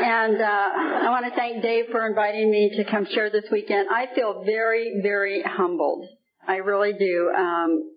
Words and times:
And 0.00 0.40
uh, 0.40 0.44
I 0.44 1.10
want 1.10 1.26
to 1.26 1.34
thank 1.36 1.62
Dave 1.62 1.86
for 1.90 2.06
inviting 2.06 2.50
me 2.50 2.72
to 2.76 2.84
come 2.84 3.06
share 3.12 3.30
this 3.30 3.44
weekend. 3.50 3.88
I 3.90 4.06
feel 4.14 4.42
very, 4.44 5.00
very 5.02 5.42
humbled. 5.42 6.06
I 6.46 6.56
really 6.56 6.92
do. 6.92 7.32
Um, 7.36 7.90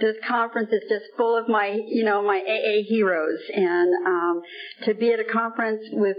this 0.00 0.16
conference 0.26 0.70
is 0.72 0.82
just 0.88 1.04
full 1.16 1.36
of 1.36 1.48
my, 1.48 1.78
you 1.86 2.04
know, 2.04 2.22
my 2.22 2.38
AA 2.38 2.82
heroes, 2.88 3.40
and 3.54 4.06
um, 4.06 4.42
to 4.84 4.94
be 4.94 5.12
at 5.12 5.20
a 5.20 5.24
conference 5.24 5.82
with 5.92 6.16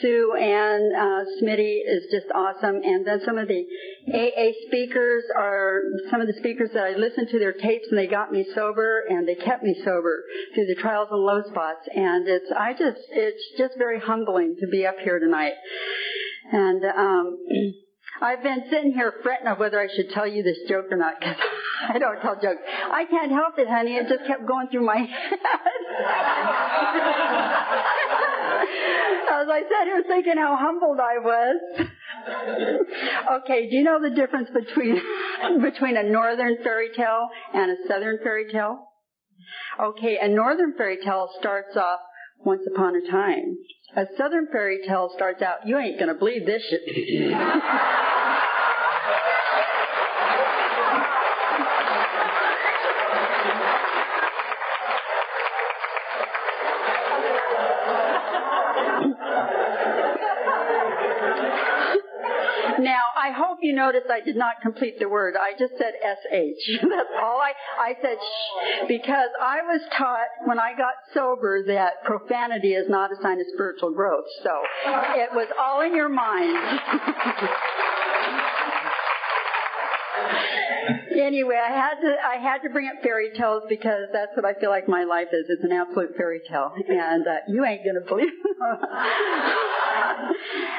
Sue 0.00 0.34
and 0.38 0.94
uh, 0.94 1.24
Smitty 1.40 1.80
is 1.86 2.04
just 2.10 2.26
awesome. 2.34 2.76
And 2.82 3.06
then 3.06 3.20
some 3.24 3.38
of 3.38 3.48
the 3.48 3.64
AA 4.12 4.52
speakers 4.66 5.24
are 5.36 5.80
some 6.10 6.20
of 6.20 6.26
the 6.26 6.34
speakers 6.38 6.70
that 6.74 6.84
I 6.84 6.96
listened 6.96 7.28
to 7.30 7.38
their 7.38 7.52
tapes 7.52 7.86
and 7.90 7.98
they 7.98 8.06
got 8.06 8.32
me 8.32 8.46
sober 8.54 9.04
and 9.08 9.26
they 9.26 9.34
kept 9.34 9.62
me 9.62 9.74
sober 9.84 10.24
through 10.54 10.66
the 10.66 10.76
trials 10.76 11.08
and 11.10 11.20
low 11.20 11.42
spots. 11.48 11.88
And 11.94 12.28
it's 12.28 12.50
I 12.56 12.72
just 12.72 13.00
it's 13.10 13.42
just 13.58 13.74
very 13.78 14.00
humbling 14.00 14.56
to 14.60 14.66
be 14.66 14.86
up 14.86 14.96
here 15.02 15.18
tonight. 15.18 15.54
And 16.52 16.84
um, 16.84 17.38
I've 18.20 18.42
been 18.42 18.64
sitting 18.70 18.92
here 18.92 19.12
fretting 19.22 19.46
of 19.46 19.58
whether 19.58 19.80
I 19.80 19.88
should 19.94 20.10
tell 20.10 20.26
you 20.26 20.42
this 20.42 20.58
joke 20.68 20.86
or 20.90 20.96
not 20.96 21.14
because 21.20 21.36
I 21.88 21.98
don't 21.98 22.20
tell 22.20 22.34
jokes. 22.34 22.62
I 22.66 23.04
can't 23.04 23.30
help 23.30 23.58
it, 23.58 23.68
honey. 23.68 23.96
It 23.96 24.08
just 24.08 24.26
kept 24.26 24.46
going 24.46 24.68
through 24.68 24.84
my 24.86 24.96
head. 25.00 25.06
As 29.28 29.48
I 29.50 29.60
sat 29.60 29.84
here 29.84 30.02
thinking 30.06 30.36
how 30.38 30.56
humbled 30.56 30.98
I 30.98 31.18
was. 31.18 31.60
okay, 33.42 33.68
do 33.68 33.76
you 33.76 33.84
know 33.84 34.00
the 34.00 34.14
difference 34.14 34.48
between 34.50 35.00
between 35.62 35.96
a 35.96 36.02
northern 36.02 36.56
fairy 36.64 36.88
tale 36.96 37.28
and 37.52 37.70
a 37.70 37.76
southern 37.86 38.18
fairy 38.22 38.50
tale? 38.50 38.78
Okay, 39.80 40.18
a 40.20 40.28
northern 40.28 40.74
fairy 40.76 40.98
tale 41.04 41.28
starts 41.38 41.76
off 41.76 42.00
once 42.44 42.62
upon 42.72 42.96
a 42.96 43.10
time. 43.10 43.56
A 43.96 44.04
southern 44.18 44.46
fairy 44.52 44.80
tale 44.86 45.10
starts 45.14 45.40
out, 45.40 45.66
you 45.66 45.78
ain't 45.78 45.98
gonna 45.98 46.14
believe 46.14 46.44
this 46.44 46.62
shit. 46.68 46.82
Now, 62.78 63.00
I 63.26 63.32
hope 63.32 63.58
you 63.60 63.74
noticed 63.74 64.06
I 64.08 64.20
did 64.20 64.36
not 64.36 64.60
complete 64.62 65.00
the 65.00 65.08
word. 65.08 65.34
I 65.36 65.58
just 65.58 65.72
said 65.78 65.94
SH. 66.00 66.78
That's 66.82 67.10
all 67.20 67.40
I, 67.40 67.52
I 67.80 67.94
said 68.00 68.18
shh. 68.20 68.86
Because 68.86 69.30
I 69.42 69.62
was 69.62 69.80
taught 69.98 70.28
when 70.44 70.60
I 70.60 70.76
got 70.76 70.94
sober 71.12 71.64
that 71.66 72.04
profanity 72.04 72.74
is 72.74 72.88
not 72.88 73.10
a 73.10 73.16
sign 73.20 73.40
of 73.40 73.46
spiritual 73.52 73.90
growth. 73.90 74.26
So, 74.44 74.50
it 75.16 75.30
was 75.34 75.48
all 75.60 75.80
in 75.80 75.96
your 75.96 76.08
mind. 76.08 76.80
anyway, 81.20 81.56
I 81.56 81.72
had 81.72 82.00
to 82.00 82.16
I 82.24 82.36
had 82.36 82.62
to 82.62 82.70
bring 82.70 82.88
up 82.88 83.02
fairy 83.02 83.30
tales 83.36 83.64
because 83.68 84.08
that's 84.12 84.34
what 84.36 84.44
I 84.44 84.54
feel 84.58 84.70
like 84.70 84.88
my 84.88 85.04
life 85.04 85.28
is. 85.32 85.46
It's 85.48 85.64
an 85.64 85.72
absolute 85.72 86.16
fairy 86.16 86.40
tale, 86.48 86.72
and 86.88 87.26
uh, 87.26 87.36
you 87.48 87.64
ain't 87.64 87.84
gonna 87.84 88.06
believe. 88.06 88.28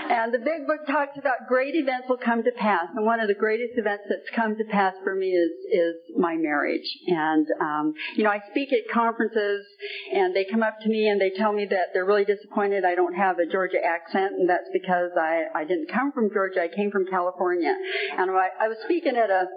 and 0.10 0.34
the 0.34 0.40
big 0.40 0.68
book 0.68 0.86
talks 0.88 1.18
about 1.18 1.48
great 1.48 1.76
events 1.76 2.08
will 2.10 2.18
come 2.18 2.44
to 2.44 2.52
pass, 2.52 2.88
and 2.96 3.06
one 3.06 3.20
of 3.20 3.28
the 3.28 3.34
greatest 3.34 3.74
events 3.78 4.06
that's 4.10 4.30
come 4.36 4.56
to 4.58 4.64
pass 4.66 4.94
for 5.04 5.16
me 5.16 5.32
is 5.32 5.52
is 5.72 5.96
my 6.18 6.36
marriage. 6.36 6.88
And 7.08 7.48
um, 7.62 7.94
you 8.16 8.24
know, 8.24 8.32
I 8.32 8.40
speak 8.52 8.74
at 8.74 8.90
conferences, 8.94 9.66
and 10.14 10.36
they 10.36 10.46
come 10.46 10.64
up 10.64 10.80
to 10.82 10.90
me 10.90 11.08
and 11.08 11.20
they 11.20 11.32
tell 11.32 11.54
me 11.54 11.66
that 11.70 11.88
they're 11.94 12.06
really 12.06 12.26
disappointed 12.26 12.86
I 12.86 12.96
don't 12.96 13.16
have 13.16 13.40
a 13.40 13.46
Georgia 13.46 13.84
accent, 13.84 14.34
and 14.34 14.50
that's 14.50 14.70
because 14.74 15.12
I 15.20 15.46
I 15.54 15.64
didn't 15.64 15.92
come 15.92 16.12
from 16.12 16.30
Georgia. 16.34 16.64
I 16.64 16.68
came 16.68 16.92
from 16.92 17.06
California, 17.06 17.76
and 18.18 18.32
I, 18.32 18.50
I 18.60 18.68
was 18.68 18.78
speaking 18.84 19.16
at 19.16 19.30
a 19.30 19.48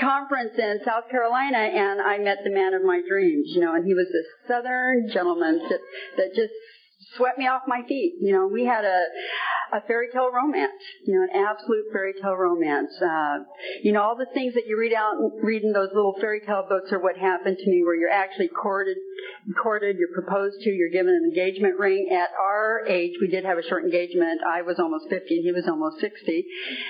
conference 0.00 0.52
in 0.58 0.80
South 0.84 1.08
Carolina 1.10 1.58
and 1.58 2.00
I 2.00 2.18
met 2.18 2.38
the 2.44 2.50
man 2.50 2.74
of 2.74 2.82
my 2.82 3.00
dreams, 3.06 3.46
you 3.48 3.60
know, 3.60 3.74
and 3.74 3.84
he 3.84 3.94
was 3.94 4.06
this 4.06 4.26
southern 4.48 5.10
gentleman 5.12 5.58
that, 5.68 5.80
that 6.16 6.34
just 6.34 6.52
swept 7.16 7.38
me 7.38 7.46
off 7.46 7.62
my 7.66 7.82
feet. 7.88 8.14
You 8.20 8.32
know, 8.32 8.46
we 8.46 8.64
had 8.64 8.84
a 8.84 9.04
a 9.72 9.80
fairy 9.86 10.08
tale 10.12 10.30
romance, 10.32 10.82
you 11.06 11.14
know, 11.14 11.22
an 11.22 11.46
absolute 11.46 11.86
fairy 11.92 12.14
tale 12.20 12.34
romance. 12.34 12.90
Uh, 13.00 13.44
you 13.82 13.92
know, 13.92 14.02
all 14.02 14.16
the 14.16 14.26
things 14.34 14.54
that 14.54 14.66
you 14.66 14.78
read 14.78 14.92
out, 14.92 15.14
read 15.42 15.62
in 15.62 15.72
those 15.72 15.90
little 15.94 16.14
fairy 16.20 16.40
tale 16.40 16.64
books 16.68 16.92
are 16.92 17.00
what 17.00 17.16
happened 17.16 17.56
to 17.58 17.70
me, 17.70 17.82
where 17.84 17.94
you're 17.94 18.10
actually 18.10 18.48
courted, 18.48 18.96
courted, 19.62 19.96
you're 19.98 20.12
proposed 20.14 20.60
to, 20.62 20.70
you're 20.70 20.90
given 20.90 21.14
an 21.14 21.24
engagement 21.24 21.78
ring. 21.78 22.08
At 22.10 22.30
our 22.40 22.86
age, 22.86 23.12
we 23.20 23.28
did 23.28 23.44
have 23.44 23.58
a 23.58 23.62
short 23.62 23.84
engagement. 23.84 24.40
I 24.46 24.62
was 24.62 24.78
almost 24.78 25.08
50 25.08 25.36
and 25.36 25.44
he 25.44 25.52
was 25.52 25.66
almost 25.68 26.00
60, 26.00 26.44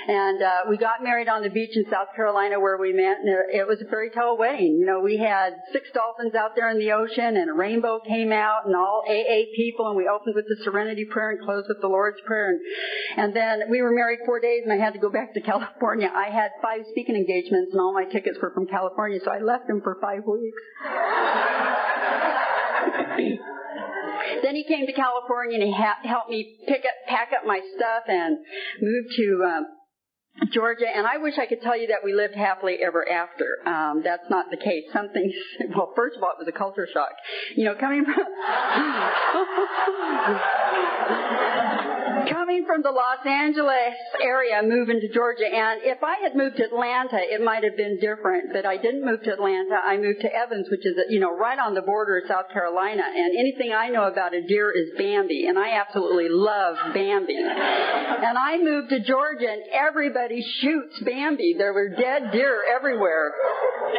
and 0.09 0.43
uh, 0.43 0.51
we 0.69 0.77
got 0.77 1.03
married 1.03 1.29
on 1.29 1.43
the 1.43 1.51
beach 1.51 1.77
in 1.77 1.85
South 1.91 2.09
Carolina 2.17 2.59
where 2.61 2.79
we 2.79 2.93
met. 2.93 3.19
And 3.21 3.29
it 3.53 3.67
was 3.67 3.81
a 3.81 3.89
fairy 3.91 4.11
tale 4.11 4.37
wedding. 4.37 4.79
You 4.81 4.87
know, 4.87 5.01
we 5.01 5.17
had 5.17 5.55
six 5.73 5.89
dolphins 5.93 6.35
out 6.35 6.57
there 6.57 6.71
in 6.71 6.79
the 6.79 6.93
ocean, 6.93 7.37
and 7.37 7.51
a 7.51 7.55
rainbow 7.55 8.01
came 8.01 8.33
out, 8.33 8.67
and 8.67 8.75
all 8.75 9.05
AA 9.07 9.53
people, 9.55 9.89
and 9.89 9.97
we 9.97 10.09
opened 10.11 10.35
with 10.35 10.45
the 10.45 10.61
Serenity 10.65 11.07
Prayer 11.09 11.31
and 11.31 11.41
closed 11.41 11.69
with 11.69 11.81
the 11.81 11.89
Lord's 11.89 12.21
Prayer. 12.27 12.51
And 12.51 13.31
and 13.31 13.37
then 13.37 13.71
we 13.71 13.81
were 13.81 13.93
married 13.93 14.19
four 14.27 14.41
days 14.41 14.63
and 14.65 14.73
I 14.73 14.77
had 14.77 14.93
to 14.95 14.99
go 14.99 15.09
back 15.09 15.35
to 15.35 15.41
California. 15.41 16.11
I 16.13 16.31
had 16.31 16.51
five 16.61 16.81
speaking 16.91 17.15
engagements 17.15 17.71
and 17.73 17.81
all 17.81 17.95
my 17.95 18.05
tickets 18.05 18.39
were 18.43 18.51
from 18.53 18.67
California, 18.67 19.21
so 19.25 19.31
I 19.31 19.39
left 19.39 19.71
him 19.71 19.81
for 19.83 19.99
five 20.01 20.23
weeks. 20.27 20.59
then 24.43 24.57
he 24.57 24.65
came 24.65 24.87
to 24.87 24.93
California 24.93 25.59
and 25.59 25.69
he 25.69 25.73
ha- 25.73 26.01
helped 26.03 26.31
me 26.31 26.59
pick 26.67 26.81
up, 26.81 27.07
pack 27.07 27.29
up 27.37 27.47
my 27.47 27.61
stuff 27.77 28.03
and 28.09 28.39
move 28.83 29.05
to, 29.17 29.45
um, 29.47 29.67
Georgia, 30.53 30.87
and 30.95 31.07
I 31.07 31.19
wish 31.19 31.35
I 31.39 31.47
could 31.47 31.61
tell 31.61 31.79
you 31.79 31.89
that 31.89 31.99
we 32.05 32.15
lived 32.15 32.35
happily 32.35 32.79
ever 32.85 33.07
after. 33.09 33.47
Um, 33.67 34.03
that's 34.03 34.29
not 34.31 34.47
the 34.51 34.57
case. 34.57 34.85
Something, 34.93 35.33
well, 35.77 35.93
first 35.95 36.17
of 36.17 36.23
all, 36.23 36.31
it 36.31 36.39
was 36.39 36.49
a 36.49 36.57
culture 36.57 36.89
shock. 36.93 37.13
You 37.57 37.65
know, 37.65 37.75
coming 37.75 38.05
from, 38.05 38.15
coming 42.29 42.65
from 42.67 42.83
the 42.83 42.91
Los 42.91 43.25
Angeles 43.25 43.95
area, 44.23 44.61
moving 44.63 45.01
to 45.01 45.09
Georgia, 45.13 45.47
and 45.47 45.81
if 45.83 46.03
I 46.03 46.17
had 46.23 46.35
moved 46.35 46.57
to 46.57 46.65
Atlanta, 46.65 47.19
it 47.19 47.43
might 47.43 47.65
have 47.65 47.77
been 47.77 47.99
different, 48.01 48.53
but 48.53 48.67
I 48.67 48.77
didn't 48.77 49.05
move 49.05 49.23
to 49.23 49.33
Atlanta. 49.33 49.77
I 49.83 49.97
moved 49.97 50.21
to 50.23 50.33
Evans, 50.33 50.69
which 50.71 50.85
is, 50.85 50.97
you 51.09 51.21
know, 51.21 51.37
right 51.37 51.59
on 51.59 51.75
the 51.75 51.83
border 51.83 52.19
of 52.19 52.29
South 52.29 52.51
Carolina, 52.53 53.03
and 53.03 53.39
anything 53.39 53.73
I 53.73 53.89
know 53.89 54.05
about 54.05 54.35
a 54.35 54.43
deer 54.43 54.71
is 54.71 54.91
Bambi, 54.99 55.47
and 55.47 55.59
I 55.59 55.79
absolutely 55.79 56.29
love 56.29 56.77
Bambi. 56.93 57.37
And 57.37 58.37
I 58.37 58.59
moved 58.59 58.91
to 58.91 59.01
Georgia, 59.01 59.49
and 59.49 59.63
everybody 59.73 60.43
shoots 60.61 61.01
Bambi. 61.05 61.55
There 61.57 61.73
were 61.73 61.91
dead 61.91 62.33
deer 62.33 62.63
everywhere. 62.75 63.33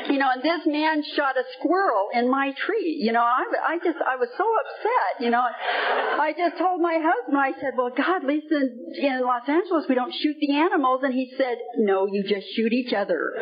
You 0.10 0.18
know, 0.18 0.30
and 0.34 0.44
this 0.44 0.66
man 0.66 1.04
shot 1.16 1.38
a 1.38 1.44
squirrel 1.60 2.10
in 2.14 2.30
my 2.30 2.54
tree. 2.66 2.98
You 3.00 3.12
know, 3.12 3.22
I, 3.22 3.76
I 3.76 3.78
just, 3.78 3.98
I 4.06 4.16
was 4.18 4.30
so 4.38 4.44
upset, 4.44 5.24
you 5.24 5.30
know. 5.30 5.42
I 5.42 6.34
just 6.38 6.58
told 6.58 6.82
my 6.82 6.98
husband, 7.00 7.38
I 7.38 7.52
said, 7.60 7.74
well, 7.78 7.92
God, 7.96 8.11
at 8.16 8.26
least 8.26 8.48
in, 8.52 8.78
in 9.00 9.22
Los 9.22 9.48
Angeles 9.48 9.86
we 9.88 9.96
don't 9.96 10.14
shoot 10.14 10.36
the 10.40 10.56
animals. 10.56 11.02
And 11.04 11.14
he 11.14 11.32
said, 11.38 11.58
no, 11.78 12.08
you 12.08 12.24
just 12.24 12.48
shoot 12.56 12.74
each 12.74 12.94
other. 12.94 13.34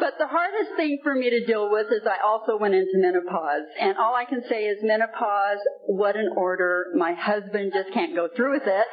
but 0.00 0.14
the 0.18 0.26
hardest 0.26 0.76
thing 0.76 0.98
for 1.02 1.14
me 1.14 1.30
to 1.30 1.44
deal 1.46 1.70
with 1.70 1.86
is 1.90 2.02
I 2.06 2.18
also 2.24 2.58
went 2.58 2.74
into 2.74 2.94
menopause. 2.96 3.66
And 3.80 3.96
all 3.98 4.14
I 4.14 4.24
can 4.24 4.42
say 4.48 4.64
is 4.64 4.78
menopause, 4.82 5.58
what 5.86 6.16
an 6.16 6.30
order. 6.36 6.86
My 6.96 7.12
husband 7.14 7.72
just 7.74 7.92
can't 7.92 8.14
go 8.14 8.28
through 8.34 8.54
with 8.54 8.66
it. 8.66 8.86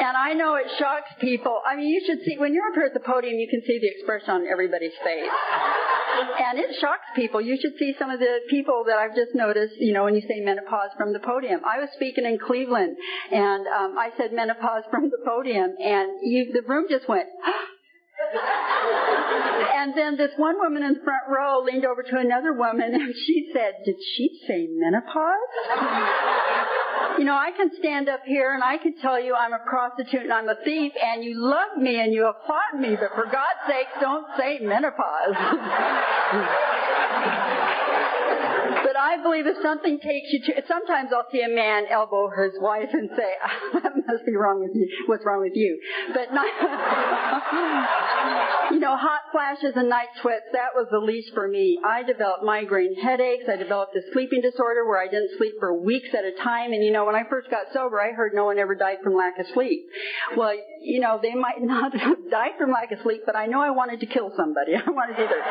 And 0.00 0.16
I 0.16 0.34
know 0.34 0.54
it 0.56 0.66
shocks 0.78 1.10
people. 1.20 1.60
I 1.66 1.76
mean, 1.76 1.88
you 1.88 2.02
should 2.06 2.24
see, 2.24 2.36
when 2.38 2.54
you're 2.54 2.66
up 2.66 2.74
here 2.74 2.86
at 2.86 2.94
the 2.94 3.00
podium, 3.00 3.38
you 3.38 3.48
can 3.48 3.62
see 3.66 3.78
the 3.78 3.88
expression 3.88 4.30
on 4.30 4.46
everybody's 4.46 4.96
face. 5.04 5.30
And 6.50 6.58
it 6.58 6.76
shocks 6.80 7.06
people. 7.14 7.40
You 7.40 7.56
should 7.60 7.78
see 7.78 7.94
some 7.98 8.10
of 8.10 8.18
the 8.18 8.40
people 8.48 8.84
that 8.86 8.96
I've 8.96 9.14
just 9.14 9.34
noticed, 9.34 9.74
you 9.78 9.92
know, 9.92 10.04
when 10.04 10.14
you 10.14 10.22
say 10.22 10.40
menopause 10.40 10.90
from 10.96 11.12
the 11.12 11.20
podium. 11.20 11.60
I 11.64 11.78
was 11.80 11.88
speaking 11.94 12.24
in 12.24 12.38
Cleveland, 12.38 12.96
and 13.30 13.66
um, 13.66 13.98
I 13.98 14.10
said 14.16 14.32
menopause 14.32 14.84
from 14.90 15.10
the 15.10 15.18
podium, 15.24 15.74
and 15.78 16.10
you, 16.22 16.52
the 16.52 16.62
room 16.66 16.86
just 16.88 17.08
went, 17.08 17.28
and 19.76 19.94
then 19.96 20.16
this 20.16 20.32
one 20.36 20.58
woman 20.58 20.82
in 20.82 20.94
the 20.94 21.00
front 21.04 21.22
row 21.28 21.62
leaned 21.64 21.84
over 21.84 22.02
to 22.02 22.18
another 22.18 22.52
woman 22.52 22.94
and 22.94 23.14
she 23.26 23.50
said, 23.52 23.74
Did 23.84 23.96
she 24.16 24.40
say 24.46 24.68
menopause? 24.70 25.50
You 27.18 27.24
know, 27.24 27.34
I 27.34 27.50
can 27.56 27.70
stand 27.78 28.08
up 28.08 28.20
here 28.26 28.54
and 28.54 28.62
I 28.62 28.78
can 28.78 28.94
tell 29.00 29.20
you 29.20 29.34
I'm 29.34 29.52
a 29.52 29.58
prostitute 29.66 30.22
and 30.22 30.32
I'm 30.32 30.48
a 30.48 30.56
thief 30.64 30.92
and 31.02 31.24
you 31.24 31.34
love 31.36 31.78
me 31.78 32.00
and 32.00 32.12
you 32.12 32.26
applaud 32.26 32.80
me, 32.80 32.96
but 32.96 33.10
for 33.14 33.24
God's 33.24 33.66
sake, 33.68 33.86
don't 34.00 34.26
say 34.38 34.58
menopause. 34.60 35.36
But 38.90 38.98
I 38.98 39.22
believe 39.22 39.46
if 39.46 39.54
something 39.62 40.00
takes 40.00 40.32
you 40.32 40.40
to, 40.46 40.62
sometimes 40.66 41.10
I'll 41.14 41.28
see 41.30 41.42
a 41.42 41.48
man 41.48 41.84
elbow 41.88 42.28
his 42.28 42.60
wife 42.60 42.88
and 42.92 43.08
say, 43.14 43.34
that 43.82 43.92
must 43.94 44.26
be 44.26 44.34
wrong 44.34 44.58
with 44.58 44.72
you. 44.74 44.88
What's 45.06 45.24
wrong 45.24 45.42
with 45.42 45.54
you? 45.54 45.78
But 46.12 46.34
not, 46.34 46.46
you 48.72 48.80
know, 48.80 48.96
hot 48.96 49.19
flashes 49.32 49.72
and 49.76 49.88
night 49.88 50.08
sweats, 50.20 50.46
that 50.52 50.74
was 50.74 50.86
the 50.90 50.98
least 50.98 51.32
for 51.34 51.48
me. 51.48 51.78
I 51.84 52.02
developed 52.02 52.44
migraine 52.44 52.94
headaches. 53.00 53.44
I 53.48 53.56
developed 53.56 53.96
a 53.96 54.02
sleeping 54.12 54.40
disorder 54.40 54.86
where 54.86 55.00
I 55.00 55.08
didn't 55.08 55.36
sleep 55.38 55.54
for 55.58 55.72
weeks 55.74 56.08
at 56.16 56.24
a 56.24 56.32
time. 56.42 56.72
And 56.72 56.84
you 56.84 56.92
know, 56.92 57.04
when 57.04 57.14
I 57.14 57.24
first 57.28 57.50
got 57.50 57.72
sober, 57.72 58.00
I 58.00 58.12
heard 58.12 58.32
no 58.34 58.44
one 58.44 58.58
ever 58.58 58.74
died 58.74 58.98
from 59.02 59.14
lack 59.14 59.38
of 59.38 59.46
sleep. 59.54 59.86
Well, 60.36 60.54
you 60.82 61.00
know, 61.00 61.18
they 61.22 61.34
might 61.34 61.60
not 61.60 61.96
have 61.96 62.18
died 62.30 62.58
from 62.58 62.70
lack 62.70 62.92
of 62.92 62.98
sleep, 63.02 63.22
but 63.26 63.36
I 63.36 63.46
know 63.46 63.60
I 63.60 63.70
wanted 63.70 64.00
to 64.00 64.06
kill 64.06 64.32
somebody. 64.36 64.74
I 64.76 64.90
wanted 64.90 65.16
to 65.16 65.24
either 65.24 65.42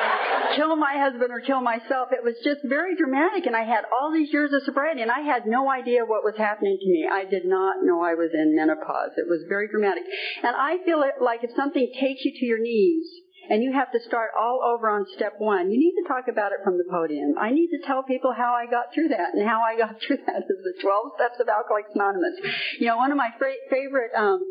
kill 0.55 0.75
my 0.75 0.97
husband 0.97 1.31
or 1.31 1.41
kill 1.41 1.61
myself. 1.61 2.09
It 2.11 2.23
was 2.23 2.35
just 2.43 2.61
very 2.65 2.95
dramatic 2.95 3.45
and 3.45 3.55
I 3.55 3.63
had 3.63 3.85
all 3.89 4.11
these 4.13 4.31
years 4.31 4.51
of 4.53 4.63
sobriety 4.63 5.01
and 5.01 5.11
I 5.11 5.21
had 5.21 5.45
no 5.45 5.69
idea 5.69 6.05
what 6.05 6.23
was 6.23 6.35
happening 6.37 6.77
to 6.79 6.87
me. 6.87 7.07
I 7.09 7.25
did 7.25 7.45
not 7.45 7.83
know 7.83 8.01
I 8.01 8.15
was 8.15 8.31
in 8.33 8.55
menopause. 8.55 9.11
It 9.17 9.27
was 9.27 9.45
very 9.47 9.67
dramatic. 9.67 10.03
And 10.43 10.55
I 10.55 10.77
feel 10.85 11.01
it 11.03 11.23
like 11.23 11.43
if 11.43 11.51
something 11.55 11.91
takes 11.99 12.23
you 12.25 12.31
to 12.33 12.45
your 12.45 12.61
knees, 12.61 13.07
and 13.49 13.63
you 13.63 13.73
have 13.73 13.91
to 13.91 13.99
start 14.05 14.29
all 14.37 14.61
over 14.61 14.89
on 14.89 15.05
step 15.15 15.33
one. 15.39 15.71
You 15.71 15.79
need 15.79 15.97
to 16.01 16.07
talk 16.07 16.29
about 16.29 16.51
it 16.53 16.59
from 16.63 16.77
the 16.77 16.85
podium. 16.89 17.33
I 17.41 17.49
need 17.49 17.69
to 17.73 17.81
tell 17.85 18.03
people 18.03 18.31
how 18.31 18.53
I 18.53 18.69
got 18.69 18.93
through 18.93 19.09
that, 19.09 19.33
and 19.33 19.47
how 19.47 19.61
I 19.61 19.77
got 19.77 19.99
through 20.05 20.21
that 20.25 20.45
is 20.45 20.61
the 20.63 20.81
12 20.81 21.17
steps 21.17 21.41
of 21.41 21.49
Alcoholics 21.49 21.91
Anonymous. 21.95 22.37
You 22.79 22.87
know, 22.87 22.97
one 22.97 23.11
of 23.11 23.17
my 23.17 23.29
favorite 23.69 24.13
um, 24.15 24.45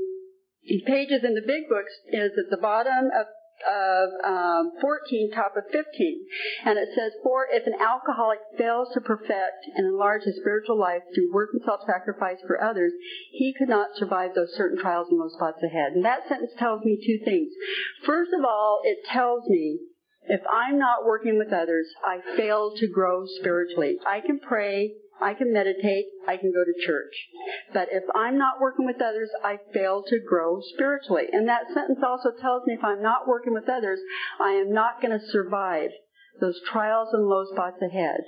pages 0.87 1.23
in 1.23 1.35
the 1.35 1.47
big 1.47 1.71
books 1.71 1.95
is 2.11 2.33
at 2.37 2.51
the 2.51 2.61
bottom 2.61 3.09
of 3.15 3.27
of 3.67 4.09
um, 4.25 4.73
14, 4.81 5.31
top 5.33 5.57
of 5.57 5.65
15. 5.71 5.85
And 6.65 6.79
it 6.79 6.89
says, 6.95 7.13
For 7.23 7.47
if 7.51 7.67
an 7.67 7.75
alcoholic 7.81 8.39
fails 8.57 8.89
to 8.95 9.01
perfect 9.01 9.67
and 9.75 9.87
enlarge 9.87 10.23
his 10.23 10.37
spiritual 10.37 10.79
life 10.79 11.03
through 11.15 11.33
work 11.33 11.51
and 11.53 11.63
self-sacrifice 11.65 12.39
for 12.47 12.63
others, 12.63 12.93
he 13.33 13.55
could 13.59 13.69
not 13.69 13.97
survive 13.97 14.35
those 14.35 14.55
certain 14.57 14.79
trials 14.79 15.09
and 15.11 15.19
low 15.19 15.29
spots 15.29 15.63
ahead. 15.63 15.93
And 15.93 16.05
that 16.05 16.29
sentence 16.29 16.53
tells 16.59 16.83
me 16.85 16.99
two 17.05 17.25
things. 17.25 17.53
First 18.05 18.31
of 18.37 18.45
all, 18.45 18.81
it 18.85 18.99
tells 19.11 19.49
me 19.49 19.79
if 20.29 20.41
I'm 20.51 20.79
not 20.79 21.07
working 21.07 21.39
with 21.39 21.53
others, 21.53 21.87
I 22.05 22.21
fail 22.37 22.73
to 22.77 22.87
grow 22.87 23.25
spiritually. 23.41 23.97
I 24.07 24.21
can 24.21 24.39
pray 24.39 24.93
I 25.21 25.35
can 25.35 25.53
meditate, 25.53 26.07
I 26.27 26.37
can 26.37 26.53
go 26.53 26.65
to 26.65 26.87
church. 26.87 27.15
But 27.73 27.89
if 27.91 28.05
I'm 28.15 28.39
not 28.39 28.61
working 28.61 28.87
with 28.87 29.03
others, 29.03 29.31
I 29.45 29.59
fail 29.73 30.03
to 30.07 30.19
grow 30.27 30.61
spiritually. 30.75 31.27
And 31.33 31.49
that 31.49 31.67
sentence 31.75 32.01
also 32.07 32.31
tells 32.41 32.67
me 32.67 32.75
if 32.75 32.85
I'm 32.85 33.03
not 33.03 33.27
working 33.27 33.55
with 33.55 33.69
others, 33.69 34.01
I 34.41 34.53
am 34.53 34.73
not 34.73 35.03
going 35.03 35.19
to 35.19 35.27
survive 35.31 35.91
those 36.41 36.61
trials 36.71 37.09
and 37.13 37.27
low 37.27 37.45
spots 37.53 37.83
ahead. 37.83 38.21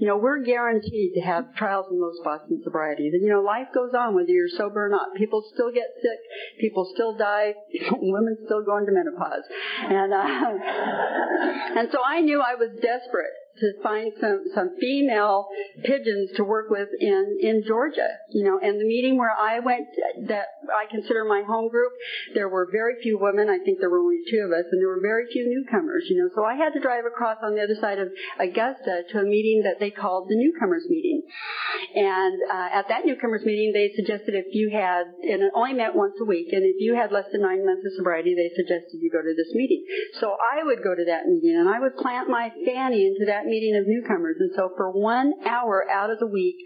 You 0.00 0.06
know, 0.06 0.16
we're 0.16 0.42
guaranteed 0.42 1.12
to 1.16 1.20
have 1.20 1.54
trials 1.56 1.84
and 1.90 2.00
low 2.00 2.12
spots 2.22 2.44
in 2.48 2.62
sobriety. 2.64 3.10
You 3.12 3.28
know, 3.28 3.42
life 3.42 3.68
goes 3.74 3.92
on 3.92 4.14
whether 4.14 4.30
you're 4.30 4.48
sober 4.48 4.86
or 4.86 4.88
not. 4.88 5.14
People 5.18 5.44
still 5.52 5.70
get 5.70 5.92
sick. 6.00 6.18
People 6.58 6.90
still 6.94 7.18
die. 7.18 7.52
Women 8.00 8.38
still 8.46 8.64
go 8.64 8.78
into 8.78 8.92
menopause. 8.92 9.44
And, 9.82 10.14
uh, 10.14 10.20
and 11.80 11.88
so 11.92 11.98
I 12.02 12.22
knew 12.22 12.40
I 12.40 12.54
was 12.54 12.70
desperate 12.80 13.36
to 13.58 13.82
find 13.82 14.12
some, 14.20 14.44
some 14.54 14.76
female 14.80 15.48
pigeons 15.84 16.30
to 16.36 16.44
work 16.44 16.70
with 16.70 16.88
in, 16.98 17.38
in 17.40 17.62
Georgia, 17.66 18.08
you 18.30 18.44
know, 18.44 18.58
and 18.62 18.80
the 18.80 18.86
meeting 18.86 19.18
where 19.18 19.32
I 19.32 19.58
went 19.60 19.86
that 20.28 20.46
I 20.70 20.86
consider 20.90 21.24
my 21.24 21.42
home 21.46 21.68
group, 21.68 21.92
there 22.34 22.48
were 22.48 22.68
very 22.70 22.94
few 23.02 23.18
women. 23.18 23.48
I 23.48 23.58
think 23.64 23.80
there 23.80 23.90
were 23.90 24.00
only 24.00 24.20
two 24.30 24.42
of 24.46 24.52
us 24.52 24.64
and 24.70 24.80
there 24.80 24.88
were 24.88 25.02
very 25.02 25.26
few 25.32 25.44
newcomers, 25.48 26.06
you 26.08 26.22
know, 26.22 26.30
so 26.34 26.44
I 26.44 26.54
had 26.54 26.72
to 26.74 26.80
drive 26.80 27.04
across 27.04 27.38
on 27.42 27.54
the 27.54 27.62
other 27.62 27.76
side 27.80 27.98
of 27.98 28.08
Augusta 28.38 29.02
to 29.12 29.18
a 29.18 29.24
meeting 29.24 29.62
that 29.64 29.80
they 29.80 29.90
called 29.90 30.28
the 30.28 30.36
newcomers 30.36 30.84
meeting. 30.88 31.22
And, 31.94 32.38
uh, 32.50 32.68
at 32.72 32.88
that 32.88 33.04
newcomers 33.04 33.42
meeting, 33.44 33.72
they 33.72 33.92
suggested 33.96 34.34
if 34.34 34.46
you 34.52 34.70
had, 34.70 35.06
and 35.22 35.42
it 35.42 35.52
only 35.54 35.74
met 35.74 35.94
once 35.94 36.14
a 36.20 36.24
week, 36.24 36.52
and 36.52 36.62
if 36.64 36.76
you 36.78 36.94
had 36.94 37.12
less 37.12 37.26
than 37.32 37.42
nine 37.42 37.64
months 37.66 37.84
of 37.84 37.92
sobriety, 37.96 38.34
they 38.34 38.50
suggested 38.54 39.00
you 39.00 39.10
go 39.10 39.22
to 39.22 39.34
this 39.36 39.52
meeting. 39.54 39.84
So 40.20 40.36
I 40.36 40.62
would 40.64 40.82
go 40.82 40.94
to 40.94 41.04
that 41.06 41.26
meeting 41.26 41.56
and 41.56 41.68
I 41.68 41.80
would 41.80 41.96
plant 41.96 42.28
my 42.28 42.50
fanny 42.64 43.06
into 43.06 43.26
that 43.26 43.39
meeting 43.46 43.76
of 43.76 43.86
newcomers. 43.86 44.36
And 44.38 44.50
so 44.56 44.70
for 44.76 44.90
one 44.90 45.32
hour 45.46 45.84
out 45.90 46.10
of 46.10 46.18
the 46.18 46.26
week, 46.26 46.56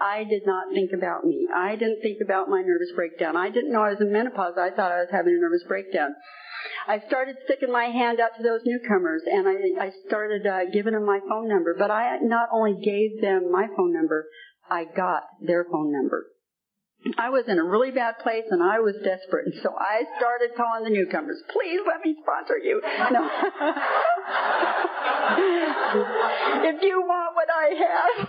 I 0.00 0.24
did 0.24 0.42
not 0.46 0.72
think 0.74 0.90
about 0.92 1.24
me. 1.24 1.48
I 1.54 1.76
didn't 1.76 2.00
think 2.02 2.18
about 2.24 2.48
my 2.48 2.62
nervous 2.62 2.92
breakdown. 2.94 3.36
I 3.36 3.50
didn't 3.50 3.72
know 3.72 3.82
I 3.82 3.90
was 3.90 4.00
in 4.00 4.12
menopause. 4.12 4.54
I 4.58 4.70
thought 4.70 4.92
I 4.92 5.00
was 5.00 5.10
having 5.10 5.34
a 5.34 5.40
nervous 5.40 5.64
breakdown. 5.66 6.14
I 6.86 7.00
started 7.06 7.36
sticking 7.44 7.72
my 7.72 7.86
hand 7.86 8.20
out 8.20 8.36
to 8.36 8.42
those 8.42 8.60
newcomers 8.64 9.22
and 9.26 9.48
I, 9.48 9.86
I 9.86 9.90
started 10.06 10.46
uh, 10.46 10.70
giving 10.72 10.94
them 10.94 11.06
my 11.06 11.20
phone 11.28 11.48
number. 11.48 11.74
But 11.78 11.90
I 11.90 12.18
not 12.22 12.48
only 12.52 12.74
gave 12.82 13.20
them 13.20 13.50
my 13.50 13.66
phone 13.76 13.92
number, 13.92 14.26
I 14.70 14.84
got 14.84 15.24
their 15.40 15.64
phone 15.64 15.92
number. 15.92 16.26
I 17.18 17.30
was 17.30 17.44
in 17.48 17.58
a 17.58 17.64
really 17.64 17.90
bad 17.90 18.18
place 18.22 18.44
and 18.50 18.62
I 18.62 18.78
was 18.78 18.94
desperate. 19.02 19.46
And 19.46 19.54
so 19.62 19.74
I 19.76 20.04
started 20.18 20.50
calling 20.56 20.84
the 20.84 20.90
newcomers, 20.90 21.42
please 21.50 21.80
let 21.86 22.04
me 22.04 22.14
sponsor 22.22 22.58
you. 22.58 22.80
No. 23.10 23.28
if 26.64 26.82
you 26.82 27.02
want 27.02 27.34
what 27.34 27.48
I 27.50 27.74
have. 27.82 28.28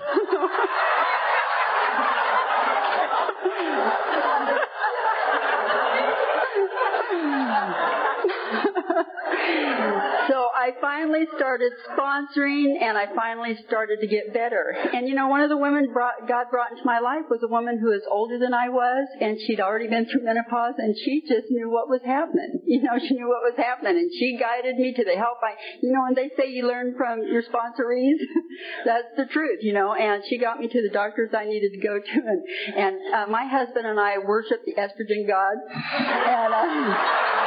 I 10.63 10.71
finally 10.79 11.27
started 11.35 11.73
sponsoring 11.91 12.79
and 12.79 12.97
I 12.97 13.11
finally 13.13 13.59
started 13.67 13.99
to 13.99 14.07
get 14.07 14.33
better. 14.33 14.71
And 14.71 15.09
you 15.09 15.13
know, 15.13 15.27
one 15.27 15.41
of 15.41 15.49
the 15.49 15.57
women 15.57 15.91
brought, 15.91 16.25
God 16.25 16.45
brought 16.51 16.71
into 16.71 16.85
my 16.85 16.99
life 16.99 17.27
was 17.29 17.43
a 17.43 17.51
woman 17.51 17.79
who 17.83 17.91
is 17.91 18.03
older 18.09 18.39
than 18.39 18.53
I 18.53 18.69
was 18.69 19.09
and 19.19 19.37
she'd 19.43 19.59
already 19.59 19.89
been 19.89 20.05
through 20.05 20.23
menopause 20.23 20.75
and 20.77 20.95
she 20.95 21.19
just 21.27 21.51
knew 21.51 21.69
what 21.69 21.89
was 21.89 21.99
happening. 22.05 22.61
You 22.73 22.81
know, 22.81 22.97
she 22.97 23.13
knew 23.13 23.27
what 23.27 23.45
was 23.45 23.53
happening 23.55 23.97
and 23.97 24.09
she 24.17 24.35
guided 24.39 24.77
me 24.77 24.93
to 24.93 25.03
the 25.03 25.13
help 25.15 25.37
I, 25.43 25.53
you 25.83 25.91
know, 25.91 26.05
and 26.07 26.15
they 26.15 26.31
say 26.35 26.49
you 26.49 26.67
learn 26.67 26.95
from 26.97 27.21
your 27.21 27.43
sponsorees. 27.43 28.17
That's 28.85 29.13
the 29.15 29.25
truth, 29.25 29.59
you 29.61 29.73
know, 29.73 29.93
and 29.93 30.23
she 30.27 30.39
got 30.39 30.59
me 30.59 30.69
to 30.69 30.81
the 30.81 30.89
doctors 30.91 31.29
I 31.37 31.45
needed 31.45 31.73
to 31.73 31.79
go 31.79 31.99
to 31.99 32.19
and, 32.25 32.41
and 32.75 33.13
uh, 33.13 33.27
my 33.29 33.45
husband 33.45 33.85
and 33.85 33.99
I 33.99 34.17
worship 34.17 34.65
the 34.65 34.73
estrogen 34.73 35.27
god. 35.27 35.57
And, 35.93 36.53
uh, 36.53 37.43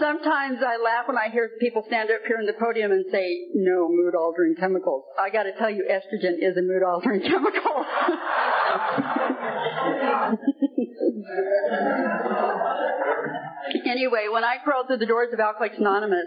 Sometimes 0.00 0.58
I 0.64 0.78
laugh 0.82 1.06
when 1.06 1.18
I 1.18 1.28
hear 1.30 1.50
people 1.60 1.84
stand 1.86 2.10
up 2.10 2.22
here 2.26 2.38
on 2.40 2.46
the 2.46 2.54
podium 2.54 2.90
and 2.90 3.04
say, 3.12 3.48
no 3.54 3.86
mood 3.90 4.14
altering 4.14 4.54
chemicals. 4.58 5.04
I 5.20 5.28
gotta 5.28 5.52
tell 5.58 5.70
you, 5.70 5.84
estrogen 5.84 6.38
is 6.40 6.56
a 6.56 6.62
mood 6.62 6.82
altering 6.82 7.20
chemical. 7.28 7.84
anyway, 13.86 14.28
when 14.32 14.42
I 14.42 14.56
crawled 14.64 14.86
through 14.86 14.98
the 14.98 15.06
doors 15.06 15.28
of 15.34 15.40
Alcoholics 15.40 15.76
Anonymous, 15.78 16.26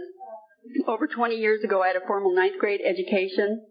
over 0.87 1.07
20 1.07 1.35
years 1.35 1.63
ago, 1.63 1.81
I 1.81 1.87
had 1.87 1.95
a 1.95 2.05
formal 2.05 2.35
ninth 2.35 2.59
grade 2.59 2.81
education. 2.85 3.65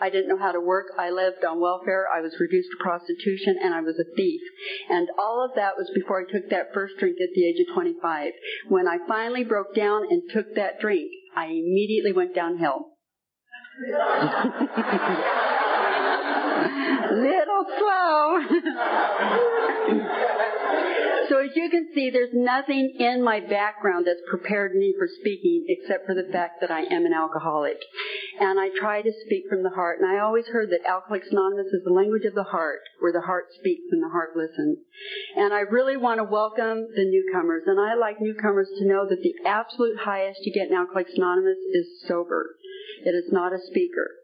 I 0.00 0.10
didn't 0.10 0.28
know 0.28 0.38
how 0.38 0.52
to 0.52 0.60
work. 0.60 0.86
I 0.98 1.10
lived 1.10 1.44
on 1.44 1.60
welfare. 1.60 2.06
I 2.12 2.20
was 2.20 2.34
reduced 2.38 2.68
to 2.70 2.82
prostitution 2.82 3.56
and 3.62 3.74
I 3.74 3.80
was 3.80 3.98
a 3.98 4.04
thief. 4.16 4.40
And 4.88 5.08
all 5.18 5.44
of 5.44 5.56
that 5.56 5.76
was 5.76 5.90
before 5.94 6.20
I 6.20 6.24
took 6.30 6.50
that 6.50 6.72
first 6.72 6.94
drink 6.98 7.16
at 7.20 7.34
the 7.34 7.46
age 7.46 7.60
of 7.66 7.74
25. 7.74 8.32
When 8.68 8.86
I 8.86 8.98
finally 9.06 9.44
broke 9.44 9.74
down 9.74 10.04
and 10.08 10.22
took 10.32 10.54
that 10.54 10.80
drink, 10.80 11.10
I 11.36 11.46
immediately 11.46 12.12
went 12.12 12.34
downhill. 12.34 12.92
Little 17.10 17.64
slow. 17.78 18.38
So 21.28 21.44
as 21.44 21.50
you 21.54 21.68
can 21.68 21.88
see, 21.94 22.08
there's 22.08 22.32
nothing 22.32 22.96
in 22.98 23.22
my 23.22 23.40
background 23.40 24.06
that's 24.06 24.24
prepared 24.30 24.74
me 24.74 24.94
for 24.98 25.06
speaking 25.20 25.66
except 25.68 26.06
for 26.06 26.14
the 26.14 26.26
fact 26.32 26.62
that 26.62 26.70
I 26.70 26.80
am 26.80 27.04
an 27.04 27.12
alcoholic. 27.12 27.76
And 28.40 28.58
I 28.58 28.70
try 28.80 29.02
to 29.02 29.12
speak 29.26 29.44
from 29.48 29.62
the 29.62 29.70
heart. 29.70 29.98
And 30.00 30.08
I 30.08 30.20
always 30.20 30.46
heard 30.46 30.70
that 30.70 30.88
Alcoholics 30.88 31.28
Anonymous 31.30 31.66
is 31.66 31.84
the 31.84 31.92
language 31.92 32.24
of 32.24 32.34
the 32.34 32.48
heart, 32.48 32.80
where 33.00 33.12
the 33.12 33.20
heart 33.20 33.52
speaks 33.58 33.84
and 33.92 34.02
the 34.02 34.08
heart 34.08 34.36
listens. 34.36 34.78
And 35.36 35.52
I 35.52 35.68
really 35.68 35.98
want 35.98 36.18
to 36.18 36.24
welcome 36.24 36.88
the 36.96 37.04
newcomers. 37.04 37.64
And 37.66 37.78
I 37.78 37.94
like 37.94 38.20
newcomers 38.20 38.68
to 38.78 38.88
know 38.88 39.06
that 39.06 39.20
the 39.20 39.34
absolute 39.44 39.98
highest 40.00 40.40
you 40.44 40.52
get 40.52 40.70
in 40.70 40.76
Alcoholics 40.76 41.12
Anonymous 41.14 41.58
is 41.74 42.08
sober. 42.08 42.56
It 43.04 43.12
is 43.12 43.30
not 43.30 43.52
a 43.52 43.60
speaker. 43.66 44.17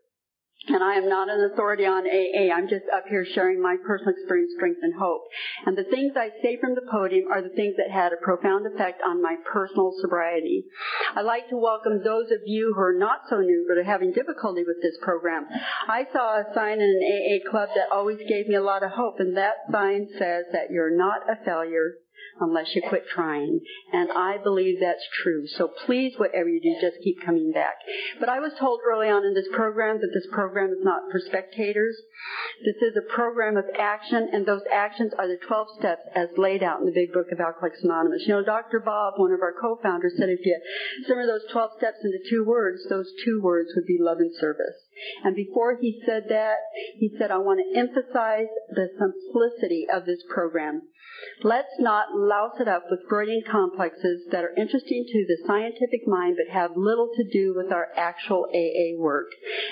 And 0.66 0.82
I 0.82 0.94
am 0.94 1.08
not 1.08 1.28
an 1.28 1.50
authority 1.52 1.84
on 1.84 2.08
AA. 2.08 2.48
I'm 2.48 2.68
just 2.68 2.88
up 2.88 3.04
here 3.08 3.26
sharing 3.34 3.60
my 3.60 3.76
personal 3.84 4.14
experience, 4.16 4.52
strength, 4.56 4.80
and 4.80 4.94
hope. 4.94 5.22
And 5.66 5.76
the 5.76 5.84
things 5.84 6.12
I 6.16 6.30
say 6.40 6.56
from 6.58 6.74
the 6.74 6.88
podium 6.90 7.28
are 7.30 7.42
the 7.42 7.54
things 7.54 7.76
that 7.76 7.92
had 7.92 8.12
a 8.12 8.24
profound 8.24 8.64
effect 8.66 9.02
on 9.04 9.20
my 9.20 9.36
personal 9.44 9.92
sobriety. 10.00 10.64
I'd 11.14 11.28
like 11.28 11.50
to 11.50 11.60
welcome 11.60 12.00
those 12.02 12.30
of 12.32 12.40
you 12.46 12.72
who 12.74 12.80
are 12.80 12.96
not 12.96 13.28
so 13.28 13.40
new 13.40 13.66
but 13.68 13.76
are 13.76 13.84
having 13.84 14.12
difficulty 14.12 14.64
with 14.66 14.80
this 14.80 14.96
program. 15.02 15.46
I 15.88 16.06
saw 16.12 16.40
a 16.40 16.48
sign 16.54 16.80
in 16.80 16.88
an 16.88 17.02
AA 17.04 17.50
club 17.50 17.68
that 17.74 17.92
always 17.92 18.18
gave 18.26 18.48
me 18.48 18.54
a 18.54 18.62
lot 18.62 18.82
of 18.82 18.92
hope, 18.92 19.20
and 19.20 19.36
that 19.36 19.68
sign 19.70 20.08
says 20.18 20.44
that 20.52 20.70
you're 20.70 20.96
not 20.96 21.28
a 21.28 21.44
failure, 21.44 22.00
unless 22.40 22.74
you 22.74 22.82
quit 22.88 23.04
trying. 23.12 23.60
And 23.92 24.10
I 24.12 24.38
believe 24.42 24.80
that's 24.80 25.04
true. 25.22 25.46
So 25.46 25.70
please, 25.86 26.14
whatever 26.16 26.48
you 26.48 26.60
do, 26.60 26.74
just 26.80 27.02
keep 27.02 27.24
coming 27.24 27.52
back. 27.52 27.74
But 28.20 28.28
I 28.28 28.40
was 28.40 28.52
told 28.58 28.80
early 28.86 29.08
on 29.08 29.24
in 29.24 29.34
this 29.34 29.48
program 29.52 29.98
that 30.00 30.10
this 30.14 30.26
program 30.32 30.70
is 30.70 30.82
not 30.82 31.02
for 31.10 31.20
spectators. 31.20 31.96
This 32.64 32.76
is 32.76 32.96
a 32.96 33.14
program 33.14 33.56
of 33.56 33.64
action, 33.78 34.28
and 34.32 34.46
those 34.46 34.62
actions 34.72 35.12
are 35.18 35.28
the 35.28 35.38
12 35.46 35.66
steps 35.78 36.02
as 36.14 36.28
laid 36.36 36.62
out 36.62 36.80
in 36.80 36.86
the 36.86 36.92
big 36.92 37.12
book 37.12 37.30
of 37.32 37.40
Alcoholics 37.40 37.82
Anonymous. 37.82 38.22
You 38.26 38.34
know, 38.34 38.44
Dr. 38.44 38.80
Bob, 38.80 39.14
one 39.16 39.32
of 39.32 39.42
our 39.42 39.54
co-founders, 39.60 40.14
said 40.16 40.28
if 40.28 40.44
you 40.44 40.58
summarize 41.06 41.28
those 41.28 41.52
12 41.52 41.70
steps 41.78 41.98
into 42.02 42.18
two 42.30 42.44
words, 42.44 42.86
those 42.88 43.10
two 43.24 43.40
words 43.42 43.70
would 43.74 43.86
be 43.86 43.98
love 44.00 44.18
and 44.18 44.34
service. 44.40 44.76
And 45.24 45.34
before 45.34 45.76
he 45.80 46.00
said 46.06 46.24
that, 46.28 46.56
he 46.98 47.10
said, 47.18 47.30
I 47.30 47.38
want 47.38 47.60
to 47.60 47.78
emphasize 47.78 48.48
the 48.70 48.88
simplicity 48.98 49.86
of 49.92 50.06
this 50.06 50.22
program. 50.32 50.82
Let's 51.42 51.74
not 51.78 52.14
louse 52.14 52.58
it 52.60 52.68
up 52.68 52.84
with 52.90 53.00
Freudian 53.08 53.42
complexes 53.50 54.26
that 54.30 54.44
are 54.44 54.54
interesting 54.56 55.04
to 55.06 55.26
the 55.28 55.38
scientific 55.46 56.06
mind 56.06 56.36
but 56.36 56.52
have 56.52 56.76
little 56.76 57.10
to 57.16 57.24
do 57.30 57.54
with 57.56 57.72
our 57.72 57.88
actual 57.96 58.46
AA 58.52 58.98
work. 58.98 59.28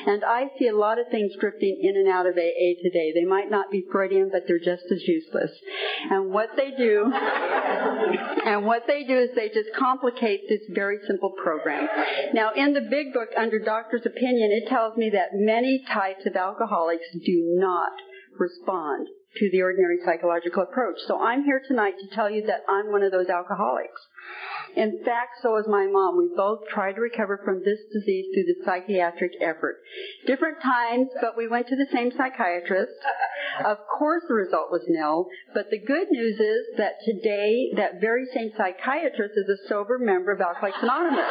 And 0.06 0.24
I 0.24 0.50
see 0.58 0.68
a 0.68 0.76
lot 0.76 0.98
of 0.98 1.06
things 1.10 1.32
drifting 1.40 1.78
in 1.82 1.96
and 1.96 2.08
out 2.08 2.26
of 2.26 2.36
AA 2.36 2.76
today. 2.82 3.12
They 3.14 3.24
might 3.24 3.50
not 3.50 3.70
be 3.70 3.84
Freudian, 3.90 4.30
but 4.30 4.42
they're 4.46 4.58
just 4.58 4.84
as 4.92 5.02
useless. 5.06 5.50
And 6.10 6.30
what 6.30 6.50
they 6.56 6.72
do, 6.76 7.10
and 8.46 8.66
what 8.66 8.86
they 8.86 9.04
do 9.04 9.18
is 9.18 9.30
they 9.34 9.48
just 9.48 9.70
complicate 9.78 10.40
this 10.48 10.62
very 10.70 10.98
simple 11.06 11.32
program. 11.42 11.88
Now, 12.34 12.50
in 12.54 12.74
the 12.74 12.82
big 12.82 13.12
book 13.12 13.28
under 13.38 13.58
doctor's 13.58 14.04
opinion, 14.04 14.50
it 14.52 14.68
tells 14.68 14.96
me 14.96 15.10
that 15.12 15.30
many 15.34 15.84
types 15.92 16.26
of 16.26 16.36
alcoholics 16.36 17.06
do 17.24 17.54
not 17.58 17.92
respond 18.38 19.08
to 19.36 19.50
the 19.50 19.62
ordinary 19.62 19.98
psychological 20.04 20.62
approach. 20.62 20.96
So 21.06 21.20
I'm 21.20 21.44
here 21.44 21.62
tonight 21.66 21.94
to 22.00 22.14
tell 22.14 22.30
you 22.30 22.44
that 22.46 22.64
I'm 22.68 22.92
one 22.92 23.02
of 23.02 23.12
those 23.12 23.28
alcoholics. 23.28 24.00
In 24.76 25.00
fact, 25.04 25.40
so 25.42 25.56
is 25.56 25.66
my 25.68 25.86
mom. 25.90 26.16
We 26.16 26.30
both 26.36 26.60
tried 26.72 26.94
to 26.94 27.00
recover 27.00 27.40
from 27.44 27.60
this 27.64 27.78
disease 27.92 28.26
through 28.32 28.44
the 28.44 28.64
psychiatric 28.64 29.32
effort. 29.40 29.80
Different 30.26 30.58
times, 30.62 31.08
but 31.20 31.36
we 31.36 31.48
went 31.48 31.66
to 31.68 31.76
the 31.76 31.88
same 31.92 32.10
psychiatrist. 32.10 32.92
Of 33.64 33.78
course 33.98 34.22
the 34.28 34.34
result 34.34 34.70
was 34.70 34.84
nil, 34.88 35.26
but 35.54 35.70
the 35.70 35.78
good 35.78 36.08
news 36.10 36.38
is 36.40 36.76
that 36.78 37.00
today 37.04 37.72
that 37.76 38.00
very 38.00 38.26
same 38.34 38.50
psychiatrist 38.56 39.34
is 39.36 39.48
a 39.48 39.68
sober 39.68 39.98
member 39.98 40.32
of 40.32 40.40
Alcoholics 40.40 40.78
Anonymous. 40.82 41.28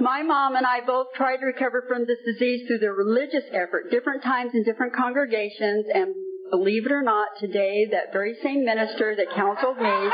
My 0.00 0.22
mom 0.22 0.56
and 0.56 0.66
I 0.66 0.80
both 0.86 1.08
tried 1.14 1.38
to 1.38 1.46
recover 1.46 1.84
from 1.88 2.06
this 2.06 2.18
disease 2.24 2.66
through 2.66 2.78
the 2.78 2.92
religious 2.92 3.44
effort, 3.52 3.90
different 3.90 4.22
times 4.22 4.52
in 4.54 4.64
different 4.64 4.94
congregations, 4.94 5.86
and 5.92 6.14
believe 6.50 6.86
it 6.86 6.92
or 6.92 7.02
not, 7.02 7.28
today 7.38 7.86
that 7.90 8.12
very 8.12 8.34
same 8.42 8.64
minister 8.64 9.14
that 9.16 9.34
counseled 9.34 9.78
me 9.78 10.10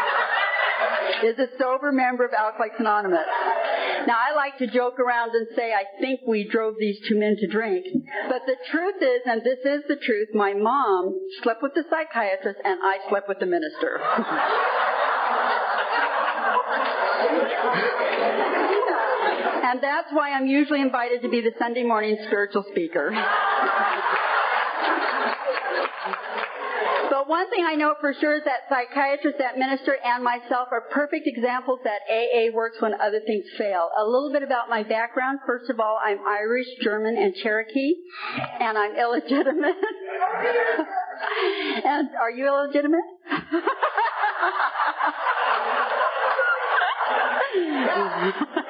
is 1.29 1.39
a 1.39 1.49
sober 1.59 1.93
member 1.93 2.25
of 2.25 2.33
Alcoholics 2.33 2.77
Anonymous. 2.79 3.27
Now 4.07 4.17
I 4.19 4.35
like 4.35 4.59
to 4.59 4.67
joke 4.67 4.99
around 4.99 5.31
and 5.35 5.47
say 5.55 5.73
I 5.73 5.85
think 6.01 6.21
we 6.27 6.49
drove 6.49 6.75
these 6.79 6.99
two 7.09 7.19
men 7.19 7.37
to 7.39 7.47
drink. 7.47 7.87
But 8.29 8.43
the 8.47 8.57
truth 8.71 8.97
is, 9.01 9.21
and 9.27 9.43
this 9.43 9.61
is 9.65 9.83
the 9.89 9.97
truth, 9.97 10.29
my 10.35 10.55
mom 10.55 11.19
slept 11.43 11.63
with 11.63 11.75
the 11.75 11.85
psychiatrist 11.89 12.59
and 12.65 12.81
I 12.83 12.99
slept 13.09 13.29
with 13.29 13.39
the 13.39 13.47
minister. 13.47 14.01
And 19.63 19.81
that's 19.83 20.09
why 20.13 20.33
I'm 20.33 20.47
usually 20.47 20.81
invited 20.81 21.23
to 21.23 21.29
be 21.29 21.41
the 21.41 21.53
Sunday 21.59 21.85
morning 21.85 22.17
spiritual 22.27 22.65
speaker. 22.71 23.13
But 27.11 27.29
one 27.29 27.49
thing 27.51 27.65
I 27.65 27.75
know 27.77 27.95
for 28.01 28.13
sure 28.15 28.37
is 28.37 28.43
that 28.45 28.63
psychiatrists, 28.69 29.39
that 29.39 29.57
minister, 29.57 29.97
and 30.05 30.25
myself 30.25 30.69
are 30.73 30.81
perfect 30.91 31.29
examples 31.29 31.79
that 31.85 32.01
AA 32.11 32.51
works 32.53 32.79
when 32.81 33.01
other 33.01 33.21
things 33.25 33.45
fail. 33.57 33.89
A 33.97 34.05
little 34.05 34.33
bit 34.33 34.43
about 34.43 34.69
my 34.69 34.83
background. 34.83 35.39
First 35.47 35.71
of 35.71 35.79
all, 35.79 35.97
I'm 36.05 36.19
Irish, 36.27 36.67
German, 36.81 37.17
and 37.17 37.33
Cherokee, 37.37 37.95
and 38.59 38.77
I'm 38.77 38.97
illegitimate. 38.97 39.77
and 41.85 42.09
are 42.21 42.31
you 42.31 42.49
illegitimate? 42.49 43.05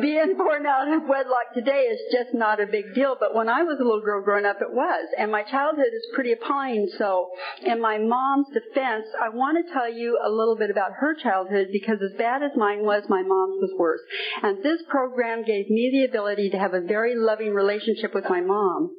Being 0.00 0.36
born 0.36 0.66
out 0.66 0.88
of 0.92 1.08
wedlock 1.08 1.54
today 1.54 1.88
is 1.88 2.00
just 2.12 2.34
not 2.34 2.60
a 2.60 2.66
big 2.66 2.94
deal, 2.94 3.16
but 3.18 3.34
when 3.34 3.48
I 3.48 3.62
was 3.62 3.78
a 3.80 3.84
little 3.84 4.02
girl 4.02 4.22
growing 4.22 4.44
up, 4.44 4.60
it 4.60 4.72
was. 4.72 5.08
And 5.16 5.32
my 5.32 5.42
childhood 5.42 5.92
is 5.94 6.06
pretty 6.14 6.32
appalling, 6.32 6.88
so 6.98 7.30
in 7.64 7.80
my 7.80 7.96
mom's 7.98 8.48
defense, 8.52 9.06
I 9.20 9.30
want 9.30 9.56
to 9.56 9.72
tell 9.72 9.90
you 9.90 10.18
a 10.22 10.28
little 10.28 10.56
bit 10.56 10.70
about 10.70 10.92
her 11.00 11.14
childhood 11.14 11.68
because 11.72 11.98
as 12.02 12.18
bad 12.18 12.42
as 12.42 12.52
mine 12.56 12.84
was, 12.84 13.04
my 13.08 13.22
mom's 13.22 13.56
was 13.60 13.72
worse. 13.78 14.00
And 14.42 14.62
this 14.62 14.82
program 14.88 15.44
gave 15.44 15.70
me 15.70 15.90
the 15.92 16.04
ability 16.04 16.50
to 16.50 16.58
have 16.58 16.74
a 16.74 16.80
very 16.80 17.14
loving 17.16 17.54
relationship 17.54 18.14
with 18.14 18.24
my 18.28 18.42
mom, 18.42 18.90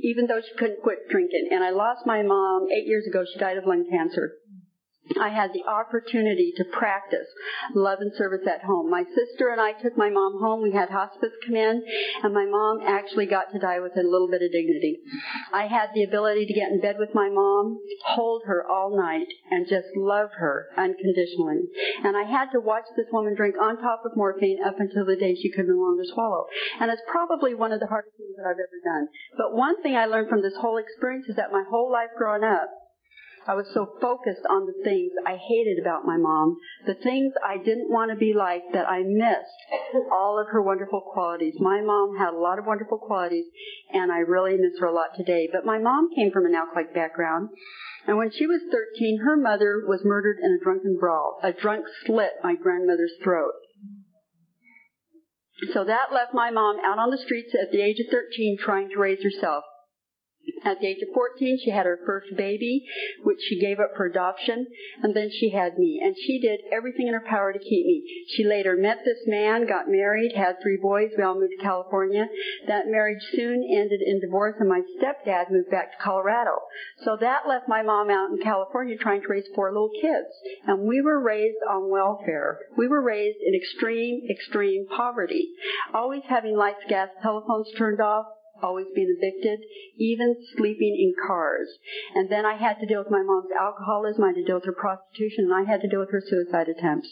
even 0.00 0.26
though 0.26 0.40
she 0.40 0.56
couldn't 0.56 0.82
quit 0.82 1.08
drinking. 1.10 1.48
And 1.50 1.64
I 1.64 1.70
lost 1.70 2.06
my 2.06 2.22
mom 2.22 2.68
eight 2.70 2.86
years 2.86 3.06
ago. 3.08 3.24
She 3.32 3.40
died 3.40 3.56
of 3.56 3.66
lung 3.66 3.88
cancer. 3.90 4.34
I 5.16 5.30
had 5.30 5.52
the 5.52 5.64
opportunity 5.64 6.52
to 6.56 6.64
practice 6.64 7.26
love 7.74 8.00
and 8.00 8.12
service 8.16 8.46
at 8.46 8.64
home. 8.64 8.90
My 8.90 9.04
sister 9.04 9.48
and 9.48 9.60
I 9.60 9.72
took 9.72 9.96
my 9.96 10.10
mom 10.10 10.38
home. 10.40 10.62
We 10.62 10.72
had 10.72 10.90
hospice 10.90 11.32
come 11.46 11.56
in, 11.56 11.82
and 12.22 12.34
my 12.34 12.44
mom 12.44 12.80
actually 12.86 13.26
got 13.26 13.52
to 13.52 13.58
die 13.58 13.80
with 13.80 13.96
a 13.96 14.02
little 14.02 14.28
bit 14.28 14.42
of 14.42 14.52
dignity. 14.52 14.98
I 15.52 15.66
had 15.66 15.90
the 15.94 16.04
ability 16.04 16.46
to 16.46 16.54
get 16.54 16.70
in 16.70 16.80
bed 16.80 16.96
with 16.98 17.14
my 17.14 17.28
mom, 17.30 17.78
hold 18.04 18.42
her 18.46 18.66
all 18.68 18.96
night, 18.96 19.26
and 19.50 19.66
just 19.66 19.88
love 19.96 20.30
her 20.38 20.68
unconditionally. 20.76 21.68
And 22.04 22.16
I 22.16 22.24
had 22.24 22.50
to 22.52 22.60
watch 22.60 22.84
this 22.96 23.06
woman 23.12 23.34
drink 23.34 23.54
on 23.60 23.80
top 23.80 24.02
of 24.04 24.16
morphine 24.16 24.58
up 24.64 24.78
until 24.78 25.06
the 25.06 25.16
day 25.16 25.34
she 25.34 25.50
could 25.50 25.66
no 25.66 25.76
longer 25.76 26.04
swallow. 26.04 26.46
And 26.80 26.90
it's 26.90 27.02
probably 27.10 27.54
one 27.54 27.72
of 27.72 27.80
the 27.80 27.86
hardest 27.86 28.16
things 28.16 28.36
that 28.36 28.46
I've 28.46 28.60
ever 28.60 28.80
done. 28.84 29.08
But 29.36 29.56
one 29.56 29.82
thing 29.82 29.96
I 29.96 30.06
learned 30.06 30.28
from 30.28 30.42
this 30.42 30.56
whole 30.60 30.76
experience 30.76 31.26
is 31.28 31.36
that 31.36 31.52
my 31.52 31.64
whole 31.68 31.90
life 31.90 32.10
growing 32.16 32.44
up, 32.44 32.68
I 33.48 33.54
was 33.54 33.66
so 33.72 33.88
focused 33.98 34.44
on 34.50 34.66
the 34.66 34.76
things 34.84 35.10
I 35.24 35.36
hated 35.40 35.80
about 35.80 36.04
my 36.04 36.18
mom, 36.18 36.58
the 36.84 36.92
things 36.92 37.32
I 37.42 37.56
didn't 37.56 37.88
want 37.88 38.10
to 38.10 38.16
be 38.16 38.34
like, 38.36 38.60
that 38.74 38.86
I 38.86 39.00
missed 39.02 40.04
all 40.12 40.38
of 40.38 40.52
her 40.52 40.60
wonderful 40.60 41.00
qualities. 41.00 41.54
My 41.58 41.80
mom 41.80 42.18
had 42.18 42.34
a 42.34 42.38
lot 42.38 42.58
of 42.58 42.66
wonderful 42.66 42.98
qualities, 42.98 43.46
and 43.90 44.12
I 44.12 44.18
really 44.18 44.58
miss 44.58 44.78
her 44.80 44.86
a 44.86 44.94
lot 44.94 45.16
today. 45.16 45.48
But 45.50 45.64
my 45.64 45.78
mom 45.78 46.10
came 46.14 46.30
from 46.30 46.44
an 46.44 46.54
alcoholic 46.54 46.92
background, 46.94 47.48
and 48.06 48.18
when 48.18 48.30
she 48.30 48.46
was 48.46 48.60
13, 48.70 49.20
her 49.24 49.36
mother 49.38 49.82
was 49.88 50.04
murdered 50.04 50.36
in 50.44 50.52
a 50.52 50.62
drunken 50.62 50.98
brawl. 51.00 51.40
A 51.42 51.52
drunk 51.52 51.86
slit 52.04 52.32
my 52.44 52.54
grandmother's 52.54 53.16
throat. 53.24 53.52
So 55.72 55.84
that 55.84 56.12
left 56.12 56.34
my 56.34 56.50
mom 56.50 56.76
out 56.84 56.98
on 56.98 57.10
the 57.10 57.18
streets 57.24 57.54
at 57.54 57.72
the 57.72 57.80
age 57.80 57.96
of 57.98 58.12
13 58.12 58.58
trying 58.60 58.90
to 58.90 58.98
raise 58.98 59.22
herself. 59.22 59.64
At 60.64 60.80
the 60.80 60.86
age 60.86 61.02
of 61.02 61.14
14, 61.14 61.58
she 61.64 61.70
had 61.70 61.86
her 61.86 61.98
first 62.04 62.36
baby, 62.36 62.84
which 63.22 63.40
she 63.48 63.60
gave 63.60 63.80
up 63.80 63.92
for 63.96 64.06
adoption, 64.06 64.66
and 65.02 65.14
then 65.14 65.30
she 65.30 65.50
had 65.50 65.78
me. 65.78 66.00
And 66.02 66.16
she 66.16 66.40
did 66.40 66.60
everything 66.72 67.08
in 67.08 67.14
her 67.14 67.24
power 67.28 67.52
to 67.52 67.58
keep 67.58 67.86
me. 67.86 68.02
She 68.28 68.44
later 68.44 68.76
met 68.76 68.98
this 69.04 69.18
man, 69.26 69.66
got 69.66 69.88
married, 69.88 70.32
had 70.34 70.56
three 70.62 70.78
boys. 70.80 71.10
We 71.16 71.24
all 71.24 71.34
moved 71.34 71.52
to 71.56 71.62
California. 71.62 72.26
That 72.66 72.88
marriage 72.88 73.22
soon 73.32 73.64
ended 73.64 74.00
in 74.04 74.20
divorce, 74.20 74.56
and 74.58 74.68
my 74.68 74.82
stepdad 74.98 75.50
moved 75.50 75.70
back 75.70 75.92
to 75.92 76.02
Colorado. 76.02 76.58
So 77.04 77.16
that 77.20 77.48
left 77.48 77.68
my 77.68 77.82
mom 77.82 78.10
out 78.10 78.30
in 78.30 78.38
California 78.42 78.96
trying 78.96 79.22
to 79.22 79.28
raise 79.28 79.46
four 79.54 79.70
little 79.70 79.90
kids. 80.00 80.28
And 80.66 80.86
we 80.86 81.00
were 81.00 81.20
raised 81.20 81.58
on 81.68 81.90
welfare. 81.90 82.58
We 82.76 82.88
were 82.88 83.02
raised 83.02 83.38
in 83.44 83.54
extreme, 83.54 84.22
extreme 84.30 84.86
poverty. 84.88 85.48
Always 85.94 86.22
having 86.28 86.56
lights, 86.56 86.84
gas, 86.88 87.08
telephones 87.22 87.68
turned 87.76 88.00
off, 88.00 88.26
always 88.62 88.86
being 88.94 89.14
evicted, 89.18 89.60
even 89.98 90.36
sleeping 90.56 90.96
in 90.98 91.14
cars. 91.26 91.68
And 92.14 92.30
then 92.30 92.44
I 92.44 92.56
had 92.56 92.80
to 92.80 92.86
deal 92.86 93.00
with 93.00 93.10
my 93.10 93.22
mom's 93.22 93.50
alcoholism, 93.58 94.24
I 94.24 94.28
had 94.28 94.36
to 94.36 94.44
deal 94.44 94.56
with 94.56 94.66
her 94.66 94.72
prostitution, 94.72 95.50
and 95.50 95.54
I 95.54 95.70
had 95.70 95.80
to 95.82 95.88
deal 95.88 96.00
with 96.00 96.12
her 96.12 96.22
suicide 96.24 96.68
attempts. 96.68 97.08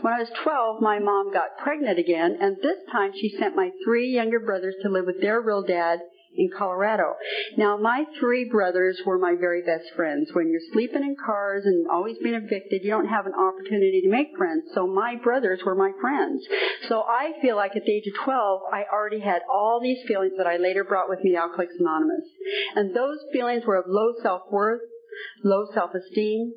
When 0.00 0.12
I 0.12 0.20
was 0.20 0.30
12, 0.42 0.80
my 0.80 0.98
mom 0.98 1.32
got 1.32 1.58
pregnant 1.58 1.98
again, 1.98 2.38
and 2.40 2.56
this 2.56 2.78
time 2.92 3.12
she 3.14 3.36
sent 3.38 3.56
my 3.56 3.70
three 3.84 4.08
younger 4.10 4.40
brothers 4.40 4.76
to 4.82 4.88
live 4.88 5.06
with 5.06 5.20
their 5.20 5.40
real 5.40 5.62
dad 5.62 6.00
in 6.38 6.50
Colorado. 6.56 7.14
Now, 7.56 7.76
my 7.76 8.04
three 8.18 8.48
brothers 8.48 9.00
were 9.04 9.18
my 9.18 9.34
very 9.38 9.62
best 9.62 9.90
friends. 9.96 10.30
When 10.32 10.48
you're 10.50 10.72
sleeping 10.72 11.02
in 11.02 11.16
cars 11.16 11.64
and 11.66 11.86
always 11.90 12.16
being 12.22 12.34
evicted, 12.36 12.84
you 12.84 12.90
don't 12.90 13.08
have 13.08 13.26
an 13.26 13.34
opportunity 13.34 14.02
to 14.02 14.08
make 14.08 14.28
friends. 14.38 14.70
So 14.74 14.86
my 14.86 15.16
brothers 15.22 15.60
were 15.66 15.74
my 15.74 15.90
friends. 16.00 16.46
So 16.88 17.02
I 17.02 17.32
feel 17.42 17.56
like 17.56 17.74
at 17.74 17.84
the 17.84 17.92
age 17.92 18.06
of 18.06 18.24
12, 18.24 18.60
I 18.72 18.84
already 18.92 19.20
had 19.20 19.42
all 19.52 19.80
these 19.82 19.98
feelings 20.06 20.34
that 20.38 20.46
I 20.46 20.56
later 20.56 20.84
brought 20.84 21.08
with 21.08 21.18
me 21.22 21.32
to 21.32 21.38
Alcoholics 21.38 21.74
Anonymous. 21.78 22.24
And 22.76 22.94
those 22.94 23.18
feelings 23.32 23.64
were 23.66 23.76
of 23.76 23.86
low 23.88 24.12
self-worth, 24.22 24.82
low 25.44 25.66
self-esteem, 25.74 26.52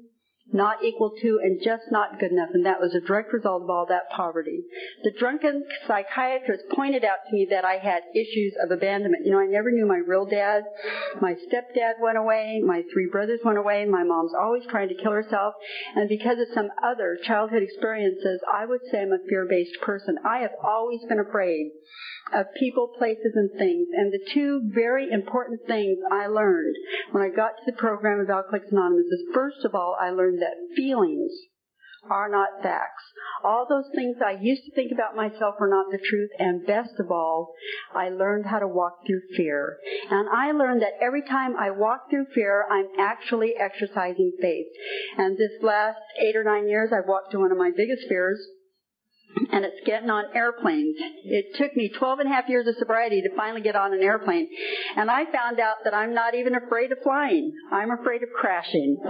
not 0.54 0.84
equal 0.84 1.12
to, 1.22 1.40
and 1.42 1.62
just 1.64 1.84
not 1.92 2.20
good 2.20 2.32
enough. 2.32 2.50
And 2.54 2.66
that 2.66 2.80
was 2.80 2.94
a 2.94 3.06
direct 3.06 3.34
result 3.34 3.64
of 3.64 3.70
all 3.70 3.86
that 3.90 4.10
poverty. 4.16 4.64
The 5.04 5.12
drunken 5.18 5.64
psychiatrist 5.88 6.66
pointed 6.76 7.04
out 7.04 7.24
to 7.28 7.34
me 7.34 7.48
that 7.50 7.66
I 7.66 7.78
had 7.78 8.04
issues 8.14 8.54
of 8.64 8.72
abandonment. 8.72 9.26
You 9.26 9.32
know, 9.32 9.40
I 9.40 9.48
never 9.48 9.72
knew 9.72 9.86
my 9.86 10.02
real 10.06 10.26
dad. 10.26 10.64
My 11.22 11.34
stepdad 11.34 12.02
went 12.02 12.18
away. 12.18 12.62
My 12.66 12.84
three 12.94 13.08
brothers 13.12 13.40
went 13.44 13.58
away. 13.58 13.86
My 13.86 14.04
mom's 14.04 14.34
always 14.40 14.64
trying 14.70 14.90
to 14.90 14.96
kill 14.96 15.12
herself. 15.12 15.54
And 15.96 16.10
because 16.10 16.40
of 16.40 16.48
some 16.54 16.70
other 16.84 17.18
childhood 17.24 17.64
experiences, 17.64 18.42
I 18.52 18.66
would 18.66 18.82
say 18.92 19.02
I'm 19.02 19.12
a 19.12 19.20
fear-based 19.30 19.82
person. 19.82 20.18
I 20.26 20.40
have 20.40 20.56
always 20.64 21.02
been 21.08 21.20
afraid 21.20 21.72
of 22.34 22.46
people, 22.60 22.92
places, 22.98 23.34
and 23.36 23.52
things. 23.58 23.88
And 23.94 24.12
the 24.12 24.26
two 24.34 24.62
very 24.74 25.12
important 25.12 25.62
things 25.68 25.98
I 26.12 26.28
learned 26.28 26.76
when 27.12 27.24
I 27.24 27.30
got 27.30 27.58
to 27.58 27.72
the 27.72 27.78
program 27.78 28.20
of 28.20 28.30
Alcoholics 28.30 28.72
Anonymous 28.72 29.06
is 29.06 29.34
first 29.34 29.66
of 29.66 29.76
all, 29.76 29.96
I 30.00 30.12
learned 30.12 30.41
that 30.42 30.76
feelings 30.76 31.32
are 32.10 32.30
not 32.30 32.64
facts. 32.64 33.04
All 33.44 33.66
those 33.70 33.90
things 33.96 34.18
I 34.26 34.38
used 34.42 34.64
to 34.66 34.72
think 34.74 34.92
about 34.92 35.16
myself 35.16 35.56
were 35.60 35.70
not 35.70 35.92
the 35.92 36.00
truth, 36.00 36.32
and 36.40 36.66
best 36.66 37.00
of 37.00 37.12
all, 37.12 37.54
I 37.94 38.10
learned 38.10 38.46
how 38.46 38.60
to 38.60 38.68
walk 38.68 39.06
through 39.06 39.22
fear. 39.38 39.78
And 40.10 40.28
I 40.30 40.52
learned 40.52 40.82
that 40.82 40.98
every 41.02 41.22
time 41.22 41.56
I 41.60 41.72
walk 41.72 42.10
through 42.10 42.26
fear, 42.34 42.66
I'm 42.70 42.88
actually 43.00 43.54
exercising 43.60 44.34
faith. 44.42 44.68
And 45.18 45.38
this 45.38 45.62
last 45.62 46.00
eight 46.20 46.36
or 46.36 46.44
nine 46.44 46.68
years, 46.68 46.92
I've 46.92 47.08
walked 47.08 47.32
through 47.32 47.42
one 47.42 47.52
of 47.52 47.58
my 47.58 47.72
biggest 47.76 48.08
fears, 48.08 48.40
and 49.52 49.66
it's 49.66 49.86
getting 49.86 50.10
on 50.10 50.26
airplanes. 50.36 50.96
It 51.24 51.56
took 51.56 51.76
me 51.76 51.90
12 51.90 52.20
and 52.20 52.30
a 52.30 52.34
half 52.34 52.48
years 52.50 52.68
of 52.68 52.76
sobriety 52.78 53.22
to 53.22 53.30
finally 53.36 53.62
get 53.62 53.76
on 53.76 53.94
an 53.94 54.02
airplane. 54.02 54.48
And 54.96 55.10
I 55.10 55.26
found 55.32 55.60
out 55.60 55.78
that 55.84 55.94
I'm 55.94 56.14
not 56.14 56.36
even 56.36 56.56
afraid 56.56 56.92
of 56.92 57.00
flying. 57.04 57.54
I'm 57.72 57.92
afraid 57.92 58.24
of 58.24 58.30
crashing. 58.36 58.98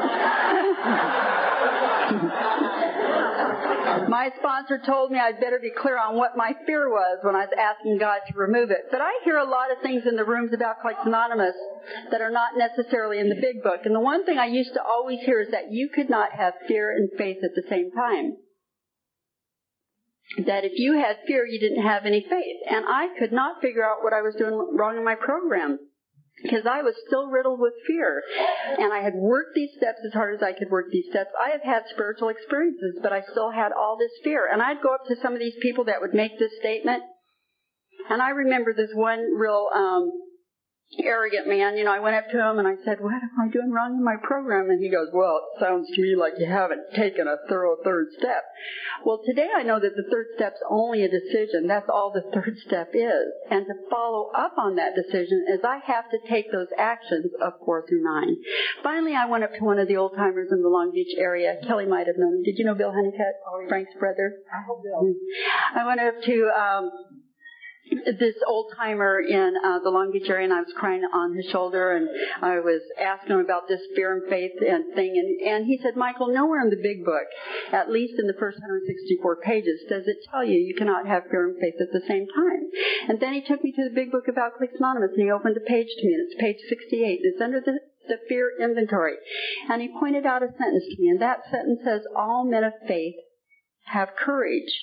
my 4.10 4.30
sponsor 4.40 4.80
told 4.86 5.12
me 5.12 5.20
I'd 5.20 5.40
better 5.40 5.60
be 5.60 5.72
clear 5.72 5.98
on 5.98 6.16
what 6.18 6.36
my 6.36 6.54
fear 6.66 6.90
was 6.90 7.20
when 7.24 7.36
I 7.36 7.46
was 7.46 7.54
asking 7.58 7.98
God 8.00 8.20
to 8.28 8.34
remove 8.38 8.72
it. 8.72 8.88
But 8.92 9.02
I 9.02 9.12
hear 9.24 9.38
a 9.38 9.50
lot 9.50 9.72
of 9.72 9.82
things 9.84 10.04
in 10.06 10.16
the 10.16 10.26
rooms 10.26 10.54
of 10.54 10.62
Alcoholics 10.62 11.02
Anonymous 11.06 11.56
that 12.12 12.22
are 12.22 12.32
not 12.32 12.58
necessarily 12.58 13.20
in 13.20 13.30
the 13.30 13.36
big 13.36 13.64
book. 13.64 13.82
And 13.86 13.96
the 13.96 14.00
one 14.00 14.26
thing 14.26 14.38
I 14.38 14.48
used 14.48 14.74
to 14.74 14.84
always 14.84 15.20
hear 15.22 15.42
is 15.42 15.52
that 15.52 15.72
you 15.72 15.90
could 15.90 16.10
not 16.10 16.32
have 16.34 16.54
fear 16.68 16.92
and 16.92 17.10
faith 17.18 17.38
at 17.44 17.56
the 17.56 17.64
same 17.70 17.92
time 17.92 18.38
that 20.38 20.64
if 20.64 20.74
you 20.76 20.94
had 20.94 21.18
fear, 21.28 21.46
you 21.46 21.60
didn't 21.60 21.84
have 21.84 22.06
any 22.06 22.22
faith. 22.22 22.58
And 22.70 22.86
I 22.88 23.10
could 23.20 23.32
not 23.32 23.62
figure 23.62 23.84
out 23.84 24.04
what 24.04 24.14
I 24.14 24.22
was 24.22 24.36
doing 24.36 24.76
wrong 24.78 24.98
in 24.98 25.04
my 25.04 25.16
program 25.16 25.80
because 26.42 26.66
I 26.66 26.82
was 26.82 26.96
still 27.08 27.28
riddled 27.28 27.60
with 27.60 27.74
fear. 27.86 28.24
And 28.80 28.94
I 28.94 29.02
had 29.02 29.14
worked 29.14 29.56
these 29.56 29.72
steps 29.78 30.00
as 30.06 30.14
hard 30.14 30.36
as 30.36 30.42
I 30.42 30.54
could 30.54 30.70
work 30.70 30.88
these 30.92 31.06
steps. 31.10 31.30
I 31.40 31.52
have 31.52 31.62
had 31.62 31.84
spiritual 31.90 32.30
experiences, 32.30 33.00
but 33.02 33.14
I 33.14 33.22
still 33.32 33.52
had 33.52 33.72
all 33.72 33.98
this 34.00 34.12
fear. 34.24 34.48
And 34.52 34.62
I'd 34.62 34.82
go 34.82 34.94
up 34.94 35.06
to 35.08 35.16
some 35.22 35.34
of 35.34 35.40
these 35.40 35.56
people 35.62 35.86
that 35.86 36.02
would 36.02 36.14
make 36.14 36.40
this 36.40 36.52
statement. 36.60 37.04
And 38.10 38.22
I 38.22 38.30
remember 38.30 38.74
this 38.74 38.92
one 38.94 39.20
real 39.36 39.68
um, 39.76 40.12
arrogant 41.00 41.48
man, 41.48 41.78
you 41.78 41.86
know, 41.86 41.94
I 41.94 42.00
went 42.00 42.16
up 42.16 42.28
to 42.32 42.38
him 42.38 42.60
and 42.60 42.68
I 42.68 42.76
said, 42.84 43.00
what 43.00 43.14
am 43.14 43.32
I 43.40 43.48
doing 43.48 43.72
wrong 43.72 43.96
in 43.96 44.04
my 44.04 44.18
program? 44.22 44.70
And 44.70 44.84
he 44.84 44.92
goes, 44.92 45.08
well, 45.14 45.40
it 45.40 45.64
sounds 45.64 45.88
to 45.88 46.02
me 46.02 46.16
like 46.20 46.34
you 46.38 46.46
haven't 46.46 46.92
taken 46.96 47.28
a 47.28 47.38
thorough 47.48 47.78
third 47.84 48.08
step. 48.18 48.44
Well, 49.06 49.22
today 49.26 49.48
I 49.56 49.64
know 49.64 49.80
that 49.80 49.96
the 49.96 50.04
third 50.12 50.28
step's 50.36 50.60
only 50.70 51.04
a 51.04 51.10
decision. 51.10 51.68
That's 51.68 51.88
all 51.88 52.12
the 52.12 52.28
third 52.34 52.58
step 52.68 52.92
is. 52.94 53.28
And 53.50 53.66
to 53.66 53.74
follow 53.90 54.32
up 54.36 54.56
on 54.58 54.76
that 54.76 54.92
decision 54.96 55.46
is 55.48 55.62
I 55.64 55.80
have 55.86 56.12
to 56.12 56.20
take 56.28 56.52
those 56.52 56.68
actions 56.78 57.32
of 57.42 57.54
four 57.66 57.88
through 57.88 58.04
nine. 58.04 58.36
Finally, 58.84 59.16
I 59.16 59.26
went 59.26 59.46
up 59.46 59.54
to 59.56 59.64
one 59.64 59.80
of 59.80 59.88
the 59.88 59.96
old 59.96 60.14
timers 60.16 60.50
in 60.52 60.62
the 60.62 60.70
Long 60.70 60.92
Beach 60.94 61.16
area. 61.18 61.56
Kelly 61.68 61.86
might 61.86 62.08
have 62.08 62.18
known 62.18 62.40
him. 62.40 62.44
Did 62.44 62.58
you 62.58 62.66
know 62.66 62.76
Bill 62.76 62.92
Honeycutt? 62.92 63.40
Frank's 63.70 63.94
brother? 63.98 64.44
I 64.52 64.68
know 64.68 64.82
Bill. 64.84 65.14
I 65.76 65.88
went 65.88 66.02
up 66.02 66.22
to, 66.26 66.52
um, 66.52 66.92
this 67.92 68.36
old 68.48 68.72
timer 68.78 69.20
in 69.20 69.54
uh, 69.64 69.80
the 69.84 69.90
Long 69.90 70.12
Beach 70.12 70.30
area, 70.30 70.46
and 70.46 70.54
I 70.54 70.62
was 70.62 70.74
crying 70.76 71.04
on 71.04 71.36
his 71.36 71.46
shoulder, 71.52 71.96
and 71.96 72.08
I 72.42 72.60
was 72.60 72.82
asking 73.00 73.36
him 73.36 73.44
about 73.44 73.68
this 73.68 73.82
fear 73.96 74.16
and 74.16 74.30
faith 74.30 74.56
and 74.64 74.94
thing, 74.96 75.12
and, 75.12 75.30
and 75.48 75.66
he 75.66 75.80
said, 75.84 75.96
Michael, 75.96 76.34
nowhere 76.34 76.62
in 76.62 76.70
the 76.70 76.82
big 76.82 77.04
book, 77.04 77.28
at 77.72 77.92
least 77.92 78.16
in 78.18 78.28
the 78.28 78.40
first 78.40 78.58
164 78.60 79.44
pages, 79.44 79.84
does 79.90 80.08
it 80.08 80.18
tell 80.32 80.44
you 80.44 80.58
you 80.58 80.76
cannot 80.76 81.06
have 81.06 81.28
fear 81.30 81.50
and 81.50 81.60
faith 81.60 81.76
at 81.82 81.92
the 81.92 82.08
same 82.08 82.26
time. 82.32 82.64
And 83.10 83.20
then 83.20 83.34
he 83.34 83.42
took 83.42 83.64
me 83.64 83.72
to 83.76 83.84
the 83.90 83.96
big 83.96 84.12
book 84.12 84.28
of 84.28 84.38
Alcoholics 84.38 84.80
Anonymous, 84.80 85.12
and 85.14 85.24
he 85.24 85.32
opened 85.32 85.58
a 85.58 85.66
page 85.68 85.92
to 85.92 86.06
me, 86.08 86.14
and 86.16 86.24
it's 86.32 86.40
page 86.40 86.60
68. 86.70 87.20
It's 87.24 87.42
under 87.42 87.60
the 87.60 87.80
the 88.08 88.18
fear 88.28 88.52
inventory. 88.60 89.14
And 89.70 89.80
he 89.82 89.88
pointed 89.88 90.26
out 90.26 90.42
a 90.42 90.48
sentence 90.58 90.84
to 90.90 91.02
me, 91.02 91.10
and 91.10 91.22
that 91.22 91.46
sentence 91.52 91.80
says, 91.86 92.02
All 92.16 92.44
men 92.50 92.64
of 92.64 92.74
faith 92.88 93.14
have 93.86 94.16
courage. 94.18 94.74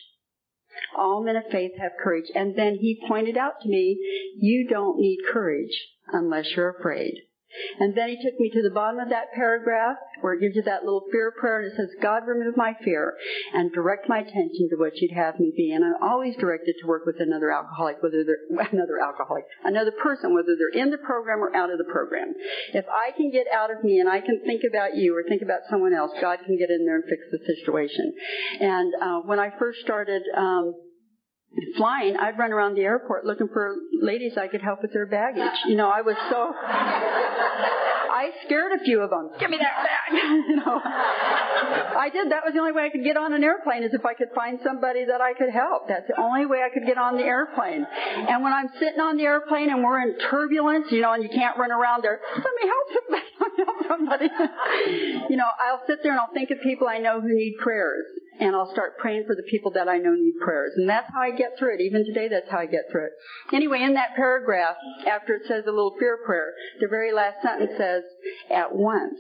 All 0.97 1.23
men 1.23 1.37
of 1.37 1.45
faith 1.51 1.73
have 1.79 1.93
courage. 2.03 2.31
And 2.35 2.57
then 2.57 2.77
he 2.77 3.03
pointed 3.09 3.37
out 3.37 3.61
to 3.63 3.69
me, 3.69 3.99
you 4.39 4.69
don't 4.69 4.99
need 4.99 5.19
courage 5.33 5.89
unless 6.13 6.57
you're 6.57 6.77
afraid. 6.79 7.15
And 7.81 7.97
then 7.97 8.09
he 8.09 8.17
took 8.17 8.39
me 8.39 8.51
to 8.51 8.63
the 8.63 8.75
bottom 8.75 9.01
of 9.01 9.09
that 9.09 9.33
paragraph 9.35 9.97
where 10.21 10.35
it 10.35 10.41
gives 10.41 10.57
you 10.57 10.63
that 10.63 10.85
little 10.85 11.05
fear 11.11 11.33
prayer 11.33 11.61
and 11.61 11.73
it 11.73 11.77
says, 11.77 11.89
God 12.03 12.27
remove 12.27 12.57
my 12.57 12.75
fear 12.85 13.15
and 13.55 13.73
direct 13.73 14.09
my 14.09 14.19
attention 14.19 14.69
to 14.71 14.77
what 14.77 14.97
you'd 14.97 15.15
have 15.15 15.39
me 15.41 15.53
be. 15.57 15.73
And 15.73 15.85
I'm 15.85 16.03
always 16.03 16.37
directed 16.37 16.75
to 16.81 16.87
work 16.87 17.07
with 17.07 17.17
another 17.21 17.51
alcoholic, 17.51 18.03
whether 18.03 18.25
they're, 18.25 18.45
another 18.73 19.01
alcoholic, 19.01 19.45
another 19.65 19.93
person, 19.93 20.35
whether 20.35 20.57
they're 20.59 20.83
in 20.83 20.91
the 20.91 20.99
program 20.99 21.41
or 21.41 21.55
out 21.55 21.71
of 21.71 21.79
the 21.79 21.89
program. 21.91 22.35
If 22.75 22.85
I 22.89 23.17
can 23.17 23.31
get 23.31 23.47
out 23.55 23.71
of 23.71 23.83
me 23.83 24.01
and 24.01 24.09
I 24.09 24.21
can 24.21 24.43
think 24.45 24.63
about 24.69 24.97
you 24.97 25.17
or 25.17 25.23
think 25.29 25.43
about 25.43 25.61
someone 25.71 25.95
else, 25.95 26.13
God 26.21 26.41
can 26.45 26.59
get 26.59 26.71
in 26.71 26.85
there 26.85 26.97
and 26.97 27.05
fix 27.09 27.23
the 27.31 27.41
situation. 27.55 28.13
And, 28.61 28.93
uh, 29.01 29.21
when 29.25 29.39
I 29.39 29.51
first 29.59 29.81
started, 29.81 30.23
um, 30.37 30.75
flying, 31.77 32.17
I'd 32.17 32.39
run 32.39 32.53
around 32.53 32.75
the 32.75 32.83
airport 32.83 33.25
looking 33.25 33.49
for 33.53 33.75
ladies 34.01 34.33
I 34.37 34.49
could 34.49 34.63
help 34.63 34.83
with 34.83 34.93
their 34.93 35.07
baggage. 35.07 35.59
You 35.67 35.77
know, 35.77 35.89
I 35.89 36.03
was 36.03 36.17
so. 36.31 36.55
I 38.19 38.31
scared 38.45 38.73
a 38.73 38.83
few 38.83 39.01
of 39.01 39.11
them. 39.11 39.31
Give 39.39 39.49
me 39.49 39.59
that 39.59 39.79
bag. 39.79 40.11
you 40.49 40.57
know, 40.57 40.81
I 40.83 42.11
did. 42.13 42.33
That 42.33 42.43
was 42.45 42.53
the 42.53 42.59
only 42.59 42.73
way 42.73 42.83
I 42.83 42.91
could 42.91 43.05
get 43.05 43.17
on 43.17 43.33
an 43.33 43.45
airplane 43.45 43.85
is 43.85 43.95
if 43.95 44.05
I 44.05 44.15
could 44.15 44.35
find 44.35 44.59
somebody 44.65 45.05
that 45.05 45.21
I 45.21 45.35
could 45.35 45.51
help. 45.51 45.87
That's 45.87 46.09
the 46.09 46.21
only 46.21 46.47
way 46.47 46.59
I 46.67 46.69
could 46.73 46.87
get 46.87 46.99
on 46.99 47.17
the 47.17 47.23
airplane. 47.23 47.87
And 47.87 48.43
when 48.43 48.53
I'm 48.53 48.71
sitting 48.81 48.99
on 48.99 49.17
the 49.17 49.25
airplane 49.25 49.71
and 49.71 49.85
we're 49.85 50.03
in 50.03 50.19
turbulence, 50.31 50.91
you 50.91 51.01
know, 51.01 51.13
and 51.13 51.23
you 51.23 51.29
can't 51.29 51.57
run 51.59 51.71
around 51.71 52.03
there, 52.03 52.19
let 52.35 52.55
me 52.59 52.65
help 52.67 52.87
somebody. 53.07 53.28
Somebody. 53.89 54.27
you 55.31 55.37
know, 55.37 55.49
I'll 55.61 55.83
sit 55.87 56.03
there 56.03 56.13
and 56.13 56.21
I'll 56.21 56.33
think 56.33 56.51
of 56.51 56.59
people 56.63 56.89
I 56.89 56.99
know 56.99 57.21
who 57.21 57.35
need 57.35 57.57
prayers 57.63 58.07
and 58.41 58.55
I'll 58.55 58.71
start 58.73 58.99
praying 58.99 59.25
for 59.27 59.35
the 59.35 59.43
people 59.43 59.73
that 59.73 59.89
I 59.89 59.99
know 59.99 60.15
need 60.15 60.35
prayers. 60.41 60.73
And 60.77 60.89
that's 60.89 61.11
how 61.13 61.21
I 61.21 61.31
get 61.31 61.59
through 61.59 61.75
it. 61.75 61.81
Even 61.81 62.05
today, 62.05 62.29
that's 62.29 62.51
how 62.51 62.59
I 62.59 62.67
get 62.67 62.85
through 62.91 63.07
it. 63.07 63.13
Anyway, 63.53 63.83
in 63.83 63.95
that 63.95 64.15
paragraph, 64.15 64.77
after 65.11 65.35
it 65.35 65.43
says 65.47 65.65
a 65.67 65.71
little 65.71 65.97
fear 65.99 66.19
prayer, 66.25 66.53
the 66.81 66.89
very 66.89 67.13
last 67.13 67.43
sentence 67.43 67.73
says, 67.77 68.05
at 68.51 68.75
once 68.75 69.19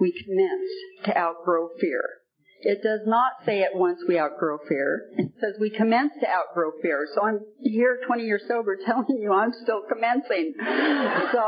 we 0.00 0.12
commence 0.12 0.70
to 1.04 1.18
outgrow 1.18 1.68
fear. 1.80 2.19
It 2.62 2.82
does 2.82 3.00
not 3.06 3.32
say 3.46 3.62
at 3.62 3.74
once 3.74 4.00
we 4.06 4.18
outgrow 4.18 4.58
fear. 4.68 5.08
It 5.16 5.32
says 5.40 5.56
we 5.58 5.70
commence 5.70 6.12
to 6.20 6.28
outgrow 6.28 6.72
fear. 6.82 7.06
So 7.14 7.22
I'm 7.24 7.40
here 7.62 8.00
20 8.06 8.24
years 8.24 8.42
sober 8.48 8.76
telling 8.86 9.16
you 9.18 9.32
I'm 9.32 9.52
still 9.62 9.82
commencing. 9.88 10.54
So, 11.32 11.44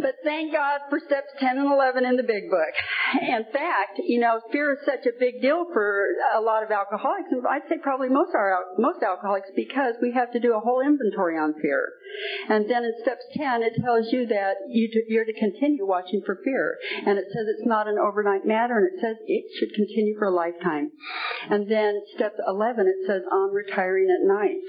but 0.00 0.14
thank 0.22 0.52
God 0.52 0.80
for 0.90 1.00
steps 1.00 1.34
10 1.40 1.58
and 1.58 1.66
11 1.66 2.04
in 2.06 2.16
the 2.16 2.22
big 2.22 2.50
book. 2.50 2.74
In 3.20 3.44
fact, 3.52 3.98
you 3.98 4.20
know, 4.20 4.40
fear 4.52 4.74
is 4.74 4.78
such 4.86 5.06
a 5.06 5.18
big 5.18 5.42
deal 5.42 5.66
for 5.72 6.06
a 6.36 6.40
lot 6.40 6.62
of 6.62 6.70
alcoholics, 6.70 7.28
and 7.30 7.42
I'd 7.46 7.68
say 7.68 7.76
probably 7.82 8.08
most 8.08 8.30
our 8.34 8.78
most 8.78 9.02
alcoholics 9.02 9.48
because 9.56 9.94
we 10.00 10.12
have 10.12 10.30
to 10.32 10.40
do 10.40 10.54
a 10.54 10.60
whole 10.60 10.82
inventory 10.82 11.36
on 11.36 11.54
fear. 11.60 11.88
And 12.48 12.70
then 12.70 12.84
in 12.84 12.94
steps 13.02 13.24
10, 13.36 13.62
it 13.62 13.74
tells 13.82 14.12
you 14.12 14.26
that 14.26 14.54
you're 14.68 15.24
to 15.24 15.32
continue 15.38 15.86
watching 15.86 16.22
for 16.24 16.38
fear, 16.44 16.78
and 17.06 17.18
it 17.18 17.26
says 17.28 17.46
it's 17.48 17.66
not 17.66 17.88
an 17.88 17.98
overnight 17.98 18.46
matter, 18.46 18.78
and 18.78 18.86
it 18.86 19.00
says 19.00 19.16
it 19.26 19.44
should 19.58 19.64
should 19.64 19.74
continue 19.74 20.16
for 20.18 20.28
a 20.28 20.34
lifetime. 20.34 20.90
And 21.50 21.70
then 21.70 22.00
step 22.14 22.34
11, 22.46 22.86
it 22.86 23.06
says 23.06 23.22
on 23.30 23.52
retiring 23.52 24.08
at 24.10 24.26
night. 24.26 24.64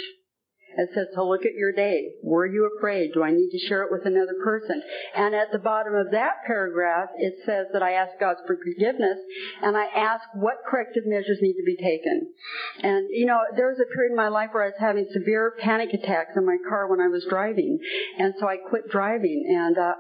It 0.77 0.89
says 0.93 1.07
to 1.15 1.23
look 1.23 1.45
at 1.45 1.53
your 1.53 1.71
day. 1.71 2.15
Were 2.21 2.45
you 2.45 2.69
afraid? 2.77 3.11
Do 3.13 3.23
I 3.23 3.31
need 3.31 3.49
to 3.51 3.67
share 3.67 3.83
it 3.83 3.91
with 3.91 4.05
another 4.05 4.35
person? 4.43 4.81
And 5.15 5.33
at 5.33 5.51
the 5.51 5.59
bottom 5.59 5.95
of 5.95 6.11
that 6.11 6.43
paragraph, 6.45 7.09
it 7.17 7.35
says 7.45 7.67
that 7.73 7.83
I 7.83 7.93
ask 7.93 8.11
God 8.19 8.35
for 8.45 8.57
forgiveness 8.57 9.19
and 9.61 9.77
I 9.77 9.85
ask 9.85 10.23
what 10.35 10.63
corrective 10.69 11.03
measures 11.05 11.39
need 11.41 11.55
to 11.55 11.65
be 11.65 11.77
taken. 11.77 12.33
And, 12.81 13.07
you 13.11 13.25
know, 13.25 13.39
there 13.55 13.67
was 13.67 13.79
a 13.79 13.93
period 13.93 14.11
in 14.11 14.17
my 14.17 14.29
life 14.29 14.49
where 14.51 14.63
I 14.63 14.67
was 14.67 14.79
having 14.79 15.07
severe 15.11 15.53
panic 15.59 15.93
attacks 15.93 16.35
in 16.35 16.45
my 16.45 16.57
car 16.67 16.89
when 16.89 16.99
I 16.99 17.07
was 17.07 17.25
driving. 17.29 17.79
And 18.19 18.33
so 18.39 18.47
I 18.47 18.57
quit 18.57 18.89
driving 18.89 19.45
and, 19.49 19.77
uh, 19.77 19.93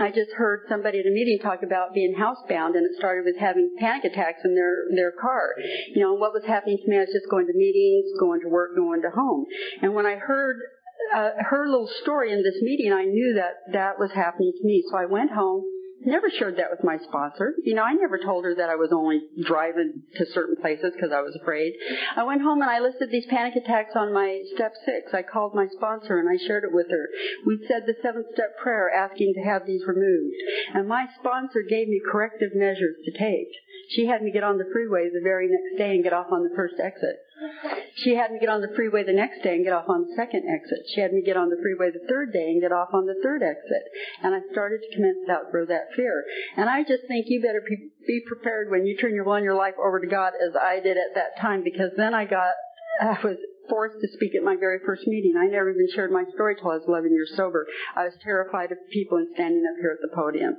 I 0.00 0.08
just 0.10 0.32
heard 0.36 0.64
somebody 0.68 1.00
at 1.00 1.06
a 1.06 1.10
meeting 1.10 1.38
talk 1.42 1.62
about 1.62 1.94
being 1.94 2.14
housebound, 2.14 2.76
and 2.76 2.86
it 2.86 2.96
started 2.96 3.24
with 3.24 3.36
having 3.38 3.76
panic 3.78 4.04
attacks 4.04 4.40
in 4.44 4.54
their 4.54 4.88
their 4.94 5.12
car. 5.12 5.54
You 5.94 6.02
know, 6.02 6.14
what 6.14 6.32
was 6.32 6.44
happening 6.46 6.78
to 6.78 6.88
me? 6.88 6.96
I 6.96 7.00
was 7.00 7.12
just 7.12 7.30
going 7.30 7.46
to 7.46 7.52
meetings, 7.54 8.10
going 8.18 8.40
to 8.40 8.48
work, 8.48 8.76
going 8.76 9.02
to 9.02 9.10
home. 9.10 9.44
And 9.82 9.94
when 9.94 10.06
I 10.06 10.16
heard 10.16 10.56
uh, 11.14 11.30
her 11.50 11.68
little 11.68 11.90
story 12.02 12.32
in 12.32 12.42
this 12.42 12.60
meeting, 12.62 12.92
I 12.92 13.04
knew 13.04 13.34
that 13.34 13.72
that 13.72 13.98
was 13.98 14.12
happening 14.12 14.52
to 14.56 14.64
me. 14.64 14.82
So 14.90 14.96
I 14.96 15.06
went 15.06 15.32
home 15.32 15.64
Never 16.04 16.30
shared 16.30 16.56
that 16.58 16.70
with 16.70 16.82
my 16.82 16.98
sponsor. 16.98 17.54
You 17.64 17.74
know, 17.74 17.82
I 17.82 17.92
never 17.92 18.18
told 18.18 18.44
her 18.44 18.54
that 18.56 18.68
I 18.68 18.74
was 18.74 18.90
only 18.92 19.20
driving 19.44 20.02
to 20.16 20.26
certain 20.26 20.56
places 20.56 20.92
because 20.94 21.12
I 21.12 21.20
was 21.20 21.38
afraid. 21.40 21.74
I 22.16 22.24
went 22.24 22.42
home 22.42 22.60
and 22.60 22.70
I 22.70 22.80
listed 22.80 23.10
these 23.10 23.26
panic 23.26 23.54
attacks 23.54 23.94
on 23.94 24.12
my 24.12 24.42
step 24.54 24.72
six. 24.84 25.14
I 25.14 25.22
called 25.22 25.54
my 25.54 25.66
sponsor 25.70 26.18
and 26.18 26.28
I 26.28 26.42
shared 26.44 26.64
it 26.64 26.72
with 26.72 26.90
her. 26.90 27.08
We 27.46 27.64
said 27.68 27.86
the 27.86 27.94
seventh 28.02 28.26
step 28.34 28.58
prayer 28.60 28.90
asking 28.90 29.34
to 29.34 29.48
have 29.48 29.62
these 29.64 29.86
removed. 29.86 30.34
And 30.74 30.88
my 30.88 31.06
sponsor 31.20 31.62
gave 31.68 31.86
me 31.88 32.00
corrective 32.10 32.50
measures 32.54 32.96
to 33.04 33.12
take. 33.12 33.52
She 33.94 34.06
had 34.06 34.22
me 34.22 34.30
get 34.32 34.44
on 34.44 34.58
the 34.58 34.68
freeway 34.72 35.10
the 35.12 35.20
very 35.22 35.48
next 35.48 35.78
day 35.78 35.94
and 35.94 36.04
get 36.04 36.12
off 36.12 36.32
on 36.32 36.42
the 36.42 36.54
first 36.56 36.74
exit. 36.82 37.16
She 37.96 38.14
had 38.14 38.32
me 38.32 38.38
get 38.38 38.48
on 38.48 38.60
the 38.60 38.72
freeway 38.74 39.04
the 39.04 39.12
next 39.12 39.42
day 39.42 39.54
and 39.54 39.64
get 39.64 39.72
off 39.72 39.88
on 39.88 40.06
the 40.06 40.14
second 40.16 40.44
exit. 40.48 40.86
She 40.94 41.00
had 41.00 41.12
me 41.12 41.22
get 41.22 41.36
on 41.36 41.50
the 41.50 41.60
freeway 41.60 41.90
the 41.90 42.06
third 42.08 42.32
day 42.32 42.48
and 42.50 42.60
get 42.60 42.72
off 42.72 42.88
on 42.92 43.06
the 43.06 43.18
third 43.22 43.42
exit. 43.42 43.84
And 44.22 44.34
I 44.34 44.40
started 44.52 44.80
to 44.80 44.96
commence 44.96 45.18
to 45.26 45.32
outgrow 45.32 45.66
that 45.66 45.92
fear. 45.94 46.24
And 46.56 46.70
I 46.70 46.82
just 46.82 47.04
think 47.08 47.26
you 47.28 47.42
better 47.42 47.62
be 47.66 48.20
prepared 48.26 48.70
when 48.70 48.86
you 48.86 48.96
turn 48.96 49.14
your 49.14 49.28
and 49.36 49.44
your 49.44 49.56
life 49.56 49.74
over 49.78 50.00
to 50.00 50.06
God 50.06 50.32
as 50.34 50.56
I 50.56 50.80
did 50.80 50.96
at 50.96 51.14
that 51.14 51.40
time 51.40 51.62
because 51.64 51.90
then 51.96 52.14
I 52.14 52.24
got 52.24 52.52
I 53.00 53.18
was 53.24 53.36
forced 53.68 54.00
to 54.00 54.08
speak 54.14 54.34
at 54.34 54.42
my 54.42 54.56
very 54.56 54.78
first 54.84 55.06
meeting. 55.06 55.34
I 55.36 55.46
never 55.46 55.70
even 55.70 55.88
shared 55.94 56.10
my 56.10 56.24
story 56.34 56.56
till 56.56 56.70
I 56.70 56.76
was 56.76 56.84
11 56.88 57.12
years 57.12 57.32
sober. 57.36 57.66
I 57.96 58.04
was 58.04 58.14
terrified 58.22 58.72
of 58.72 58.78
people 58.90 59.18
and 59.18 59.28
standing 59.34 59.64
up 59.68 59.76
here 59.80 59.94
at 59.94 60.02
the 60.02 60.14
podium. 60.14 60.56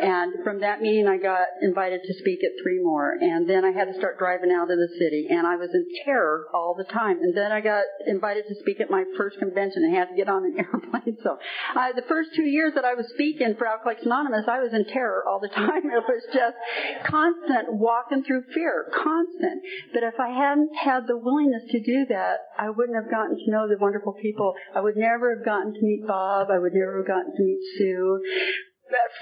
And 0.00 0.44
from 0.44 0.60
that 0.60 0.80
meeting, 0.80 1.06
I 1.06 1.18
got 1.18 1.46
invited 1.62 2.00
to 2.04 2.14
speak 2.20 2.40
at 2.44 2.56
three 2.62 2.80
more. 2.82 3.16
And 3.20 3.48
then 3.48 3.64
I 3.64 3.70
had 3.70 3.92
to 3.92 3.94
start 3.98 4.18
driving 4.18 4.50
out 4.50 4.70
of 4.70 4.78
the 4.78 4.88
city. 4.98 5.28
And 5.28 5.46
I 5.46 5.56
was 5.56 5.70
in 5.74 5.84
terror 6.04 6.46
all 6.54 6.74
the 6.76 6.84
time. 6.84 7.18
And 7.20 7.36
then 7.36 7.52
I 7.52 7.60
got 7.60 7.84
invited 8.06 8.44
to 8.48 8.54
speak 8.60 8.80
at 8.80 8.90
my 8.90 9.04
first 9.16 9.38
convention 9.38 9.84
and 9.84 9.94
had 9.94 10.08
to 10.08 10.16
get 10.16 10.28
on 10.28 10.44
an 10.44 10.56
airplane. 10.58 11.16
So 11.22 11.36
I, 11.76 11.92
the 11.92 12.06
first 12.08 12.30
two 12.34 12.48
years 12.48 12.72
that 12.74 12.84
I 12.84 12.94
was 12.94 13.06
speaking 13.14 13.54
for 13.58 13.66
Alcoholics 13.66 14.04
Anonymous, 14.04 14.46
I 14.48 14.60
was 14.60 14.72
in 14.72 14.84
terror 14.86 15.24
all 15.28 15.40
the 15.40 15.48
time. 15.54 15.84
It 15.84 16.04
was 16.08 16.24
just 16.32 16.56
constant 17.04 17.74
walking 17.74 18.24
through 18.24 18.44
fear, 18.54 18.86
constant. 18.94 19.62
But 19.92 20.02
if 20.02 20.14
I 20.18 20.28
hadn't 20.28 20.70
had 20.76 21.06
the 21.06 21.16
willingness 21.16 21.64
to 21.70 21.80
do 21.80 22.06
that, 22.08 22.19
that, 22.20 22.44
I 22.58 22.68
wouldn't 22.68 23.00
have 23.00 23.10
gotten 23.10 23.36
to 23.36 23.50
know 23.50 23.64
the 23.64 23.80
wonderful 23.80 24.12
people. 24.20 24.52
I 24.76 24.80
would 24.80 24.96
never 24.96 25.34
have 25.34 25.44
gotten 25.44 25.72
to 25.72 25.80
meet 25.82 26.04
Bob. 26.06 26.48
I 26.52 26.58
would 26.58 26.74
never 26.74 26.98
have 27.00 27.08
gotten 27.08 27.32
to 27.32 27.42
meet 27.42 27.60
Sue. 27.78 28.20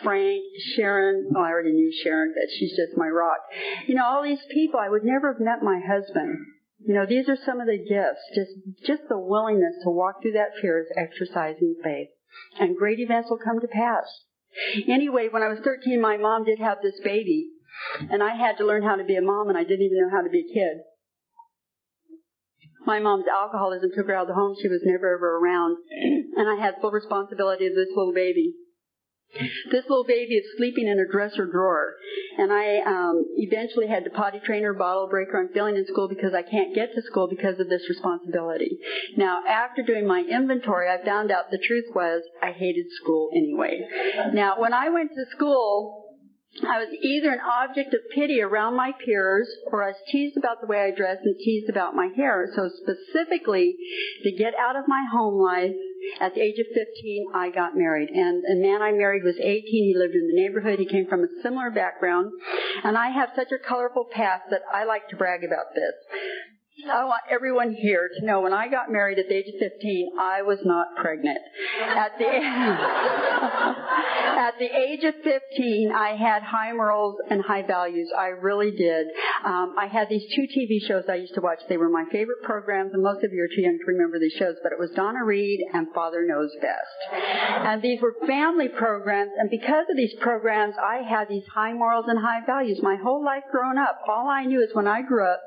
Frank, 0.03 0.43
Sharon, 0.75 1.31
oh, 1.37 1.41
I 1.41 1.49
already 1.49 1.73
knew 1.73 1.93
Sharon, 2.03 2.33
but 2.35 2.49
she's 2.59 2.71
just 2.71 2.97
my 2.97 3.09
rock. 3.09 3.39
You 3.87 3.95
know, 3.95 4.05
all 4.05 4.23
these 4.23 4.45
people, 4.51 4.81
I 4.81 4.89
would 4.89 5.05
never 5.05 5.33
have 5.33 5.41
met 5.41 5.63
my 5.63 5.81
husband. 5.85 6.39
You 6.87 6.95
know, 6.95 7.07
these 7.07 7.29
are 7.29 7.37
some 7.45 7.61
of 7.61 7.67
the 7.67 7.77
gifts. 7.77 8.23
Just, 8.35 8.87
just 8.87 9.03
the 9.09 9.19
willingness 9.19 9.75
to 9.85 9.91
walk 9.91 10.23
through 10.23 10.33
that 10.33 10.57
fear 10.61 10.81
is 10.81 10.89
exercising 10.97 11.77
faith. 11.83 12.09
And 12.59 12.77
great 12.77 13.01
events 13.01 13.29
will 13.31 13.43
come 13.45 13.61
to 13.61 13.69
pass. 13.69 14.07
Anyway, 14.89 15.29
when 15.31 15.43
I 15.43 15.49
was 15.49 15.59
13, 15.65 16.01
my 16.01 16.17
mom 16.17 16.45
did 16.45 16.59
have 16.61 16.79
this 16.83 16.99
baby. 17.05 17.51
And 18.11 18.23
I 18.23 18.35
had 18.35 18.59
to 18.59 18.67
learn 18.67 18.83
how 18.83 18.97
to 18.97 19.05
be 19.05 19.17
a 19.17 19.23
mom, 19.23 19.49
and 19.49 19.59
I 19.59 19.65
didn't 19.65 19.85
even 19.85 19.99
know 19.99 20.11
how 20.11 20.23
to 20.23 20.31
be 20.31 20.41
a 20.41 20.55
kid. 20.55 20.83
My 22.87 23.01
mom's 23.01 23.27
alcoholism 23.27 23.91
took 23.95 24.07
her 24.07 24.15
out 24.15 24.23
of 24.23 24.29
the 24.29 24.35
home. 24.35 24.57
She 24.61 24.69
was 24.69 24.83
never 24.85 25.15
ever 25.15 25.37
around. 25.39 25.77
And 26.37 26.49
I 26.49 26.61
had 26.61 26.75
full 26.81 26.91
responsibility 26.91 27.67
of 27.67 27.75
this 27.75 27.89
little 27.95 28.15
baby. 28.15 28.55
This 29.71 29.85
little 29.89 30.07
baby 30.07 30.37
is 30.37 30.57
sleeping 30.57 30.89
in 30.89 30.99
a 30.99 31.13
dresser 31.13 31.45
drawer, 31.45 31.97
and 32.39 32.51
I 32.51 32.79
um, 32.79 33.27
eventually 33.37 33.87
had 33.87 34.05
to 34.05 34.11
potty 34.11 34.41
train 34.41 34.63
her, 34.63 34.73
bottle 34.73 35.07
break 35.07 35.29
her. 35.31 35.43
I'm 35.43 35.53
failing 35.53 35.77
in 35.77 35.87
school 35.87 36.09
because 36.09 36.33
I 36.33 36.41
can't 36.41 36.75
get 36.75 36.95
to 36.95 37.03
school 37.03 37.29
because 37.29 37.61
of 37.61 37.69
this 37.69 37.83
responsibility. 37.91 38.79
Now, 39.19 39.43
after 39.47 39.83
doing 39.83 40.07
my 40.07 40.21
inventory, 40.21 40.89
I 40.89 41.05
found 41.05 41.31
out 41.31 41.51
the 41.51 41.59
truth 41.59 41.85
was 41.95 42.23
I 42.43 42.53
hated 42.53 42.87
school 43.03 43.29
anyway. 43.37 43.87
Now, 44.33 44.59
when 44.59 44.73
I 44.73 44.89
went 44.89 45.11
to 45.11 45.31
school, 45.37 45.98
I 46.65 46.79
was 46.79 46.89
either 47.03 47.31
an 47.31 47.41
object 47.41 47.95
of 47.95 48.01
pity 48.15 48.41
around 48.41 48.77
my 48.77 48.93
peers 49.05 49.49
or 49.67 49.85
I 49.85 49.89
was 49.89 50.03
teased 50.11 50.37
about 50.37 50.61
the 50.61 50.67
way 50.67 50.81
I 50.81 50.97
dressed 50.97 51.23
and 51.25 51.37
teased 51.39 51.69
about 51.69 51.95
my 51.95 52.09
hair. 52.17 52.51
So 52.55 52.69
specifically, 52.69 53.77
to 54.25 54.33
get 54.33 54.55
out 54.59 54.77
of 54.77 54.89
my 54.89 55.05
home 55.13 55.41
life, 55.41 55.75
at 56.21 56.35
the 56.35 56.41
age 56.41 56.59
of 56.59 56.67
15, 56.75 57.27
I 57.35 57.51
got 57.51 57.77
married. 57.77 58.09
And 58.11 58.43
the 58.43 58.63
man 58.63 58.83
I 58.83 58.93
married 58.93 59.25
was 59.25 59.37
18. 59.37 59.63
He 59.63 59.95
lived 59.97 60.15
in 60.15 60.27
the 60.27 60.41
neighborhood. 60.41 60.79
He 60.79 60.87
came 60.87 61.07
from 61.07 61.25
a 61.25 61.43
similar 61.43 61.71
background. 61.71 62.33
And 62.85 62.97
I 62.97 63.11
have 63.11 63.31
such 63.35 63.53
a 63.53 63.59
colorful 63.59 64.07
past 64.11 64.45
that 64.51 64.63
I 64.73 64.85
like 64.85 65.09
to 65.09 65.17
brag 65.17 65.45
about 65.45 65.75
this. 65.75 65.95
I 66.87 67.05
want 67.05 67.23
everyone 67.29 67.75
here 67.75 68.09
to 68.19 68.25
know 68.25 68.41
when 68.41 68.53
I 68.53 68.69
got 68.69 68.91
married 68.91 69.19
at 69.19 69.29
the 69.29 69.35
age 69.35 69.49
of 69.49 69.59
15, 69.59 70.11
I 70.19 70.43
was 70.43 70.61
not 70.65 70.95
pregnant. 70.97 71.39
At 71.83 72.13
the, 72.19 72.25
at 74.39 74.55
the 74.61 74.67
age 74.67 75.03
of 75.03 75.15
15, 75.25 75.93
I 75.93 76.15
had 76.15 76.45
high 76.45 76.73
morals 76.73 77.17
and 77.31 77.43
high 77.43 77.67
values. 77.67 78.13
I 78.17 78.29
really 78.29 78.71
did. 78.71 79.09
Um, 79.45 79.75
I 79.77 79.87
had 79.87 80.09
these 80.09 80.23
two 80.35 80.43
TV 80.43 80.81
shows 80.87 81.05
I 81.09 81.17
used 81.17 81.35
to 81.35 81.41
watch. 81.41 81.59
They 81.69 81.77
were 81.77 81.89
my 81.89 82.05
favorite 82.13 82.43
programs, 82.45 82.93
and 82.95 83.03
most 83.03 83.25
of 83.25 83.33
you 83.33 83.43
are 83.43 83.49
too 83.49 83.63
young 83.63 83.79
to 83.79 83.93
remember 83.93 84.21
these 84.21 84.35
shows, 84.39 84.55
but 84.63 84.71
it 84.71 84.79
was 84.79 84.91
Donna 84.95 85.25
Reed 85.25 85.61
and 85.73 85.89
Father 85.93 86.25
Knows 86.25 86.53
Best. 86.63 87.13
And 87.13 87.83
these 87.83 88.01
were 88.01 88.15
family 88.25 88.69
programs, 88.69 89.33
and 89.37 89.51
because 89.51 89.87
of 89.91 89.97
these 89.97 90.15
programs, 90.21 90.77
I 90.81 91.03
had 91.03 91.29
these 91.29 91.47
high 91.53 91.73
morals 91.73 92.05
and 92.07 92.21
high 92.21 92.47
values. 92.47 92.79
My 92.83 92.97
whole 92.97 93.25
life 93.25 93.43
growing 93.51 93.79
up, 93.79 93.99
all 94.09 94.29
I 94.29 94.45
knew 94.45 94.63
is 94.63 94.71
when 94.75 94.87
I 94.87 95.03
grew 95.03 95.27
up, 95.27 95.43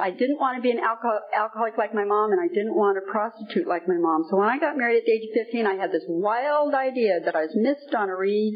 I 0.00 0.10
didn't 0.10 0.40
want 0.40 0.56
to 0.56 0.63
be 0.64 0.70
an 0.70 0.80
alcohol, 0.80 1.20
alcoholic 1.36 1.76
like 1.76 1.94
my 1.94 2.04
mom, 2.04 2.32
and 2.32 2.40
I 2.40 2.48
didn't 2.48 2.74
want 2.74 2.96
a 2.96 3.02
prostitute 3.12 3.68
like 3.68 3.86
my 3.86 4.00
mom. 4.00 4.24
So 4.30 4.36
when 4.38 4.48
I 4.48 4.58
got 4.58 4.78
married 4.78 4.96
at 4.96 5.04
the 5.04 5.12
age 5.12 5.28
of 5.28 5.44
15, 5.44 5.66
I 5.66 5.74
had 5.74 5.92
this 5.92 6.02
wild 6.08 6.72
idea 6.72 7.20
that 7.22 7.36
I 7.36 7.42
was 7.42 7.52
Miss 7.54 7.76
Donna 7.92 8.16
Reed, 8.16 8.54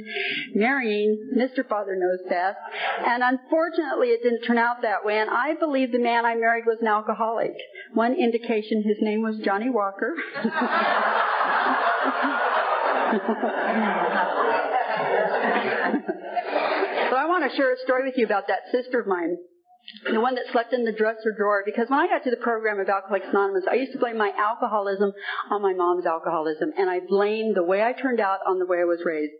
marrying 0.54 1.36
Mr. 1.36 1.68
Father 1.68 1.94
Knows 1.94 2.24
Best. 2.28 2.56
And 3.04 3.22
unfortunately, 3.22 4.08
it 4.08 4.22
didn't 4.22 4.42
turn 4.42 4.56
out 4.56 4.80
that 4.82 5.04
way, 5.04 5.18
and 5.18 5.28
I 5.28 5.54
believe 5.60 5.92
the 5.92 6.00
man 6.00 6.24
I 6.24 6.34
married 6.34 6.64
was 6.66 6.78
an 6.80 6.88
alcoholic. 6.88 7.52
One 7.92 8.14
indication 8.14 8.82
his 8.82 8.96
name 9.00 9.20
was 9.22 9.38
Johnnie 9.44 9.70
Walker. 9.70 10.16
so 17.10 17.16
I 17.16 17.26
want 17.28 17.50
to 17.50 17.56
share 17.56 17.72
a 17.72 17.78
story 17.84 18.04
with 18.08 18.16
you 18.16 18.24
about 18.24 18.48
that 18.48 18.72
sister 18.72 19.00
of 19.00 19.06
mine 19.06 19.36
the 20.10 20.20
one 20.20 20.34
that 20.34 20.44
slept 20.52 20.72
in 20.72 20.84
the 20.84 20.92
dresser 20.92 21.32
drawer 21.36 21.62
because 21.64 21.88
when 21.88 22.00
I 22.00 22.08
got 22.08 22.24
to 22.24 22.30
the 22.30 22.36
program 22.36 22.78
of 22.80 22.88
Alcoholics 22.88 23.26
Anonymous, 23.30 23.64
I 23.70 23.74
used 23.74 23.92
to 23.92 23.98
blame 23.98 24.18
my 24.18 24.32
alcoholism 24.36 25.12
on 25.50 25.62
my 25.62 25.72
mom's 25.72 26.06
alcoholism, 26.06 26.72
and 26.76 26.90
I 26.90 27.00
blamed 27.00 27.56
the 27.56 27.64
way 27.64 27.82
I 27.82 27.92
turned 27.92 28.20
out 28.20 28.40
on 28.46 28.58
the 28.58 28.66
way 28.66 28.78
I 28.80 28.84
was 28.84 29.00
raised. 29.04 29.32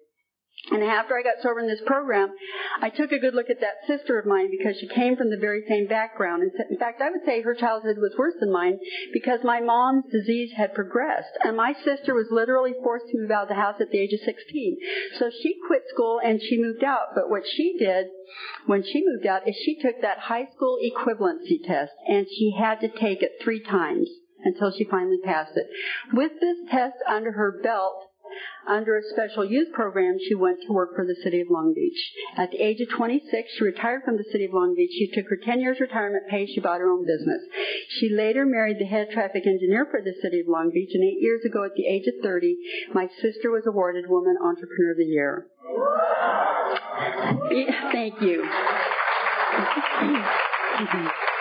And 0.71 0.83
after 0.83 1.17
I 1.17 1.23
got 1.23 1.43
sober 1.43 1.61
in 1.61 1.69
this 1.69 1.81
program, 1.87 2.35
I 2.83 2.91
took 2.91 3.13
a 3.13 3.19
good 3.19 3.35
look 3.35 3.49
at 3.49 3.61
that 3.61 3.87
sister 3.87 4.19
of 4.19 4.27
mine 4.27 4.51
because 4.51 4.77
she 4.79 4.89
came 4.89 5.17
from 5.17 5.31
the 5.31 5.39
very 5.41 5.63
same 5.67 5.87
background. 5.87 6.43
In 6.43 6.79
fact, 6.79 7.01
I 7.01 7.11
would 7.11 7.25
say 7.25 7.41
her 7.41 7.55
childhood 7.55 7.97
was 7.97 8.15
worse 8.19 8.35
than 8.39 8.53
mine 8.53 8.79
because 9.13 9.41
my 9.45 9.61
mom's 9.61 10.05
disease 10.13 10.53
had 10.57 10.75
progressed. 10.75 11.33
And 11.43 11.57
my 11.57 11.73
sister 11.73 12.13
was 12.15 12.27
literally 12.31 12.75
forced 12.83 13.07
to 13.09 13.19
move 13.19 13.31
out 13.31 13.45
of 13.45 13.49
the 13.49 13.55
house 13.55 13.77
at 13.81 13.91
the 13.91 13.99
age 13.99 14.13
of 14.13 14.21
16. 14.21 14.77
So 15.19 15.31
she 15.31 15.57
quit 15.67 15.85
school 15.89 16.21
and 16.23 16.41
she 16.43 16.61
moved 16.61 16.85
out. 16.85 17.15
But 17.15 17.31
what 17.31 17.45
she 17.47 17.77
did 17.79 18.07
when 18.67 18.83
she 18.83 19.03
moved 19.07 19.27
out 19.27 19.49
is 19.49 19.57
she 19.65 19.81
took 19.81 20.03
that 20.03 20.19
high 20.19 20.49
school 20.55 20.79
equivalency 20.85 21.65
test 21.65 21.93
and 22.07 22.27
she 22.29 22.55
had 22.59 22.81
to 22.81 22.89
take 22.89 23.23
it 23.23 23.41
three 23.43 23.63
times 23.63 24.09
until 24.45 24.71
she 24.71 24.85
finally 24.85 25.19
passed 25.25 25.57
it. 25.57 25.67
With 26.13 26.33
this 26.41 26.59
test 26.71 26.97
under 27.09 27.33
her 27.33 27.61
belt, 27.63 28.08
under 28.67 28.97
a 28.97 29.03
special 29.13 29.45
youth 29.45 29.73
program, 29.73 30.19
she 30.19 30.35
went 30.35 30.59
to 30.67 30.73
work 30.73 30.95
for 30.95 31.07
the 31.07 31.17
city 31.23 31.41
of 31.41 31.49
Long 31.51 31.73
Beach. 31.75 31.99
At 32.37 32.51
the 32.51 32.63
age 32.63 32.81
of 32.81 32.89
26, 32.97 33.49
she 33.57 33.65
retired 33.65 34.03
from 34.05 34.17
the 34.17 34.25
city 34.31 34.45
of 34.45 34.53
Long 34.53 34.75
Beach. 34.75 34.91
She 34.93 35.11
took 35.15 35.29
her 35.31 35.39
10 35.43 35.61
years 35.61 35.81
retirement 35.81 36.29
pay. 36.29 36.47
She 36.47 36.61
bought 36.61 36.81
her 36.81 36.91
own 36.91 37.07
business. 37.07 37.43
She 37.99 38.11
later 38.11 38.45
married 38.45 38.79
the 38.79 38.87
head 38.87 39.09
traffic 39.13 39.47
engineer 39.47 39.87
for 39.91 40.01
the 40.03 40.15
city 40.23 40.41
of 40.41 40.49
Long 40.49 40.71
Beach, 40.73 40.91
and 40.93 41.05
eight 41.05 41.21
years 41.21 41.45
ago, 41.45 41.65
at 41.65 41.75
the 41.77 41.87
age 41.87 42.07
of 42.07 42.15
30, 42.23 42.57
my 42.95 43.09
sister 43.21 43.51
was 43.51 43.65
awarded 43.67 44.05
Woman 44.09 44.37
Entrepreneur 44.43 44.93
of 44.93 44.99
the 44.99 45.05
Year. 45.05 45.47
Thank 47.93 48.21
you. 48.21 48.45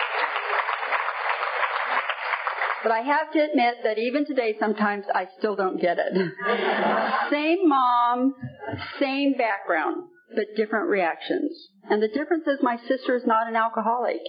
But 2.88 2.94
I 2.94 3.00
have 3.02 3.30
to 3.34 3.44
admit 3.44 3.84
that 3.84 3.98
even 3.98 4.24
today, 4.24 4.56
sometimes 4.58 5.04
I 5.14 5.26
still 5.36 5.54
don't 5.54 5.78
get 5.78 5.98
it. 5.98 6.14
same 7.30 7.68
mom, 7.68 8.32
same 8.98 9.34
background, 9.36 10.04
but 10.34 10.56
different 10.56 10.88
reactions. 10.88 11.52
And 11.90 12.02
the 12.02 12.08
difference 12.08 12.46
is 12.46 12.60
my 12.62 12.78
sister 12.88 13.14
is 13.14 13.26
not 13.26 13.46
an 13.46 13.56
alcoholic. 13.56 14.22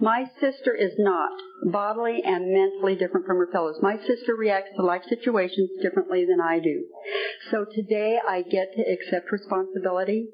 My 0.00 0.26
sister 0.38 0.74
is 0.74 0.92
not 0.98 1.30
bodily 1.64 2.22
and 2.24 2.52
mentally 2.52 2.94
different 2.94 3.26
from 3.26 3.38
her 3.38 3.48
fellows. 3.52 3.78
My 3.80 3.96
sister 3.96 4.34
reacts 4.36 4.70
to 4.76 4.84
life 4.84 5.04
situations 5.08 5.70
differently 5.80 6.26
than 6.28 6.40
I 6.40 6.58
do. 6.58 6.84
So 7.50 7.64
today 7.64 8.18
I 8.28 8.42
get 8.42 8.72
to 8.74 8.82
accept 8.82 9.32
responsibility 9.32 10.28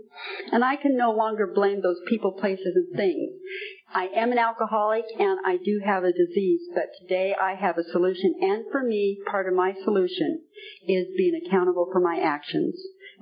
and 0.51 0.65
I 0.65 0.77
can 0.77 0.97
no 0.97 1.13
longer 1.13 1.53
blame 1.55 1.83
those 1.83 2.01
people, 2.09 2.33
places, 2.33 2.75
and 2.75 2.97
things. 2.97 3.31
I 3.93 4.07
am 4.17 4.33
an 4.33 4.39
alcoholic 4.39 5.05
and 5.19 5.39
I 5.45 5.57
do 5.57 5.81
have 5.85 6.05
a 6.05 6.13
disease, 6.13 6.61
but 6.75 6.87
today 7.01 7.35
I 7.41 7.55
have 7.55 7.79
a 7.79 7.91
solution 7.93 8.35
and 8.41 8.65
for 8.71 8.83
me, 8.83 9.19
part 9.31 9.49
of 9.49 9.55
my 9.55 9.75
solution 9.85 10.43
is 10.89 11.07
being 11.17 11.41
accountable 11.47 11.89
for 11.93 12.01
my 12.01 12.19
actions 12.23 12.75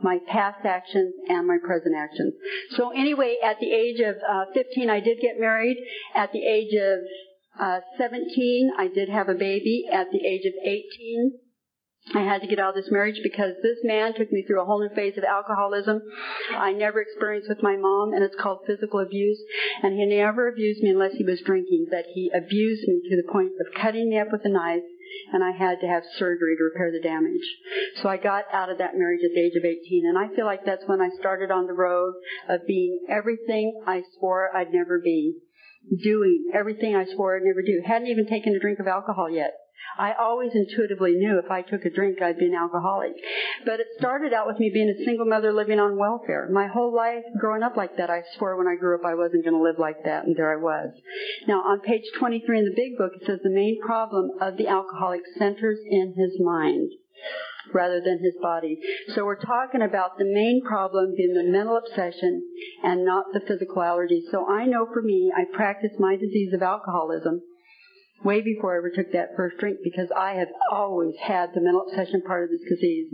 my 0.02 0.18
past 0.28 0.64
actions 0.64 1.14
and 1.28 1.46
my 1.46 1.58
present 1.64 1.94
actions. 1.96 2.34
So 2.76 2.90
anyway, 2.90 3.36
at 3.42 3.58
the 3.60 3.70
age 3.70 4.00
of 4.00 4.16
uh, 4.16 4.44
15, 4.54 4.90
I 4.90 5.00
did 5.00 5.18
get 5.20 5.38
married. 5.38 5.76
At 6.14 6.32
the 6.32 6.44
age 6.44 6.74
of 6.74 6.98
uh, 7.60 7.80
17, 7.98 8.72
I 8.78 8.88
did 8.88 9.08
have 9.08 9.28
a 9.28 9.34
baby. 9.34 9.84
At 9.90 10.10
the 10.10 10.26
age 10.26 10.44
of 10.46 10.54
18, 10.64 11.38
I 12.14 12.20
had 12.20 12.42
to 12.42 12.48
get 12.48 12.58
out 12.58 12.76
of 12.76 12.82
this 12.82 12.90
marriage 12.90 13.20
because 13.22 13.54
this 13.62 13.78
man 13.84 14.12
took 14.14 14.30
me 14.32 14.42
through 14.42 14.60
a 14.60 14.64
whole 14.64 14.80
new 14.80 14.94
phase 14.94 15.16
of 15.16 15.24
alcoholism 15.24 16.02
I 16.50 16.72
never 16.72 17.00
experienced 17.00 17.48
with 17.48 17.62
my 17.62 17.76
mom, 17.76 18.12
and 18.12 18.24
it's 18.24 18.34
called 18.34 18.66
physical 18.66 19.00
abuse. 19.00 19.38
And 19.82 19.94
he 19.94 20.04
never 20.06 20.48
abused 20.48 20.82
me 20.82 20.90
unless 20.90 21.14
he 21.14 21.24
was 21.24 21.40
drinking, 21.40 21.86
but 21.90 22.04
he 22.12 22.30
abused 22.34 22.88
me 22.88 23.02
to 23.08 23.16
the 23.16 23.32
point 23.32 23.52
of 23.60 23.80
cutting 23.80 24.10
me 24.10 24.18
up 24.18 24.32
with 24.32 24.44
a 24.44 24.48
knife 24.48 24.82
and 25.32 25.42
I 25.44 25.52
had 25.52 25.80
to 25.80 25.86
have 25.86 26.02
surgery 26.16 26.56
to 26.56 26.64
repair 26.64 26.90
the 26.90 27.00
damage. 27.00 27.44
So 28.02 28.08
I 28.08 28.16
got 28.16 28.44
out 28.52 28.70
of 28.70 28.78
that 28.78 28.96
marriage 28.96 29.20
at 29.24 29.34
the 29.34 29.40
age 29.40 29.56
of 29.56 29.64
18, 29.64 30.06
and 30.06 30.18
I 30.18 30.34
feel 30.34 30.46
like 30.46 30.64
that's 30.64 30.86
when 30.86 31.00
I 31.00 31.10
started 31.18 31.50
on 31.50 31.66
the 31.66 31.72
road 31.72 32.14
of 32.48 32.66
being 32.66 33.06
everything 33.08 33.82
I 33.86 34.02
swore 34.18 34.54
I'd 34.54 34.72
never 34.72 35.00
be. 35.00 35.38
Doing 36.02 36.50
everything 36.54 36.94
I 36.94 37.04
swore 37.04 37.36
I'd 37.36 37.42
never 37.42 37.62
do. 37.62 37.82
Hadn't 37.84 38.08
even 38.08 38.26
taken 38.26 38.54
a 38.54 38.60
drink 38.60 38.78
of 38.78 38.86
alcohol 38.86 39.28
yet. 39.30 39.52
I 39.98 40.12
always 40.18 40.52
intuitively 40.54 41.12
knew 41.12 41.38
if 41.38 41.50
I 41.50 41.62
took 41.62 41.84
a 41.84 41.90
drink, 41.90 42.22
I'd 42.22 42.38
be 42.38 42.46
an 42.46 42.54
alcoholic. 42.54 43.12
But 43.64 43.80
it 43.80 43.88
started 43.98 44.32
out 44.32 44.46
with 44.46 44.58
me 44.58 44.70
being 44.72 44.88
a 44.88 45.04
single 45.04 45.26
mother 45.26 45.52
living 45.52 45.78
on 45.78 45.98
welfare. 45.98 46.48
My 46.50 46.66
whole 46.66 46.94
life 46.94 47.24
growing 47.38 47.62
up 47.62 47.76
like 47.76 47.96
that, 47.98 48.10
I 48.10 48.22
swore 48.36 48.56
when 48.56 48.68
I 48.68 48.76
grew 48.76 48.94
up 48.94 49.04
I 49.04 49.14
wasn't 49.14 49.44
going 49.44 49.56
to 49.56 49.62
live 49.62 49.78
like 49.78 50.04
that, 50.04 50.24
and 50.24 50.34
there 50.36 50.52
I 50.52 50.56
was. 50.56 50.90
Now, 51.46 51.60
on 51.60 51.80
page 51.80 52.04
23 52.18 52.58
in 52.58 52.64
the 52.64 52.74
big 52.74 52.96
book, 52.96 53.12
it 53.14 53.26
says 53.26 53.40
the 53.42 53.50
main 53.50 53.80
problem 53.84 54.30
of 54.40 54.56
the 54.56 54.68
alcoholic 54.68 55.22
centers 55.38 55.78
in 55.88 56.14
his 56.16 56.40
mind 56.40 56.92
rather 57.72 58.00
than 58.00 58.18
his 58.18 58.34
body. 58.42 58.78
So 59.14 59.24
we're 59.24 59.40
talking 59.40 59.82
about 59.82 60.18
the 60.18 60.24
main 60.24 60.62
problem 60.64 61.14
being 61.16 61.34
the 61.34 61.50
mental 61.50 61.78
obsession 61.78 62.42
and 62.82 63.04
not 63.04 63.26
the 63.32 63.40
physical 63.40 63.82
allergy. 63.82 64.24
So 64.30 64.46
I 64.46 64.66
know 64.66 64.86
for 64.92 65.00
me, 65.00 65.32
I 65.34 65.44
practice 65.54 65.92
my 65.98 66.16
disease 66.16 66.52
of 66.52 66.62
alcoholism 66.62 67.40
way 68.24 68.40
before 68.40 68.74
I 68.74 68.78
ever 68.78 68.90
took 68.90 69.12
that 69.12 69.30
first 69.36 69.58
drink 69.58 69.78
because 69.82 70.08
I 70.16 70.34
have 70.34 70.48
always 70.70 71.14
had 71.20 71.50
the 71.54 71.60
mental 71.60 71.84
obsession 71.88 72.22
part 72.22 72.44
of 72.44 72.50
this 72.50 72.68
disease. 72.68 73.08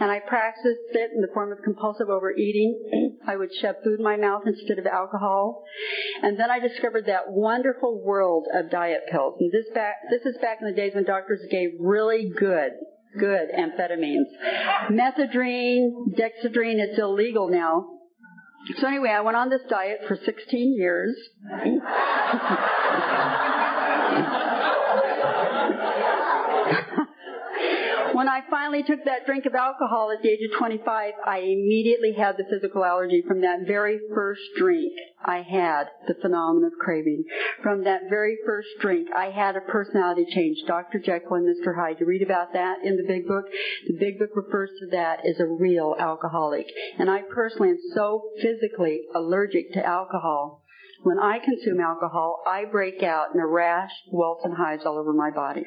And 0.00 0.10
I 0.10 0.20
practiced 0.20 0.92
it 0.92 1.10
in 1.14 1.20
the 1.20 1.32
form 1.32 1.52
of 1.52 1.58
compulsive 1.64 2.08
overeating. 2.08 3.18
I 3.28 3.36
would 3.36 3.50
shove 3.60 3.76
food 3.84 3.98
in 3.98 4.04
my 4.04 4.16
mouth 4.16 4.42
instead 4.46 4.78
of 4.78 4.86
alcohol. 4.86 5.64
And 6.22 6.38
then 6.38 6.50
I 6.50 6.58
discovered 6.58 7.06
that 7.06 7.28
wonderful 7.28 8.02
world 8.02 8.46
of 8.54 8.70
diet 8.70 9.02
pills. 9.10 9.36
And 9.40 9.52
this 9.52 9.66
back, 9.74 9.94
this 10.10 10.22
is 10.22 10.38
back 10.40 10.58
in 10.60 10.68
the 10.68 10.74
days 10.74 10.92
when 10.94 11.04
doctors 11.04 11.40
gave 11.50 11.70
really 11.80 12.32
good 12.38 12.72
good 13.18 13.48
amphetamines. 13.56 14.26
Methedrine, 14.90 16.16
dexedrine, 16.18 16.80
it's 16.80 16.98
illegal 16.98 17.48
now. 17.48 17.86
So 18.80 18.88
anyway, 18.88 19.10
I 19.10 19.20
went 19.20 19.36
on 19.36 19.50
this 19.50 19.60
diet 19.68 20.00
for 20.08 20.16
16 20.16 20.74
years. 20.76 21.14
when 28.14 28.28
I 28.28 28.40
finally 28.48 28.82
took 28.82 29.04
that 29.04 29.26
drink 29.26 29.44
of 29.44 29.54
alcohol 29.54 30.10
at 30.10 30.22
the 30.22 30.30
age 30.30 30.40
of 30.50 30.56
25, 30.56 31.12
I 31.26 31.38
immediately 31.38 32.14
had 32.16 32.36
the 32.38 32.44
physical 32.48 32.84
allergy 32.84 33.22
from 33.26 33.42
that 33.42 33.66
very 33.66 33.98
first 34.14 34.40
drink. 34.56 34.92
I 35.24 35.42
had 35.42 35.88
the 36.06 36.14
phenomenon 36.22 36.70
of 36.72 36.78
craving. 36.78 37.24
From 37.62 37.84
that 37.84 38.02
very 38.08 38.38
first 38.46 38.68
drink, 38.80 39.08
I 39.14 39.26
had 39.26 39.56
a 39.56 39.60
personality 39.60 40.26
change, 40.32 40.58
Dr. 40.66 41.00
Jekyll 41.00 41.34
and 41.34 41.46
Mr. 41.46 41.74
Hyde. 41.76 41.96
You 42.00 42.06
read 42.06 42.22
about 42.22 42.52
that 42.52 42.78
in 42.84 42.96
the 42.96 43.04
big 43.06 43.26
book. 43.26 43.44
The 43.88 43.98
big 43.98 44.18
book 44.18 44.30
refers 44.34 44.70
to 44.80 44.86
that 44.92 45.26
as 45.28 45.40
a 45.40 45.46
real 45.46 45.96
alcoholic. 45.98 46.66
And 46.98 47.10
I 47.10 47.22
personally 47.22 47.70
am 47.70 47.78
so 47.94 48.30
physically 48.40 49.02
allergic 49.14 49.72
to 49.72 49.84
alcohol 49.84 50.63
when 51.04 51.18
I 51.20 51.38
consume 51.38 51.80
alcohol, 51.80 52.42
I 52.46 52.64
break 52.64 53.02
out 53.02 53.34
in 53.34 53.40
a 53.40 53.46
rash, 53.46 53.92
welts, 54.10 54.40
and 54.44 54.56
hives 54.56 54.84
all 54.86 54.98
over 54.98 55.12
my 55.12 55.30
body. 55.30 55.62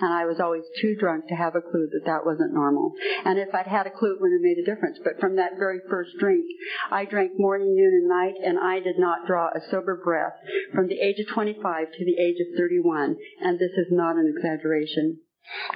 And 0.00 0.12
I 0.12 0.24
was 0.24 0.38
always 0.38 0.62
too 0.80 0.94
drunk 0.98 1.26
to 1.28 1.34
have 1.34 1.56
a 1.56 1.60
clue 1.60 1.88
that 1.90 2.06
that 2.06 2.24
wasn't 2.24 2.54
normal. 2.54 2.92
And 3.24 3.38
if 3.38 3.52
I'd 3.52 3.66
had 3.66 3.86
a 3.86 3.90
clue, 3.90 4.14
it 4.14 4.20
wouldn't 4.20 4.38
have 4.38 4.46
made 4.46 4.62
a 4.62 4.64
difference. 4.64 4.98
But 5.02 5.18
from 5.18 5.36
that 5.36 5.58
very 5.58 5.80
first 5.90 6.12
drink, 6.20 6.46
I 6.90 7.04
drank 7.04 7.32
morning, 7.36 7.74
noon, 7.74 7.98
and 8.00 8.08
night, 8.08 8.34
and 8.42 8.58
I 8.58 8.78
did 8.78 8.98
not 8.98 9.26
draw 9.26 9.48
a 9.48 9.60
sober 9.70 10.00
breath 10.02 10.38
from 10.72 10.86
the 10.86 11.00
age 11.00 11.18
of 11.18 11.34
25 11.34 11.58
to 11.90 12.04
the 12.04 12.22
age 12.22 12.36
of 12.40 12.56
31. 12.56 13.16
And 13.42 13.58
this 13.58 13.74
is 13.76 13.88
not 13.90 14.16
an 14.16 14.32
exaggeration. 14.34 15.18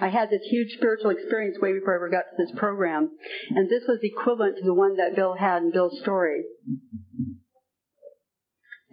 I 0.01 0.09
had 0.09 0.31
this 0.31 0.43
huge 0.51 0.73
spiritual 0.77 1.11
experience 1.11 1.59
way 1.61 1.73
before 1.73 1.95
I 1.95 1.97
ever 1.97 2.11
got 2.11 2.25
to 2.31 2.45
this 2.45 2.53
program, 2.59 3.11
and 3.51 3.69
this 3.69 3.85
was 3.87 4.01
equivalent 4.03 4.57
to 4.59 4.65
the 4.65 4.75
one 4.75 4.97
that 4.97 5.15
Bill 5.15 5.35
had 5.35 5.63
in 5.63 5.71
Bill's 5.71 6.01
story. 6.01 6.43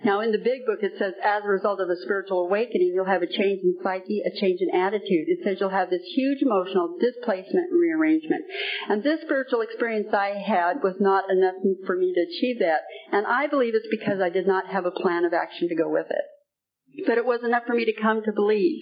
Now, 0.06 0.22
in 0.22 0.32
the 0.32 0.38
big 0.38 0.66
book, 0.66 0.84
it 0.84 0.94
says, 1.00 1.14
as 1.26 1.42
a 1.44 1.50
result 1.50 1.82
of 1.82 1.90
a 1.90 1.98
spiritual 2.04 2.46
awakening, 2.46 2.92
you'll 2.94 3.10
have 3.10 3.24
a 3.24 3.28
change 3.28 3.62
in 3.64 3.78
psyche, 3.82 4.22
a 4.22 4.40
change 4.40 4.62
in 4.62 4.70
attitude. 4.70 5.26
It 5.26 5.40
says 5.44 5.58
you'll 5.60 5.74
have 5.74 5.90
this 5.90 6.06
huge 6.14 6.44
emotional 6.44 6.96
displacement 7.02 7.72
and 7.72 7.82
rearrangement. 7.82 8.46
And 8.90 9.02
this 9.02 9.22
spiritual 9.22 9.62
experience 9.62 10.14
I 10.14 10.38
had 10.38 10.84
was 10.84 10.96
not 11.00 11.32
enough 11.32 11.56
for 11.88 11.98
me 11.98 12.14
to 12.14 12.22
achieve 12.22 12.60
that. 12.60 12.82
And 13.12 13.26
I 13.26 13.48
believe 13.48 13.74
it's 13.74 13.90
because 13.90 14.22
I 14.22 14.30
did 14.30 14.46
not 14.46 14.68
have 14.68 14.86
a 14.86 14.92
plan 14.92 15.26
of 15.26 15.34
action 15.34 15.68
to 15.70 15.76
go 15.76 15.90
with 15.90 16.08
it. 16.12 16.26
But 17.06 17.18
it 17.18 17.26
was 17.26 17.42
enough 17.44 17.64
for 17.66 17.74
me 17.74 17.86
to 17.86 18.02
come 18.02 18.24
to 18.24 18.32
believe 18.32 18.82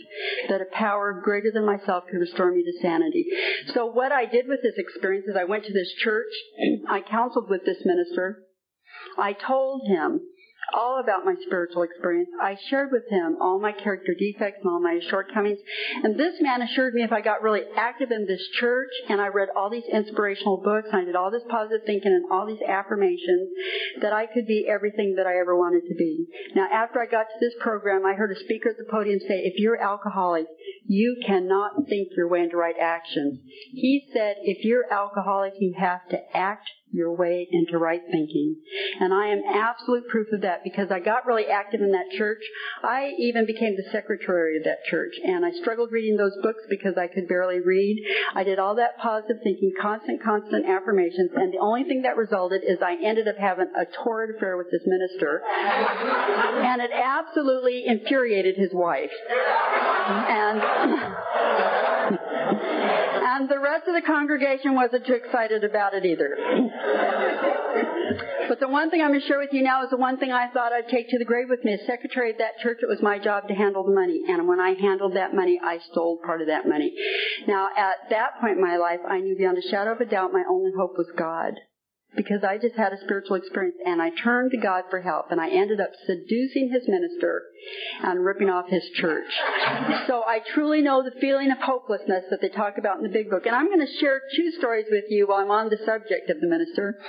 that 0.50 0.62
a 0.62 0.72
power 0.72 1.22
greater 1.24 1.52
than 1.54 1.66
myself 1.66 2.06
could 2.12 2.20
restore 2.20 2.52
me 2.52 2.64
to 2.64 2.82
sanity. 2.82 3.26
So 3.74 3.86
what 3.86 4.12
I 4.12 4.26
did 4.26 4.48
with 4.48 4.60
this 4.62 4.76
experience 4.78 5.28
is 5.28 5.36
I 5.36 5.46
went 5.46 5.66
to 5.66 5.74
this 5.74 5.92
church, 6.04 6.32
I 6.90 7.02
counseled 7.02 7.50
with 7.50 7.66
this 7.66 7.84
minister, 7.84 8.44
I 9.18 9.34
told 9.34 9.88
him 9.88 10.22
all 10.74 11.00
about 11.00 11.26
my 11.26 11.36
spiritual 11.46 11.84
experience. 11.84 12.30
I 12.42 12.58
shared 12.70 12.90
with 12.92 13.04
him 13.10 13.38
all 13.42 13.60
my 13.60 13.72
character 13.72 14.14
defects 14.18 14.60
and 14.64 14.72
all 14.72 14.82
my 14.82 15.00
shortcomings. 15.10 15.60
And 16.04 16.20
this 16.20 16.36
man 16.42 16.62
assured 16.62 16.94
me 16.94 17.04
if 17.04 17.12
I 17.12 17.22
got 17.22 17.42
really 17.42 17.62
active 17.78 18.12
in 18.12 18.26
this 18.26 18.42
church 18.60 18.92
and 19.10 19.22
I 19.22 19.28
read 19.28 19.50
all 19.56 19.70
these 19.70 19.88
inspirational 19.92 20.58
books 20.58 20.90
and 20.92 21.02
I 21.02 21.06
did 21.06 21.16
all 21.16 21.32
this 21.32 21.44
positive 21.50 21.86
thinking 21.86 22.12
and 22.12 22.32
all 22.32 22.46
these 22.46 22.62
affirmations, 22.68 23.50
that 24.02 24.14
I 24.14 24.26
could 24.26 24.48
be 24.48 24.68
everything 24.70 25.16
that 25.18 25.28
I 25.28 25.38
ever 25.40 25.56
wanted 25.56 25.84
to 25.88 25.96
be. 25.96 26.26
Now, 26.56 26.68
after 26.72 27.00
I 27.00 27.06
got 27.06 27.24
to 27.24 27.40
this 27.40 27.54
program, 27.60 28.06
I 28.06 28.14
heard 28.14 28.32
a 28.32 28.40
speaker 28.40 28.70
at 28.70 28.78
the 28.78 28.90
podium 28.90 29.20
say, 29.20 29.44
if 29.46 29.54
you're 29.58 29.82
alcoholic, 29.82 30.46
you 30.88 31.18
cannot 31.26 31.88
think 31.90 32.10
your 32.16 32.28
way 32.28 32.42
into 32.42 32.58
right 32.58 32.76
actions. 32.80 33.40
He 33.72 34.08
said, 34.14 34.36
if 34.42 34.64
you're 34.64 34.92
alcoholic, 34.92 35.54
you 35.60 35.76
have 35.78 36.08
to 36.10 36.20
act 36.36 36.70
your 36.96 37.16
way 37.16 37.48
into 37.52 37.78
right 37.78 38.02
thinking. 38.12 38.56
And 39.00 39.14
I 39.14 39.28
am 39.28 39.42
absolute 39.54 40.08
proof 40.08 40.28
of 40.34 40.42
that 40.42 40.64
because 40.64 40.92
I 40.92 41.00
got 41.00 41.26
really 41.26 41.48
active 41.48 41.82
in 41.82 41.92
that 41.92 42.10
church. 42.18 42.42
I 42.84 43.12
even 43.20 43.46
became 43.46 43.76
the 43.76 43.92
secretary 43.92 44.58
of 44.58 44.64
that 44.64 44.84
church 44.90 45.14
and 45.24 45.46
I 45.46 45.52
struggled 45.52 45.92
reading 45.92 46.18
those 46.18 46.36
books 46.42 46.64
because 46.70 46.98
I 46.98 47.08
could 47.08 47.28
barely 47.28 47.60
read. 47.60 47.98
I 48.34 48.44
did 48.44 48.60
all 48.60 48.76
that 48.76 48.98
positive 49.02 49.38
thinking, 49.44 49.74
constant, 49.82 50.24
constant 50.24 50.66
affirmations, 50.68 51.32
and 51.36 51.54
the 51.54 51.60
only 51.60 51.84
thing 51.84 52.04
that 52.04 52.18
resulted 52.18 52.62
is 52.64 52.80
I 52.82 52.96
ended 53.04 53.28
up 53.28 53.38
having 53.38 53.68
a 53.76 53.86
torrid 54.04 54.36
affair 54.36 54.58
with 54.58 54.68
this 54.72 54.82
minister. 54.86 55.42
and 55.46 56.82
it 56.82 56.92
absolutely 56.94 57.84
infuriated 57.86 58.56
his 58.58 58.70
wife. 58.74 59.12
And 60.08 60.62
and 63.28 63.50
the 63.50 63.60
rest 63.60 63.88
of 63.88 63.96
the 63.96 64.06
congregation 64.06 64.76
wasn't 64.76 65.06
too 65.08 65.14
excited 65.14 65.64
about 65.64 65.94
it 65.96 66.06
either. 66.06 66.38
But 68.48 68.60
the 68.60 68.68
one 68.70 68.92
thing 68.92 69.02
I'm 69.02 69.10
going 69.10 69.22
to 69.22 69.28
share 69.28 69.40
with 69.40 69.52
you 69.52 69.64
now 69.64 69.84
is 69.84 69.90
the 69.90 69.98
one 69.98 70.18
thing 70.18 70.32
I 70.32 70.50
thought 70.54 70.72
I'd 70.72 70.88
take 70.90 71.10
to 71.10 71.18
the 71.18 71.26
grave 71.26 71.48
with 71.50 71.64
me. 71.64 71.74
As 71.74 71.80
secretary 71.88 72.30
of 72.32 72.38
that 72.38 72.60
church, 72.62 72.78
it 72.84 72.88
was 72.88 73.02
my 73.02 73.18
job 73.18 73.48
to 73.48 73.56
handle 73.56 73.84
the 73.84 73.96
money. 73.96 74.22
And 74.30 74.48
when 74.48 74.60
I 74.60 74.76
handled 74.80 75.16
that 75.16 75.34
money, 75.34 75.60
I 75.64 75.80
stole 75.92 76.20
part 76.24 76.42
of 76.42 76.48
that 76.48 76.68
money. 76.68 76.94
Now, 77.48 77.70
at 77.76 78.10
that 78.12 78.40
point 78.40 78.58
in 78.58 78.62
my 78.62 78.78
life, 78.78 79.00
I 79.10 79.20
knew 79.20 79.36
beyond 79.36 79.58
a 79.58 79.68
shadow 79.70 79.94
of 79.94 80.02
a 80.02 80.06
doubt 80.06 80.32
my 80.32 80.44
only 80.48 80.72
hope 80.78 80.94
was 80.96 81.12
God. 81.18 81.56
because 82.16 82.44
I 82.44 82.58
just 82.58 82.76
had 82.76 82.94
a 82.94 83.02
spiritual 83.04 83.36
experience 83.36 83.76
and 83.86 84.02
I 84.02 84.10
turned 84.24 84.52
to 84.52 84.58
God 84.58 84.84
for 84.90 85.02
help 85.02 85.32
and 85.32 85.40
I 85.40 85.50
ended 85.50 85.80
up 85.82 85.92
seducing 86.08 86.72
his 86.72 86.88
minister 86.88 87.44
and 88.04 88.24
ripping 88.24 88.50
off 88.50 88.68
his 88.68 88.84
church. 88.96 89.28
So 90.08 90.24
I 90.28 90.40
truly 90.54 90.82
know 90.82 91.04
the 91.04 91.20
feeling 91.20 91.52
of 91.52 91.58
hopelessness 91.60 92.26
that 92.30 92.42
they 92.42 92.50
talk 92.50 92.78
about 92.78 92.98
in 92.98 93.04
the 93.04 93.10
big 93.10 93.30
book. 93.30 93.46
And 93.46 93.56
I'm 93.56 93.68
going 93.68 93.86
to 93.86 93.94
share 94.00 94.22
two 94.36 94.52
stories 94.60 94.86
with 94.90 95.06
you 95.10 95.28
while 95.28 95.40
I'm 95.40 95.52
on 95.52 95.70
the 95.70 95.80
subject 95.86 96.30
of 96.30 96.40
the 96.40 96.48
minister. 96.48 97.00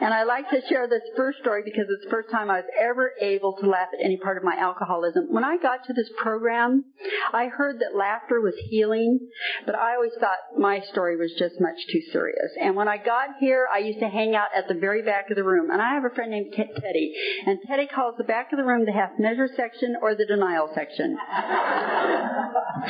And 0.00 0.12
I 0.12 0.24
like 0.24 0.48
to 0.50 0.60
share 0.68 0.88
this 0.88 1.02
first 1.16 1.38
story 1.40 1.62
because 1.64 1.86
it's 1.88 2.04
the 2.04 2.10
first 2.10 2.30
time 2.30 2.50
I 2.50 2.60
was 2.60 2.70
ever 2.80 3.12
able 3.20 3.56
to 3.60 3.68
laugh 3.68 3.88
at 3.92 4.04
any 4.04 4.16
part 4.16 4.36
of 4.36 4.44
my 4.44 4.56
alcoholism. 4.56 5.26
When 5.30 5.44
I 5.44 5.56
got 5.58 5.84
to 5.86 5.92
this 5.92 6.10
program, 6.16 6.84
I 7.32 7.46
heard 7.46 7.80
that 7.80 7.96
laughter 7.96 8.40
was 8.40 8.54
healing, 8.70 9.18
but 9.66 9.74
I 9.74 9.94
always 9.94 10.12
thought 10.20 10.58
my 10.58 10.80
story 10.92 11.16
was 11.16 11.32
just 11.38 11.60
much 11.60 11.76
too 11.90 12.00
serious. 12.12 12.50
And 12.60 12.76
when 12.76 12.88
I 12.88 12.96
got 12.96 13.36
here, 13.40 13.66
I 13.72 13.78
used 13.78 14.00
to 14.00 14.08
hang 14.08 14.34
out 14.34 14.48
at 14.56 14.68
the 14.68 14.74
very 14.74 15.02
back 15.02 15.30
of 15.30 15.36
the 15.36 15.44
room. 15.44 15.70
And 15.70 15.80
I 15.80 15.94
have 15.94 16.04
a 16.04 16.14
friend 16.14 16.30
named 16.30 16.52
Teddy. 16.54 17.14
And 17.46 17.58
Teddy 17.66 17.86
calls 17.86 18.14
the 18.18 18.24
back 18.24 18.52
of 18.52 18.58
the 18.58 18.64
room 18.64 18.84
the 18.86 18.92
half 18.92 19.10
measure 19.18 19.48
section 19.56 19.73
or 20.00 20.14
the 20.14 20.26
denial 20.26 20.70
section. 20.74 21.16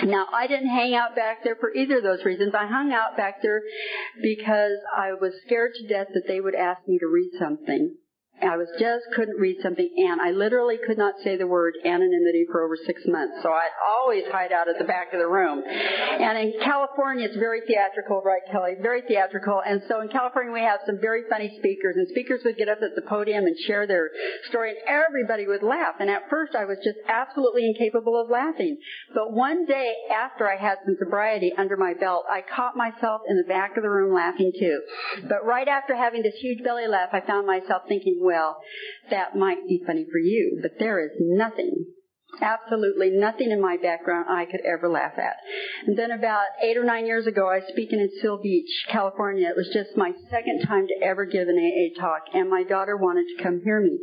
now, 0.04 0.26
I 0.32 0.46
didn't 0.48 0.68
hang 0.68 0.94
out 0.94 1.14
back 1.14 1.44
there 1.44 1.56
for 1.56 1.74
either 1.74 1.98
of 1.98 2.02
those 2.02 2.24
reasons. 2.24 2.54
I 2.54 2.66
hung 2.66 2.92
out 2.92 3.16
back 3.16 3.42
there 3.42 3.62
because 4.22 4.78
I 4.96 5.12
was 5.14 5.34
scared 5.46 5.72
to 5.74 5.88
death 5.88 6.08
that 6.14 6.26
they 6.26 6.40
would 6.40 6.54
ask 6.54 6.86
me 6.86 6.98
to 6.98 7.06
read 7.06 7.32
something. 7.38 7.96
I 8.42 8.56
was 8.56 8.68
just 8.78 9.06
couldn't 9.14 9.38
read 9.38 9.56
something 9.62 9.88
and 9.96 10.20
I 10.20 10.32
literally 10.32 10.76
could 10.86 10.98
not 10.98 11.14
say 11.22 11.36
the 11.36 11.46
word 11.46 11.74
anonymity 11.84 12.46
for 12.50 12.64
over 12.64 12.76
six 12.76 13.00
months. 13.06 13.40
So 13.42 13.48
I'd 13.48 13.70
always 13.80 14.24
hide 14.30 14.50
out 14.50 14.68
at 14.68 14.76
the 14.78 14.84
back 14.84 15.12
of 15.12 15.20
the 15.20 15.28
room. 15.28 15.62
And 15.62 16.38
in 16.38 16.52
California 16.60 17.26
it's 17.26 17.36
very 17.36 17.62
theatrical, 17.66 18.22
right 18.24 18.42
Kelly? 18.50 18.74
Very 18.82 19.02
theatrical. 19.06 19.62
And 19.64 19.82
so 19.88 20.02
in 20.02 20.08
California 20.08 20.52
we 20.52 20.60
have 20.60 20.80
some 20.84 20.98
very 21.00 21.22
funny 21.30 21.54
speakers 21.58 21.94
and 21.96 22.08
speakers 22.08 22.42
would 22.44 22.56
get 22.58 22.68
up 22.68 22.78
at 22.82 22.94
the 22.96 23.06
podium 23.08 23.44
and 23.44 23.56
share 23.66 23.86
their 23.86 24.10
story 24.48 24.70
and 24.70 24.78
everybody 24.88 25.46
would 25.46 25.62
laugh. 25.62 25.94
And 26.00 26.10
at 26.10 26.28
first 26.28 26.54
I 26.54 26.64
was 26.64 26.78
just 26.82 26.98
absolutely 27.08 27.70
incapable 27.70 28.20
of 28.20 28.30
laughing. 28.30 28.76
But 29.14 29.32
one 29.32 29.64
day 29.64 29.94
after 30.10 30.50
I 30.50 30.56
had 30.56 30.78
some 30.84 30.96
sobriety 30.98 31.52
under 31.56 31.76
my 31.76 31.94
belt, 31.94 32.24
I 32.28 32.42
caught 32.42 32.76
myself 32.76 33.22
in 33.28 33.36
the 33.36 33.48
back 33.48 33.76
of 33.76 33.84
the 33.84 33.90
room 33.90 34.12
laughing 34.12 34.50
too. 34.58 34.80
But 35.28 35.46
right 35.46 35.68
after 35.68 35.94
having 35.94 36.22
this 36.22 36.34
huge 36.40 36.62
belly 36.64 36.88
laugh, 36.88 37.10
I 37.12 37.20
found 37.20 37.46
myself 37.46 37.82
thinking, 37.88 38.20
well, 38.24 38.56
that 39.10 39.36
might 39.36 39.68
be 39.68 39.82
funny 39.86 40.04
for 40.10 40.18
you, 40.18 40.58
but 40.62 40.72
there 40.78 41.04
is 41.04 41.12
nothing 41.20 41.84
absolutely 42.40 43.10
nothing 43.10 43.50
in 43.50 43.60
my 43.60 43.76
background 43.80 44.26
I 44.28 44.44
could 44.46 44.60
ever 44.64 44.88
laugh 44.88 45.12
at. 45.18 45.36
And 45.86 45.98
then 45.98 46.10
about 46.10 46.44
eight 46.62 46.76
or 46.76 46.84
nine 46.84 47.06
years 47.06 47.26
ago, 47.26 47.48
I 47.48 47.56
was 47.56 47.68
speaking 47.68 48.00
in 48.00 48.10
Seal 48.20 48.38
Beach, 48.42 48.70
California. 48.90 49.48
It 49.48 49.56
was 49.56 49.70
just 49.72 49.96
my 49.96 50.12
second 50.30 50.62
time 50.66 50.86
to 50.88 51.06
ever 51.06 51.24
give 51.24 51.48
an 51.48 51.58
AA 51.58 52.00
talk, 52.00 52.22
and 52.32 52.50
my 52.50 52.62
daughter 52.62 52.96
wanted 52.96 53.26
to 53.36 53.42
come 53.42 53.60
hear 53.64 53.80
me. 53.80 53.98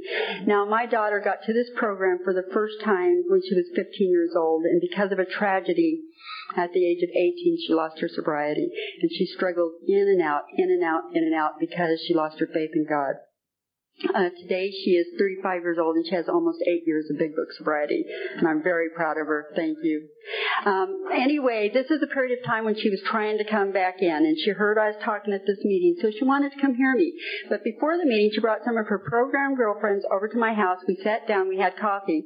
Now, 0.45 0.65
my 0.65 0.85
daughter 0.85 1.21
got 1.23 1.43
to 1.45 1.53
this 1.53 1.69
program 1.75 2.19
for 2.23 2.33
the 2.33 2.47
first 2.53 2.75
time 2.83 3.23
when 3.27 3.41
she 3.47 3.55
was 3.55 3.65
15 3.75 4.09
years 4.09 4.31
old, 4.37 4.63
and 4.63 4.81
because 4.81 5.11
of 5.11 5.19
a 5.19 5.25
tragedy, 5.25 6.01
at 6.55 6.73
the 6.73 6.85
age 6.85 7.01
of 7.01 7.09
18, 7.09 7.57
she 7.65 7.73
lost 7.73 7.99
her 7.99 8.09
sobriety, 8.09 8.69
and 9.01 9.11
she 9.11 9.25
struggled 9.25 9.71
in 9.87 10.07
and 10.09 10.21
out, 10.21 10.43
in 10.57 10.69
and 10.69 10.83
out, 10.83 11.03
in 11.13 11.23
and 11.23 11.33
out 11.33 11.59
because 11.59 12.01
she 12.05 12.13
lost 12.13 12.39
her 12.39 12.47
faith 12.47 12.71
in 12.73 12.85
God. 12.87 13.15
Uh, 14.15 14.29
today 14.41 14.71
she 14.71 14.91
is 14.91 15.05
35 15.19 15.61
years 15.61 15.77
old 15.79 15.95
and 15.95 16.05
she 16.07 16.15
has 16.15 16.27
almost 16.27 16.57
eight 16.67 16.83
years 16.87 17.05
of 17.11 17.19
Big 17.19 17.35
Book 17.35 17.47
sobriety, 17.57 18.03
and 18.35 18.47
I'm 18.47 18.63
very 18.63 18.89
proud 18.89 19.17
of 19.17 19.27
her. 19.27 19.53
Thank 19.55 19.77
you. 19.83 20.07
Um, 20.65 21.05
anyway, 21.13 21.69
this 21.73 21.89
is 21.91 22.01
a 22.01 22.07
period 22.07 22.37
of 22.37 22.45
time 22.45 22.65
when 22.65 22.75
she 22.75 22.89
was 22.89 23.01
trying 23.05 23.37
to 23.37 23.43
come 23.43 23.71
back 23.71 24.01
in, 24.01 24.09
and 24.09 24.37
she 24.43 24.51
heard 24.51 24.77
I 24.77 24.87
was 24.87 25.01
talking 25.03 25.33
at 25.33 25.45
this 25.45 25.59
meeting, 25.63 25.97
so 26.01 26.09
she 26.11 26.25
wanted 26.25 26.51
to 26.53 26.59
come 26.59 26.75
hear 26.75 26.95
me. 26.95 27.13
But 27.49 27.63
before 27.63 27.97
the 27.97 28.05
meeting, 28.05 28.31
she 28.33 28.41
brought 28.41 28.65
some 28.65 28.77
of 28.77 28.87
her 28.87 28.99
program 28.99 29.55
girlfriends 29.55 30.05
over 30.11 30.27
to 30.27 30.37
my 30.37 30.53
house. 30.53 30.79
We 30.87 30.97
sat 31.03 31.27
down, 31.27 31.47
we 31.47 31.57
had 31.57 31.77
coffee. 31.77 32.25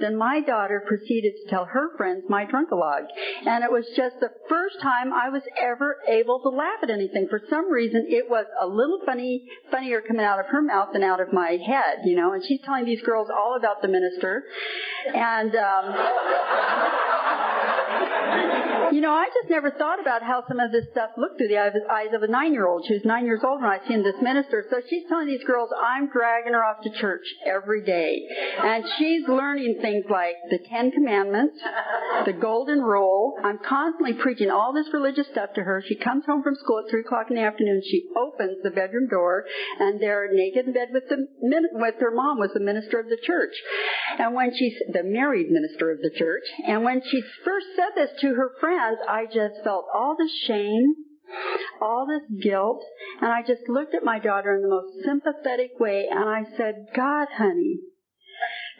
Then 0.00 0.16
my 0.16 0.40
daughter 0.40 0.82
proceeded 0.86 1.34
to 1.36 1.50
tell 1.50 1.66
her 1.66 1.96
friends 1.96 2.24
my 2.28 2.44
drunkalogue, 2.44 3.04
and 3.46 3.62
it 3.62 3.70
was 3.70 3.86
just 3.96 4.16
the 4.20 4.30
first 4.48 4.76
time 4.82 5.12
I 5.12 5.28
was 5.28 5.42
ever 5.60 5.96
able 6.08 6.40
to 6.40 6.48
laugh 6.48 6.82
at 6.82 6.90
anything. 6.90 7.28
For 7.28 7.40
some 7.50 7.70
reason, 7.70 8.06
it 8.08 8.28
was 8.28 8.46
a 8.60 8.66
little 8.66 9.00
funny, 9.04 9.46
funnier 9.70 10.00
coming 10.00 10.24
out 10.24 10.40
of 10.40 10.46
her 10.46 10.62
mouth 10.62 10.83
than 10.92 11.02
out 11.02 11.20
of 11.20 11.32
my 11.32 11.58
head, 11.66 12.04
you 12.04 12.16
know. 12.16 12.32
And 12.32 12.44
she's 12.44 12.60
telling 12.64 12.84
these 12.84 13.02
girls 13.02 13.28
all 13.30 13.56
about 13.56 13.82
the 13.82 13.88
minister, 13.88 14.44
and. 15.14 15.54
Um, 15.54 15.94
you 18.92 19.00
know, 19.00 19.12
I 19.12 19.26
just 19.26 19.50
never 19.50 19.70
thought 19.70 20.00
about 20.00 20.22
how 20.22 20.44
some 20.46 20.60
of 20.60 20.70
this 20.70 20.84
stuff 20.92 21.10
looked 21.16 21.38
through 21.38 21.48
the 21.48 21.58
eyes 21.58 22.12
of 22.14 22.22
a 22.22 22.28
nine-year-old. 22.28 22.84
She 22.86 22.94
was 22.94 23.04
nine 23.04 23.24
years 23.24 23.40
old 23.42 23.60
when 23.60 23.70
I 23.70 23.78
seen 23.88 24.02
this 24.02 24.14
minister. 24.20 24.64
So 24.70 24.80
she's 24.88 25.02
telling 25.08 25.26
these 25.26 25.42
girls, 25.44 25.70
I'm 25.74 26.10
dragging 26.10 26.52
her 26.52 26.62
off 26.62 26.82
to 26.82 26.90
church 26.90 27.24
every 27.46 27.82
day. 27.84 28.22
And 28.62 28.84
she's 28.98 29.26
learning 29.26 29.78
things 29.80 30.04
like 30.10 30.36
the 30.50 30.58
Ten 30.70 30.90
Commandments, 30.92 31.58
the 32.26 32.32
Golden 32.32 32.80
Rule. 32.80 33.34
I'm 33.42 33.58
constantly 33.58 34.14
preaching 34.14 34.50
all 34.50 34.72
this 34.72 34.86
religious 34.92 35.26
stuff 35.32 35.50
to 35.54 35.62
her. 35.62 35.82
She 35.86 35.96
comes 35.96 36.24
home 36.26 36.42
from 36.42 36.54
school 36.54 36.82
at 36.84 36.90
three 36.90 37.00
o'clock 37.00 37.26
in 37.30 37.36
the 37.36 37.42
afternoon. 37.42 37.82
She 37.84 38.04
opens 38.16 38.58
the 38.62 38.70
bedroom 38.70 39.08
door 39.08 39.44
and 39.80 40.00
there 40.00 40.24
are 40.24 40.28
naked 40.32 40.66
bed 40.74 40.88
with 40.92 41.04
the, 41.08 41.26
with 41.72 41.94
her 42.00 42.10
mom 42.10 42.38
was 42.38 42.50
the 42.52 42.60
minister 42.60 42.98
of 42.98 43.06
the 43.08 43.18
church. 43.22 43.54
And 44.18 44.34
when 44.34 44.52
she's 44.54 44.74
the 44.92 45.02
married 45.02 45.50
minister 45.50 45.90
of 45.90 45.98
the 46.00 46.10
church, 46.16 46.44
and 46.66 46.84
when 46.84 47.00
she 47.10 47.22
first 47.44 47.66
said 47.76 47.94
this 47.94 48.10
to 48.20 48.34
her 48.34 48.50
friends, 48.60 48.98
I 49.08 49.26
just 49.26 49.62
felt 49.62 49.86
all 49.94 50.16
the 50.18 50.30
shame, 50.46 50.94
all 51.80 52.06
this 52.06 52.42
guilt, 52.42 52.82
and 53.20 53.30
I 53.30 53.42
just 53.42 53.68
looked 53.68 53.94
at 53.94 54.04
my 54.04 54.18
daughter 54.18 54.54
in 54.54 54.62
the 54.62 54.68
most 54.68 55.04
sympathetic 55.04 55.78
way 55.80 56.06
and 56.10 56.28
I 56.28 56.42
said, 56.56 56.86
God, 56.94 57.28
honey, 57.36 57.78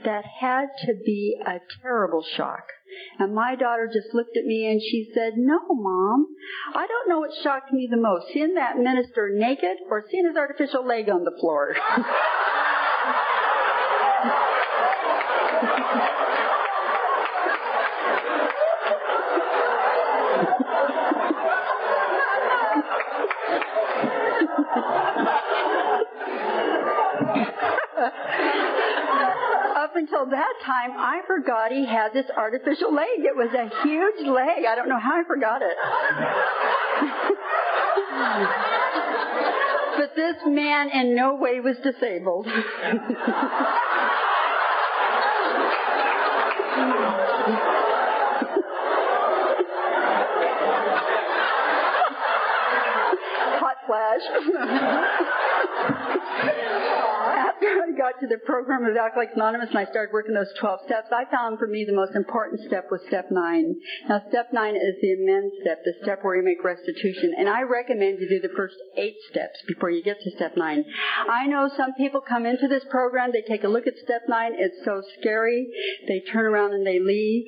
that 0.05 0.25
had 0.41 0.67
to 0.87 0.95
be 1.05 1.37
a 1.47 1.59
terrible 1.83 2.25
shock. 2.37 2.65
And 3.19 3.35
my 3.35 3.55
daughter 3.55 3.89
just 3.93 4.15
looked 4.15 4.37
at 4.37 4.45
me 4.45 4.67
and 4.71 4.81
she 4.81 5.11
said, 5.15 5.35
No, 5.37 5.59
Mom, 5.71 6.27
I 6.75 6.87
don't 6.87 7.09
know 7.09 7.21
what 7.21 7.31
shocked 7.43 7.73
me 7.73 7.89
the 7.91 7.97
most, 7.97 8.27
seeing 8.33 8.55
that 8.55 8.77
minister 8.77 9.31
naked 9.33 9.79
or 9.91 10.05
seeing 10.11 10.27
his 10.27 10.37
artificial 10.37 10.87
leg 10.87 11.09
on 11.09 11.25
the 11.25 11.37
floor. 11.41 11.75
Up 29.77 29.97
until 29.97 30.27
that 30.27 30.55
time, 30.85 30.97
I 30.99 31.21
forgot 31.27 31.73
he 31.73 31.87
had 31.87 32.13
this 32.13 32.27
artificial 32.37 32.93
leg. 32.95 33.07
It 33.19 33.35
was 33.37 33.49
a 33.55 33.71
huge 33.87 34.27
leg. 34.27 34.65
I 34.69 34.75
don't 34.75 34.89
know 34.89 34.99
how 34.99 35.21
I 35.21 35.23
forgot 35.25 35.63
it. 35.63 35.77
but 39.99 40.17
this 40.17 40.37
man 40.47 40.91
in 40.91 41.15
no 41.15 41.37
way 41.37 41.61
was 41.61 41.77
disabled. 41.83 42.49
Hot 53.61 53.77
flash. 53.87 54.23
after 57.55 57.83
I 57.83 57.91
got 58.15 58.21
to 58.21 58.27
the 58.27 58.39
program 58.45 58.85
of 58.85 58.97
Alcoholics 58.97 59.33
Anonymous 59.35 59.69
and 59.71 59.79
I 59.79 59.85
started 59.87 60.13
working 60.13 60.35
those 60.35 60.53
12 60.61 60.81
steps, 60.87 61.09
I 61.13 61.25
found 61.31 61.59
for 61.59 61.67
me 61.67 61.85
the 61.85 61.95
most 61.95 62.15
important 62.15 62.61
step 62.67 62.87
was 62.91 63.01
step 63.09 63.31
9. 63.31 63.75
Now, 64.09 64.23
step 64.29 64.49
9 64.53 64.77
is 64.77 64.95
the 65.01 65.13
amend 65.13 65.53
step, 65.63 65.79
the 65.85 65.95
step 66.03 66.19
where 66.23 66.37
you 66.37 66.45
make 66.45 66.63
restitution. 66.65 67.35
And 67.37 67.49
I 67.49 67.63
recommend 67.63 68.19
you 68.21 68.29
do 68.29 68.41
the 68.41 68.55
first 68.55 68.77
eight 68.97 69.17
steps 69.31 69.59
before 69.67 69.91
you 69.91 70.03
get 70.03 70.21
to 70.21 70.31
step 70.33 70.57
9. 70.57 70.85
I 71.31 71.47
know 71.47 71.71
some 71.77 71.95
people 71.95 72.21
come 72.21 72.47
into 72.47 72.69
this 72.69 72.85
program, 72.91 73.33
they 73.33 73.43
take 73.43 73.65
a 73.65 73.69
look 73.69 73.87
at 73.87 73.95
step 74.03 74.23
9, 74.29 74.53
it's 74.57 74.85
so 74.85 75.03
scary, 75.21 75.67
they 76.09 76.23
turn 76.33 76.47
around 76.47 76.75
and 76.75 76.87
they 76.87 77.01
leave. 77.01 77.45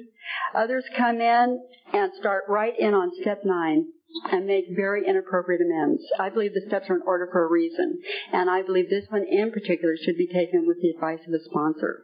Others 0.54 0.84
come 0.96 1.20
in 1.20 1.60
and 1.92 2.12
start 2.18 2.44
right 2.48 2.74
in 2.78 2.94
on 2.94 3.12
step 3.20 3.42
9 3.44 3.86
and 4.30 4.46
make 4.46 4.64
very 4.74 5.06
inappropriate 5.06 5.60
amends. 5.60 6.02
I 6.18 6.30
believe 6.30 6.54
the 6.54 6.64
steps 6.66 6.88
are 6.88 6.96
in 6.96 7.02
order 7.06 7.28
for 7.30 7.44
a 7.44 7.50
reason, 7.50 7.98
and 8.32 8.48
I 8.48 8.62
believe 8.62 8.88
this 8.88 9.06
one 9.08 9.24
in 9.28 9.52
particular 9.52 9.94
should 9.96 10.16
be 10.16 10.28
taken 10.28 10.66
with 10.66 10.78
the 10.80 10.90
advice 10.90 11.26
of 11.26 11.34
a 11.34 11.44
sponsor. 11.44 12.02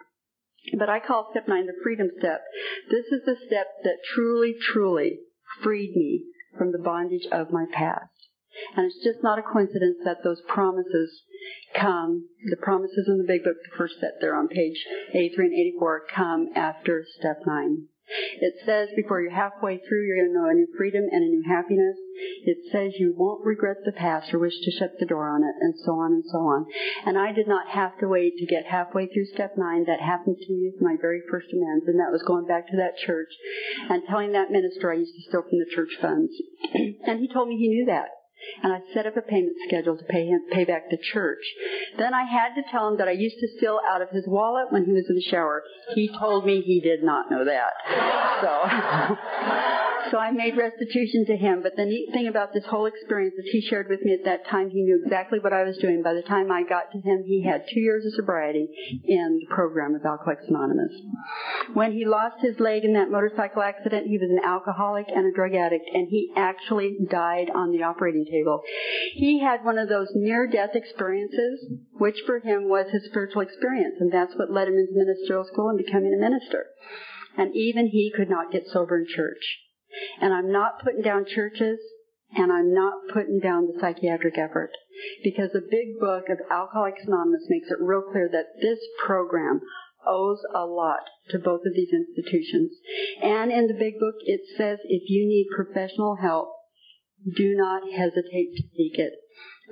But 0.79 0.88
I 0.88 1.01
call 1.01 1.29
step 1.31 1.49
nine 1.49 1.67
the 1.67 1.75
freedom 1.83 2.09
step. 2.19 2.43
This 2.91 3.07
is 3.07 3.25
the 3.25 3.37
step 3.47 3.67
that 3.83 3.99
truly, 4.15 4.55
truly 4.73 5.19
freed 5.62 5.97
me 5.97 6.25
from 6.57 6.73
the 6.73 6.79
bondage 6.79 7.27
of 7.33 7.51
my 7.51 7.67
past. 7.73 8.11
And 8.77 8.87
it's 8.87 9.03
just 9.03 9.23
not 9.23 9.38
a 9.38 9.43
coincidence 9.43 9.97
that 10.05 10.23
those 10.23 10.43
promises 10.47 11.23
come, 11.75 12.29
the 12.51 12.57
promises 12.57 13.07
in 13.09 13.19
the 13.19 13.27
big 13.27 13.45
book, 13.45 13.57
the 13.65 13.77
first 13.77 13.95
set 13.99 14.21
there 14.21 14.37
on 14.37 14.49
page 14.49 14.85
83 15.15 15.47
and 15.47 15.55
84, 15.55 16.03
come 16.15 16.49
after 16.55 17.05
step 17.19 17.41
9. 17.47 17.88
It 18.40 18.55
says 18.64 18.88
before 18.96 19.20
you're 19.20 19.31
halfway 19.31 19.78
through, 19.78 20.07
you're 20.07 20.16
going 20.16 20.32
to 20.32 20.39
know 20.39 20.51
a 20.51 20.55
new 20.55 20.68
freedom 20.76 21.05
and 21.11 21.22
a 21.22 21.28
new 21.28 21.43
happiness. 21.47 21.97
It 22.45 22.59
says 22.70 22.93
you 22.99 23.14
won't 23.16 23.45
regret 23.45 23.78
the 23.84 23.93
past 23.93 24.32
or 24.34 24.39
wish 24.39 24.59
to 24.61 24.70
shut 24.70 24.99
the 24.99 25.07
door 25.07 25.28
on 25.28 25.43
it, 25.43 25.55
and 25.61 25.74
so 25.84 25.93
on 25.93 26.12
and 26.12 26.24
so 26.30 26.39
on. 26.39 26.66
And 27.07 27.18
I 27.18 27.32
did 27.32 27.49
not 27.49 27.68
have 27.68 27.99
to 27.99 28.09
wait 28.09 28.37
to 28.39 28.47
get 28.47 28.66
halfway 28.66 29.07
through 29.07 29.26
step 29.26 29.55
nine. 29.57 29.84
That 29.87 30.01
happened 30.01 30.37
to 30.39 30.53
me 30.53 30.70
with 30.72 30.82
my 30.82 30.97
very 31.01 31.22
first 31.30 31.49
amends, 31.53 31.87
and 31.87 31.99
that 31.99 32.12
was 32.12 32.22
going 32.22 32.47
back 32.47 32.68
to 32.68 32.76
that 32.76 32.99
church 32.99 33.32
and 33.89 34.03
telling 34.09 34.32
that 34.32 34.51
minister 34.51 34.93
I 34.93 34.97
used 34.97 35.14
to 35.14 35.22
steal 35.22 35.43
from 35.43 35.59
the 35.59 35.74
church 35.74 35.97
funds. 36.01 36.32
and 37.07 37.20
he 37.20 37.32
told 37.32 37.49
me 37.49 37.57
he 37.57 37.68
knew 37.68 37.87
that 37.87 38.09
and 38.62 38.72
I 38.72 38.80
set 38.95 39.07
up 39.07 39.16
a 39.16 39.22
payment 39.22 39.57
schedule 39.66 39.97
to 39.97 40.05
pay 40.05 40.26
him 40.26 40.40
pay 40.51 40.64
back 40.64 40.90
the 40.90 40.99
church. 41.12 41.43
Then 41.99 42.14
I 42.14 42.24
had 42.24 42.55
to 42.55 42.62
tell 42.70 42.88
him 42.88 42.99
that 42.99 43.09
I 43.09 43.12
used 43.12 43.36
to 43.40 43.49
steal 43.57 43.78
out 43.88 44.03
of 44.03 44.11
his 44.11 44.24
wallet 44.26 44.66
when 44.70 44.84
he 44.84 44.93
was 44.93 45.07
in 45.09 45.16
the 45.16 45.22
shower. 45.30 45.62
He 45.95 46.09
told 46.18 46.45
me 46.47 46.62
he 46.62 46.80
did 46.80 47.03
not 47.03 47.30
know 47.30 47.45
that. 47.45 47.72
So 48.43 49.78
So 50.12 50.18
I 50.18 50.30
made 50.30 50.59
restitution 50.59 51.24
to 51.28 51.36
him. 51.36 51.62
But 51.62 51.72
the 51.74 51.86
neat 51.86 52.11
thing 52.12 52.28
about 52.28 52.53
this 52.53 52.64
whole 52.66 52.84
experience 52.84 53.34
is 53.38 53.49
he 53.51 53.62
shared 53.62 53.88
with 53.88 54.03
me 54.03 54.12
at 54.12 54.24
that 54.26 54.47
time 54.47 54.68
he 54.68 54.82
knew 54.82 55.01
exactly 55.03 55.38
what 55.38 55.55
I 55.55 55.64
was 55.64 55.78
doing. 55.78 56.03
By 56.03 56.12
the 56.12 56.22
time 56.22 56.53
I 56.53 56.64
got 56.68 56.93
to 56.93 56.99
him, 56.99 57.24
he 57.24 57.43
had 57.43 57.64
two 57.72 57.80
years 57.80 58.05
of 58.05 58.12
sobriety 58.14 58.68
in 59.05 59.38
the 59.40 59.55
program 59.55 59.95
of 59.95 60.05
Alcoholics 60.05 60.45
Anonymous. 60.49 60.93
When 61.72 61.93
he 61.93 62.05
lost 62.05 62.36
his 62.43 62.61
leg 62.61 62.84
in 62.84 62.93
that 62.93 63.11
motorcycle 63.11 63.62
accident, 63.62 64.07
he 64.07 64.18
was 64.18 64.28
an 64.28 64.45
alcoholic 64.45 65.07
and 65.09 65.26
a 65.26 65.34
drug 65.34 65.55
addict, 65.55 65.88
and 65.95 66.09
he 66.11 66.30
actually 66.36 66.97
died 67.11 67.49
on 67.55 67.72
the 67.72 67.82
operating 67.82 68.26
table. 68.33 68.62
He 69.14 69.41
had 69.41 69.64
one 69.64 69.78
of 69.78 69.89
those 69.89 70.09
near-death 70.14 70.74
experiences, 70.74 71.76
which 71.93 72.16
for 72.26 72.41
him 72.41 72.68
was 72.68 72.87
his 72.91 73.05
spiritual 73.05 73.43
experience, 73.43 73.97
and 74.01 74.11
that's 74.11 74.35
what 74.37 74.51
led 74.51 74.68
him 74.68 74.74
into 74.74 74.97
ministerial 74.97 75.45
school 75.45 75.68
and 75.68 75.78
becoming 75.78 76.14
a 76.16 76.20
minister. 76.20 76.66
And 77.37 77.55
even 77.55 77.87
he 77.87 78.12
could 78.14 78.28
not 78.28 78.51
get 78.51 78.66
sober 78.66 78.99
in 78.99 79.07
church. 79.07 79.45
And 80.20 80.33
I'm 80.33 80.51
not 80.51 80.80
putting 80.83 81.03
down 81.03 81.26
churches 81.26 81.78
and 82.35 82.51
I'm 82.51 82.72
not 82.72 82.95
putting 83.12 83.41
down 83.41 83.66
the 83.66 83.78
psychiatric 83.78 84.39
effort 84.39 84.70
because 85.22 85.51
the 85.53 85.61
big 85.61 86.01
book 86.01 86.24
of 86.30 86.39
Alcoholics 86.51 87.05
Anonymous 87.07 87.47
makes 87.49 87.68
it 87.70 87.76
real 87.80 88.03
clear 88.11 88.28
that 88.33 88.57
this 88.61 88.78
program 89.05 89.61
owes 90.07 90.41
a 90.55 90.64
lot 90.64 91.05
to 91.30 91.39
both 91.39 91.61
of 91.66 91.74
these 91.74 91.93
institutions. 91.93 92.72
And 93.22 93.53
in 93.53 93.68
the 93.68 93.74
big 93.78 94.01
book 94.01 94.16
it 94.24 94.41
says 94.57 94.78
if 94.85 95.11
you 95.11 95.26
need 95.28 95.47
professional 95.55 96.16
help, 96.16 96.49
do 97.25 97.55
not 97.55 97.83
hesitate 97.93 98.55
to 98.57 98.62
seek 98.77 98.99
it. 98.99 99.12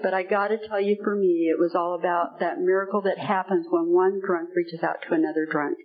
But 0.03 0.15
I 0.15 0.23
gotta 0.23 0.59
tell 0.69 0.81
you, 0.81 0.97
for 1.03 1.15
me, 1.15 1.51
it 1.51 1.59
was 1.59 1.75
all 1.75 1.95
about 1.95 2.41
that 2.41 2.59
miracle 2.59 3.03
that 3.03 3.19
happens 3.19 3.67
when 3.71 3.93
one 3.93 4.21
drunk 4.25 4.51
reaches 4.55 4.83
out 4.83 4.97
to 5.07 5.15
another 5.15 5.47
drunk. 5.51 5.79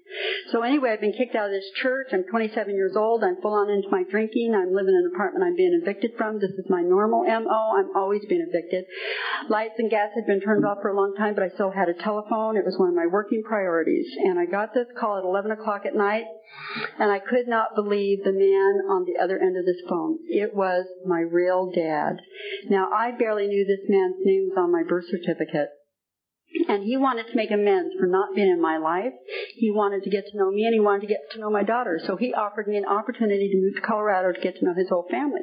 So 0.51 0.61
anyway, 0.61 0.91
I've 0.91 1.01
been 1.01 1.13
kicked 1.17 1.35
out 1.35 1.47
of 1.47 1.51
this 1.51 1.69
church. 1.81 2.07
I'm 2.13 2.23
27 2.29 2.75
years 2.75 2.95
old. 2.95 3.23
I'm 3.23 3.41
full 3.41 3.53
on 3.53 3.69
into 3.69 3.89
my 3.89 4.03
drinking. 4.09 4.53
I'm 4.55 4.73
living 4.73 4.93
in 4.93 5.05
an 5.05 5.11
apartment 5.13 5.43
I'm 5.43 5.55
being 5.55 5.79
evicted 5.81 6.11
from. 6.17 6.39
This 6.39 6.51
is 6.51 6.69
my 6.69 6.81
normal 6.81 7.23
MO. 7.25 7.61
I'm 7.77 7.95
always 7.95 8.21
being 8.29 8.45
evicted. 8.47 8.85
Lights 9.49 9.75
and 9.77 9.89
gas 9.89 10.09
had 10.15 10.25
been 10.27 10.41
turned 10.41 10.65
off 10.65 10.79
for 10.81 10.89
a 10.89 10.95
long 10.95 11.15
time, 11.17 11.33
but 11.33 11.43
I 11.43 11.49
still 11.49 11.71
had 11.71 11.89
a 11.89 11.93
telephone. 11.93 12.57
It 12.57 12.65
was 12.65 12.77
one 12.77 12.89
of 12.89 12.95
my 12.95 13.07
working 13.07 13.43
priorities. 13.43 14.05
And 14.23 14.39
I 14.39 14.45
got 14.45 14.73
this 14.73 14.87
call 14.99 15.17
at 15.17 15.23
11 15.23 15.51
o'clock 15.51 15.85
at 15.85 15.95
night, 15.95 16.25
and 16.99 17.11
I 17.11 17.19
could 17.19 17.47
not 17.47 17.75
believe 17.75 18.23
the 18.23 18.31
man 18.31 18.85
on 18.89 19.05
the 19.05 19.21
other 19.21 19.39
end 19.39 19.57
of 19.57 19.65
this 19.65 19.81
phone. 19.89 20.19
It 20.27 20.53
was 20.53 20.85
my 21.05 21.19
real 21.19 21.71
dad. 21.73 22.21
Now, 22.69 22.89
I 22.93 23.11
barely 23.11 23.47
knew 23.47 23.65
this 23.65 23.89
man 23.89 24.04
man's 24.05 24.21
name 24.23 24.49
was 24.49 24.57
on 24.57 24.71
my 24.71 24.83
birth 24.87 25.05
certificate. 25.09 25.69
And 26.67 26.83
he 26.83 26.97
wanted 26.97 27.27
to 27.27 27.35
make 27.35 27.51
amends 27.51 27.93
for 27.99 28.07
not 28.07 28.33
being 28.35 28.49
in 28.49 28.61
my 28.61 28.77
life. 28.77 29.13
He 29.55 29.71
wanted 29.71 30.03
to 30.03 30.09
get 30.09 30.25
to 30.27 30.37
know 30.37 30.51
me 30.51 30.65
and 30.65 30.73
he 30.73 30.79
wanted 30.79 31.01
to 31.01 31.11
get 31.11 31.19
to 31.33 31.39
know 31.39 31.51
my 31.51 31.63
daughter. 31.63 31.99
So 32.05 32.15
he 32.15 32.33
offered 32.33 32.67
me 32.67 32.77
an 32.77 32.85
opportunity 32.85 33.49
to 33.49 33.57
move 33.57 33.75
to 33.75 33.81
Colorado 33.81 34.31
to 34.31 34.41
get 34.41 34.57
to 34.57 34.65
know 34.65 34.73
his 34.73 34.89
whole 34.89 35.05
family. 35.11 35.41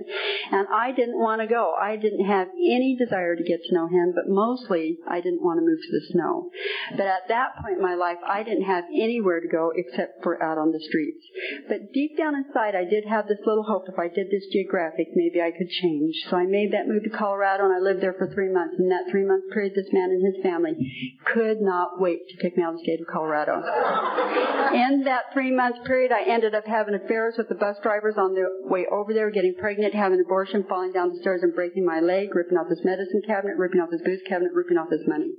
And 0.50 0.66
I 0.72 0.92
didn't 0.92 1.20
want 1.20 1.40
to 1.40 1.46
go. 1.46 1.74
I 1.80 1.96
didn't 1.96 2.24
have 2.24 2.48
any 2.48 2.96
desire 2.98 3.36
to 3.36 3.44
get 3.44 3.60
to 3.64 3.74
know 3.74 3.88
him, 3.88 4.12
but 4.14 4.28
mostly 4.28 4.98
I 5.08 5.20
didn't 5.20 5.42
want 5.42 5.60
to 5.60 5.66
move 5.66 5.78
to 5.78 5.92
the 5.92 6.06
snow. 6.12 6.50
But 6.96 7.06
at 7.06 7.28
that 7.28 7.60
point 7.60 7.76
in 7.76 7.82
my 7.82 7.94
life, 7.94 8.18
I 8.26 8.42
didn't 8.42 8.64
have 8.64 8.84
anywhere 8.92 9.40
to 9.40 9.48
go 9.48 9.72
except 9.74 10.22
for 10.22 10.42
out 10.42 10.58
on 10.58 10.72
the 10.72 10.80
streets. 10.80 11.22
But 11.68 11.92
deep 11.92 12.16
down 12.16 12.34
inside, 12.34 12.74
I 12.74 12.88
did 12.88 13.04
have 13.04 13.28
this 13.28 13.40
little 13.46 13.64
hope 13.64 13.84
if 13.88 13.98
I 13.98 14.08
did 14.08 14.28
this 14.30 14.48
geographic, 14.52 15.08
maybe 15.14 15.40
I 15.40 15.52
could 15.52 15.68
change. 15.68 16.14
So 16.30 16.36
I 16.36 16.46
made 16.46 16.72
that 16.72 16.88
move 16.88 17.04
to 17.04 17.12
Colorado 17.12 17.64
and 17.64 17.74
I 17.74 17.80
lived 17.80 18.02
there 18.02 18.16
for 18.16 18.32
three 18.32 18.52
months. 18.52 18.76
In 18.78 18.88
that 18.88 19.10
three 19.10 19.24
month 19.24 19.44
period, 19.52 19.72
this 19.74 19.92
man 19.92 20.10
and 20.10 20.24
his 20.24 20.42
family 20.42 20.72
could 21.32 21.60
not 21.60 22.00
wait 22.00 22.20
to 22.28 22.36
kick 22.42 22.56
me 22.56 22.62
out 22.62 22.74
of 22.74 22.78
the 22.78 22.84
state 22.84 23.00
of 23.00 23.06
Colorado. 23.06 23.62
In 24.74 25.04
that 25.04 25.32
three 25.32 25.50
month 25.50 25.84
period, 25.84 26.12
I 26.12 26.30
ended 26.30 26.54
up 26.54 26.66
having 26.66 26.94
affairs 26.94 27.34
with 27.36 27.48
the 27.48 27.54
bus 27.54 27.76
drivers 27.82 28.14
on 28.16 28.34
the 28.34 28.46
way 28.68 28.86
over 28.90 29.12
there, 29.12 29.30
getting 29.30 29.54
pregnant, 29.58 29.94
having 29.94 30.18
an 30.18 30.24
abortion, 30.24 30.64
falling 30.68 30.92
down 30.92 31.10
the 31.10 31.20
stairs 31.20 31.42
and 31.42 31.54
breaking 31.54 31.84
my 31.84 32.00
leg, 32.00 32.34
ripping 32.34 32.58
off 32.58 32.68
his 32.68 32.84
medicine 32.84 33.22
cabinet, 33.26 33.56
ripping 33.56 33.80
off 33.80 33.90
his 33.90 34.02
booze 34.02 34.22
cabinet, 34.28 34.52
ripping 34.54 34.78
off 34.78 34.90
his 34.90 35.06
money. 35.06 35.32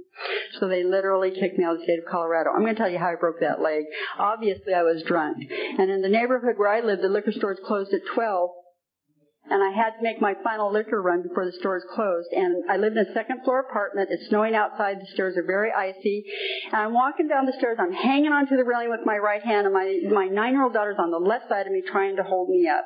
So 0.59 0.67
they 0.67 0.83
literally 0.83 1.31
kicked 1.31 1.57
me 1.57 1.65
out 1.65 1.73
of 1.73 1.79
the 1.79 1.83
state 1.85 1.99
of 1.99 2.05
Colorado. 2.09 2.51
I'm 2.51 2.61
going 2.61 2.75
to 2.75 2.79
tell 2.79 2.91
you 2.91 2.99
how 2.99 3.11
I 3.11 3.15
broke 3.15 3.39
that 3.41 3.61
leg. 3.61 3.83
Obviously, 4.19 4.73
I 4.73 4.83
was 4.83 5.03
drunk. 5.03 5.37
And 5.79 5.89
in 5.89 6.01
the 6.01 6.09
neighborhood 6.09 6.55
where 6.57 6.69
I 6.69 6.81
lived, 6.81 7.01
the 7.01 7.09
liquor 7.09 7.31
stores 7.31 7.59
closed 7.65 7.93
at 7.93 8.01
12 8.13 8.49
and 9.49 9.61
I 9.61 9.75
had 9.75 9.91
to 9.97 10.01
make 10.01 10.21
my 10.21 10.35
final 10.41 10.71
liquor 10.71 11.01
run 11.01 11.21
before 11.21 11.45
the 11.45 11.51
stores 11.59 11.83
closed. 11.93 12.29
And 12.31 12.63
I 12.69 12.77
lived 12.77 12.95
in 12.95 13.05
a 13.05 13.13
second 13.13 13.43
floor 13.43 13.59
apartment. 13.59 14.07
It's 14.09 14.29
snowing 14.29 14.55
outside. 14.55 15.01
The 15.01 15.11
stairs 15.13 15.35
are 15.37 15.43
very 15.43 15.71
icy. 15.71 16.23
And 16.71 16.81
I'm 16.81 16.93
walking 16.93 17.27
down 17.27 17.45
the 17.45 17.53
stairs. 17.59 17.77
I'm 17.79 17.91
hanging 17.91 18.31
onto 18.31 18.55
the 18.55 18.63
railing 18.63 18.89
with 18.89 19.05
my 19.05 19.17
right 19.17 19.43
hand, 19.43 19.67
and 19.67 19.73
my 19.73 19.99
my 20.11 20.27
nine 20.27 20.53
year 20.53 20.63
old 20.63 20.73
daughter's 20.73 20.97
on 20.97 21.11
the 21.11 21.19
left 21.19 21.49
side 21.49 21.67
of 21.67 21.73
me 21.73 21.83
trying 21.85 22.15
to 22.15 22.23
hold 22.23 22.49
me 22.49 22.67
up. 22.67 22.85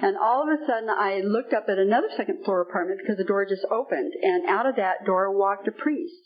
And 0.00 0.16
all 0.16 0.42
of 0.42 0.48
a 0.48 0.64
sudden, 0.64 0.88
I 0.90 1.22
looked 1.24 1.52
up 1.52 1.66
at 1.68 1.78
another 1.78 2.08
second 2.16 2.44
floor 2.44 2.60
apartment 2.62 3.00
because 3.02 3.18
the 3.18 3.24
door 3.24 3.44
just 3.44 3.66
opened, 3.70 4.12
and 4.22 4.48
out 4.48 4.66
of 4.66 4.76
that 4.76 5.04
door 5.04 5.36
walked 5.36 5.66
a 5.66 5.72
priest. 5.72 6.22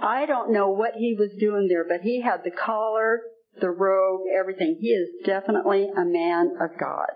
I 0.00 0.26
don't 0.26 0.52
know 0.52 0.70
what 0.70 0.94
he 0.94 1.16
was 1.18 1.30
doing 1.40 1.66
there, 1.68 1.84
but 1.84 2.02
he 2.02 2.22
had 2.22 2.44
the 2.44 2.52
collar, 2.52 3.20
the 3.60 3.70
robe, 3.70 4.22
everything. 4.38 4.78
He 4.80 4.88
is 4.88 5.08
definitely 5.26 5.88
a 5.90 6.04
man 6.04 6.56
of 6.60 6.78
God. 6.78 7.10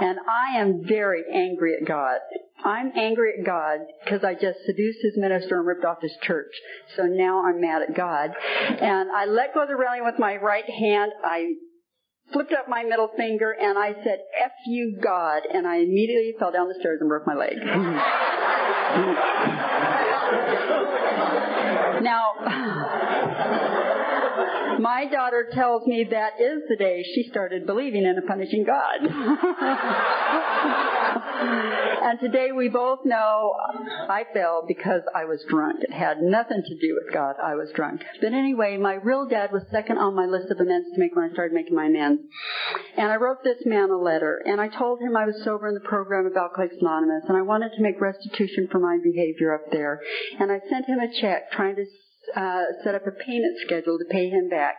And 0.00 0.18
I 0.28 0.58
am 0.58 0.84
very 0.86 1.24
angry 1.32 1.74
at 1.80 1.86
God. 1.86 2.18
I'm 2.64 2.92
angry 2.96 3.34
at 3.38 3.46
God 3.46 3.80
because 4.04 4.24
I 4.24 4.34
just 4.34 4.58
seduced 4.66 4.98
his 5.02 5.16
minister 5.16 5.58
and 5.58 5.66
ripped 5.66 5.84
off 5.84 6.02
his 6.02 6.16
church. 6.22 6.52
So 6.96 7.04
now 7.04 7.44
I'm 7.44 7.60
mad 7.60 7.82
at 7.82 7.94
God. 7.96 8.30
And 8.80 9.10
I 9.10 9.26
let 9.26 9.54
go 9.54 9.62
of 9.62 9.68
the 9.68 9.76
railing 9.76 10.04
with 10.04 10.18
my 10.18 10.36
right 10.36 10.68
hand. 10.68 11.12
I 11.24 11.54
flipped 12.32 12.52
up 12.52 12.68
my 12.68 12.82
middle 12.84 13.10
finger 13.16 13.52
and 13.52 13.78
I 13.78 13.94
said, 14.04 14.18
F 14.42 14.52
you, 14.66 14.98
God. 15.02 15.42
And 15.52 15.66
I 15.66 15.76
immediately 15.76 16.34
fell 16.38 16.52
down 16.52 16.68
the 16.68 16.76
stairs 16.80 16.98
and 17.00 17.08
broke 17.08 17.26
my 17.26 17.34
leg. 17.34 17.56
now, 22.02 22.32
my 24.78 25.06
daughter 25.10 25.48
tells 25.52 25.86
me 25.86 26.06
that 26.10 26.40
is 26.40 26.62
the 26.68 26.76
day 26.76 27.04
she 27.14 27.28
started 27.30 27.66
believing 27.66 28.04
in 28.04 28.18
a 28.18 28.22
punishing 28.22 28.64
God. 28.64 29.00
and 32.02 32.20
today 32.20 32.52
we 32.52 32.68
both 32.68 33.00
know 33.04 33.54
I 34.08 34.24
fell 34.32 34.64
because 34.66 35.02
I 35.14 35.24
was 35.24 35.44
drunk. 35.48 35.82
It 35.82 35.92
had 35.92 36.20
nothing 36.20 36.62
to 36.62 36.78
do 36.78 36.98
with 37.02 37.12
God. 37.12 37.36
I 37.42 37.54
was 37.54 37.70
drunk. 37.74 38.02
But 38.20 38.32
anyway, 38.32 38.76
my 38.76 38.94
real 38.94 39.26
dad 39.28 39.50
was 39.52 39.62
second 39.70 39.98
on 39.98 40.14
my 40.14 40.26
list 40.26 40.50
of 40.50 40.60
amends 40.60 40.88
to 40.94 41.00
make 41.00 41.14
when 41.14 41.28
I 41.28 41.32
started 41.32 41.54
making 41.54 41.74
my 41.74 41.86
amends. 41.86 42.22
And 42.96 43.10
I 43.10 43.16
wrote 43.16 43.44
this 43.44 43.62
man 43.64 43.90
a 43.90 43.96
letter, 43.96 44.42
and 44.44 44.60
I 44.60 44.68
told 44.68 45.00
him 45.00 45.16
I 45.16 45.26
was 45.26 45.42
sober 45.44 45.68
in 45.68 45.74
the 45.74 45.80
program 45.80 46.26
of 46.26 46.36
Alcoholics 46.36 46.76
Anonymous, 46.80 47.24
and 47.28 47.36
I 47.36 47.42
wanted 47.42 47.70
to 47.76 47.82
make 47.82 48.00
restitution 48.00 48.68
for 48.70 48.78
my 48.78 48.98
behavior 49.02 49.54
up 49.54 49.70
there. 49.70 50.00
And 50.38 50.50
I 50.50 50.60
sent 50.68 50.86
him 50.86 50.98
a 50.98 51.20
check 51.20 51.52
trying 51.52 51.76
to 51.76 51.84
uh, 52.36 52.64
set 52.84 52.94
up 52.94 53.06
a 53.06 53.10
payment 53.10 53.58
schedule 53.64 53.98
to 53.98 54.04
pay 54.10 54.28
him 54.28 54.48
back. 54.48 54.76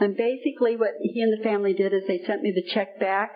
And 0.00 0.16
basically, 0.16 0.76
what 0.76 0.94
he 1.02 1.20
and 1.22 1.38
the 1.38 1.42
family 1.42 1.72
did 1.72 1.92
is 1.92 2.02
they 2.06 2.22
sent 2.26 2.42
me 2.42 2.52
the 2.54 2.68
check 2.74 2.98
back 3.00 3.34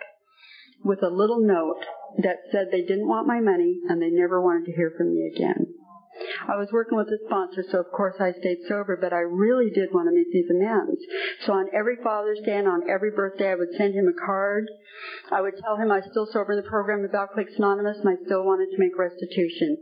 with 0.83 1.01
a 1.01 1.09
little 1.09 1.39
note 1.39 1.83
that 2.19 2.37
said 2.51 2.67
they 2.71 2.81
didn't 2.81 3.07
want 3.07 3.27
my 3.27 3.39
money 3.39 3.79
and 3.89 4.01
they 4.01 4.09
never 4.09 4.41
wanted 4.41 4.65
to 4.65 4.75
hear 4.75 4.93
from 4.97 5.13
me 5.13 5.31
again. 5.35 5.67
I 6.47 6.55
was 6.55 6.69
working 6.71 6.97
with 6.97 7.07
a 7.07 7.19
sponsor, 7.25 7.63
so 7.71 7.79
of 7.79 7.91
course 7.91 8.15
I 8.19 8.31
stayed 8.39 8.59
sober, 8.67 8.97
but 8.99 9.13
I 9.13 9.21
really 9.21 9.69
did 9.69 9.93
want 9.93 10.07
to 10.07 10.15
make 10.15 10.31
these 10.31 10.49
amends. 10.49 11.01
So 11.45 11.53
on 11.53 11.67
every 11.73 11.97
Father's 12.03 12.39
Day 12.45 12.57
and 12.57 12.67
on 12.67 12.89
every 12.89 13.11
birthday, 13.11 13.51
I 13.51 13.55
would 13.55 13.73
send 13.77 13.93
him 13.93 14.07
a 14.07 14.25
card. 14.25 14.67
I 15.31 15.41
would 15.41 15.55
tell 15.63 15.75
him 15.77 15.91
I 15.91 15.99
was 15.99 16.07
still 16.11 16.27
sober 16.31 16.53
in 16.53 16.61
the 16.61 16.69
program 16.69 17.03
of 17.03 17.13
Alcoholics 17.13 17.57
Anonymous 17.57 17.97
and 17.99 18.09
I 18.09 18.15
still 18.25 18.43
wanted 18.43 18.71
to 18.71 18.79
make 18.79 18.97
restitution. 18.97 19.77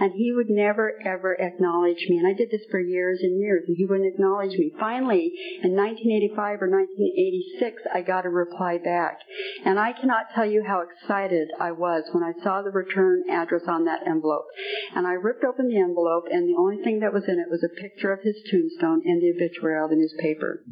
And 0.00 0.12
he 0.12 0.32
would 0.32 0.50
never 0.50 0.94
ever 1.04 1.34
acknowledge 1.38 2.02
me. 2.08 2.18
And 2.18 2.26
I 2.26 2.32
did 2.32 2.50
this 2.50 2.64
for 2.70 2.80
years 2.80 3.20
and 3.22 3.38
years 3.38 3.64
and 3.68 3.76
he 3.76 3.84
wouldn't 3.84 4.12
acknowledge 4.12 4.56
me. 4.58 4.72
Finally, 4.78 5.32
in 5.62 5.76
1985 5.76 6.62
or 6.62 6.70
1986, 6.70 7.82
I 7.94 8.02
got 8.02 8.26
a 8.26 8.30
reply 8.30 8.78
back. 8.78 9.20
And 9.64 9.78
I 9.78 9.92
cannot 9.92 10.32
tell 10.34 10.46
you 10.46 10.64
how 10.66 10.82
excited 10.82 11.48
I 11.60 11.72
was 11.72 12.04
when 12.12 12.24
I 12.24 12.32
saw 12.42 12.62
the 12.62 12.70
return 12.70 13.24
address 13.30 13.62
on 13.68 13.84
that 13.84 14.06
envelope. 14.06 14.46
And 14.94 15.06
I 15.06 15.12
ripped 15.12 15.44
open 15.44 15.68
the 15.68 15.75
envelope, 15.78 16.24
and 16.30 16.48
the 16.48 16.58
only 16.58 16.82
thing 16.82 17.00
that 17.00 17.12
was 17.12 17.24
in 17.28 17.38
it 17.38 17.50
was 17.50 17.64
a 17.64 17.80
picture 17.80 18.12
of 18.12 18.22
his 18.22 18.36
tombstone 18.50 19.02
and 19.04 19.22
the 19.22 19.32
obituary 19.34 19.82
of 19.82 19.90
the 19.90 19.96
newspaper. 19.96 20.64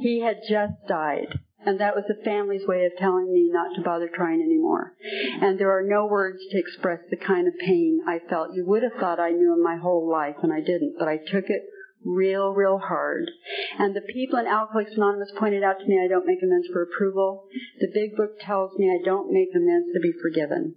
He 0.00 0.20
had 0.20 0.38
just 0.48 0.74
died, 0.88 1.40
And 1.66 1.80
that 1.80 1.96
was 1.96 2.04
the 2.06 2.22
family's 2.24 2.66
way 2.66 2.84
of 2.84 2.92
telling 2.98 3.32
me 3.32 3.48
not 3.50 3.74
to 3.74 3.82
bother 3.82 4.08
trying 4.08 4.42
anymore. 4.42 4.92
And 5.40 5.58
there 5.58 5.76
are 5.76 5.82
no 5.82 6.06
words 6.06 6.38
to 6.50 6.58
express 6.58 7.00
the 7.10 7.16
kind 7.16 7.48
of 7.48 7.54
pain 7.58 8.00
I 8.06 8.20
felt. 8.28 8.54
You 8.54 8.64
would 8.66 8.82
have 8.82 9.00
thought 9.00 9.18
I 9.18 9.30
knew 9.30 9.54
in 9.54 9.62
my 9.62 9.76
whole 9.76 10.10
life, 10.10 10.36
and 10.42 10.52
I 10.52 10.60
didn't, 10.60 10.96
but 10.98 11.08
I 11.08 11.16
took 11.16 11.48
it 11.48 11.62
real, 12.04 12.50
real 12.50 12.78
hard. 12.78 13.30
And 13.78 13.96
the 13.96 14.02
people 14.02 14.38
in 14.38 14.46
Alcoholics 14.46 14.92
Anonymous 14.94 15.32
pointed 15.38 15.62
out 15.62 15.78
to 15.78 15.86
me 15.86 16.00
I 16.04 16.08
don't 16.08 16.26
make 16.26 16.42
amends 16.42 16.68
for 16.72 16.82
approval. 16.82 17.46
The 17.80 17.90
big 17.92 18.16
book 18.16 18.38
tells 18.40 18.76
me 18.78 18.88
I 18.88 19.02
don't 19.04 19.32
make 19.32 19.48
amends 19.56 19.88
to 19.94 20.00
be 20.00 20.12
forgiven. 20.22 20.76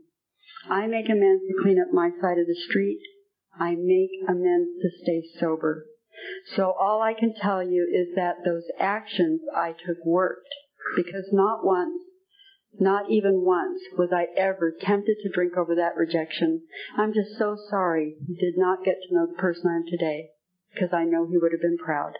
I 0.69 0.87
make 0.87 1.09
amends 1.09 1.43
to 1.47 1.61
clean 1.61 1.79
up 1.79 1.93
my 1.93 2.09
side 2.21 2.39
of 2.39 2.47
the 2.47 2.57
street. 2.67 2.99
I 3.59 3.75
make 3.75 4.11
amends 4.27 4.69
to 4.81 4.89
stay 5.01 5.23
sober. 5.39 5.85
So 6.55 6.73
all 6.79 7.01
I 7.01 7.13
can 7.13 7.33
tell 7.33 7.63
you 7.63 7.83
is 7.83 8.15
that 8.15 8.43
those 8.43 8.63
actions 8.79 9.41
I 9.55 9.73
took 9.73 10.03
worked 10.05 10.49
because 10.95 11.29
not 11.31 11.65
once, 11.65 12.01
not 12.79 13.09
even 13.09 13.43
once 13.43 13.81
was 13.97 14.09
I 14.11 14.27
ever 14.35 14.73
tempted 14.79 15.17
to 15.21 15.29
drink 15.29 15.57
over 15.57 15.75
that 15.75 15.95
rejection. 15.95 16.61
I'm 16.97 17.13
just 17.13 17.37
so 17.37 17.57
sorry 17.69 18.15
you 18.27 18.35
did 18.35 18.57
not 18.57 18.83
get 18.83 18.95
to 18.95 19.15
know 19.15 19.27
the 19.27 19.41
person 19.41 19.69
I 19.69 19.77
am 19.77 19.85
today 19.87 20.29
because 20.73 20.93
I 20.93 21.03
know 21.03 21.27
he 21.27 21.37
would 21.37 21.51
have 21.51 21.61
been 21.61 21.77
proud. 21.77 22.13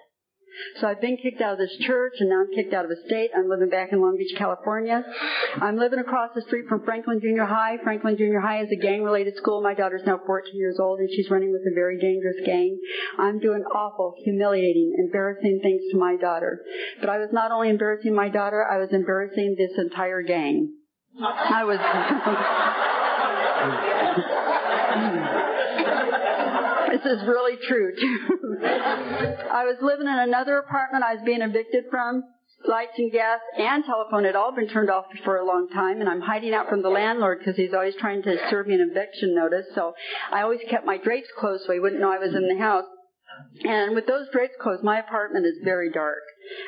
So 0.79 0.87
I've 0.87 1.01
been 1.01 1.17
kicked 1.17 1.41
out 1.41 1.53
of 1.53 1.59
this 1.59 1.75
church 1.81 2.13
and 2.19 2.29
now 2.29 2.41
I'm 2.41 2.51
kicked 2.53 2.73
out 2.73 2.85
of 2.85 2.91
a 2.91 2.95
state. 3.05 3.31
I'm 3.35 3.49
living 3.49 3.69
back 3.69 3.91
in 3.91 4.01
Long 4.01 4.17
Beach, 4.17 4.35
California. 4.37 5.03
I'm 5.61 5.77
living 5.77 5.99
across 5.99 6.31
the 6.35 6.41
street 6.41 6.65
from 6.67 6.83
Franklin 6.83 7.19
Junior 7.21 7.45
High. 7.45 7.77
Franklin 7.83 8.17
Junior 8.17 8.39
High 8.39 8.61
is 8.63 8.71
a 8.71 8.75
gang 8.75 9.03
related 9.03 9.35
school. 9.37 9.61
My 9.61 9.73
daughter's 9.73 10.03
now 10.05 10.19
14 10.25 10.55
years 10.55 10.77
old 10.79 10.99
and 10.99 11.09
she's 11.09 11.29
running 11.29 11.51
with 11.51 11.61
a 11.61 11.73
very 11.73 11.99
dangerous 11.99 12.37
gang. 12.45 12.79
I'm 13.17 13.39
doing 13.39 13.63
awful, 13.63 14.15
humiliating, 14.23 14.95
embarrassing 14.97 15.59
things 15.61 15.81
to 15.91 15.97
my 15.97 16.15
daughter. 16.15 16.61
But 16.99 17.09
I 17.09 17.17
was 17.17 17.29
not 17.31 17.51
only 17.51 17.69
embarrassing 17.69 18.13
my 18.15 18.29
daughter, 18.29 18.65
I 18.69 18.77
was 18.77 18.89
embarrassing 18.91 19.55
this 19.57 19.77
entire 19.77 20.21
gang. 20.21 20.73
I 21.19 21.63
was. 21.63 21.79
this 27.03 27.19
is 27.19 27.27
really 27.27 27.57
true 27.67 27.93
too. 27.95 28.57
I 28.65 29.65
was 29.65 29.77
living 29.81 30.07
in 30.07 30.19
another 30.19 30.57
apartment 30.57 31.03
I 31.03 31.13
was 31.15 31.23
being 31.25 31.41
evicted 31.41 31.85
from. 31.89 32.23
Lights 32.67 32.97
and 32.97 33.11
gas 33.11 33.39
and 33.57 33.83
telephone 33.85 34.23
had 34.23 34.35
all 34.35 34.53
been 34.53 34.67
turned 34.67 34.89
off 34.89 35.05
for 35.23 35.37
a 35.37 35.45
long 35.45 35.69
time, 35.69 36.01
and 36.01 36.09
I'm 36.09 36.21
hiding 36.21 36.55
out 36.55 36.67
from 36.67 36.81
the 36.81 36.89
landlord 36.89 37.39
because 37.39 37.55
he's 37.55 37.73
always 37.73 37.93
trying 37.99 38.23
to 38.23 38.35
serve 38.49 38.65
me 38.65 38.73
an 38.73 38.89
eviction 38.91 39.35
notice. 39.35 39.67
So 39.75 39.93
I 40.33 40.41
always 40.41 40.59
kept 40.69 40.85
my 40.85 40.97
drapes 40.97 41.29
closed 41.39 41.65
so 41.65 41.73
he 41.73 41.79
wouldn't 41.79 42.01
know 42.01 42.11
I 42.11 42.17
was 42.17 42.33
in 42.33 42.47
the 42.47 42.57
house. 42.57 42.85
And 43.63 43.93
with 43.93 44.07
those 44.07 44.27
drapes 44.33 44.55
closed, 44.59 44.83
my 44.83 44.99
apartment 44.99 45.45
is 45.45 45.59
very 45.63 45.91
dark. 45.91 46.23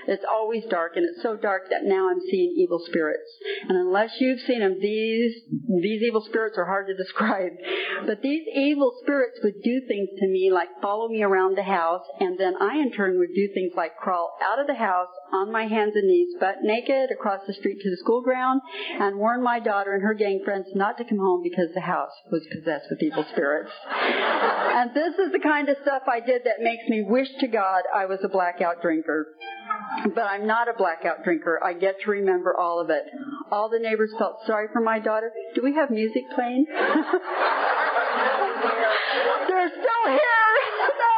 It's 0.07 0.25
always 0.29 0.63
dark, 0.69 0.93
and 0.95 1.05
it's 1.05 1.21
so 1.21 1.35
dark 1.35 1.69
that 1.69 1.83
now 1.83 2.09
I'm 2.09 2.21
seeing 2.29 2.55
evil 2.57 2.79
spirits. 2.85 3.29
And 3.67 3.77
unless 3.77 4.11
you've 4.19 4.41
seen 4.41 4.59
them, 4.59 4.77
these 4.81 5.33
these 5.81 6.01
evil 6.01 6.21
spirits 6.21 6.57
are 6.57 6.65
hard 6.65 6.87
to 6.87 6.95
describe. 6.95 7.53
But 8.05 8.21
these 8.21 8.43
evil 8.55 8.93
spirits 9.03 9.39
would 9.43 9.61
do 9.61 9.81
things 9.87 10.07
to 10.19 10.27
me 10.27 10.51
like 10.51 10.69
follow 10.81 11.09
me 11.09 11.21
around 11.21 11.57
the 11.57 11.63
house, 11.63 12.03
and 12.19 12.39
then 12.39 12.53
I 12.59 12.77
in 12.77 12.91
turn 12.91 13.17
would 13.19 13.33
do 13.35 13.49
things 13.53 13.73
like 13.75 13.97
crawl 13.97 14.37
out 14.41 14.59
of 14.59 14.67
the 14.67 14.75
house 14.75 15.09
on 15.33 15.51
my 15.51 15.67
hands 15.67 15.93
and 15.95 16.07
knees, 16.07 16.35
butt 16.39 16.55
naked, 16.63 17.11
across 17.11 17.41
the 17.45 17.53
street 17.53 17.79
to 17.81 17.89
the 17.89 17.97
school 17.97 18.21
ground, 18.21 18.61
and 18.99 19.17
warn 19.17 19.43
my 19.43 19.59
daughter 19.59 19.93
and 19.93 20.01
her 20.03 20.13
gang 20.13 20.41
friends 20.45 20.67
not 20.75 20.97
to 20.97 21.03
come 21.03 21.19
home 21.19 21.41
because 21.43 21.69
the 21.73 21.81
house 21.81 22.11
was 22.31 22.47
possessed 22.51 22.87
with 22.89 23.01
evil 23.03 23.25
spirits. 23.31 23.71
and 23.91 24.91
this 24.93 25.15
is 25.15 25.31
the 25.31 25.39
kind 25.39 25.69
of 25.69 25.77
stuff 25.81 26.03
I 26.07 26.19
did 26.19 26.43
that 26.45 26.61
makes 26.61 26.87
me 26.87 27.03
wish 27.07 27.29
to 27.39 27.47
God 27.47 27.83
I 27.95 28.05
was 28.05 28.19
a 28.23 28.29
blackout 28.29 28.81
drinker. 28.81 29.27
But 30.15 30.23
I'm 30.23 30.47
not 30.47 30.67
a 30.67 30.73
blackout 30.73 31.23
drinker. 31.23 31.59
I 31.63 31.73
get 31.73 31.95
to 32.05 32.11
remember 32.11 32.55
all 32.57 32.79
of 32.79 32.89
it. 32.89 33.03
All 33.51 33.69
the 33.69 33.79
neighbors 33.79 34.11
felt 34.17 34.37
sorry 34.45 34.67
for 34.71 34.81
my 34.81 34.99
daughter. 34.99 35.31
Do 35.55 35.61
we 35.63 35.73
have 35.75 35.89
music 35.89 36.23
playing? 36.35 36.65
They're 39.47 39.69
still 39.69 40.05
here! 40.07 40.17
No! 40.99 41.15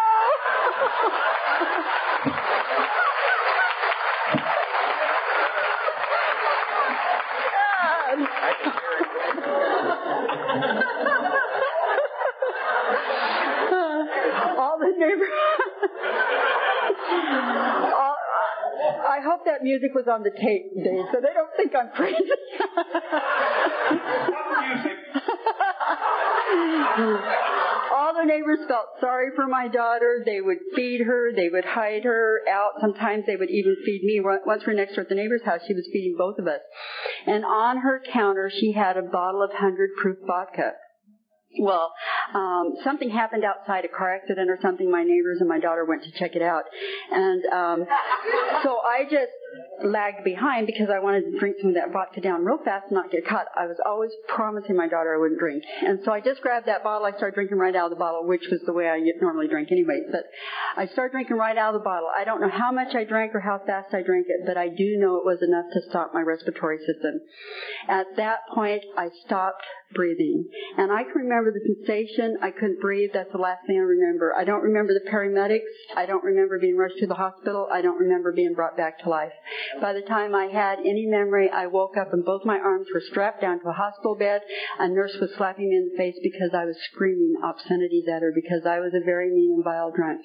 all 14.57 14.77
the 14.79 14.91
neighbors. 14.97 15.29
I 19.11 19.19
hope 19.19 19.43
that 19.43 19.61
music 19.61 19.91
was 19.93 20.07
on 20.07 20.23
the 20.23 20.31
tape, 20.31 20.71
Dave, 20.71 21.03
so 21.11 21.19
they 21.19 21.35
don't 21.35 21.51
think 21.57 21.75
I'm 21.75 21.91
crazy. 21.91 22.15
All 27.91 28.15
the 28.15 28.23
neighbors 28.23 28.59
felt 28.69 28.87
sorry 29.01 29.31
for 29.35 29.47
my 29.47 29.67
daughter. 29.67 30.23
They 30.25 30.39
would 30.39 30.59
feed 30.75 31.01
her. 31.01 31.33
They 31.35 31.49
would 31.49 31.65
hide 31.65 32.05
her 32.05 32.39
out. 32.49 32.79
Sometimes 32.79 33.25
they 33.27 33.35
would 33.35 33.49
even 33.49 33.75
feed 33.85 34.03
me. 34.03 34.21
Once 34.23 34.63
we 34.65 34.71
are 34.71 34.75
next 34.77 34.95
door 34.95 35.03
at 35.03 35.09
the 35.09 35.15
neighbor's 35.15 35.43
house, 35.43 35.59
she 35.67 35.73
was 35.73 35.89
feeding 35.91 36.15
both 36.17 36.39
of 36.39 36.47
us. 36.47 36.61
And 37.27 37.43
on 37.43 37.79
her 37.79 38.01
counter, 38.13 38.49
she 38.49 38.71
had 38.71 38.95
a 38.95 39.01
bottle 39.01 39.43
of 39.43 39.49
100 39.49 39.89
proof 40.01 40.19
vodka. 40.25 40.75
Well, 41.59 41.91
um, 42.33 42.75
something 42.83 43.09
happened 43.09 43.43
outside, 43.43 43.85
a 43.85 43.87
car 43.87 44.15
accident 44.15 44.49
or 44.49 44.57
something. 44.61 44.89
My 44.89 45.03
neighbors 45.03 45.37
and 45.39 45.49
my 45.49 45.59
daughter 45.59 45.85
went 45.85 46.03
to 46.03 46.11
check 46.11 46.35
it 46.35 46.41
out, 46.41 46.63
and 47.11 47.45
um, 47.45 47.85
so 48.63 48.77
I 48.85 49.03
just 49.03 49.31
lagged 49.83 50.23
behind 50.23 50.67
because 50.67 50.89
I 50.93 50.99
wanted 50.99 51.31
to 51.31 51.39
drink 51.39 51.57
some 51.59 51.69
of 51.69 51.75
that 51.75 51.91
vodka 51.91 52.21
down 52.21 52.45
real 52.45 52.59
fast 52.63 52.85
and 52.89 52.95
not 52.95 53.11
get 53.11 53.25
caught. 53.27 53.47
I 53.57 53.65
was 53.65 53.77
always 53.85 54.11
promising 54.27 54.75
my 54.75 54.87
daughter 54.87 55.15
I 55.15 55.19
wouldn't 55.19 55.39
drink. 55.39 55.63
And 55.85 55.99
so 56.05 56.11
I 56.11 56.21
just 56.21 56.41
grabbed 56.41 56.67
that 56.67 56.83
bottle. 56.83 57.05
I 57.05 57.17
started 57.17 57.35
drinking 57.35 57.57
right 57.57 57.75
out 57.75 57.91
of 57.91 57.97
the 57.97 57.99
bottle, 57.99 58.27
which 58.27 58.45
was 58.51 58.61
the 58.65 58.73
way 58.73 58.87
I 58.87 59.01
normally 59.19 59.47
drink 59.47 59.69
anyway. 59.71 60.01
But 60.11 60.23
I 60.77 60.85
started 60.87 61.11
drinking 61.11 61.37
right 61.37 61.57
out 61.57 61.73
of 61.73 61.81
the 61.81 61.83
bottle. 61.83 62.09
I 62.15 62.23
don't 62.23 62.41
know 62.41 62.49
how 62.49 62.71
much 62.71 62.95
I 62.95 63.03
drank 63.03 63.33
or 63.33 63.39
how 63.39 63.59
fast 63.65 63.93
I 63.93 64.03
drank 64.03 64.27
it, 64.29 64.45
but 64.45 64.57
I 64.57 64.69
do 64.69 64.97
know 64.97 65.17
it 65.17 65.25
was 65.25 65.39
enough 65.41 65.65
to 65.73 65.81
stop 65.89 66.11
my 66.13 66.21
respiratory 66.21 66.77
system. 66.85 67.19
At 67.89 68.05
that 68.17 68.39
point, 68.53 68.83
I 68.97 69.09
stopped 69.25 69.65
breathing. 69.93 70.47
And 70.77 70.91
I 70.91 71.03
can 71.03 71.27
remember 71.27 71.51
the 71.51 71.75
sensation. 71.75 72.20
I 72.41 72.51
couldn't 72.51 72.79
breathe. 72.79 73.11
That's 73.13 73.31
the 73.31 73.37
last 73.37 73.65
thing 73.65 73.77
I 73.77 73.81
remember. 73.81 74.35
I 74.37 74.43
don't 74.43 74.61
remember 74.61 74.93
the 74.93 75.09
paramedics. 75.09 75.97
I 75.97 76.05
don't 76.05 76.23
remember 76.23 76.59
being 76.59 76.77
rushed 76.77 76.99
to 76.99 77.07
the 77.07 77.15
hospital. 77.15 77.67
I 77.71 77.81
don't 77.81 77.97
remember 77.97 78.31
being 78.31 78.53
brought 78.53 78.77
back 78.77 78.99
to 78.99 79.09
life. 79.09 79.33
By 79.81 79.93
the 79.93 80.01
time 80.01 80.35
I 80.35 80.45
had 80.45 80.79
any 80.79 81.07
memory, 81.07 81.49
I 81.49 81.65
woke 81.67 81.97
up 81.97 82.13
and 82.13 82.23
both 82.23 82.45
my 82.45 82.57
arms 82.57 82.87
were 82.93 83.01
strapped 83.01 83.41
down 83.41 83.59
to 83.61 83.69
a 83.69 83.73
hospital 83.73 84.15
bed. 84.15 84.41
A 84.79 84.87
nurse 84.87 85.17
was 85.19 85.31
slapping 85.35 85.69
me 85.69 85.75
in 85.75 85.89
the 85.91 85.97
face 85.97 86.15
because 86.21 86.51
I 86.53 86.65
was 86.65 86.77
screaming 86.93 87.35
obscenities 87.43 88.05
at 88.07 88.21
her 88.21 88.31
because 88.33 88.65
I 88.65 88.79
was 88.79 88.93
a 88.93 89.03
very 89.03 89.31
mean 89.31 89.53
and 89.55 89.63
vile 89.63 89.91
drunk. 89.91 90.21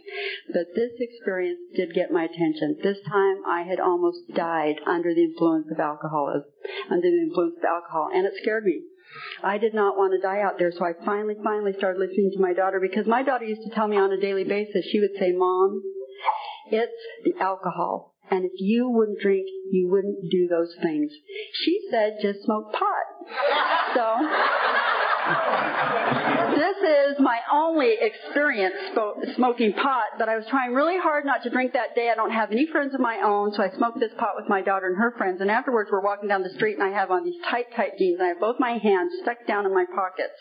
But 0.52 0.74
this 0.74 0.92
experience 1.00 1.60
did 1.74 1.94
get 1.94 2.12
my 2.12 2.24
attention. 2.24 2.76
This 2.82 2.98
time 3.08 3.40
I 3.48 3.62
had 3.62 3.80
almost 3.80 4.28
died 4.34 4.76
under 4.86 5.14
the 5.14 5.24
influence 5.24 5.68
of 5.70 5.80
alcoholism, 5.80 6.50
under 6.90 7.08
the 7.08 7.22
influence 7.24 7.56
of 7.58 7.64
alcohol, 7.64 8.10
and 8.12 8.26
it 8.26 8.34
scared 8.42 8.64
me. 8.64 8.82
I 9.42 9.58
did 9.58 9.74
not 9.74 9.96
want 9.96 10.12
to 10.12 10.20
die 10.20 10.40
out 10.42 10.58
there, 10.58 10.72
so 10.72 10.84
I 10.84 10.92
finally, 11.04 11.34
finally 11.42 11.72
started 11.76 11.98
listening 11.98 12.32
to 12.34 12.40
my 12.40 12.52
daughter 12.52 12.80
because 12.80 13.06
my 13.06 13.22
daughter 13.22 13.44
used 13.44 13.62
to 13.62 13.74
tell 13.74 13.88
me 13.88 13.96
on 13.96 14.12
a 14.12 14.20
daily 14.20 14.44
basis, 14.44 14.86
she 14.90 15.00
would 15.00 15.16
say, 15.18 15.32
Mom, 15.32 15.82
it's 16.70 16.92
the 17.24 17.42
alcohol. 17.42 18.14
And 18.30 18.44
if 18.44 18.52
you 18.56 18.88
wouldn't 18.90 19.20
drink, 19.20 19.46
you 19.70 19.88
wouldn't 19.88 20.30
do 20.30 20.48
those 20.48 20.74
things. 20.82 21.12
She 21.64 21.80
said, 21.90 22.18
just 22.20 22.42
smoke 22.42 22.72
pot. 22.72 23.06
So, 23.94 25.05
this 26.56 26.76
is 26.76 27.20
my 27.20 27.38
only 27.52 27.96
experience 28.00 28.74
smoking 29.34 29.72
pot, 29.74 30.16
but 30.18 30.28
I 30.28 30.36
was 30.36 30.46
trying 30.48 30.72
really 30.72 30.98
hard 30.98 31.24
not 31.24 31.42
to 31.42 31.50
drink 31.50 31.72
that 31.74 31.94
day. 31.94 32.10
I 32.10 32.14
don't 32.14 32.30
have 32.30 32.50
any 32.50 32.66
friends 32.66 32.94
of 32.94 33.00
my 33.00 33.20
own, 33.24 33.52
so 33.52 33.62
I 33.62 33.70
smoked 33.76 34.00
this 34.00 34.12
pot 34.16 34.34
with 34.36 34.48
my 34.48 34.62
daughter 34.62 34.86
and 34.86 34.96
her 34.96 35.12
friends. 35.18 35.40
And 35.40 35.50
afterwards, 35.50 35.90
we're 35.92 36.02
walking 36.02 36.28
down 36.28 36.42
the 36.42 36.54
street, 36.54 36.78
and 36.78 36.82
I 36.82 36.92
have 36.96 37.10
on 37.10 37.24
these 37.24 37.40
tight, 37.50 37.66
tight 37.74 37.98
jeans, 37.98 38.18
and 38.18 38.26
I 38.26 38.28
have 38.28 38.40
both 38.40 38.56
my 38.58 38.78
hands 38.78 39.12
stuck 39.22 39.46
down 39.46 39.66
in 39.66 39.74
my 39.74 39.84
pockets. 39.94 40.36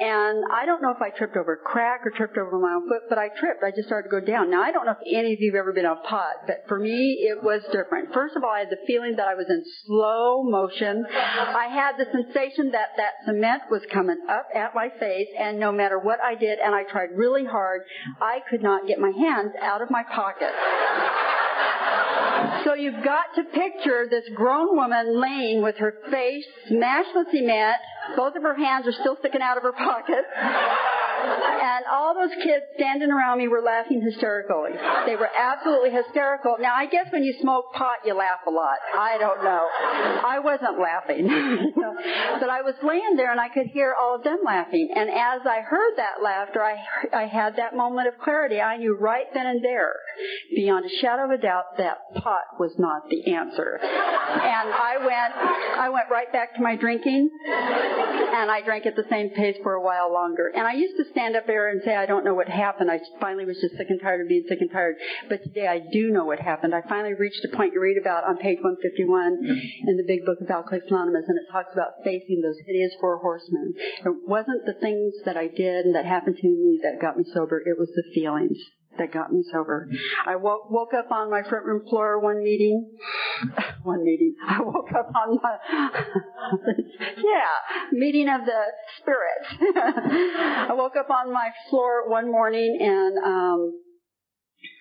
And 0.00 0.44
I 0.52 0.66
don't 0.66 0.82
know 0.82 0.90
if 0.90 1.02
I 1.02 1.10
tripped 1.10 1.36
over 1.36 1.56
crack 1.56 2.00
or 2.04 2.10
tripped 2.10 2.36
over 2.36 2.58
my 2.58 2.74
own 2.74 2.88
foot, 2.88 3.08
but 3.08 3.18
I 3.18 3.28
tripped. 3.28 3.62
I 3.62 3.70
just 3.70 3.86
started 3.88 4.10
to 4.10 4.20
go 4.20 4.24
down. 4.24 4.50
Now, 4.50 4.62
I 4.62 4.72
don't 4.72 4.86
know 4.86 4.96
if 4.98 5.06
any 5.06 5.34
of 5.34 5.40
you 5.40 5.52
have 5.52 5.60
ever 5.60 5.72
been 5.72 5.86
on 5.86 6.02
pot, 6.02 6.46
but 6.46 6.64
for 6.66 6.78
me, 6.78 7.26
it 7.28 7.42
was 7.42 7.62
different. 7.72 8.12
First 8.12 8.36
of 8.36 8.44
all, 8.44 8.50
I 8.50 8.60
had 8.60 8.70
the 8.70 8.82
feeling 8.86 9.16
that 9.16 9.28
I 9.28 9.34
was 9.34 9.46
in 9.48 9.62
slow 9.86 10.42
motion. 10.42 11.04
I 11.06 11.68
had 11.68 11.96
the 11.98 12.06
sensation 12.10 12.72
that 12.72 12.96
that 12.96 13.12
cement 13.26 13.62
was 13.70 13.82
coming 13.92 13.97
coming 13.98 14.18
up 14.30 14.46
at 14.54 14.74
my 14.76 14.88
face, 15.00 15.26
and 15.36 15.58
no 15.58 15.72
matter 15.72 15.98
what 15.98 16.20
I 16.22 16.36
did, 16.36 16.60
and 16.60 16.72
I 16.72 16.84
tried 16.84 17.10
really 17.16 17.44
hard, 17.44 17.82
I 18.20 18.38
could 18.48 18.62
not 18.62 18.86
get 18.86 19.00
my 19.00 19.10
hands 19.10 19.52
out 19.60 19.82
of 19.82 19.90
my 19.90 20.04
pocket. 20.04 20.52
So 22.64 22.74
you've 22.74 23.02
got 23.04 23.34
to 23.34 23.42
picture 23.42 24.06
this 24.08 24.24
grown 24.36 24.76
woman 24.76 25.20
laying 25.20 25.62
with 25.62 25.76
her 25.78 25.94
face 26.10 26.44
smashed 26.68 27.10
with 27.14 27.26
cement. 27.32 27.76
Both 28.16 28.36
of 28.36 28.42
her 28.42 28.54
hands 28.54 28.86
are 28.86 28.92
still 28.92 29.16
sticking 29.20 29.42
out 29.42 29.56
of 29.56 29.62
her 29.62 29.72
pocket. 29.72 30.24
And 31.18 31.84
all 31.90 32.14
those 32.14 32.34
kids 32.42 32.64
standing 32.76 33.10
around 33.10 33.38
me 33.38 33.48
were 33.48 33.60
laughing 33.60 34.00
hysterically. 34.00 34.72
They 35.06 35.16
were 35.16 35.28
absolutely 35.28 35.90
hysterical. 35.90 36.56
Now, 36.60 36.74
I 36.74 36.86
guess 36.86 37.06
when 37.10 37.24
you 37.24 37.34
smoke 37.40 37.72
pot, 37.74 37.98
you 38.04 38.14
laugh 38.14 38.40
a 38.46 38.50
lot. 38.50 38.78
I 38.96 39.18
don't 39.18 39.42
know. 39.42 39.66
I 40.24 40.38
wasn't 40.38 40.78
laughing. 40.80 41.26
but 42.40 42.50
I 42.50 42.62
was 42.62 42.74
laying 42.82 43.16
there 43.16 43.30
and 43.30 43.40
I 43.40 43.48
could 43.48 43.66
hear 43.66 43.94
all 43.98 44.14
of 44.16 44.24
them 44.24 44.38
laughing. 44.44 44.90
And 44.94 45.10
as 45.10 45.42
I 45.46 45.60
heard 45.60 45.94
that 45.96 46.22
laughter, 46.22 46.62
I, 46.62 46.76
I 47.12 47.26
had 47.26 47.56
that 47.56 47.76
moment 47.76 48.08
of 48.08 48.14
clarity. 48.22 48.60
I 48.60 48.76
knew 48.76 48.96
right 48.96 49.26
then 49.34 49.46
and 49.46 49.64
there, 49.64 49.94
beyond 50.54 50.86
a 50.86 50.88
shadow 51.00 51.24
of 51.24 51.30
a 51.30 51.38
doubt, 51.38 51.76
that 51.78 51.98
pot 52.16 52.58
was 52.58 52.72
not 52.78 53.08
the 53.08 53.34
answer. 53.34 53.78
And 53.82 54.68
I 54.72 54.96
went, 54.98 55.34
I 55.78 55.88
went 55.88 56.10
right 56.10 56.30
back 56.32 56.54
to 56.56 56.62
my 56.62 56.76
drinking 56.76 57.30
and 57.46 58.50
I 58.50 58.60
drank 58.64 58.86
at 58.86 58.96
the 58.96 59.04
same 59.10 59.30
pace 59.30 59.56
for 59.62 59.74
a 59.74 59.82
while 59.82 60.12
longer. 60.12 60.52
And 60.54 60.66
I 60.66 60.74
used 60.74 60.96
to 60.96 61.04
stand 61.10 61.36
up 61.36 61.46
there 61.46 61.70
and 61.70 61.82
say, 61.84 61.96
I 61.96 62.06
don't 62.06 62.24
know 62.24 62.34
what 62.34 62.48
happened. 62.48 62.90
I 62.90 63.00
finally 63.20 63.44
was 63.44 63.58
just 63.60 63.76
sick 63.76 63.88
and 63.90 64.00
tired 64.00 64.20
of 64.20 64.28
being 64.28 64.44
sick 64.48 64.60
and 64.60 64.70
tired. 64.70 64.96
But 65.28 65.42
today 65.42 65.66
I 65.66 65.80
do 65.92 66.10
know 66.10 66.24
what 66.24 66.40
happened. 66.40 66.74
I 66.74 66.82
finally 66.88 67.14
reached 67.14 67.44
a 67.44 67.56
point 67.56 67.72
you 67.74 67.80
read 67.80 67.98
about 68.00 68.24
on 68.24 68.36
page 68.38 68.58
151 68.62 69.38
in 69.86 69.96
the 69.96 70.04
big 70.06 70.24
book 70.24 70.38
of 70.40 70.50
Alcoholics 70.50 70.90
Anonymous, 70.90 71.24
and 71.28 71.38
it 71.38 71.50
talks 71.50 71.72
about 71.72 72.04
facing 72.04 72.40
those 72.42 72.58
hideous 72.66 72.92
four 73.00 73.18
horsemen. 73.18 73.74
It 74.04 74.14
wasn't 74.26 74.66
the 74.66 74.74
things 74.74 75.14
that 75.24 75.36
I 75.36 75.48
did 75.48 75.86
and 75.86 75.94
that 75.94 76.06
happened 76.06 76.36
to 76.36 76.48
me 76.48 76.80
that 76.82 77.00
got 77.00 77.16
me 77.16 77.24
sober. 77.32 77.58
It 77.58 77.78
was 77.78 77.88
the 77.94 78.04
feelings 78.14 78.58
that 78.98 79.12
got 79.12 79.32
me 79.32 79.42
sober. 79.52 79.88
I 80.26 80.36
woke, 80.36 80.70
woke 80.70 80.94
up 80.94 81.10
on 81.10 81.30
my 81.30 81.42
front 81.42 81.66
room 81.66 81.82
floor 81.88 82.20
one 82.20 82.42
meeting. 82.42 82.90
one 83.82 84.04
meeting. 84.04 84.34
I 84.48 84.60
woke 84.60 84.90
up 84.92 85.10
on 85.14 85.38
my, 85.42 85.56
yeah, 87.16 87.90
meeting 87.92 88.28
of 88.28 88.42
the 88.44 88.62
spirits. 89.00 89.74
I 89.76 90.72
woke 90.74 90.96
up 90.96 91.10
on 91.10 91.32
my 91.32 91.50
floor 91.70 92.08
one 92.08 92.30
morning 92.30 92.78
and, 92.80 93.18
um, 93.24 93.72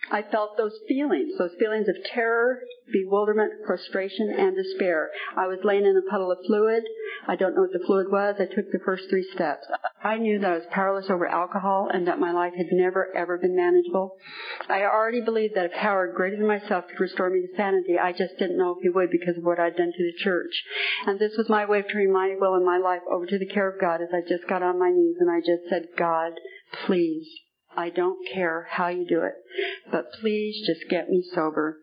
I 0.09 0.23
felt 0.31 0.57
those 0.57 0.77
feelings, 0.87 1.37
those 1.37 1.55
feelings 1.59 1.87
of 1.89 1.95
terror, 2.13 2.61
bewilderment, 2.91 3.51
frustration, 3.65 4.33
and 4.37 4.55
despair. 4.55 5.09
I 5.35 5.47
was 5.47 5.59
laying 5.63 5.85
in 5.85 5.97
a 5.97 6.09
puddle 6.09 6.31
of 6.31 6.37
fluid. 6.47 6.83
I 7.27 7.35
don't 7.35 7.55
know 7.55 7.63
what 7.63 7.73
the 7.73 7.85
fluid 7.85 8.07
was. 8.09 8.35
I 8.39 8.45
took 8.45 8.71
the 8.71 8.79
first 8.85 9.09
three 9.09 9.27
steps. 9.33 9.67
I 10.01 10.17
knew 10.17 10.39
that 10.39 10.51
I 10.51 10.55
was 10.55 10.65
powerless 10.71 11.09
over 11.09 11.27
alcohol 11.27 11.89
and 11.93 12.07
that 12.07 12.19
my 12.19 12.31
life 12.31 12.53
had 12.55 12.67
never 12.71 13.13
ever 13.15 13.37
been 13.37 13.55
manageable. 13.55 14.15
I 14.69 14.83
already 14.83 15.21
believed 15.21 15.55
that 15.55 15.65
a 15.65 15.77
power 15.77 16.11
greater 16.15 16.37
than 16.37 16.47
myself 16.47 16.85
could 16.87 16.99
restore 16.99 17.29
me 17.29 17.41
to 17.41 17.57
sanity. 17.57 17.99
I 17.99 18.13
just 18.13 18.37
didn't 18.39 18.57
know 18.57 18.71
if 18.71 18.83
he 18.83 18.89
would 18.89 19.09
because 19.11 19.37
of 19.37 19.43
what 19.43 19.59
I'd 19.59 19.75
done 19.75 19.91
to 19.91 20.03
the 20.03 20.23
church. 20.23 20.63
And 21.05 21.19
this 21.19 21.35
was 21.37 21.49
my 21.49 21.65
way 21.65 21.79
of 21.79 21.85
turning 21.91 22.13
my 22.13 22.35
will 22.39 22.55
and 22.55 22.65
my 22.65 22.77
life 22.77 23.01
over 23.11 23.25
to 23.25 23.39
the 23.39 23.47
care 23.47 23.69
of 23.69 23.81
God 23.81 24.01
as 24.01 24.09
I 24.13 24.21
just 24.21 24.47
got 24.47 24.63
on 24.63 24.79
my 24.79 24.89
knees 24.89 25.17
and 25.19 25.29
I 25.29 25.39
just 25.39 25.69
said, 25.69 25.87
God, 25.97 26.31
please 26.85 27.27
I 27.77 27.91
don't 27.91 28.17
care 28.33 28.67
how 28.71 28.87
you 28.87 29.05
do 29.05 29.21
it, 29.21 29.35
but 29.91 30.11
please 30.19 30.65
just 30.65 30.89
get 30.89 31.09
me 31.09 31.23
sober. 31.33 31.77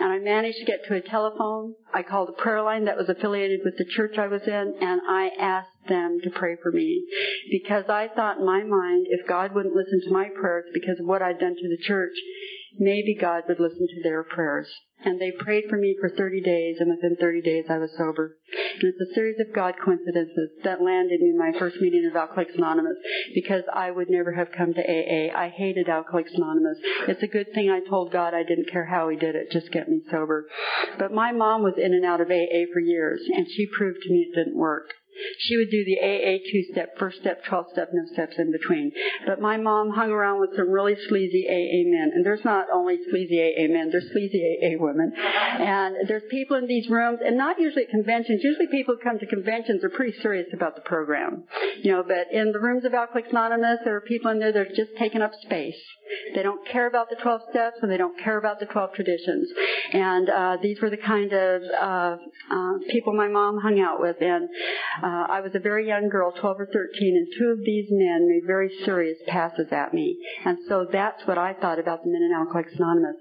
And 0.00 0.12
I 0.12 0.20
managed 0.20 0.58
to 0.58 0.64
get 0.64 0.84
to 0.86 0.94
a 0.94 1.00
telephone. 1.00 1.74
I 1.92 2.04
called 2.04 2.28
a 2.28 2.40
prayer 2.40 2.62
line 2.62 2.84
that 2.84 2.96
was 2.96 3.08
affiliated 3.08 3.60
with 3.64 3.76
the 3.76 3.84
church 3.84 4.18
I 4.18 4.28
was 4.28 4.42
in, 4.46 4.74
and 4.80 5.00
I 5.08 5.30
asked 5.38 5.88
them 5.88 6.20
to 6.22 6.30
pray 6.30 6.56
for 6.62 6.70
me 6.70 7.04
because 7.50 7.84
I 7.88 8.08
thought 8.14 8.38
in 8.38 8.46
my 8.46 8.62
mind, 8.62 9.06
if 9.10 9.26
God 9.26 9.52
wouldn't 9.52 9.74
listen 9.74 10.00
to 10.04 10.12
my 10.12 10.28
prayers 10.28 10.66
because 10.72 11.00
of 11.00 11.06
what 11.06 11.22
I'd 11.22 11.40
done 11.40 11.56
to 11.56 11.68
the 11.68 11.82
church, 11.82 12.14
maybe 12.78 13.16
God 13.20 13.44
would 13.48 13.60
listen 13.60 13.86
to 13.86 14.02
their 14.02 14.22
prayers. 14.22 14.68
And 15.04 15.20
they 15.20 15.32
prayed 15.32 15.64
for 15.68 15.76
me 15.76 15.96
for 16.00 16.08
30 16.08 16.40
days, 16.42 16.76
and 16.78 16.88
within 16.88 17.16
30 17.20 17.42
days 17.42 17.64
I 17.68 17.78
was 17.78 17.90
sober. 17.98 18.36
And 18.74 18.84
it's 18.84 19.10
a 19.10 19.14
series 19.14 19.36
of 19.40 19.54
God 19.54 19.74
coincidences 19.84 20.50
that 20.62 20.80
landed 20.80 21.20
me 21.20 21.30
in 21.30 21.38
my 21.38 21.58
first 21.58 21.76
meeting 21.80 22.08
of 22.08 22.16
Alcoholics 22.16 22.54
Anonymous 22.56 22.96
because 23.34 23.64
I 23.74 23.90
would 23.90 24.08
never 24.08 24.32
have 24.32 24.52
come 24.56 24.74
to 24.74 24.80
AA. 24.80 25.36
I 25.36 25.48
hated 25.48 25.88
Alcoholics 25.88 26.32
Anonymous. 26.34 26.78
It's 27.08 27.22
a 27.22 27.26
good 27.26 27.52
thing 27.52 27.68
I 27.68 27.80
told 27.88 28.12
God 28.12 28.32
I 28.32 28.44
didn't 28.44 28.70
care 28.70 28.86
how 28.86 29.08
He 29.08 29.16
did 29.16 29.34
it, 29.34 29.50
just 29.50 29.72
get 29.72 29.88
me 29.88 30.02
sober. 30.10 30.46
But 30.98 31.12
my 31.12 31.32
mom 31.32 31.62
was 31.62 31.74
in 31.76 31.94
and 31.94 32.04
out 32.04 32.20
of 32.20 32.30
AA 32.30 32.70
for 32.72 32.80
years, 32.80 33.22
and 33.34 33.46
she 33.48 33.66
proved 33.76 34.02
to 34.02 34.10
me 34.10 34.28
it 34.30 34.36
didn't 34.36 34.56
work. 34.56 34.88
She 35.38 35.56
would 35.56 35.70
do 35.70 35.84
the 35.84 35.98
AA 35.98 36.38
two 36.50 36.62
step, 36.72 36.98
first 36.98 37.18
step, 37.20 37.44
12 37.44 37.66
step, 37.72 37.88
no 37.92 38.04
steps 38.12 38.36
in 38.38 38.52
between. 38.52 38.92
But 39.26 39.40
my 39.40 39.56
mom 39.56 39.90
hung 39.90 40.10
around 40.10 40.40
with 40.40 40.50
some 40.56 40.70
really 40.70 40.96
sleazy 41.08 41.46
AA 41.48 41.88
men. 41.88 42.12
And 42.14 42.24
there's 42.24 42.44
not 42.44 42.66
only 42.72 42.98
sleazy 43.10 43.40
AA 43.40 43.72
men, 43.72 43.90
there's 43.90 44.10
sleazy 44.12 44.40
AA 44.40 44.82
women. 44.82 45.12
And 45.16 46.08
there's 46.08 46.22
people 46.30 46.56
in 46.56 46.66
these 46.66 46.88
rooms, 46.88 47.20
and 47.24 47.36
not 47.36 47.60
usually 47.60 47.84
at 47.84 47.90
conventions. 47.90 48.42
Usually 48.42 48.66
people 48.68 48.96
who 48.96 49.00
come 49.02 49.18
to 49.18 49.26
conventions 49.26 49.84
are 49.84 49.90
pretty 49.90 50.18
serious 50.20 50.48
about 50.52 50.74
the 50.74 50.82
program. 50.82 51.44
You 51.82 51.92
know, 51.92 52.04
but 52.06 52.32
in 52.32 52.52
the 52.52 52.60
rooms 52.60 52.84
of 52.84 52.94
Alcoholics 52.94 53.30
Anonymous, 53.30 53.80
there 53.84 53.96
are 53.96 54.00
people 54.00 54.30
in 54.30 54.38
there 54.38 54.52
that 54.52 54.58
are 54.58 54.74
just 54.74 54.96
taking 54.98 55.22
up 55.22 55.32
space. 55.42 55.80
They 56.34 56.42
don't 56.42 56.66
care 56.68 56.86
about 56.86 57.08
the 57.10 57.16
12 57.16 57.40
steps 57.50 57.78
and 57.82 57.90
they 57.90 57.96
don't 57.96 58.18
care 58.22 58.38
about 58.38 58.60
the 58.60 58.66
12 58.66 58.94
traditions. 58.94 59.48
And 59.92 60.28
uh, 60.28 60.56
these 60.62 60.80
were 60.80 60.90
the 60.90 60.96
kind 60.96 61.32
of 61.32 61.62
uh, 61.62 62.16
uh, 62.50 62.72
people 62.90 63.14
my 63.14 63.28
mom 63.28 63.58
hung 63.58 63.80
out 63.80 64.00
with. 64.00 64.16
And 64.20 64.48
uh, 65.02 65.26
I 65.28 65.40
was 65.40 65.52
a 65.54 65.58
very 65.58 65.86
young 65.86 66.08
girl, 66.08 66.32
12 66.32 66.60
or 66.60 66.66
13, 66.66 66.76
and 67.02 67.26
two 67.38 67.48
of 67.50 67.64
these 67.64 67.86
men 67.90 68.28
made 68.28 68.46
very 68.46 68.70
serious 68.84 69.18
passes 69.26 69.66
at 69.72 69.92
me. 69.92 70.18
And 70.44 70.58
so 70.68 70.86
that's 70.90 71.26
what 71.26 71.38
I 71.38 71.54
thought 71.54 71.78
about 71.78 72.04
the 72.04 72.10
men 72.10 72.22
in 72.22 72.32
Alcoholics 72.32 72.74
Anonymous. 72.76 73.16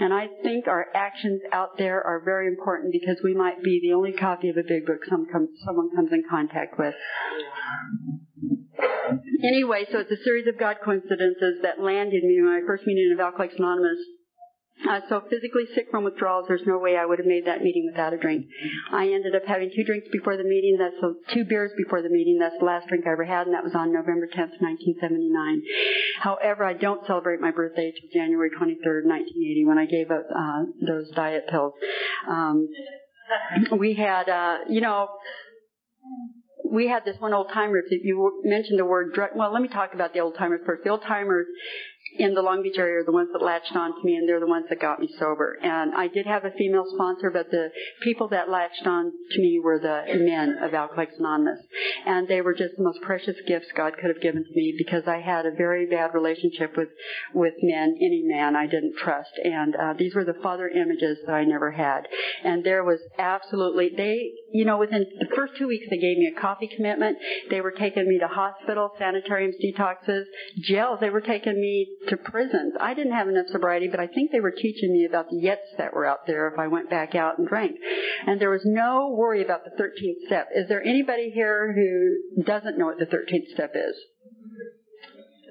And 0.00 0.12
I 0.12 0.28
think 0.42 0.66
our 0.68 0.86
actions 0.94 1.40
out 1.52 1.78
there 1.78 2.02
are 2.04 2.20
very 2.24 2.46
important 2.46 2.92
because 2.92 3.16
we 3.24 3.34
might 3.34 3.62
be 3.62 3.80
the 3.82 3.94
only 3.94 4.12
copy 4.12 4.50
of 4.50 4.56
a 4.56 4.62
big 4.66 4.84
book 4.86 5.00
someone 5.08 5.30
comes, 5.30 5.48
someone 5.64 5.90
comes 5.94 6.12
in 6.12 6.24
contact 6.28 6.78
with. 6.78 6.94
Anyway, 9.42 9.86
so 9.90 10.00
it's 10.00 10.10
a 10.10 10.22
series 10.24 10.46
of 10.46 10.58
God 10.58 10.76
coincidences 10.84 11.60
that 11.62 11.80
landed 11.80 12.22
me 12.22 12.36
in 12.38 12.44
my 12.44 12.60
first 12.66 12.86
meeting 12.86 13.12
of 13.14 13.20
Alcoholics 13.20 13.54
Anonymous 13.58 13.98
uh, 14.88 15.00
so 15.08 15.22
physically 15.30 15.64
sick 15.74 15.86
from 15.90 16.04
withdrawals, 16.04 16.46
there's 16.48 16.66
no 16.66 16.78
way 16.78 16.96
I 16.96 17.06
would 17.06 17.18
have 17.18 17.26
made 17.26 17.46
that 17.46 17.62
meeting 17.62 17.88
without 17.90 18.12
a 18.12 18.18
drink. 18.18 18.46
I 18.92 19.08
ended 19.08 19.34
up 19.34 19.44
having 19.46 19.70
two 19.74 19.84
drinks 19.84 20.08
before 20.12 20.36
the 20.36 20.44
meeting. 20.44 20.76
That's 20.78 20.96
so 21.00 21.14
two 21.32 21.44
beers 21.44 21.70
before 21.76 22.02
the 22.02 22.10
meeting. 22.10 22.38
That's 22.38 22.56
the 22.58 22.66
last 22.66 22.88
drink 22.88 23.06
I 23.06 23.12
ever 23.12 23.24
had, 23.24 23.46
and 23.46 23.54
that 23.54 23.64
was 23.64 23.74
on 23.74 23.92
November 23.92 24.26
10th, 24.26 24.60
1979. 24.60 25.62
However, 26.20 26.64
I 26.64 26.74
don't 26.74 27.06
celebrate 27.06 27.40
my 27.40 27.50
birthday 27.50 27.92
till 27.92 28.10
January 28.12 28.50
23rd, 28.50 29.06
1980, 29.06 29.64
when 29.64 29.78
I 29.78 29.86
gave 29.86 30.10
up 30.10 30.26
uh, 30.28 30.64
those 30.86 31.10
diet 31.14 31.44
pills. 31.48 31.72
Um, 32.28 32.68
we 33.78 33.94
had, 33.94 34.28
uh, 34.28 34.58
you 34.68 34.80
know, 34.80 35.08
we 36.70 36.88
had 36.88 37.04
this 37.04 37.16
one 37.20 37.32
old 37.32 37.50
timer. 37.52 37.78
If 37.78 37.86
you 37.90 38.42
mentioned 38.44 38.78
the 38.78 38.84
word 38.84 39.14
drug, 39.14 39.30
well, 39.36 39.52
let 39.52 39.62
me 39.62 39.68
talk 39.68 39.94
about 39.94 40.12
the 40.12 40.20
old 40.20 40.36
timers 40.36 40.60
first. 40.66 40.82
The 40.84 40.90
old 40.90 41.02
timers 41.02 41.46
in 42.16 42.34
the 42.34 42.42
Long 42.42 42.62
Beach 42.62 42.78
area 42.78 43.00
are 43.00 43.04
the 43.04 43.12
ones 43.12 43.30
that 43.32 43.42
latched 43.42 43.74
on 43.74 43.90
to 43.94 44.00
me, 44.04 44.16
and 44.16 44.28
they're 44.28 44.40
the 44.40 44.46
ones 44.46 44.66
that 44.68 44.80
got 44.80 45.00
me 45.00 45.08
sober. 45.18 45.58
And 45.62 45.94
I 45.94 46.08
did 46.08 46.26
have 46.26 46.44
a 46.44 46.50
female 46.52 46.84
sponsor, 46.94 47.30
but 47.30 47.50
the 47.50 47.70
people 48.02 48.28
that 48.28 48.48
latched 48.48 48.86
on 48.86 49.12
to 49.30 49.40
me 49.40 49.60
were 49.62 49.78
the 49.78 50.04
men 50.18 50.56
of 50.62 50.74
Alcoholics 50.74 51.14
Anonymous, 51.18 51.58
and 52.06 52.28
they 52.28 52.40
were 52.40 52.54
just 52.54 52.76
the 52.76 52.84
most 52.84 53.00
precious 53.02 53.36
gifts 53.46 53.66
God 53.76 53.94
could 53.96 54.10
have 54.14 54.22
given 54.22 54.44
to 54.44 54.54
me 54.54 54.74
because 54.78 55.04
I 55.06 55.20
had 55.20 55.46
a 55.46 55.50
very 55.50 55.86
bad 55.86 56.14
relationship 56.14 56.76
with 56.76 56.88
with 57.34 57.54
men, 57.62 57.96
any 58.00 58.22
man 58.24 58.56
I 58.56 58.66
didn't 58.66 58.96
trust, 58.96 59.32
and 59.42 59.74
uh, 59.74 59.94
these 59.98 60.14
were 60.14 60.24
the 60.24 60.38
father 60.42 60.68
images 60.68 61.18
that 61.26 61.32
I 61.32 61.44
never 61.44 61.72
had. 61.72 62.06
And 62.44 62.64
there 62.64 62.84
was 62.84 63.00
absolutely 63.18 63.90
they, 63.96 64.30
you 64.52 64.64
know, 64.64 64.78
within 64.78 65.04
the 65.18 65.34
first 65.34 65.54
two 65.58 65.66
weeks 65.66 65.86
they 65.90 65.98
gave 65.98 66.18
me 66.18 66.32
a 66.34 66.40
coffee 66.40 66.70
commitment. 66.74 67.18
They 67.50 67.60
were 67.60 67.72
taking 67.72 68.08
me 68.08 68.18
to 68.20 68.28
hospitals, 68.28 68.92
sanitariums, 68.98 69.56
detoxes, 69.62 70.24
jails. 70.60 70.98
They 71.00 71.10
were 71.10 71.20
taking 71.20 71.60
me 71.60 71.88
to 72.08 72.16
prisons. 72.16 72.74
I 72.80 72.94
didn't 72.94 73.12
have 73.12 73.28
enough 73.28 73.46
sobriety, 73.48 73.88
but 73.88 74.00
I 74.00 74.06
think 74.06 74.30
they 74.30 74.40
were 74.40 74.50
teaching 74.50 74.92
me 74.92 75.06
about 75.08 75.28
the 75.28 75.36
yets 75.36 75.76
that 75.78 75.94
were 75.94 76.06
out 76.06 76.26
there 76.26 76.48
if 76.48 76.58
I 76.58 76.68
went 76.68 76.90
back 76.90 77.14
out 77.14 77.38
and 77.38 77.48
drank. 77.48 77.76
And 78.26 78.40
there 78.40 78.50
was 78.50 78.64
no 78.64 79.14
worry 79.16 79.42
about 79.42 79.64
the 79.64 79.70
13th 79.70 80.26
step. 80.26 80.48
Is 80.54 80.68
there 80.68 80.82
anybody 80.82 81.30
here 81.30 81.72
who 81.72 82.42
doesn't 82.42 82.78
know 82.78 82.86
what 82.86 82.98
the 82.98 83.06
13th 83.06 83.52
step 83.54 83.72
is? 83.74 83.96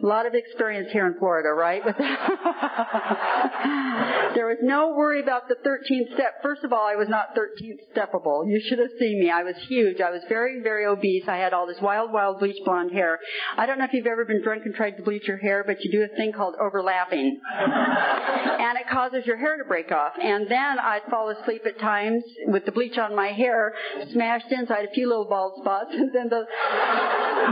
A 0.01 0.05
lot 0.05 0.25
of 0.25 0.33
experience 0.33 0.91
here 0.91 1.07
in 1.07 1.17
Florida, 1.19 1.49
right? 1.49 1.83
There 4.33 4.47
was 4.47 4.57
no 4.61 4.93
worry 4.95 5.21
about 5.21 5.47
the 5.47 5.55
13th 5.55 6.13
step. 6.15 6.41
First 6.41 6.63
of 6.63 6.73
all, 6.73 6.87
I 6.87 6.95
was 6.95 7.07
not 7.07 7.35
13th 7.35 7.79
stepable. 7.91 8.45
You 8.47 8.61
should 8.67 8.79
have 8.79 8.89
seen 8.99 9.19
me. 9.19 9.29
I 9.29 9.43
was 9.43 9.55
huge. 9.67 10.01
I 10.01 10.09
was 10.09 10.21
very, 10.27 10.61
very 10.61 10.85
obese. 10.85 11.25
I 11.27 11.37
had 11.37 11.53
all 11.53 11.67
this 11.67 11.79
wild, 11.81 12.11
wild 12.11 12.39
bleach 12.39 12.57
blonde 12.65 12.91
hair. 12.91 13.19
I 13.57 13.65
don't 13.65 13.77
know 13.77 13.85
if 13.85 13.93
you've 13.93 14.07
ever 14.07 14.25
been 14.25 14.41
drunk 14.41 14.63
and 14.65 14.73
tried 14.73 14.97
to 14.97 15.03
bleach 15.03 15.27
your 15.27 15.37
hair, 15.37 15.63
but 15.65 15.83
you 15.83 15.91
do 15.91 16.03
a 16.03 16.15
thing 16.15 16.33
called 16.33 16.55
overlapping. 16.59 17.39
and 17.55 18.77
it 18.77 18.87
causes 18.89 19.25
your 19.25 19.37
hair 19.37 19.57
to 19.57 19.65
break 19.65 19.91
off. 19.91 20.13
And 20.21 20.49
then 20.49 20.79
I'd 20.79 21.03
fall 21.09 21.29
asleep 21.29 21.63
at 21.65 21.79
times 21.79 22.23
with 22.47 22.65
the 22.65 22.71
bleach 22.71 22.97
on 22.97 23.15
my 23.15 23.29
hair 23.29 23.73
smashed 24.11 24.51
in, 24.51 24.67
so 24.67 24.73
I 24.73 24.81
had 24.81 24.89
a 24.89 24.93
few 24.93 25.07
little 25.07 25.25
bald 25.25 25.61
spots. 25.61 25.91
And 26.03 26.11
then 26.13 26.27
the, 26.27 26.43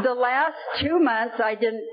the 0.03 0.13
last 0.13 0.57
two 0.81 0.99
months 0.99 1.35
I 1.41 1.55
didn't 1.55 1.85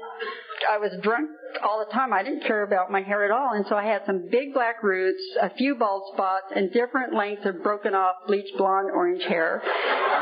I 0.70 0.78
was 0.78 0.92
drunk 1.02 1.30
all 1.62 1.84
the 1.84 1.92
time. 1.92 2.12
I 2.12 2.22
didn't 2.22 2.44
care 2.44 2.62
about 2.62 2.90
my 2.90 3.02
hair 3.02 3.24
at 3.24 3.30
all. 3.30 3.52
And 3.54 3.66
so 3.68 3.76
I 3.76 3.84
had 3.84 4.02
some 4.06 4.28
big 4.30 4.54
black 4.54 4.82
roots, 4.82 5.22
a 5.40 5.50
few 5.50 5.74
bald 5.74 6.02
spots, 6.12 6.46
and 6.54 6.72
different 6.72 7.14
lengths 7.14 7.46
of 7.46 7.62
broken 7.62 7.94
off 7.94 8.16
bleach 8.26 8.50
blonde 8.56 8.90
orange 8.90 9.24
hair. 9.24 9.62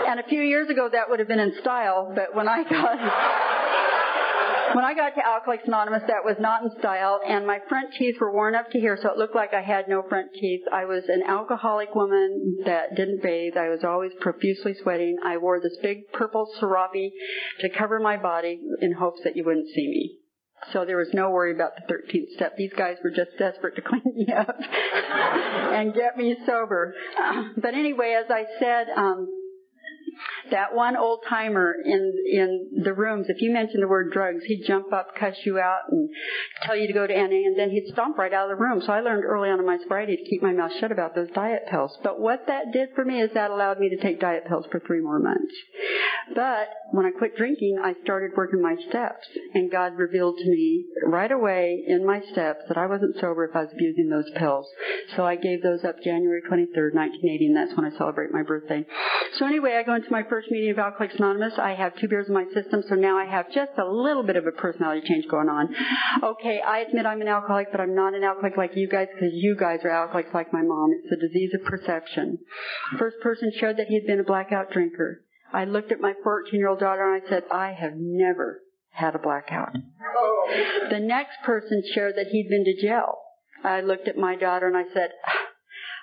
And 0.09 0.21
a 0.21 0.25
few 0.25 0.43
years 0.43 0.69
ago 0.69 0.89
that 0.91 1.09
would 1.09 1.19
have 1.19 1.29
been 1.29 1.41
in 1.41 1.55
style, 1.61 2.13
but 2.15 2.35
when 2.35 2.49
I 2.49 2.65
got 2.65 2.99
when 4.77 4.85
I 4.85 4.93
got 4.95 5.15
to 5.15 5.27
Alcoholics 5.27 5.67
Anonymous, 5.67 6.03
that 6.07 6.23
was 6.23 6.37
not 6.39 6.63
in 6.63 6.71
style, 6.79 7.21
and 7.27 7.47
my 7.47 7.61
front 7.67 7.95
teeth 7.99 8.17
were 8.21 8.31
worn 8.31 8.55
up 8.55 8.71
to 8.73 8.79
here, 8.79 8.99
so 9.01 9.09
it 9.09 9.17
looked 9.17 9.35
like 9.35 9.55
I 9.55 9.63
had 9.63 9.89
no 9.89 10.03
front 10.07 10.35
teeth. 10.35 10.63
I 10.71 10.85
was 10.85 11.05
an 11.09 11.23
alcoholic 11.27 11.95
woman 11.95 12.59
that 12.67 12.95
didn't 12.95 13.23
bathe. 13.23 13.57
I 13.57 13.71
was 13.71 13.85
always 13.85 14.13
profusely 14.21 14.75
sweating. 14.83 15.17
I 15.25 15.39
wore 15.39 15.61
this 15.61 15.79
big 15.83 16.13
purple 16.13 16.47
serape 16.61 17.13
to 17.61 17.71
cover 17.71 17.99
my 18.01 18.19
body 18.19 18.61
in 18.83 18.93
hopes 18.93 19.21
that 19.25 19.35
you 19.35 19.45
wouldn't 19.45 19.69
see 19.69 19.89
me. 19.89 20.19
So 20.73 20.85
there 20.85 20.97
was 20.97 21.09
no 21.13 21.31
worry 21.31 21.55
about 21.55 21.73
the 21.77 21.93
13th 21.93 22.35
step. 22.35 22.57
These 22.57 22.73
guys 22.77 22.97
were 23.05 23.11
just 23.11 23.31
desperate 23.39 23.77
to 23.77 23.83
clean 23.87 24.03
me 24.15 24.33
up 24.33 24.57
and 24.61 25.95
get 25.95 26.17
me 26.17 26.37
sober. 26.47 26.95
But 27.57 27.75
anyway, 27.75 28.19
as 28.19 28.31
I 28.31 28.45
said, 28.59 28.89
um, 28.97 29.29
that 30.51 30.75
one 30.75 30.97
old 30.97 31.21
timer 31.29 31.75
in 31.85 32.13
in 32.31 32.83
the 32.85 32.93
rooms, 32.93 33.27
if 33.29 33.41
you 33.41 33.53
mentioned 33.53 33.83
the 33.83 33.89
word 33.89 34.13
drugs, 34.13 34.45
he'd 34.45 34.65
jump 34.67 34.93
up, 34.93 35.15
cuss 35.19 35.35
you 35.45 35.59
out, 35.59 35.91
and 35.91 36.09
tell 36.63 36.77
you 36.77 36.87
to 36.87 36.93
go 36.93 37.07
to 37.07 37.15
NA, 37.15 37.47
and 37.47 37.59
then 37.59 37.71
he'd 37.71 37.89
stomp 37.93 38.17
right 38.19 38.33
out 38.33 38.51
of 38.51 38.57
the 38.57 38.63
room. 38.63 38.81
So 38.81 38.93
I 38.93 39.01
learned 39.01 39.25
early 39.25 39.49
on 39.49 39.59
in 39.59 39.67
my 39.67 39.79
sobriety 39.79 40.17
to 40.17 40.31
keep 40.31 40.43
my 40.43 40.53
mouth 40.53 40.73
shut 40.81 40.93
about 40.93 41.15
those 41.15 41.31
diet 41.31 41.63
pills. 41.71 41.97
But 42.03 42.21
what 42.21 42.47
that 42.47 42.73
did 42.73 42.91
for 42.95 43.05
me 43.05 43.21
is 43.21 43.31
that 43.35 43.51
allowed 43.51 43.79
me 43.79 43.89
to 43.91 43.97
take 43.97 44.21
diet 44.21 44.47
pills 44.47 44.67
for 44.71 44.81
three 44.81 45.01
more 45.01 45.19
months. 45.19 45.55
But 46.35 46.69
when 46.93 47.07
I 47.07 47.11
quit 47.11 47.37
drinking, 47.37 47.79
I 47.83 47.95
started 48.03 48.33
working 48.37 48.63
my 48.63 48.77
steps, 48.89 49.27
and 49.55 49.71
God 49.71 49.97
revealed 49.97 50.37
to 50.39 50.51
me 50.51 50.87
right 51.05 51.31
away 51.31 51.85
in 51.87 52.07
my 52.07 52.21
steps 52.33 52.65
that 52.69 52.77
I 52.77 52.87
wasn't 52.87 53.17
sober 53.21 53.45
if 53.45 53.55
I 53.55 53.63
was 53.63 53.73
abusing 53.73 54.09
those 54.09 54.31
pills. 54.37 54.67
So 55.17 55.25
I 55.25 55.37
gave 55.37 55.63
those 55.63 55.85
up 55.85 56.03
January 56.03 56.43
23rd, 56.43 56.95
1980, 56.95 57.47
and 57.47 57.57
that's 57.57 57.77
when 57.77 57.87
I 57.87 57.97
celebrate 57.97 58.33
my 58.33 58.43
birthday. 58.43 58.85
So 59.35 59.47
anyway, 59.47 59.77
I 59.77 59.83
go 59.83 59.95
into 59.95 60.06
my 60.11 60.23
first 60.29 60.51
meeting 60.51 60.71
of 60.71 60.79
Alcoholics 60.79 61.17
Anonymous. 61.17 61.55
I 61.59 61.75
have 61.75 61.97
two 61.97 62.09
beers 62.09 62.29
in 62.29 62.35
my 62.35 62.45
system, 62.55 62.83
so 62.89 62.95
now 62.95 63.19
I 63.19 63.25
have 63.25 63.53
just 63.53 63.73
a 63.79 63.85
little 63.85 64.23
bit 64.23 64.37
of 64.37 64.47
a 64.47 64.53
personality 64.53 65.07
change 65.07 65.27
going 65.29 65.49
on. 65.49 65.75
Okay, 66.23 66.61
I 66.61 66.79
admit 66.81 67.07
I'm 67.07 67.21
an 67.21 67.29
alcoholic, 67.29 67.71
but 67.71 67.81
I'm 67.81 67.95
not 67.95 68.15
an 68.15 68.25
alcoholic 68.25 68.57
like 68.57 68.77
you 68.77 68.89
guys 68.89 69.09
because 69.13 69.33
you 69.33 69.57
guys 69.59 69.81
are 69.85 69.91
alcoholics 69.91 70.35
like 70.35 70.53
my 70.53 70.63
mom. 70.63 70.91
It's 70.93 71.13
a 71.13 71.27
disease 71.27 71.53
of 71.55 71.65
perception. 71.65 72.39
First 72.99 73.17
person 73.23 73.53
showed 73.59 73.77
that 73.79 73.87
he 73.89 73.95
had 73.95 74.07
been 74.07 74.21
a 74.21 74.25
blackout 74.25 74.71
drinker. 74.73 75.23
I 75.53 75.65
looked 75.65 75.93
at 75.93 76.01
my 76.01 76.15
14 76.23 76.59
year 76.59 76.69
old 76.69 76.81
daughter 76.81 77.15
and 77.15 77.23
I 77.23 77.29
said, 77.29 77.45
I 77.53 77.73
have 77.73 77.95
never 77.97 78.63
had 78.91 79.15
a 79.15 79.19
blackout. 79.19 79.73
The 80.91 81.01
next 81.01 81.39
person 81.45 81.83
shared 81.95 82.15
that 82.17 82.29
he'd 82.29 82.49
been 82.49 82.65
to 82.65 82.81
jail. 82.81 83.19
I 83.65 83.81
looked 83.81 84.09
at 84.09 84.17
my 84.17 84.37
daughter 84.37 84.67
and 84.67 84.77
I 84.77 84.85
said, 84.93 85.11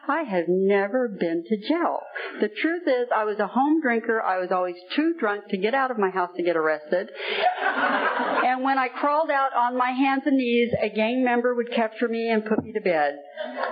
I 0.08 0.24
have 0.24 0.46
never 0.50 1.08
been 1.08 1.46
to 1.48 1.58
jail. 1.58 2.00
The 2.42 2.50
truth 2.50 2.84
is, 2.88 3.08
I 3.16 3.24
was 3.24 3.40
a 3.40 3.48
home 3.48 3.82
drinker. 3.82 4.22
I 4.22 4.38
was 4.38 4.52
always 4.52 4.76
too 4.96 5.14
drunk 5.18 5.48
to 5.50 5.58
get 5.58 5.74
out 5.74 5.92
of 5.92 5.98
my 5.98 6.10
house 6.10 6.32
to 6.36 6.44
get 6.44 6.58
arrested. 6.58 7.10
and 7.64 8.64
when 8.64 8.78
I 8.78 8.90
crawled 8.90 9.30
out 9.30 9.54
on 9.56 9.78
my 9.78 9.92
hands 9.92 10.24
and 10.26 10.36
knees, 10.36 10.74
a 10.82 10.90
gang 10.90 11.24
member 11.24 11.56
would 11.56 11.72
capture 11.72 12.10
me 12.10 12.30
and 12.30 12.44
put 12.44 12.62
me 12.64 12.74
to 12.74 12.82
bed. 12.82 13.16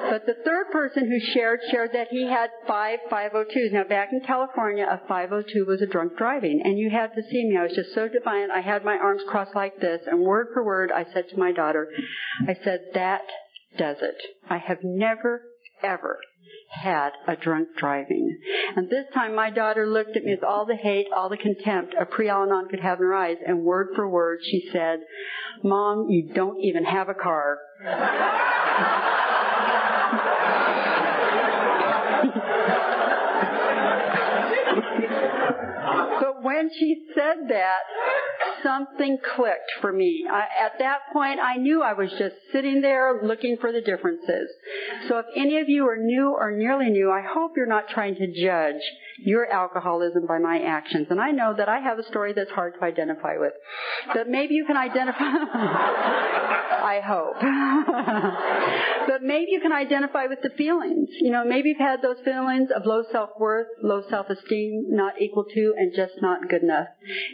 But 0.10 0.26
the 0.26 0.36
third 0.46 0.72
person 0.72 1.10
who 1.10 1.34
shared 1.34 1.60
shared 1.70 1.92
that 1.94 2.08
he 2.12 2.26
had 2.26 2.50
five 2.66 3.00
502s. 3.12 3.74
Now 3.74 3.84
back 3.84 4.10
in 4.14 4.22
California, 4.22 4.86
a 4.90 5.06
502 5.08 5.66
was 5.66 5.82
a 5.82 5.88
drunk 5.88 6.18
driving. 6.18 6.62
And 6.64 6.80
you 6.80 6.90
had 6.90 7.14
to 7.14 7.24
see 7.30 7.44
me. 7.44 7.58
I 7.58 7.64
was 7.64 7.76
just 7.76 7.94
so 7.94 8.08
defiant. 8.08 8.52
I 8.52 8.62
had 8.62 8.86
my 8.86 8.96
arms 8.96 9.22
crossed 9.28 9.56
like 9.56 9.82
this. 9.82 10.02
And 10.08 10.22
word 10.22 10.48
for 10.54 10.64
word, 10.64 10.92
I 10.94 11.06
said 11.14 11.28
to 11.30 11.38
my 11.38 11.52
daughter, 11.52 11.90
I 12.48 12.56
said, 12.64 12.80
that 12.94 13.22
does 13.78 13.98
it. 14.02 14.16
I 14.50 14.58
have 14.58 14.80
never 14.84 15.44
ever 15.84 16.20
had 16.70 17.12
a 17.28 17.36
drunk 17.36 17.70
driving. 17.78 18.40
And 18.76 18.90
this 18.90 19.06
time 19.14 19.36
my 19.36 19.50
daughter 19.50 19.88
looked 19.88 20.16
at 20.16 20.24
me 20.24 20.32
with 20.32 20.44
all 20.44 20.66
the 20.66 20.76
hate, 20.76 21.08
all 21.16 21.30
the 21.30 21.38
contempt 21.38 21.96
a 22.00 22.06
pre-Al-Anon 22.06 22.70
could 22.70 22.80
have 22.80 23.00
in 23.00 23.06
her 23.06 23.14
eyes, 23.14 23.38
and 23.46 23.64
word 23.64 23.90
for 23.96 24.10
word 24.10 24.40
she 24.44 24.70
said, 24.72 25.00
Mom, 25.64 26.08
you 26.10 26.34
don't 26.34 26.60
even 26.62 26.86
have 26.86 27.10
a 27.10 27.14
car. 27.14 27.60
but 36.22 36.44
when 36.44 36.70
she 36.74 37.06
said 37.14 37.50
that, 37.50 37.80
something 38.64 39.18
clicked 39.36 39.72
for 39.82 39.92
me. 39.92 40.26
I, 40.30 40.66
at 40.66 40.80
that 40.80 41.00
point, 41.14 41.40
I 41.40 41.58
knew 41.58 41.82
I 41.82 41.94
was 41.94 42.10
just 42.12 42.36
sitting 42.52 42.82
there 42.82 43.22
looking 43.24 43.58
for 43.60 43.72
the 43.72 43.82
differences. 43.82 44.50
So 45.08 45.20
if 45.20 45.26
any 45.36 45.60
of 45.60 45.70
you 45.70 45.88
are 45.88 45.98
new 45.98 46.30
or 46.30 46.52
nearly 46.52 46.90
new, 46.90 47.12
I 47.12 47.22
hope 47.22 47.54
you're 47.56 47.66
not 47.66 47.90
trying 47.90 48.16
to 48.16 48.28
judge 48.28 48.82
your 49.24 49.52
alcoholism 49.52 50.26
by 50.28 50.40
my 50.40 50.60
actions. 50.60 51.08
And 51.10 51.20
I 51.20 51.32
know 51.32 51.54
that 51.56 51.70
I 51.70 51.80
have 51.80 52.00
a 52.00 52.04
story 52.04 52.34
that's 52.34 52.52
hard 52.52 52.74
to 52.80 52.84
identify 52.84 53.38
with. 53.38 53.54
But 54.14 54.28
maybe 54.28 54.56
you 54.56 54.66
can 54.66 54.78
identify, 54.78 55.20
I 55.24 57.02
hope. 57.04 57.36
but 59.08 59.22
maybe 59.22 59.52
you 59.52 59.62
can 59.62 59.72
identify 59.72 60.26
with 60.26 60.40
the 60.42 60.50
feelings. 60.58 61.10
You 61.20 61.32
know, 61.32 61.44
maybe 61.46 61.70
you've 61.70 61.78
had 61.78 62.02
those 62.02 62.18
feelings 62.24 62.70
of 62.76 62.86
low 62.86 63.04
self-worth, 63.12 63.68
low 63.84 64.02
self-esteem, 64.10 64.86
not 64.90 65.22
equal 65.22 65.46
to, 65.46 65.74
and 65.78 65.94
just 65.96 66.14
not 66.22 66.50
good 66.50 66.64
enough. 66.64 66.88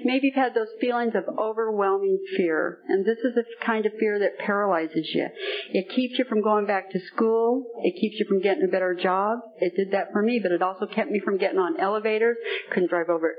Maybe 0.03 0.27
you've 0.27 0.35
had 0.35 0.53
those 0.53 0.69
feelings 0.81 0.96
of 1.15 1.37
overwhelming 1.37 2.19
fear. 2.35 2.79
And 2.87 3.05
this 3.05 3.17
is 3.19 3.35
the 3.35 3.43
kind 3.65 3.85
of 3.85 3.93
fear 3.99 4.19
that 4.19 4.37
paralyzes 4.39 5.09
you. 5.13 5.27
It 5.71 5.89
keeps 5.95 6.17
you 6.17 6.25
from 6.25 6.41
going 6.41 6.65
back 6.65 6.91
to 6.91 6.99
school. 7.13 7.65
It 7.83 7.99
keeps 7.99 8.19
you 8.19 8.25
from 8.27 8.41
getting 8.41 8.63
a 8.63 8.71
better 8.71 8.95
job. 8.95 9.39
It 9.59 9.75
did 9.75 9.91
that 9.91 10.11
for 10.11 10.21
me, 10.21 10.39
but 10.41 10.51
it 10.51 10.61
also 10.61 10.85
kept 10.85 11.11
me 11.11 11.19
from 11.23 11.37
getting 11.37 11.59
on 11.59 11.79
elevators, 11.79 12.37
couldn't 12.71 12.89
drive 12.89 13.09
over 13.09 13.35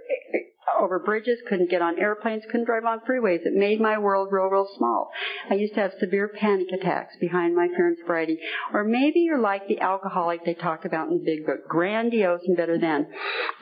over 0.80 0.98
bridges, 0.98 1.38
couldn't 1.48 1.70
get 1.70 1.82
on 1.82 1.98
airplanes, 1.98 2.44
couldn't 2.46 2.66
drive 2.66 2.84
on 2.84 3.00
freeways. 3.00 3.44
It 3.44 3.54
made 3.54 3.80
my 3.80 3.98
world 3.98 4.28
real, 4.30 4.46
real 4.46 4.68
small. 4.76 5.10
I 5.50 5.54
used 5.54 5.74
to 5.74 5.80
have 5.80 5.92
severe 5.98 6.28
panic 6.28 6.68
attacks 6.72 7.16
behind 7.20 7.54
my 7.54 7.68
fear 7.68 7.88
and 7.88 7.96
sobriety. 7.98 8.38
Or 8.72 8.84
maybe 8.84 9.20
you're 9.20 9.40
like 9.40 9.66
the 9.68 9.80
alcoholic 9.80 10.44
they 10.44 10.54
talk 10.54 10.84
about 10.84 11.08
in 11.08 11.18
the 11.18 11.24
big 11.24 11.46
book, 11.46 11.68
grandiose 11.68 12.42
and 12.46 12.56
better 12.56 12.78
than. 12.78 13.06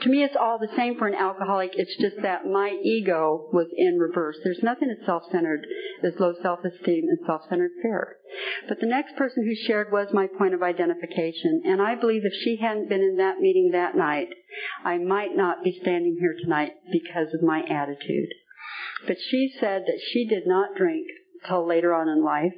To 0.03 0.09
me, 0.09 0.23
it's 0.23 0.37
all 0.39 0.59
the 0.59 0.75
same 0.77 0.99
for 0.99 1.07
an 1.07 1.15
alcoholic. 1.15 1.73
It's 1.75 1.97
just 2.01 2.17
that 2.23 2.47
my 2.47 2.79
ego 2.83 3.49
was 3.53 3.69
in 3.77 3.99
reverse. 3.99 4.37
There's 4.45 4.63
nothing 4.63 4.91
as 4.91 5.05
self-centered 5.07 5.67
as 6.05 6.13
low 6.19 6.35
self-esteem 6.43 7.05
and 7.09 7.19
self-centered 7.27 7.73
fear. 7.83 8.17
But 8.69 8.81
the 8.81 8.87
next 8.87 9.17
person 9.17 9.45
who 9.45 9.55
shared 9.55 9.93
was 9.93 10.13
my 10.13 10.27
point 10.27 10.55
of 10.55 10.63
identification, 10.63 11.63
and 11.65 11.81
I 11.81 11.95
believe 11.95 12.25
if 12.25 12.33
she 12.33 12.57
hadn't 12.57 12.89
been 12.89 13.03
in 13.03 13.17
that 13.17 13.39
meeting 13.39 13.71
that 13.73 13.97
night, 13.97 14.29
I 14.85 14.99
might 14.99 15.37
not 15.37 15.63
be 15.63 15.79
standing 15.81 16.17
here 16.19 16.35
tonight 16.43 16.73
because 16.91 17.33
of 17.33 17.43
my 17.43 17.63
attitude. 17.63 18.29
But 19.07 19.19
she 19.21 19.53
said 19.61 19.83
that 19.87 20.01
she 20.11 20.27
did 20.27 20.47
not 20.47 20.75
drink 20.77 21.07
till 21.47 21.67
later 21.67 21.95
on 21.95 22.09
in 22.09 22.25
life. 22.25 22.55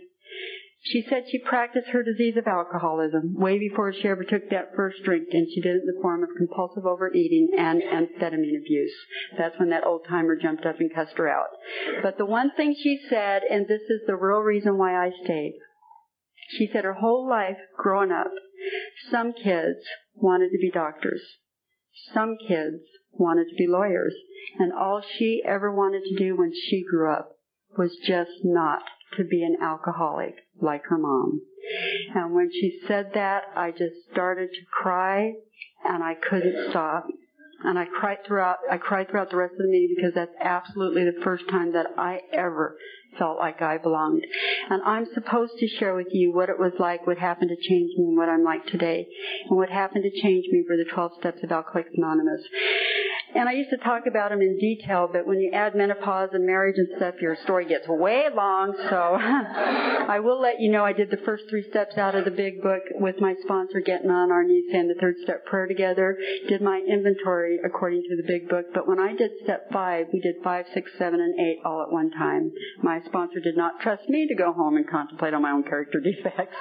She 0.80 1.02
said 1.02 1.24
she 1.28 1.38
practiced 1.38 1.88
her 1.88 2.02
disease 2.02 2.36
of 2.36 2.46
alcoholism 2.46 3.34
way 3.34 3.58
before 3.58 3.92
she 3.92 4.08
ever 4.08 4.22
took 4.22 4.48
that 4.50 4.74
first 4.76 5.02
drink, 5.04 5.28
and 5.32 5.46
she 5.48 5.60
did 5.60 5.76
it 5.76 5.82
in 5.82 5.86
the 5.86 6.00
form 6.00 6.22
of 6.22 6.30
compulsive 6.36 6.86
overeating 6.86 7.48
and 7.58 7.82
amphetamine 7.82 8.56
abuse. 8.56 8.94
That's 9.36 9.58
when 9.58 9.70
that 9.70 9.84
old 9.84 10.06
timer 10.08 10.36
jumped 10.36 10.64
up 10.64 10.78
and 10.78 10.94
cussed 10.94 11.18
her 11.18 11.28
out. 11.28 11.48
But 12.02 12.16
the 12.16 12.26
one 12.26 12.52
thing 12.56 12.74
she 12.74 13.00
said, 13.08 13.42
and 13.50 13.66
this 13.66 13.82
is 13.82 14.02
the 14.06 14.16
real 14.16 14.40
reason 14.40 14.78
why 14.78 14.94
I 14.94 15.10
stayed, 15.24 15.58
she 16.50 16.68
said 16.72 16.84
her 16.84 16.94
whole 16.94 17.28
life 17.28 17.58
growing 17.76 18.12
up, 18.12 18.30
some 19.10 19.32
kids 19.32 19.80
wanted 20.14 20.50
to 20.50 20.58
be 20.58 20.70
doctors. 20.70 21.22
Some 22.14 22.36
kids 22.46 22.80
wanted 23.12 23.48
to 23.50 23.56
be 23.56 23.66
lawyers. 23.66 24.14
And 24.58 24.72
all 24.72 25.02
she 25.02 25.42
ever 25.44 25.74
wanted 25.74 26.04
to 26.04 26.16
do 26.16 26.36
when 26.36 26.52
she 26.52 26.84
grew 26.88 27.12
up 27.12 27.36
was 27.76 27.96
just 28.06 28.30
not 28.44 28.82
to 29.16 29.24
be 29.24 29.42
an 29.42 29.56
alcoholic 29.60 30.34
like 30.60 30.82
her 30.88 30.98
mom. 30.98 31.40
And 32.14 32.34
when 32.34 32.50
she 32.52 32.80
said 32.86 33.10
that, 33.14 33.44
I 33.56 33.70
just 33.70 33.94
started 34.12 34.50
to 34.50 34.66
cry 34.70 35.32
and 35.84 36.02
I 36.02 36.14
couldn't 36.14 36.70
stop. 36.70 37.06
And 37.64 37.78
I 37.78 37.86
cried 37.86 38.18
throughout, 38.24 38.58
I 38.70 38.78
cried 38.78 39.10
throughout 39.10 39.30
the 39.30 39.36
rest 39.36 39.52
of 39.52 39.58
the 39.58 39.68
meeting 39.68 39.96
because 39.96 40.14
that's 40.14 40.34
absolutely 40.40 41.04
the 41.04 41.20
first 41.24 41.48
time 41.50 41.72
that 41.72 41.86
I 41.98 42.20
ever 42.32 42.76
felt 43.18 43.38
like 43.38 43.60
I 43.60 43.78
belonged. 43.78 44.22
And 44.70 44.80
I'm 44.82 45.06
supposed 45.12 45.54
to 45.58 45.66
share 45.66 45.94
with 45.94 46.08
you 46.12 46.32
what 46.32 46.50
it 46.50 46.58
was 46.58 46.72
like, 46.78 47.06
what 47.06 47.18
happened 47.18 47.50
to 47.50 47.68
change 47.68 47.90
me 47.96 48.04
and 48.08 48.16
what 48.16 48.28
I'm 48.28 48.44
like 48.44 48.66
today, 48.66 49.08
and 49.48 49.58
what 49.58 49.70
happened 49.70 50.04
to 50.04 50.22
change 50.22 50.46
me 50.50 50.64
for 50.66 50.76
the 50.76 50.84
12 50.84 51.12
steps 51.18 51.42
of 51.42 51.50
Alcoholics 51.50 51.90
Anonymous. 51.96 52.42
And 53.34 53.48
I 53.48 53.52
used 53.52 53.70
to 53.70 53.76
talk 53.76 54.04
about 54.08 54.30
them 54.30 54.40
in 54.40 54.58
detail, 54.58 55.08
but 55.12 55.26
when 55.26 55.38
you 55.40 55.50
add 55.52 55.74
menopause 55.74 56.30
and 56.32 56.46
marriage 56.46 56.76
and 56.78 56.88
stuff, 56.96 57.14
your 57.20 57.36
story 57.44 57.66
gets 57.66 57.86
way 57.86 58.26
long. 58.34 58.74
So 58.88 58.96
I 59.20 60.20
will 60.20 60.40
let 60.40 60.60
you 60.60 60.70
know 60.72 60.84
I 60.84 60.92
did 60.92 61.10
the 61.10 61.18
first 61.18 61.44
three 61.50 61.68
steps 61.68 61.98
out 61.98 62.14
of 62.14 62.24
the 62.24 62.30
big 62.30 62.62
book 62.62 62.82
with 62.94 63.16
my 63.20 63.34
sponsor 63.42 63.80
getting 63.80 64.10
on 64.10 64.32
our 64.32 64.44
knees 64.44 64.64
saying 64.72 64.88
the 64.88 65.00
third 65.00 65.16
step 65.22 65.44
prayer 65.44 65.66
together. 65.66 66.16
Did 66.48 66.62
my 66.62 66.80
inventory 66.88 67.58
according 67.64 68.02
to 68.08 68.16
the 68.16 68.26
big 68.26 68.48
book. 68.48 68.66
But 68.72 68.88
when 68.88 68.98
I 68.98 69.14
did 69.14 69.30
step 69.44 69.70
five, 69.72 70.06
we 70.12 70.20
did 70.20 70.36
five, 70.42 70.64
six, 70.72 70.90
seven, 70.98 71.20
and 71.20 71.38
eight 71.38 71.58
all 71.64 71.82
at 71.82 71.92
one 71.92 72.10
time. 72.10 72.50
My 72.82 73.00
sponsor 73.06 73.40
did 73.40 73.56
not 73.56 73.80
trust 73.80 74.08
me 74.08 74.26
to 74.28 74.34
go 74.34 74.52
home 74.52 74.76
and 74.76 74.88
contemplate 74.88 75.34
on 75.34 75.42
my 75.42 75.50
own 75.50 75.64
character 75.64 76.00
defects. 76.04 76.56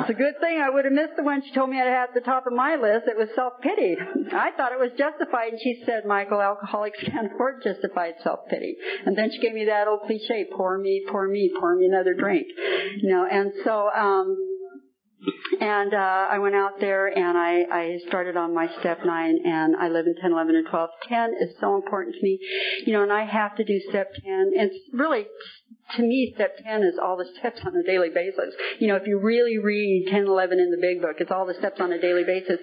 it's 0.00 0.10
a 0.10 0.14
good 0.14 0.34
thing 0.40 0.60
I 0.60 0.70
would 0.70 0.84
have 0.84 0.92
missed 0.92 1.16
the 1.16 1.22
one 1.22 1.42
she 1.46 1.52
told 1.54 1.70
me 1.70 1.80
I 1.80 1.84
had 1.84 2.08
at 2.08 2.14
the 2.14 2.20
top 2.20 2.46
of 2.46 2.52
my 2.52 2.76
list. 2.76 3.06
It 3.06 3.16
was 3.16 3.28
self-pity. 3.34 3.96
I 4.32 4.50
thought 4.56 4.72
it 4.72 4.80
was 4.80 4.90
justified, 4.96 5.52
and 5.52 5.60
she 5.62 5.82
said, 5.84 6.04
Michael, 6.06 6.40
alcoholics 6.40 6.98
can't 7.02 7.32
afford 7.32 7.62
justified 7.62 8.14
self-pity. 8.22 8.76
And 9.04 9.16
then 9.16 9.30
she 9.30 9.38
gave 9.38 9.54
me 9.54 9.66
that 9.66 9.88
old 9.88 10.00
cliche, 10.06 10.46
pour 10.54 10.78
me, 10.78 11.04
pour 11.10 11.28
me, 11.28 11.52
pour 11.58 11.76
me 11.76 11.86
another 11.86 12.14
drink. 12.14 12.46
You 12.96 13.10
know, 13.10 13.26
and 13.30 13.52
so, 13.64 13.90
um, 13.90 14.36
and 15.60 15.94
uh, 15.94 16.26
I 16.30 16.38
went 16.38 16.54
out 16.54 16.78
there 16.80 17.06
and 17.06 17.38
I, 17.38 17.64
I 17.70 17.98
started 18.06 18.36
on 18.36 18.54
my 18.54 18.68
step 18.80 18.98
nine 19.04 19.38
and 19.44 19.74
I 19.76 19.88
live 19.88 20.06
in 20.06 20.14
10, 20.20 20.32
11, 20.32 20.54
and 20.54 20.66
12. 20.68 20.90
10 21.08 21.34
is 21.40 21.56
so 21.60 21.76
important 21.76 22.14
to 22.14 22.22
me, 22.22 22.38
you 22.84 22.92
know, 22.92 23.02
and 23.02 23.12
I 23.12 23.24
have 23.24 23.56
to 23.56 23.64
do 23.64 23.80
step 23.88 24.12
10. 24.12 24.32
And 24.32 24.52
it's 24.70 24.76
really 24.92 25.26
to 25.94 26.02
me, 26.02 26.32
step 26.34 26.56
10 26.64 26.82
is 26.82 26.98
all 27.02 27.16
the 27.16 27.26
steps 27.38 27.60
on 27.64 27.76
a 27.76 27.82
daily 27.84 28.10
basis. 28.10 28.54
You 28.80 28.88
know, 28.88 28.96
if 28.96 29.06
you 29.06 29.20
really 29.20 29.58
read 29.58 30.08
10, 30.10 30.26
11 30.26 30.58
in 30.58 30.70
the 30.72 30.78
big 30.80 31.00
book, 31.00 31.16
it's 31.20 31.30
all 31.30 31.46
the 31.46 31.54
steps 31.54 31.80
on 31.80 31.92
a 31.92 32.00
daily 32.00 32.24
basis. 32.24 32.58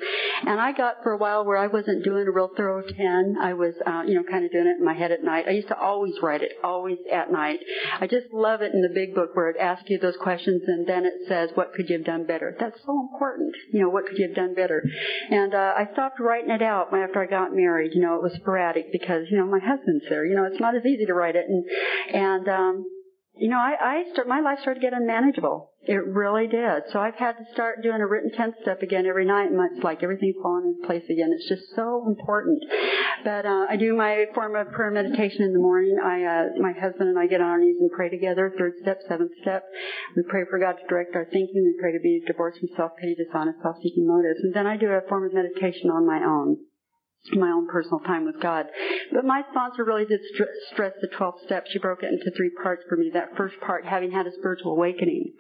And 0.46 0.60
I 0.60 0.74
got 0.74 0.98
for 1.04 1.14
a 1.14 1.18
while 1.18 1.46
where 1.46 1.58
I 1.58 1.68
wasn't 1.68 2.04
doing 2.04 2.28
a 2.28 2.32
real 2.32 2.50
thorough 2.56 2.82
10. 2.82 3.38
I 3.42 3.54
was, 3.54 3.76
uh, 3.86 4.04
you 4.06 4.16
know, 4.16 4.24
kind 4.30 4.44
of 4.44 4.52
doing 4.52 4.68
it 4.68 4.78
in 4.78 4.86
my 4.86 4.94
head 4.94 5.12
at 5.12 5.24
night. 5.24 5.46
I 5.48 5.52
used 5.52 5.70
to 5.70 5.80
always 5.80 6.16
write 6.22 6.44
it, 6.44 6.52
always 6.64 6.98
at 7.12 7.32
night. 7.32 7.60
I 8.00 8.08
just 8.08 8.28
love 8.34 8.62
it 8.62 8.74
in 8.74 8.82
the 8.82 8.92
big 8.94 9.16
book 9.16 9.30
where 9.36 9.50
it 9.50 9.58
asks 9.58 9.90
you 9.90 10.00
those 10.00 10.18
questions 10.18 10.62
and 10.68 10.86
then 10.86 11.06
it 11.06 11.14
says, 11.30 11.50
what 11.54 11.74
could 11.74 11.90
you 11.90 11.98
have 11.98 12.06
done 12.06 12.26
better? 12.26 12.56
That's 12.60 12.80
so 12.86 13.00
important. 13.00 13.56
You 13.72 13.82
know, 13.82 13.90
what 13.90 14.06
could 14.06 14.18
you 14.18 14.28
have 14.28 14.36
done 14.36 14.54
better? 14.54 14.84
And, 15.30 15.54
uh, 15.54 15.74
I 15.78 15.88
stopped 15.94 16.20
writing 16.20 16.52
it 16.52 16.62
out 16.62 16.94
after 16.94 17.24
I 17.24 17.28
got 17.28 17.56
married. 17.56 17.92
You 17.94 18.02
know, 18.02 18.16
it 18.16 18.22
was 18.22 18.34
sporadic 18.34 18.92
because, 18.92 19.28
you 19.32 19.38
know, 19.38 19.46
my 19.46 19.60
husband's 19.60 20.04
there. 20.10 20.26
You 20.26 20.36
know, 20.36 20.44
it's 20.44 20.60
not 20.60 20.76
as 20.76 20.86
easy 20.86 21.06
to 21.06 21.14
write 21.14 21.36
it. 21.38 21.46
And, 21.48 21.66
and, 22.14 22.50
um, 22.50 22.86
you 23.36 23.50
know, 23.50 23.58
I, 23.58 23.74
I 23.82 24.04
start, 24.12 24.28
my 24.28 24.42
life 24.42 24.60
started 24.62 24.80
to 24.80 24.86
get 24.86 24.94
unmanageable. 24.94 25.72
It 25.86 26.06
really 26.06 26.48
did. 26.48 26.84
So 26.92 27.00
I've 27.00 27.16
had 27.16 27.34
to 27.34 27.46
start 27.52 27.82
doing 27.82 28.00
a 28.00 28.08
written 28.08 28.32
10 28.32 28.54
step 28.62 28.82
again 28.82 29.06
every 29.06 29.26
night 29.26 29.50
and 29.50 29.60
it's 29.72 29.84
like 29.84 30.04
everything's 30.04 30.38
falling 30.42 30.78
in 30.78 30.88
place 30.88 31.04
again. 31.10 31.34
It's 31.34 31.50
just 31.50 31.76
so 31.76 32.06
important. 32.08 32.64
But, 33.26 33.46
uh, 33.46 33.66
I 33.68 33.76
do 33.76 33.96
my 33.96 34.26
form 34.34 34.56
of 34.56 34.72
prayer 34.72 34.92
meditation 34.92 35.42
in 35.42 35.52
the 35.52 35.60
morning. 35.60 35.98
I, 35.98 36.24
uh, 36.24 36.44
my 36.62 36.74
husband 36.74 37.10
and 37.10 37.20
I 37.20 37.28
get 37.28 37.42
on 37.42 37.48
our 37.48 37.60
knees 37.60 37.78
and 37.80 37.92
pray 37.92 38.10
together. 38.10 38.54
Third 38.58 38.74
step, 38.82 39.02
seventh 39.10 39.32
step. 39.42 39.66
We 40.16 40.24
pray 40.30 40.46
for 40.50 40.60
God 40.60 40.74
to 40.74 40.88
direct 40.88 41.16
our 41.16 41.26
thinking. 41.26 41.64
We 41.66 41.76
pray 41.82 41.92
to 41.92 42.00
be 42.00 42.22
divorced 42.26 42.60
from 42.60 42.70
self-pity, 42.78 43.16
dishonest, 43.16 43.62
self-seeking 43.64 44.08
motives. 44.08 44.40
And 44.44 44.54
then 44.54 44.68
I 44.68 44.78
do 44.78 44.88
a 44.88 45.02
form 45.10 45.26
of 45.26 45.34
meditation 45.34 45.90
on 45.90 46.06
my 46.06 46.24
own 46.24 46.58
my 47.32 47.50
own 47.50 47.68
personal 47.68 48.00
time 48.00 48.26
with 48.26 48.42
God. 48.42 48.66
But 49.14 49.26
my 49.26 49.44
sponsor 49.52 49.84
really 49.86 50.06
did 50.06 50.20
st- 50.34 50.50
stress 50.72 50.94
the 51.02 51.08
12 51.08 51.36
steps. 51.46 51.72
She 51.72 51.80
broke 51.80 52.04
it 52.04 52.12
into 52.12 52.32
three 52.36 52.52
parts 52.62 52.84
for 52.90 52.98
me. 52.98 53.12
That 53.14 53.38
first 53.38 53.56
part, 53.62 53.86
having 53.86 54.12
had 54.12 54.28
a 54.28 54.34
spiritual 54.34 54.74
awakening 54.74 55.34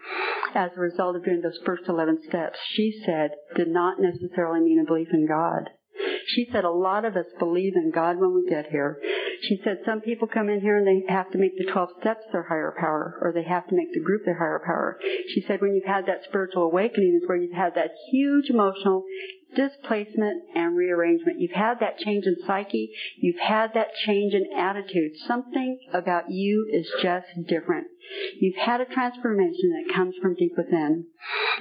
as 0.55 0.71
a 0.75 0.79
result 0.79 1.15
of 1.15 1.25
doing 1.25 1.41
those 1.41 1.59
first 1.65 1.83
11 1.87 2.21
steps, 2.27 2.57
she 2.73 3.01
said 3.05 3.31
did 3.55 3.67
not 3.67 3.99
necessarily 3.99 4.61
mean 4.61 4.79
a 4.79 4.85
belief 4.85 5.09
in 5.11 5.27
God. 5.27 5.69
She 6.27 6.47
said 6.51 6.63
a 6.63 6.71
lot 6.71 7.05
of 7.05 7.15
us 7.15 7.25
believe 7.37 7.75
in 7.75 7.91
God 7.91 8.17
when 8.17 8.33
we 8.33 8.49
get 8.49 8.67
here. 8.67 8.99
She 9.41 9.59
said 9.63 9.79
some 9.85 9.99
people 9.99 10.27
come 10.27 10.49
in 10.49 10.61
here 10.61 10.77
and 10.77 10.87
they 10.87 11.11
have 11.11 11.29
to 11.31 11.37
make 11.37 11.57
the 11.57 11.69
12 11.71 11.89
steps 11.99 12.23
their 12.31 12.43
higher 12.43 12.73
power 12.79 13.19
or 13.21 13.33
they 13.33 13.43
have 13.43 13.67
to 13.67 13.75
make 13.75 13.93
the 13.93 13.99
group 13.99 14.23
their 14.25 14.37
higher 14.37 14.61
power. 14.65 14.99
She 15.33 15.41
said 15.41 15.61
when 15.61 15.75
you've 15.75 15.85
had 15.85 16.05
that 16.05 16.23
spiritual 16.23 16.63
awakening 16.63 17.19
is 17.21 17.27
where 17.27 17.37
you've 17.37 17.55
had 17.55 17.75
that 17.75 17.91
huge 18.11 18.49
emotional 18.49 19.03
displacement 19.55 20.43
and 20.55 20.75
rearrangement. 20.75 21.39
You've 21.39 21.51
had 21.51 21.79
that 21.79 21.97
change 21.97 22.25
in 22.25 22.37
psyche. 22.45 22.91
You've 23.17 23.39
had 23.39 23.73
that 23.73 23.93
change 24.05 24.33
in 24.33 24.57
attitude. 24.57 25.11
Something 25.27 25.79
about 25.93 26.29
you 26.29 26.67
is 26.71 26.87
just 27.01 27.27
different. 27.47 27.87
You've 28.39 28.57
had 28.57 28.81
a 28.81 28.85
transformation 28.85 29.71
that 29.71 29.95
comes 29.95 30.15
from 30.21 30.35
deep 30.35 30.53
within. 30.57 31.05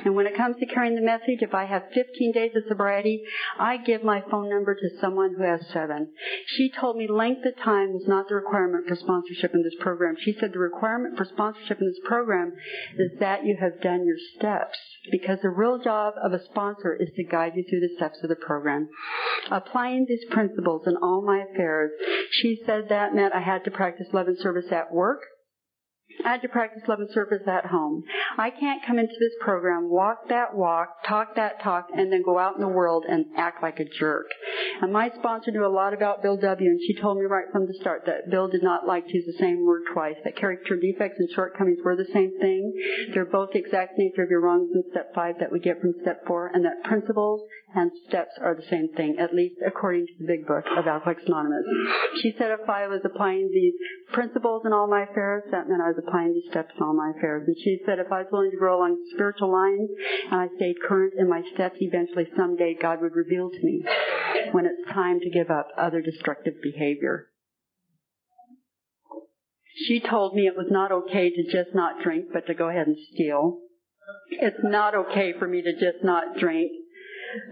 And 0.05 0.15
when 0.17 0.27
it 0.27 0.37
comes 0.37 0.57
to 0.59 0.67
carrying 0.67 0.97
the 0.97 1.03
message, 1.03 1.41
if 1.41 1.55
I 1.55 1.67
have 1.67 1.85
15 1.95 2.33
days 2.33 2.53
of 2.57 2.65
sobriety, 2.69 3.23
I 3.59 3.77
give 3.77 4.03
my 4.03 4.23
phone 4.31 4.51
number 4.51 4.75
to 4.75 5.01
someone 5.01 5.35
who 5.37 5.45
has 5.45 5.61
seven. 5.69 6.13
She 6.47 6.71
told 6.71 6.97
me 6.97 7.07
length 7.09 7.47
of 7.47 7.57
time 7.63 7.93
was 7.93 8.09
not 8.09 8.29
the 8.29 8.35
requirement 8.35 8.89
for 8.89 8.97
sponsorship 8.97 9.55
in 9.55 9.63
this 9.63 9.77
program. 9.81 10.17
She 10.19 10.33
said 10.39 10.53
the 10.53 10.59
requirement 10.59 11.17
for 11.17 11.25
sponsorship 11.25 11.81
in 11.81 11.87
this 11.87 12.01
program 12.05 12.53
is 12.99 13.21
that 13.21 13.45
you 13.45 13.57
have 13.61 13.81
done 13.81 14.05
your 14.05 14.19
steps. 14.37 14.79
Because 15.11 15.39
the 15.43 15.51
real 15.51 15.79
job 15.79 16.15
of 16.23 16.33
a 16.33 16.45
sponsor 16.45 16.97
is 16.99 17.11
to 17.17 17.25
guide 17.25 17.53
you 17.55 17.65
through 17.69 17.81
the 17.83 17.95
steps 17.97 18.19
of 18.23 18.29
the 18.29 18.37
program. 18.37 18.89
Applying 19.51 20.07
these 20.09 20.25
principles 20.31 20.83
in 20.87 20.97
all 20.97 21.23
my 21.23 21.45
affairs, 21.53 21.91
she 22.31 22.63
said 22.65 22.89
that 22.89 23.15
meant 23.15 23.35
I 23.35 23.41
had 23.41 23.65
to 23.65 23.71
practice 23.71 24.07
love 24.13 24.29
and 24.29 24.39
service 24.39 24.71
at 24.71 24.93
work, 24.93 25.21
I 26.25 26.31
had 26.33 26.43
to 26.43 26.49
practice 26.49 26.83
love 26.87 27.01
and 27.01 27.11
service 27.11 27.43
at 27.47 27.67
home. 27.67 28.05
I 28.39 28.51
can't 28.51 28.85
come 28.87 28.99
into 28.99 29.15
this 29.19 29.33
program, 29.41 29.89
walk 29.89 30.29
that 30.29 30.55
walk, 30.55 31.05
talk 31.07 31.35
that 31.37 31.61
talk, 31.63 31.89
and 31.97 32.13
then 32.13 32.23
go 32.23 32.39
out 32.39 32.55
in 32.55 32.61
the 32.61 32.69
world 32.69 33.05
and 33.09 33.27
act 33.37 33.63
like 33.63 33.81
a 33.81 33.85
jerk. 33.85 34.27
And 34.81 34.93
my 34.93 35.11
sponsor 35.19 35.51
knew 35.51 35.67
a 35.67 35.69
lot 35.73 35.95
about 35.95 36.23
Bill 36.23 36.37
W. 36.37 36.71
and 36.71 36.81
she 36.87 37.01
told 37.01 37.19
me 37.19 37.25
right 37.25 37.47
from 37.51 37.67
the 37.67 37.75
start 37.81 38.03
that 38.07 38.31
Bill 38.31 38.49
did 38.49 38.63
not 38.63 38.87
like 38.87 39.07
to 39.07 39.15
use 39.15 39.27
the 39.27 39.39
same 39.39 39.65
word 39.65 39.83
twice, 39.93 40.17
that 40.25 40.37
character 40.37 40.77
defects 40.77 41.19
and 41.19 41.29
shortcomings 41.35 41.79
were 41.85 41.97
the 41.97 42.11
same 42.13 42.39
thing. 42.41 42.73
They're 43.13 43.25
both 43.25 43.51
the 43.53 43.59
exact 43.59 43.95
nature 43.99 44.23
of 44.23 44.31
your 44.31 44.41
wrongs 44.41 44.71
in 44.75 44.85
step 44.91 45.15
five 45.15 45.37
that 45.41 45.51
we 45.51 45.61
get 45.61 45.81
from 45.81 45.95
step 46.03 46.25
four, 46.27 46.51
and 46.53 46.65
that 46.65 46.85
principles 46.85 47.43
and 47.75 47.91
steps 48.09 48.33
are 48.41 48.55
the 48.55 48.67
same 48.69 48.89
thing, 48.97 49.17
at 49.19 49.35
least 49.35 49.57
according 49.67 50.07
to 50.07 50.13
the 50.19 50.27
big 50.27 50.47
book 50.47 50.65
of 50.77 50.87
Alcoholics 50.87 51.23
Anonymous. 51.27 51.65
She 52.21 52.35
said 52.37 52.51
if 52.51 52.69
I 52.69 52.87
was 52.87 53.01
applying 53.05 53.51
these 53.53 53.75
principles 54.13 54.63
in 54.65 54.73
all 54.73 54.89
my 54.89 55.05
affairs, 55.05 55.45
that 55.51 55.69
meant 55.69 55.83
I 55.83 55.89
was 55.89 55.99
applying 55.99 56.35
these 56.35 56.51
steps 56.51 56.73
in 56.77 56.83
all 56.83 56.95
my 56.95 57.13
affairs. 57.17 57.45
And 57.47 57.57
she 57.63 57.81
said 57.87 57.99
if 57.99 58.13
I 58.13 58.23
was 58.23 58.29
willing 58.33 58.51
to 58.51 58.57
grow 58.57 58.79
along 58.79 58.99
spiritual 59.15 59.51
lines 59.51 59.89
and 60.31 60.41
I 60.41 60.49
stayed 60.57 60.77
current 60.87 61.15
in 61.19 61.29
my 61.29 61.43
steps, 61.55 61.77
eventually 61.81 62.29
someday 62.37 62.77
God 62.81 63.01
would 63.01 63.15
reveal 63.15 63.51
to 63.51 63.61
me 63.63 63.85
when 64.53 64.67
it's 64.67 64.93
time 64.93 65.21
to 65.21 65.31
give 65.31 65.51
up 65.51 65.69
other 65.79 66.03
destructive 66.03 66.55
behavior. 66.63 67.29
She 69.89 70.01
told 70.01 70.35
me 70.35 70.47
it 70.47 70.57
was 70.57 70.69
not 70.71 70.93
okay 70.93 71.31
to 71.31 71.45
just 71.45 71.75
not 71.75 72.03
drink, 72.03 72.27
but 72.33 72.47
to 72.47 72.55
go 72.55 72.69
ahead 72.69 72.87
and 72.87 72.97
steal. 73.15 73.59
It's 74.31 74.63
not 74.63 74.95
okay 74.95 75.33
for 75.39 75.49
me 75.49 75.63
to 75.63 75.73
just 75.73 76.05
not 76.05 76.37
drink, 76.39 76.71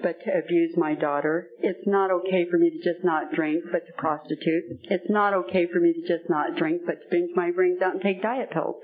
but 0.03 0.21
to 0.25 0.31
abuse 0.39 0.75
my 0.77 0.95
daughter. 0.95 1.49
It's 1.61 1.87
not 1.87 2.11
okay 2.11 2.47
for 2.51 2.59
me 2.59 2.71
to 2.71 2.79
just 2.79 3.05
not 3.05 3.33
drink, 3.33 3.65
but 3.73 3.87
to 3.87 3.93
prostitute. 3.97 4.81
It's 4.85 5.11
not 5.11 5.35
okay 5.35 5.67
for 5.73 5.81
me 5.81 5.93
to 5.93 6.01
just 6.01 6.29
not 6.29 6.57
drink, 6.57 6.83
but 6.87 7.01
to 7.01 7.09
binge 7.11 7.31
my 7.35 7.51
brains 7.51 7.83
out 7.83 7.95
and 7.95 8.03
take 8.03 8.23
diet 8.23 8.51
pills. 8.51 8.77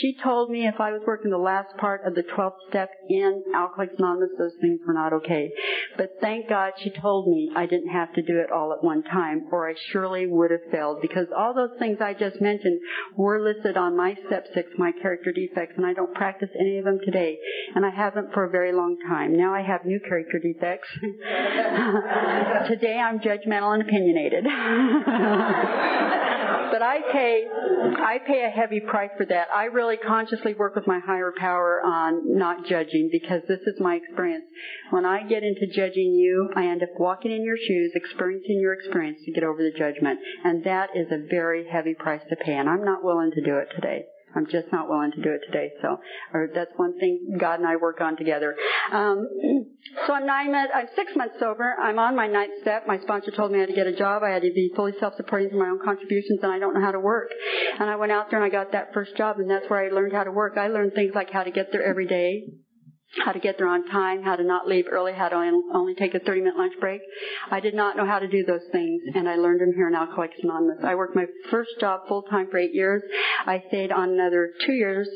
She 0.00 0.16
told 0.22 0.50
me 0.50 0.66
if 0.66 0.80
I 0.80 0.92
was 0.92 1.02
working 1.06 1.30
the 1.30 1.38
last 1.38 1.76
part 1.78 2.06
of 2.06 2.14
the 2.14 2.22
12th 2.22 2.68
step 2.68 2.90
in 3.08 3.42
Alcoholics 3.54 3.94
Anonymous, 3.98 4.30
those 4.38 4.54
things 4.60 4.80
were 4.86 4.94
not 4.94 5.12
okay. 5.12 5.50
But 5.96 6.10
thank 6.20 6.48
God 6.48 6.72
she 6.78 6.90
told 6.90 7.28
me 7.28 7.50
I 7.54 7.66
didn't 7.66 7.90
have 7.90 8.12
to 8.14 8.22
do 8.22 8.38
it 8.38 8.52
all 8.52 8.72
at 8.72 8.84
one 8.84 9.02
time, 9.02 9.46
or 9.50 9.68
I 9.68 9.74
surely 9.92 10.26
would 10.26 10.50
have 10.50 10.70
failed, 10.70 10.98
because 11.02 11.26
all 11.36 11.54
those 11.54 11.78
things 11.78 11.98
I 12.00 12.14
just 12.14 12.40
mentioned 12.40 12.80
were 13.16 13.40
listed 13.40 13.76
on 13.76 13.96
my 13.96 14.16
step 14.26 14.46
six, 14.54 14.68
my 14.78 14.92
character 15.02 15.32
defects, 15.32 15.74
and 15.76 15.86
I 15.86 15.94
don't 15.94 16.14
practice 16.14 16.50
any 16.58 16.78
of 16.78 16.84
them 16.84 16.98
today, 17.04 17.38
and 17.74 17.84
I 17.84 17.90
haven't 17.90 18.32
for 18.32 18.44
a 18.44 18.50
very 18.50 18.72
long 18.72 18.96
time. 19.08 19.36
Now 19.36 19.54
I 19.54 19.62
have 19.62 19.84
new 19.84 20.00
character 20.00 20.39
defects. 20.40 20.88
Today 22.68 22.98
I'm 22.98 23.20
judgmental 23.20 23.74
and 23.74 23.82
opinionated. 23.82 24.44
but 26.70 26.82
I 26.82 27.00
pay, 27.12 27.46
I 27.98 28.18
pay 28.26 28.44
a 28.44 28.48
heavy 28.48 28.80
price 28.80 29.10
for 29.16 29.26
that. 29.26 29.48
I 29.54 29.64
really 29.64 29.96
consciously 29.96 30.54
work 30.54 30.74
with 30.74 30.86
my 30.86 31.00
higher 31.00 31.32
power 31.36 31.82
on 31.84 32.38
not 32.38 32.66
judging 32.66 33.08
because 33.12 33.42
this 33.48 33.60
is 33.66 33.80
my 33.80 33.96
experience. 33.96 34.44
When 34.90 35.04
I 35.04 35.24
get 35.24 35.42
into 35.42 35.66
judging 35.66 36.12
you, 36.12 36.50
I 36.56 36.66
end 36.66 36.82
up 36.82 36.90
walking 36.98 37.32
in 37.32 37.44
your 37.44 37.56
shoes, 37.56 37.92
experiencing 37.94 38.60
your 38.60 38.72
experience 38.72 39.18
to 39.24 39.32
get 39.32 39.44
over 39.44 39.62
the 39.62 39.76
judgment. 39.76 40.20
And 40.44 40.64
that 40.64 40.90
is 40.94 41.08
a 41.10 41.26
very 41.28 41.68
heavy 41.68 41.94
price 41.94 42.22
to 42.30 42.36
pay 42.36 42.54
and 42.54 42.68
I'm 42.68 42.84
not 42.84 43.04
willing 43.04 43.32
to 43.32 43.42
do 43.42 43.56
it 43.56 43.68
today. 43.74 44.06
I'm 44.34 44.46
just 44.46 44.66
not 44.72 44.88
willing 44.88 45.12
to 45.12 45.22
do 45.22 45.30
it 45.30 45.40
today. 45.46 45.72
So, 45.82 45.98
or 46.32 46.48
that's 46.54 46.70
one 46.76 46.98
thing 46.98 47.36
God 47.38 47.58
and 47.58 47.68
I 47.68 47.76
work 47.76 48.00
on 48.00 48.16
together. 48.16 48.54
Um, 48.92 49.28
so 50.06 50.14
I'm 50.14 50.26
nine 50.26 50.52
months, 50.52 50.72
I'm 50.74 50.86
six 50.94 51.14
months 51.16 51.36
sober. 51.40 51.76
I'm 51.82 51.98
on 51.98 52.14
my 52.14 52.26
ninth 52.26 52.52
step. 52.60 52.86
My 52.86 52.98
sponsor 53.00 53.30
told 53.30 53.52
me 53.52 53.58
I 53.58 53.60
had 53.62 53.68
to 53.70 53.74
get 53.74 53.86
a 53.86 53.96
job. 53.96 54.22
I 54.22 54.30
had 54.30 54.42
to 54.42 54.52
be 54.52 54.70
fully 54.76 54.92
self-supporting 55.00 55.50
for 55.50 55.56
my 55.56 55.68
own 55.68 55.80
contributions, 55.84 56.40
and 56.42 56.52
I 56.52 56.58
don't 56.58 56.74
know 56.74 56.80
how 56.80 56.92
to 56.92 57.00
work. 57.00 57.30
And 57.78 57.90
I 57.90 57.96
went 57.96 58.12
out 58.12 58.30
there 58.30 58.42
and 58.42 58.46
I 58.46 58.54
got 58.54 58.72
that 58.72 58.92
first 58.94 59.16
job, 59.16 59.38
and 59.38 59.50
that's 59.50 59.68
where 59.68 59.84
I 59.84 59.90
learned 59.90 60.12
how 60.12 60.24
to 60.24 60.32
work. 60.32 60.56
I 60.56 60.68
learned 60.68 60.94
things 60.94 61.12
like 61.14 61.30
how 61.30 61.42
to 61.42 61.50
get 61.50 61.72
there 61.72 61.82
every 61.82 62.06
day, 62.06 62.44
how 63.24 63.32
to 63.32 63.40
get 63.40 63.58
there 63.58 63.66
on 63.66 63.88
time, 63.88 64.22
how 64.22 64.36
to 64.36 64.44
not 64.44 64.68
leave 64.68 64.86
early, 64.90 65.12
how 65.12 65.28
to 65.28 65.36
only 65.74 65.94
take 65.94 66.14
a 66.14 66.20
30 66.20 66.40
minute 66.40 66.56
lunch 66.56 66.74
break. 66.80 67.00
I 67.50 67.60
did 67.60 67.74
not 67.74 67.96
know 67.96 68.06
how 68.06 68.18
to 68.18 68.28
do 68.28 68.44
those 68.44 68.64
things, 68.70 69.02
and 69.14 69.28
I 69.28 69.36
learned 69.36 69.60
them 69.60 69.72
here 69.74 69.88
in 69.88 69.94
Alcoholics 69.94 70.36
Anonymous. 70.42 70.78
I 70.84 70.94
worked 70.94 71.16
my 71.16 71.26
first 71.50 71.70
job 71.80 72.02
full 72.08 72.22
time 72.22 72.48
for 72.50 72.58
eight 72.58 72.74
years. 72.74 73.02
I 73.46 73.62
stayed 73.68 73.90
on 73.90 74.10
another 74.10 74.50
two 74.64 74.72
years 74.72 75.08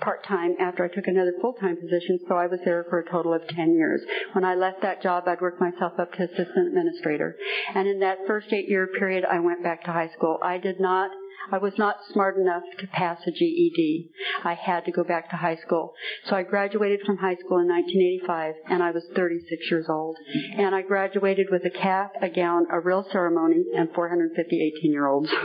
part 0.00 0.24
time 0.26 0.56
after 0.60 0.84
I 0.84 0.88
took 0.88 1.06
another 1.06 1.32
full 1.40 1.52
time 1.54 1.76
position, 1.76 2.18
so 2.28 2.34
I 2.34 2.46
was 2.46 2.60
there 2.64 2.84
for 2.90 3.00
a 3.00 3.10
total 3.10 3.32
of 3.34 3.46
10 3.48 3.74
years. 3.74 4.02
When 4.32 4.44
I 4.44 4.54
left 4.54 4.82
that 4.82 5.02
job, 5.02 5.24
I'd 5.26 5.40
worked 5.40 5.60
myself 5.60 5.92
up 5.98 6.12
to 6.12 6.24
assistant 6.24 6.68
administrator. 6.68 7.36
And 7.74 7.88
in 7.88 8.00
that 8.00 8.18
first 8.26 8.52
eight 8.52 8.68
year 8.68 8.88
period, 8.98 9.24
I 9.24 9.40
went 9.40 9.62
back 9.62 9.84
to 9.84 9.92
high 9.92 10.10
school. 10.16 10.38
I 10.42 10.58
did 10.58 10.80
not 10.80 11.10
I 11.50 11.58
was 11.58 11.74
not 11.76 11.96
smart 12.12 12.36
enough 12.36 12.62
to 12.78 12.86
pass 12.86 13.20
a 13.26 13.30
GED. 13.30 14.10
I 14.44 14.54
had 14.54 14.84
to 14.84 14.92
go 14.92 15.04
back 15.04 15.30
to 15.30 15.36
high 15.36 15.56
school. 15.56 15.94
So 16.26 16.36
I 16.36 16.42
graduated 16.42 17.00
from 17.04 17.18
high 17.18 17.36
school 17.36 17.58
in 17.58 17.68
1985 17.68 18.54
and 18.70 18.82
I 18.82 18.90
was 18.90 19.04
36 19.14 19.70
years 19.70 19.86
old. 19.88 20.16
And 20.56 20.74
I 20.74 20.82
graduated 20.82 21.48
with 21.50 21.64
a 21.64 21.70
cap, 21.70 22.12
a 22.20 22.28
gown, 22.28 22.66
a 22.70 22.80
real 22.80 23.04
ceremony, 23.10 23.64
and 23.76 23.90
450 23.94 24.72
18 24.78 24.92
year 24.92 25.06
olds. 25.08 25.30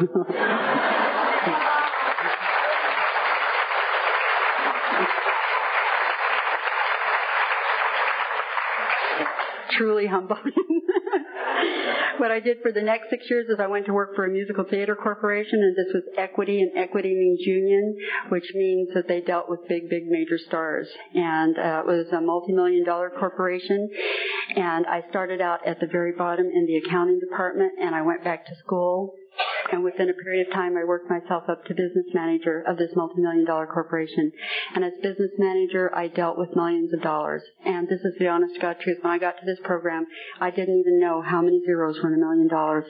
truly 9.77 10.07
humbling. 10.07 10.41
what 12.19 12.31
I 12.31 12.39
did 12.39 12.57
for 12.61 12.71
the 12.71 12.81
next 12.81 13.09
six 13.09 13.29
years 13.29 13.47
is 13.49 13.59
I 13.59 13.67
went 13.67 13.85
to 13.85 13.93
work 13.93 14.15
for 14.15 14.25
a 14.25 14.29
musical 14.29 14.63
theater 14.63 14.95
corporation, 14.95 15.59
and 15.61 15.75
this 15.75 15.93
was 15.93 16.03
equity, 16.17 16.61
and 16.61 16.71
equity 16.77 17.13
means 17.13 17.39
union, 17.41 17.95
which 18.29 18.51
means 18.55 18.89
that 18.93 19.07
they 19.07 19.21
dealt 19.21 19.49
with 19.49 19.59
big, 19.67 19.89
big 19.89 20.07
major 20.07 20.37
stars. 20.37 20.87
And 21.13 21.57
uh, 21.57 21.83
it 21.83 21.87
was 21.87 22.07
a 22.11 22.21
multi-million 22.21 22.85
dollar 22.85 23.09
corporation, 23.09 23.89
and 24.55 24.85
I 24.85 25.03
started 25.09 25.41
out 25.41 25.65
at 25.65 25.79
the 25.79 25.87
very 25.87 26.13
bottom 26.13 26.45
in 26.45 26.65
the 26.65 26.77
accounting 26.77 27.19
department, 27.19 27.73
and 27.79 27.95
I 27.95 28.01
went 28.01 28.23
back 28.23 28.45
to 28.45 28.55
school 28.55 29.13
and 29.71 29.83
within 29.83 30.09
a 30.09 30.13
period 30.13 30.47
of 30.47 30.53
time, 30.53 30.77
I 30.77 30.83
worked 30.83 31.09
myself 31.09 31.43
up 31.49 31.65
to 31.65 31.73
business 31.73 32.05
manager 32.13 32.63
of 32.67 32.77
this 32.77 32.91
multi-million 32.95 33.45
dollar 33.45 33.67
corporation. 33.67 34.31
And 34.75 34.83
as 34.83 34.93
business 35.01 35.31
manager, 35.37 35.93
I 35.95 36.07
dealt 36.07 36.37
with 36.37 36.55
millions 36.55 36.93
of 36.93 37.01
dollars. 37.01 37.43
And 37.65 37.87
this 37.87 38.01
is 38.01 38.13
the 38.19 38.27
honest 38.27 38.59
God 38.61 38.77
truth. 38.79 38.99
When 39.01 39.13
I 39.13 39.17
got 39.17 39.37
to 39.39 39.45
this 39.45 39.59
program, 39.63 40.05
I 40.39 40.51
didn't 40.51 40.79
even 40.79 40.99
know 40.99 41.21
how 41.21 41.41
many 41.41 41.61
zeros 41.65 41.97
were 42.01 42.13
in 42.13 42.15
a 42.15 42.25
million 42.25 42.47
dollars. 42.47 42.85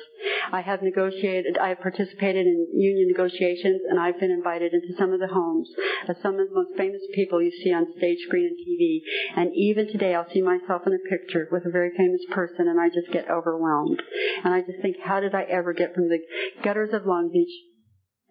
I 0.52 0.62
have 0.62 0.82
negotiated, 0.82 1.58
I 1.58 1.70
have 1.70 1.82
participated 1.82 2.46
in 2.46 2.68
union 2.74 3.08
negotiations, 3.10 3.82
and 3.90 4.00
I've 4.00 4.20
been 4.20 4.32
invited 4.32 4.74
into 4.74 4.96
some 4.98 5.14
of 5.14 5.20
the 5.20 5.28
homes 5.28 5.70
of 6.08 6.16
some 6.22 6.40
of 6.40 6.50
the 6.50 6.56
most 6.56 6.78
famous 6.78 7.02
people 7.14 7.42
you 7.42 7.52
see 7.64 7.74
on 7.74 7.86
stage, 7.98 8.20
screen, 8.28 8.48
and 8.48 8.58
TV. 8.58 9.02
And 9.36 9.52
even 9.56 9.88
today, 9.88 10.16
I'll 10.16 10.30
see 10.32 10.42
myself 10.42 10.84
in 10.86 10.94
a 10.94 11.10
picture 11.10 11.48
with 11.52 11.66
a 11.66 11.72
very 11.72 11.92
famous 11.98 12.22
person, 12.32 12.68
and 12.68 12.80
I 12.80 12.90
just 12.90 13.12
get 13.12 13.30
overwhelmed. 13.30 14.02
And 14.44 14.54
I 14.54 14.62
just 14.62 14.82
think, 14.82 14.98
how 15.04 15.20
did 15.20 15.36
I 15.36 15.44
ever 15.44 15.74
get 15.74 15.94
from 15.94 16.10
the 16.10 16.20
gutters 16.68 16.94
of 16.94 17.06
Long 17.06 17.30
Beach 17.32 17.54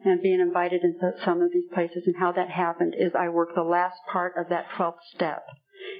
and 0.05 0.21
being 0.21 0.41
invited 0.41 0.83
into 0.83 1.11
some 1.25 1.41
of 1.41 1.51
these 1.53 1.65
places 1.73 2.03
and 2.05 2.15
how 2.19 2.33
that 2.33 2.51
happened 2.51 2.95
is 2.99 3.13
I 3.19 3.31
worked 3.31 3.55
the 3.55 3.63
last 3.63 3.97
part 4.13 4.35
of 4.37 4.51
that 4.51 4.67
12th 4.77 5.01
step 5.15 5.43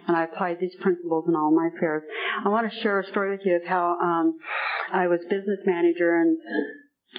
and 0.07 0.15
I 0.15 0.25
applied 0.25 0.59
these 0.61 0.77
principles 0.83 1.25
in 1.27 1.35
all 1.35 1.51
my 1.51 1.71
affairs. 1.75 2.03
I 2.45 2.51
want 2.51 2.71
to 2.71 2.81
share 2.81 3.01
a 3.01 3.07
story 3.07 3.31
with 3.31 3.41
you 3.47 3.57
of 3.57 3.65
how 3.65 3.97
um, 4.03 4.35
I 4.93 5.07
was 5.07 5.21
business 5.31 5.61
manager 5.65 6.21
and 6.21 6.37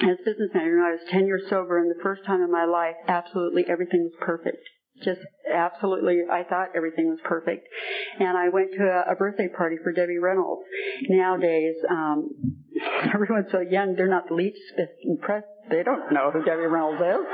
as 0.03 0.17
business 0.23 0.51
manager, 0.53 0.79
I 0.81 0.91
was 0.91 0.99
10 1.09 1.25
years 1.25 1.43
sober, 1.49 1.79
and 1.79 1.89
the 1.89 2.03
first 2.03 2.23
time 2.23 2.41
in 2.43 2.51
my 2.51 2.65
life, 2.65 2.93
absolutely 3.07 3.65
everything 3.67 4.03
was 4.03 4.13
perfect. 4.21 4.61
Just 5.03 5.21
absolutely, 5.51 6.21
I 6.31 6.43
thought 6.43 6.69
everything 6.75 7.09
was 7.09 7.19
perfect. 7.23 7.67
And 8.19 8.37
I 8.37 8.49
went 8.49 8.71
to 8.77 8.83
a, 8.83 9.13
a 9.13 9.15
birthday 9.15 9.47
party 9.47 9.77
for 9.83 9.91
Debbie 9.91 10.17
Reynolds. 10.17 10.63
Nowadays, 11.09 11.75
um, 11.89 12.29
everyone's 13.13 13.51
so 13.51 13.59
young, 13.59 13.95
they're 13.95 14.07
not 14.07 14.27
the 14.27 14.35
least 14.35 14.59
impressed. 15.03 15.47
They 15.69 15.83
don't 15.83 16.11
know 16.13 16.31
who 16.31 16.43
Debbie 16.43 16.65
Reynolds 16.65 17.01
is. 17.01 17.25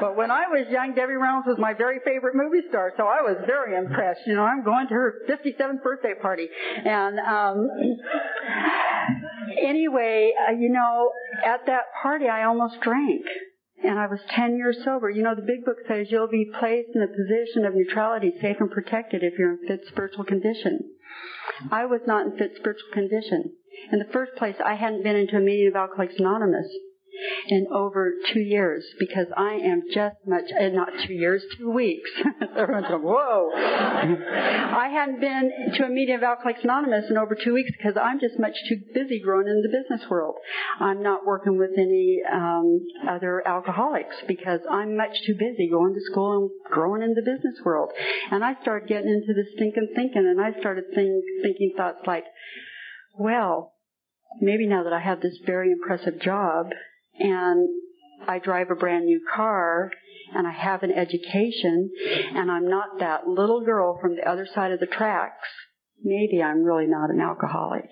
but 0.00 0.16
when 0.16 0.30
I 0.30 0.48
was 0.50 0.66
young, 0.70 0.94
Debbie 0.94 1.14
Reynolds 1.14 1.46
was 1.46 1.56
my 1.58 1.72
very 1.72 2.00
favorite 2.04 2.34
movie 2.34 2.66
star, 2.68 2.92
so 2.96 3.04
I 3.04 3.22
was 3.22 3.36
very 3.46 3.76
impressed. 3.76 4.20
You 4.26 4.34
know, 4.34 4.42
I'm 4.42 4.64
going 4.64 4.88
to 4.88 4.94
her 4.94 5.22
57th 5.30 5.82
birthday 5.82 6.14
party. 6.20 6.48
And, 6.84 7.18
um, 7.20 7.68
anyway, 9.62 10.32
uh, 10.48 10.52
you 10.52 10.68
know, 10.70 11.12
at 11.46 11.66
that 11.66 11.92
party, 12.02 12.26
I 12.26 12.44
almost 12.44 12.80
drank 12.80 13.24
and 13.84 13.98
I 13.98 14.06
was 14.06 14.20
10 14.30 14.56
years 14.56 14.78
sober. 14.84 15.10
You 15.10 15.22
know, 15.22 15.34
the 15.34 15.42
big 15.42 15.64
book 15.64 15.78
says 15.88 16.08
you'll 16.10 16.28
be 16.28 16.50
placed 16.58 16.90
in 16.94 17.02
a 17.02 17.06
position 17.06 17.64
of 17.64 17.74
neutrality, 17.74 18.32
safe 18.40 18.56
and 18.60 18.70
protected 18.70 19.22
if 19.22 19.38
you're 19.38 19.52
in 19.52 19.66
fit 19.66 19.80
spiritual 19.88 20.24
condition. 20.24 20.90
I 21.70 21.86
was 21.86 22.00
not 22.06 22.26
in 22.26 22.38
fit 22.38 22.52
spiritual 22.56 22.90
condition. 22.92 23.52
In 23.92 23.98
the 23.98 24.12
first 24.12 24.34
place, 24.36 24.56
I 24.64 24.74
hadn't 24.74 25.02
been 25.02 25.16
into 25.16 25.36
a 25.36 25.40
meeting 25.40 25.68
of 25.68 25.76
Alcoholics 25.76 26.18
Anonymous 26.18 26.66
in 27.48 27.66
over 27.72 28.14
two 28.32 28.40
years 28.40 28.84
because 28.98 29.26
I 29.36 29.54
am 29.54 29.82
just 29.92 30.16
much, 30.26 30.44
and 30.58 30.74
not 30.74 30.88
two 31.06 31.12
years, 31.12 31.42
two 31.58 31.70
weeks. 31.70 32.10
Everyone's 32.56 32.86
like, 32.90 33.02
whoa. 33.02 33.50
I 33.54 34.88
hadn't 34.92 35.20
been 35.20 35.50
to 35.76 35.84
a 35.84 35.88
meeting 35.88 36.14
of 36.14 36.22
Alcoholics 36.22 36.64
Anonymous 36.64 37.10
in 37.10 37.16
over 37.16 37.34
two 37.34 37.54
weeks 37.54 37.70
because 37.76 37.96
I'm 38.00 38.20
just 38.20 38.38
much 38.38 38.56
too 38.68 38.76
busy 38.94 39.20
growing 39.20 39.48
in 39.48 39.62
the 39.62 39.68
business 39.68 40.08
world. 40.08 40.36
I'm 40.80 41.02
not 41.02 41.26
working 41.26 41.58
with 41.58 41.72
any 41.76 42.20
um, 42.30 42.80
other 43.08 43.46
alcoholics 43.46 44.16
because 44.26 44.60
I'm 44.70 44.96
much 44.96 45.16
too 45.26 45.34
busy 45.38 45.68
going 45.70 45.94
to 45.94 46.00
school 46.10 46.36
and 46.36 46.50
growing 46.72 47.02
in 47.02 47.14
the 47.14 47.22
business 47.22 47.60
world. 47.64 47.90
And 48.30 48.44
I 48.44 48.56
started 48.62 48.88
getting 48.88 49.10
into 49.10 49.34
this 49.34 49.52
thinking, 49.58 49.88
thinking, 49.94 50.26
and 50.26 50.40
I 50.40 50.58
started 50.60 50.84
think, 50.94 51.24
thinking 51.42 51.74
thoughts 51.76 52.00
like, 52.06 52.24
well, 53.18 53.74
maybe 54.40 54.66
now 54.66 54.84
that 54.84 54.92
I 54.92 55.00
have 55.00 55.20
this 55.20 55.38
very 55.44 55.70
impressive 55.70 56.20
job 56.20 56.66
and 57.18 57.68
I 58.26 58.38
drive 58.38 58.70
a 58.70 58.76
brand 58.76 59.06
new 59.06 59.20
car 59.34 59.90
and 60.34 60.46
I 60.46 60.52
have 60.52 60.82
an 60.82 60.92
education 60.92 61.90
and 62.34 62.50
I'm 62.50 62.68
not 62.68 63.00
that 63.00 63.26
little 63.26 63.64
girl 63.64 63.98
from 64.00 64.16
the 64.16 64.28
other 64.28 64.46
side 64.54 64.72
of 64.72 64.80
the 64.80 64.86
tracks, 64.86 65.48
maybe 66.02 66.42
I'm 66.42 66.62
really 66.62 66.86
not 66.86 67.10
an 67.10 67.20
alcoholic. 67.20 67.88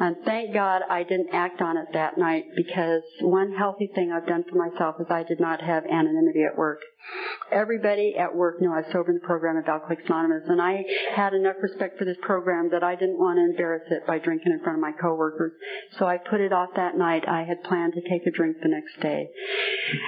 And 0.00 0.16
thank 0.24 0.54
God 0.54 0.82
I 0.88 1.02
didn't 1.02 1.28
act 1.32 1.60
on 1.60 1.76
it 1.76 1.86
that 1.92 2.18
night 2.18 2.44
because 2.56 3.02
one 3.20 3.52
healthy 3.52 3.90
thing 3.94 4.10
I've 4.10 4.26
done 4.26 4.44
for 4.48 4.56
myself 4.56 4.96
is 5.00 5.06
I 5.08 5.22
did 5.22 5.38
not 5.38 5.60
have 5.60 5.84
anonymity 5.84 6.44
at 6.50 6.58
work. 6.58 6.80
Everybody 7.52 8.14
at 8.18 8.34
work 8.34 8.60
knew 8.60 8.72
I 8.72 8.80
was 8.80 8.86
sober 8.92 9.10
in 9.10 9.18
the 9.20 9.26
program 9.26 9.58
of 9.58 9.68
Alcoholics 9.68 10.04
Anonymous, 10.06 10.44
and 10.48 10.60
I 10.60 10.84
had 11.14 11.34
enough 11.34 11.56
respect 11.60 11.98
for 11.98 12.06
this 12.06 12.16
program 12.22 12.70
that 12.70 12.82
I 12.82 12.94
didn't 12.94 13.18
want 13.18 13.36
to 13.36 13.44
embarrass 13.44 13.82
it 13.90 14.06
by 14.06 14.18
drinking 14.18 14.52
in 14.52 14.60
front 14.60 14.78
of 14.78 14.80
my 14.80 14.92
coworkers. 14.92 15.52
So 15.98 16.06
I 16.06 16.16
put 16.16 16.40
it 16.40 16.52
off 16.52 16.70
that 16.76 16.96
night. 16.96 17.28
I 17.28 17.44
had 17.44 17.62
planned 17.64 17.92
to 17.92 18.08
take 18.08 18.26
a 18.26 18.30
drink 18.30 18.56
the 18.62 18.70
next 18.70 18.98
day. 19.02 19.28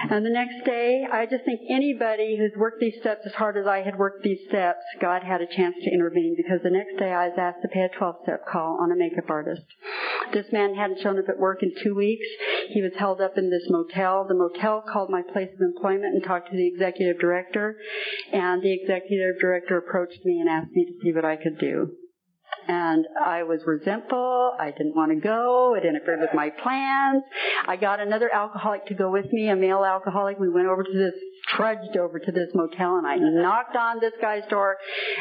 And 0.09 0.25
the 0.25 0.31
next 0.31 0.65
day, 0.65 1.05
I 1.11 1.27
just 1.27 1.45
think 1.45 1.61
anybody 1.69 2.39
who's 2.39 2.57
worked 2.57 2.81
these 2.81 2.99
steps 3.01 3.27
as 3.27 3.35
hard 3.35 3.59
as 3.59 3.67
I 3.67 3.83
had 3.83 3.99
worked 3.99 4.23
these 4.23 4.41
steps, 4.49 4.81
God 5.01 5.23
had 5.23 5.43
a 5.43 5.47
chance 5.47 5.75
to 5.83 5.93
intervene 5.93 6.35
because 6.37 6.61
the 6.63 6.71
next 6.71 6.97
day 6.99 7.13
I 7.13 7.29
was 7.29 7.37
asked 7.37 7.61
to 7.61 7.69
pay 7.69 7.83
a 7.83 7.99
12 7.99 8.17
step 8.23 8.47
call 8.51 8.79
on 8.81 8.91
a 8.91 8.97
makeup 8.97 9.29
artist. 9.29 9.65
This 10.33 10.47
man 10.51 10.75
hadn't 10.75 11.01
shown 11.03 11.19
up 11.19 11.29
at 11.29 11.39
work 11.39 11.63
in 11.63 11.75
two 11.83 11.95
weeks. 11.95 12.27
He 12.71 12.81
was 12.81 12.93
held 12.99 13.21
up 13.21 13.37
in 13.37 13.51
this 13.51 13.69
motel. 13.69 14.25
The 14.27 14.35
motel 14.35 14.83
called 14.91 15.11
my 15.11 15.21
place 15.21 15.51
of 15.53 15.61
employment 15.61 16.15
and 16.15 16.25
talked 16.25 16.51
to 16.51 16.57
the 16.57 16.67
executive 16.67 16.84
director, 17.21 17.77
and 18.33 18.63
the 18.63 18.73
executive 18.73 19.41
director 19.41 19.79
approached 19.79 20.25
me 20.25 20.41
and 20.41 20.49
asked 20.49 20.73
me 20.73 20.85
to 20.85 20.93
see 21.03 21.13
what 21.13 21.25
I 21.25 21.37
could 21.37 21.59
do. 21.59 21.91
And 22.69 23.07
I 23.23 23.43
was 23.43 23.61
resentful. 23.67 24.53
I 24.59 24.71
didn't 24.71 24.95
want 24.95 25.13
to 25.13 25.21
go. 25.21 25.75
It 25.75 25.85
interfered 25.85 26.21
with 26.21 26.35
my 26.35 26.51
plans. 26.51 27.23
I 27.67 27.77
got 27.77 28.01
another 28.01 28.33
alcoholic 28.33 28.87
to 28.87 28.95
go 28.95 29.11
with 29.11 29.27
me, 29.33 29.49
a 29.49 29.57
male 29.57 29.85
alcoholic. 29.85 30.39
We 30.39 30.49
went 30.49 30.69
over 30.69 30.83
to 30.83 30.93
this, 30.93 31.15
trudged 31.49 31.97
over 31.97 32.19
to 32.19 32.33
this 32.33 32.49
motel 32.55 32.97
and 32.97 33.07
I 33.07 33.17
knocked 33.17 33.77
on 33.77 34.01
this 34.01 34.15
guy's 34.21 34.47
door 34.49 34.77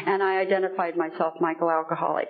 and 0.05 0.23
I 0.23 0.39
identified 0.39 0.95
myself 0.95 1.33
Michael 1.41 1.69
Alcoholic. 1.69 2.29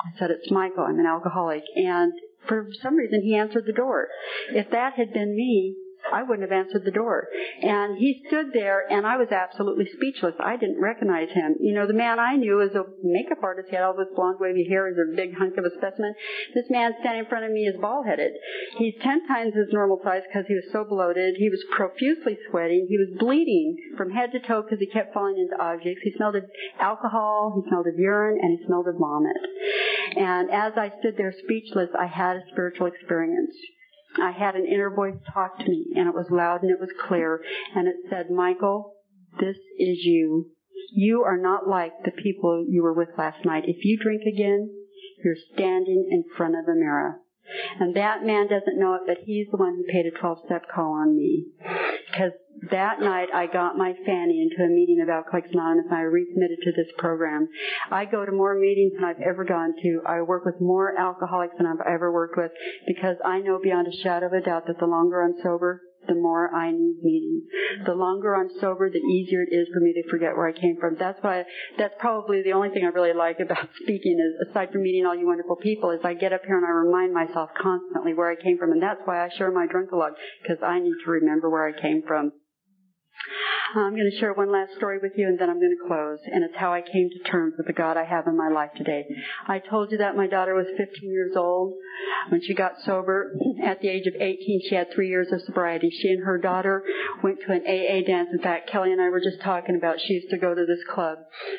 I 0.00 0.18
said, 0.18 0.30
it's 0.30 0.50
Michael. 0.50 0.84
I'm 0.84 0.98
an 0.98 1.06
alcoholic. 1.06 1.62
And 1.76 2.12
for 2.46 2.68
some 2.82 2.96
reason 2.96 3.22
he 3.22 3.36
answered 3.36 3.64
the 3.66 3.72
door. 3.72 4.08
If 4.50 4.70
that 4.70 4.94
had 4.94 5.12
been 5.12 5.36
me, 5.36 5.76
I 6.12 6.22
wouldn't 6.22 6.48
have 6.48 6.56
answered 6.56 6.84
the 6.84 6.90
door. 6.90 7.28
And 7.62 7.96
he 7.98 8.22
stood 8.28 8.52
there, 8.52 8.84
and 8.90 9.06
I 9.06 9.16
was 9.16 9.28
absolutely 9.30 9.86
speechless. 9.92 10.34
I 10.40 10.56
didn't 10.56 10.80
recognize 10.80 11.30
him. 11.30 11.56
You 11.60 11.74
know, 11.74 11.86
the 11.86 11.92
man 11.92 12.18
I 12.18 12.36
knew 12.36 12.56
was 12.56 12.74
a 12.74 12.84
makeup 13.02 13.38
artist. 13.42 13.68
He 13.70 13.76
had 13.76 13.84
all 13.84 13.96
this 13.96 14.12
blonde, 14.14 14.38
wavy 14.40 14.66
hair. 14.68 14.88
He's 14.88 14.98
a 14.98 15.16
big 15.16 15.36
hunk 15.36 15.56
of 15.56 15.64
a 15.64 15.70
specimen. 15.76 16.14
This 16.54 16.66
man 16.70 16.92
standing 17.00 17.24
in 17.24 17.28
front 17.28 17.44
of 17.44 17.52
me 17.52 17.66
is 17.66 17.76
bald-headed. 17.80 18.32
He's 18.78 18.94
ten 19.02 19.26
times 19.26 19.54
his 19.54 19.72
normal 19.72 20.00
size 20.02 20.22
because 20.28 20.46
he 20.46 20.54
was 20.54 20.68
so 20.72 20.84
bloated. 20.84 21.36
He 21.36 21.50
was 21.50 21.62
profusely 21.74 22.38
sweating. 22.50 22.86
He 22.88 22.98
was 22.98 23.18
bleeding 23.18 23.76
from 23.96 24.10
head 24.10 24.32
to 24.32 24.40
toe 24.40 24.62
because 24.62 24.78
he 24.80 24.86
kept 24.86 25.14
falling 25.14 25.38
into 25.38 25.62
objects. 25.62 26.02
He 26.02 26.12
smelled 26.16 26.36
of 26.36 26.44
alcohol. 26.80 27.54
He 27.56 27.68
smelled 27.68 27.86
of 27.86 27.98
urine, 27.98 28.38
and 28.40 28.58
he 28.58 28.66
smelled 28.66 28.88
of 28.88 28.96
vomit. 28.98 29.36
And 30.16 30.50
as 30.50 30.72
I 30.76 30.92
stood 31.00 31.16
there 31.16 31.32
speechless, 31.32 31.90
I 31.98 32.06
had 32.06 32.36
a 32.36 32.42
spiritual 32.52 32.86
experience. 32.86 33.54
I 34.16 34.30
had 34.32 34.54
an 34.54 34.66
inner 34.66 34.90
voice 34.94 35.18
talk 35.32 35.58
to 35.58 35.68
me, 35.68 35.92
and 35.96 36.08
it 36.08 36.14
was 36.14 36.30
loud 36.30 36.62
and 36.62 36.70
it 36.70 36.80
was 36.80 36.90
clear, 37.06 37.42
and 37.74 37.86
it 37.86 37.96
said, 38.08 38.30
Michael, 38.30 38.94
this 39.38 39.56
is 39.78 39.98
you. 40.04 40.50
You 40.92 41.22
are 41.22 41.36
not 41.36 41.68
like 41.68 41.92
the 42.04 42.10
people 42.10 42.64
you 42.68 42.82
were 42.82 42.94
with 42.94 43.10
last 43.18 43.44
night. 43.44 43.64
If 43.66 43.84
you 43.84 43.98
drink 43.98 44.22
again, 44.22 44.70
you're 45.24 45.36
standing 45.54 46.08
in 46.10 46.24
front 46.36 46.54
of 46.54 46.64
a 46.64 46.74
mirror. 46.74 47.20
And 47.80 47.94
that 47.96 48.24
man 48.24 48.48
doesn't 48.48 48.78
know 48.78 48.94
it, 48.94 49.02
but 49.06 49.18
he's 49.24 49.46
the 49.50 49.56
one 49.56 49.76
who 49.76 49.92
paid 49.92 50.06
a 50.06 50.18
12 50.18 50.38
step 50.46 50.66
call 50.72 50.92
on 50.92 51.16
me. 51.16 51.46
Because 52.10 52.32
that 52.70 53.00
night 53.00 53.28
I 53.32 53.46
got 53.46 53.78
my 53.78 53.94
Fanny 54.04 54.42
into 54.42 54.64
a 54.64 54.68
meeting 54.68 55.00
of 55.00 55.08
Alcoholics 55.08 55.50
Anonymous 55.52 55.86
and 55.90 55.96
I 55.98 56.02
recommitted 56.02 56.58
to 56.64 56.72
this 56.72 56.90
program. 56.98 57.48
I 57.90 58.04
go 58.04 58.24
to 58.24 58.32
more 58.32 58.54
meetings 58.54 58.94
than 58.94 59.04
I've 59.04 59.20
ever 59.20 59.44
gone 59.44 59.74
to. 59.82 60.00
I 60.06 60.22
work 60.22 60.44
with 60.44 60.60
more 60.60 60.98
alcoholics 60.98 61.54
than 61.56 61.66
I've 61.66 61.86
ever 61.86 62.12
worked 62.12 62.36
with 62.36 62.50
because 62.86 63.16
I 63.24 63.40
know 63.40 63.58
beyond 63.62 63.86
a 63.86 63.96
shadow 64.02 64.26
of 64.26 64.32
a 64.32 64.40
doubt 64.40 64.66
that 64.66 64.78
the 64.78 64.86
longer 64.86 65.22
I'm 65.22 65.34
sober, 65.42 65.82
the 66.08 66.14
more 66.14 66.52
I 66.54 66.72
need 66.72 66.96
meaning. 67.02 67.42
The 67.84 67.94
longer 67.94 68.34
I'm 68.34 68.50
sober, 68.60 68.90
the 68.90 68.98
easier 68.98 69.42
it 69.42 69.54
is 69.54 69.68
for 69.72 69.80
me 69.80 69.92
to 69.92 70.10
forget 70.10 70.34
where 70.34 70.48
I 70.48 70.52
came 70.52 70.76
from. 70.80 70.96
That's 70.98 71.22
why, 71.22 71.44
that's 71.76 71.94
probably 71.98 72.42
the 72.42 72.52
only 72.52 72.70
thing 72.70 72.84
I 72.84 72.88
really 72.88 73.12
like 73.12 73.38
about 73.40 73.68
speaking 73.82 74.18
is, 74.18 74.48
aside 74.50 74.72
from 74.72 74.82
meeting 74.82 75.06
all 75.06 75.14
you 75.14 75.26
wonderful 75.26 75.56
people, 75.56 75.90
is 75.90 76.00
I 76.02 76.14
get 76.14 76.32
up 76.32 76.42
here 76.44 76.56
and 76.56 76.66
I 76.66 76.70
remind 76.70 77.12
myself 77.12 77.50
constantly 77.60 78.14
where 78.14 78.30
I 78.30 78.42
came 78.42 78.58
from. 78.58 78.72
And 78.72 78.82
that's 78.82 79.00
why 79.04 79.24
I 79.24 79.28
share 79.36 79.52
my 79.52 79.66
drunkalog, 79.66 80.12
because 80.42 80.62
I 80.62 80.80
need 80.80 80.96
to 81.04 81.10
remember 81.10 81.50
where 81.50 81.68
I 81.68 81.78
came 81.80 82.02
from. 82.06 82.32
I'm 83.76 83.94
going 83.94 84.10
to 84.10 84.18
share 84.18 84.32
one 84.32 84.50
last 84.50 84.74
story 84.76 84.98
with 85.02 85.12
you 85.16 85.26
and 85.26 85.38
then 85.38 85.50
I'm 85.50 85.60
going 85.60 85.76
to 85.76 85.86
close. 85.86 86.18
And 86.24 86.42
it's 86.42 86.56
how 86.56 86.72
I 86.72 86.80
came 86.80 87.10
to 87.10 87.30
terms 87.30 87.54
with 87.58 87.66
the 87.66 87.72
God 87.72 87.96
I 87.96 88.04
have 88.04 88.26
in 88.26 88.36
my 88.36 88.48
life 88.48 88.70
today. 88.76 89.04
I 89.46 89.58
told 89.58 89.92
you 89.92 89.98
that 89.98 90.16
my 90.16 90.26
daughter 90.26 90.54
was 90.54 90.66
15 90.76 90.88
years 91.02 91.36
old 91.36 91.74
when 92.30 92.40
she 92.42 92.54
got 92.54 92.80
sober. 92.84 93.32
At 93.62 93.80
the 93.80 93.88
age 93.88 94.06
of 94.06 94.14
18, 94.14 94.62
she 94.68 94.74
had 94.74 94.92
three 94.94 95.08
years 95.08 95.28
of 95.32 95.42
sobriety. 95.42 95.90
She 95.90 96.08
and 96.08 96.24
her 96.24 96.38
daughter 96.38 96.82
went 97.22 97.40
to 97.46 97.52
an 97.52 97.62
AA 97.66 98.06
dance. 98.06 98.30
In 98.32 98.40
fact, 98.40 98.70
Kelly 98.70 98.92
and 98.92 99.02
I 99.02 99.10
were 99.10 99.20
just 99.20 99.40
talking 99.42 99.76
about 99.76 100.00
she 100.00 100.14
used 100.14 100.30
to 100.30 100.38
go 100.38 100.54
to 100.54 100.64
this 100.64 100.82
club, 100.94 101.18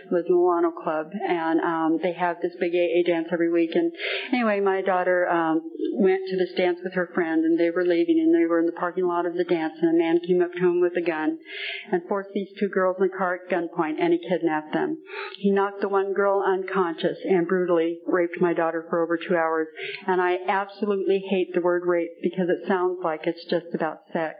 the 0.09 0.23
Milano 0.27 0.71
Club, 0.71 1.07
and 1.27 1.59
um, 1.59 1.99
they 2.01 2.13
have 2.13 2.37
this 2.41 2.53
big 2.59 2.73
AA 2.73 3.05
dance 3.05 3.27
every 3.31 3.51
week. 3.51 3.71
And 3.75 3.91
anyway, 4.33 4.59
my 4.61 4.81
daughter 4.81 5.29
um, 5.29 5.61
went 5.93 6.21
to 6.27 6.37
this 6.37 6.53
dance 6.57 6.79
with 6.83 6.93
her 6.93 7.09
friend, 7.13 7.43
and 7.45 7.59
they 7.59 7.69
were 7.69 7.85
leaving, 7.85 8.19
and 8.19 8.33
they 8.33 8.47
were 8.47 8.59
in 8.59 8.65
the 8.65 8.71
parking 8.71 9.05
lot 9.05 9.25
of 9.25 9.35
the 9.35 9.43
dance, 9.43 9.73
and 9.81 9.95
a 9.95 9.97
man 9.97 10.19
came 10.25 10.41
up 10.41 10.51
to 10.53 10.59
him 10.59 10.81
with 10.81 10.93
a 10.97 11.05
gun 11.05 11.37
and 11.91 12.01
forced 12.07 12.29
these 12.33 12.49
two 12.59 12.69
girls 12.69 12.97
in 12.99 13.07
the 13.07 13.17
car 13.17 13.35
at 13.35 13.51
gunpoint, 13.51 13.95
and 13.99 14.13
he 14.13 14.19
kidnapped 14.29 14.73
them. 14.73 14.97
He 15.37 15.51
knocked 15.51 15.81
the 15.81 15.89
one 15.89 16.13
girl 16.13 16.43
unconscious 16.45 17.17
and 17.23 17.47
brutally 17.47 17.99
raped 18.07 18.41
my 18.41 18.53
daughter 18.53 18.85
for 18.89 19.03
over 19.03 19.17
two 19.17 19.35
hours. 19.35 19.67
And 20.07 20.21
I 20.21 20.37
absolutely 20.47 21.23
hate 21.29 21.53
the 21.53 21.61
word 21.61 21.83
rape 21.85 22.11
because 22.21 22.49
it 22.49 22.67
sounds 22.67 22.99
like 23.03 23.21
it's 23.25 23.45
just 23.49 23.73
about 23.73 23.99
sex 24.13 24.37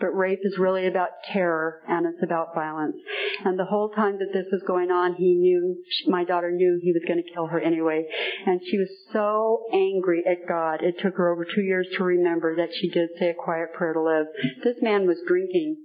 but 0.00 0.16
rape 0.16 0.40
is 0.42 0.58
really 0.58 0.86
about 0.86 1.10
terror 1.30 1.82
and 1.86 2.06
it's 2.06 2.22
about 2.22 2.54
violence. 2.54 2.96
And 3.44 3.58
the 3.58 3.66
whole 3.66 3.90
time 3.90 4.18
that 4.18 4.32
this 4.32 4.46
was 4.50 4.62
going 4.66 4.90
on, 4.90 5.14
he 5.14 5.34
knew, 5.34 5.76
my 6.06 6.24
daughter 6.24 6.50
knew 6.50 6.80
he 6.82 6.92
was 6.92 7.02
going 7.06 7.22
to 7.22 7.34
kill 7.34 7.46
her 7.46 7.60
anyway. 7.60 8.04
And 8.46 8.60
she 8.64 8.78
was 8.78 8.88
so 9.12 9.64
angry 9.72 10.24
at 10.26 10.48
God. 10.48 10.82
It 10.82 10.98
took 11.00 11.16
her 11.16 11.32
over 11.32 11.44
two 11.44 11.62
years 11.62 11.86
to 11.96 12.04
remember 12.04 12.56
that 12.56 12.70
she 12.80 12.88
did 12.88 13.10
say 13.18 13.30
a 13.30 13.34
quiet 13.34 13.74
prayer 13.74 13.92
to 13.92 14.02
live. 14.02 14.26
This 14.64 14.76
man 14.80 15.06
was 15.06 15.18
drinking 15.26 15.76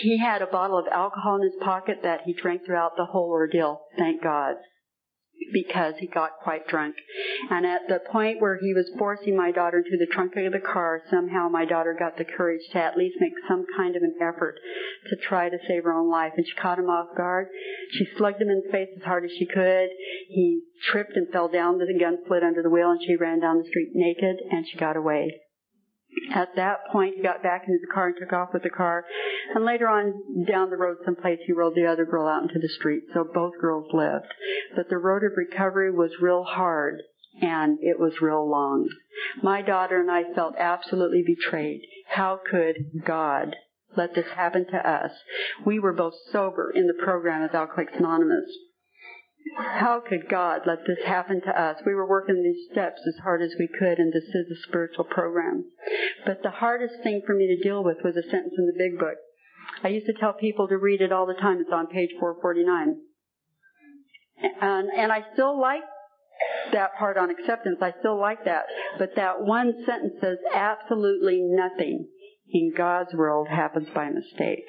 he 0.00 0.18
had 0.18 0.42
a 0.42 0.46
bottle 0.46 0.78
of 0.78 0.86
alcohol 0.90 1.36
in 1.36 1.42
his 1.42 1.60
pocket 1.60 1.98
that 2.02 2.22
he 2.24 2.32
drank 2.32 2.64
throughout 2.64 2.96
the 2.96 3.06
whole 3.06 3.30
ordeal, 3.30 3.82
thank 3.96 4.22
God, 4.22 4.56
because 5.52 5.94
he 5.98 6.06
got 6.06 6.30
quite 6.42 6.66
drunk. 6.66 6.96
And 7.50 7.66
at 7.66 7.82
the 7.88 8.00
point 8.10 8.40
where 8.40 8.58
he 8.58 8.74
was 8.74 8.90
forcing 8.98 9.36
my 9.36 9.52
daughter 9.52 9.78
into 9.78 9.96
the 9.98 10.12
trunk 10.12 10.34
of 10.36 10.52
the 10.52 10.58
car, 10.58 11.02
somehow 11.10 11.48
my 11.48 11.64
daughter 11.64 11.94
got 11.98 12.16
the 12.16 12.24
courage 12.24 12.62
to 12.72 12.78
at 12.78 12.96
least 12.96 13.16
make 13.20 13.32
some 13.48 13.64
kind 13.76 13.96
of 13.96 14.02
an 14.02 14.16
effort 14.20 14.56
to 15.10 15.16
try 15.16 15.48
to 15.48 15.58
save 15.68 15.84
her 15.84 15.92
own 15.92 16.10
life. 16.10 16.32
And 16.36 16.46
she 16.46 16.54
caught 16.60 16.78
him 16.78 16.90
off 16.90 17.16
guard. 17.16 17.48
She 17.92 18.06
slugged 18.16 18.40
him 18.40 18.48
in 18.48 18.62
the 18.64 18.72
face 18.72 18.88
as 18.96 19.04
hard 19.04 19.24
as 19.24 19.30
she 19.38 19.46
could. 19.46 19.88
He 20.28 20.62
tripped 20.90 21.16
and 21.16 21.28
fell 21.32 21.48
down. 21.48 21.78
The 21.78 21.86
gun 21.98 22.18
slid 22.26 22.42
under 22.42 22.62
the 22.62 22.70
wheel 22.70 22.90
and 22.90 23.00
she 23.02 23.16
ran 23.16 23.40
down 23.40 23.58
the 23.58 23.68
street 23.68 23.90
naked 23.94 24.36
and 24.50 24.66
she 24.66 24.78
got 24.78 24.96
away. 24.96 25.40
At 26.34 26.56
that 26.56 26.86
point, 26.90 27.16
he 27.16 27.22
got 27.22 27.42
back 27.42 27.64
into 27.66 27.78
the 27.80 27.92
car 27.92 28.08
and 28.08 28.16
took 28.18 28.32
off 28.32 28.52
with 28.52 28.62
the 28.62 28.70
car. 28.70 29.04
And 29.54 29.64
later 29.64 29.88
on, 29.88 30.46
down 30.46 30.70
the 30.70 30.76
road 30.76 30.96
someplace, 31.04 31.38
he 31.46 31.52
rolled 31.52 31.74
the 31.74 31.86
other 31.86 32.04
girl 32.04 32.26
out 32.26 32.42
into 32.42 32.58
the 32.58 32.68
street. 32.68 33.04
So 33.12 33.24
both 33.24 33.52
girls 33.60 33.86
lived. 33.92 34.32
But 34.74 34.88
the 34.88 34.98
road 34.98 35.22
of 35.24 35.32
recovery 35.36 35.90
was 35.90 36.20
real 36.20 36.44
hard 36.44 37.02
and 37.40 37.78
it 37.80 37.98
was 37.98 38.20
real 38.20 38.48
long. 38.48 38.88
My 39.42 39.62
daughter 39.62 40.00
and 40.00 40.10
I 40.10 40.32
felt 40.34 40.54
absolutely 40.58 41.22
betrayed. 41.26 41.82
How 42.08 42.40
could 42.50 42.76
God 43.04 43.56
let 43.96 44.14
this 44.14 44.26
happen 44.34 44.66
to 44.70 44.88
us? 44.88 45.12
We 45.64 45.78
were 45.78 45.92
both 45.92 46.14
sober 46.32 46.70
in 46.74 46.86
the 46.86 47.04
program 47.04 47.42
of 47.42 47.54
Alcoholics 47.54 47.92
Anonymous 47.98 48.50
how 49.54 50.02
could 50.06 50.28
God 50.28 50.62
let 50.66 50.80
this 50.86 50.98
happen 51.06 51.40
to 51.42 51.60
us? 51.60 51.76
We 51.86 51.94
were 51.94 52.08
working 52.08 52.42
these 52.42 52.72
steps 52.72 53.00
as 53.06 53.22
hard 53.22 53.42
as 53.42 53.54
we 53.58 53.68
could, 53.68 53.98
and 53.98 54.12
this 54.12 54.24
is 54.24 54.50
a 54.50 54.68
spiritual 54.68 55.04
program. 55.04 55.64
But 56.24 56.42
the 56.42 56.50
hardest 56.50 56.94
thing 57.02 57.22
for 57.26 57.34
me 57.34 57.46
to 57.46 57.62
deal 57.62 57.82
with 57.84 57.98
was 58.04 58.16
a 58.16 58.22
sentence 58.22 58.54
in 58.58 58.66
the 58.66 58.76
big 58.76 58.98
book. 58.98 59.16
I 59.82 59.88
used 59.88 60.06
to 60.06 60.14
tell 60.14 60.32
people 60.32 60.68
to 60.68 60.76
read 60.76 61.00
it 61.00 61.12
all 61.12 61.26
the 61.26 61.34
time. 61.34 61.60
It's 61.60 61.72
on 61.72 61.86
page 61.86 62.10
449. 62.18 62.96
And, 64.60 64.88
and 64.96 65.12
I 65.12 65.22
still 65.32 65.58
like 65.60 65.82
that 66.72 66.96
part 66.98 67.16
on 67.16 67.30
acceptance. 67.30 67.78
I 67.80 67.94
still 68.00 68.20
like 68.20 68.44
that. 68.44 68.64
But 68.98 69.16
that 69.16 69.42
one 69.42 69.72
sentence 69.86 70.14
says 70.20 70.38
absolutely 70.54 71.40
nothing 71.42 72.08
in 72.50 72.72
God's 72.76 73.12
world 73.14 73.48
happens 73.48 73.88
by 73.94 74.08
mistake. 74.10 74.64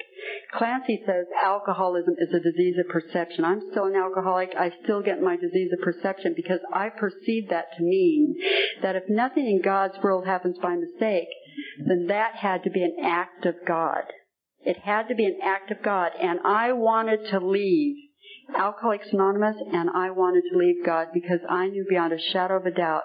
Clancy 0.52 1.00
says 1.06 1.26
alcoholism 1.42 2.14
is 2.18 2.34
a 2.34 2.40
disease 2.40 2.76
of 2.78 2.88
perception. 2.90 3.44
I'm 3.44 3.62
still 3.70 3.86
an 3.86 3.94
alcoholic. 3.94 4.50
I 4.58 4.72
still 4.82 5.02
get 5.02 5.22
my 5.22 5.36
disease 5.36 5.70
of 5.72 5.84
perception 5.84 6.34
because 6.34 6.60
I 6.72 6.88
perceive 6.88 7.50
that 7.50 7.66
to 7.76 7.82
mean 7.82 8.34
that 8.82 8.96
if 8.96 9.04
nothing 9.08 9.46
in 9.46 9.62
God's 9.62 9.96
world 10.02 10.26
happens 10.26 10.58
by 10.58 10.74
mistake, 10.74 11.28
then 11.86 12.06
that 12.08 12.34
had 12.34 12.64
to 12.64 12.70
be 12.70 12.82
an 12.82 12.96
act 13.04 13.46
of 13.46 13.54
God. 13.66 14.02
It 14.60 14.78
had 14.78 15.08
to 15.08 15.14
be 15.14 15.26
an 15.26 15.38
act 15.42 15.70
of 15.70 15.82
God. 15.82 16.12
And 16.20 16.40
I 16.44 16.72
wanted 16.72 17.30
to 17.30 17.38
leave 17.38 18.07
Alcoholics 18.56 19.08
Anonymous 19.12 19.56
and 19.72 19.90
I 19.90 20.10
wanted 20.10 20.42
to 20.50 20.58
leave 20.58 20.84
God 20.84 21.08
because 21.12 21.40
I 21.48 21.68
knew 21.68 21.84
beyond 21.88 22.12
a 22.12 22.32
shadow 22.32 22.56
of 22.56 22.66
a 22.66 22.70
doubt 22.70 23.02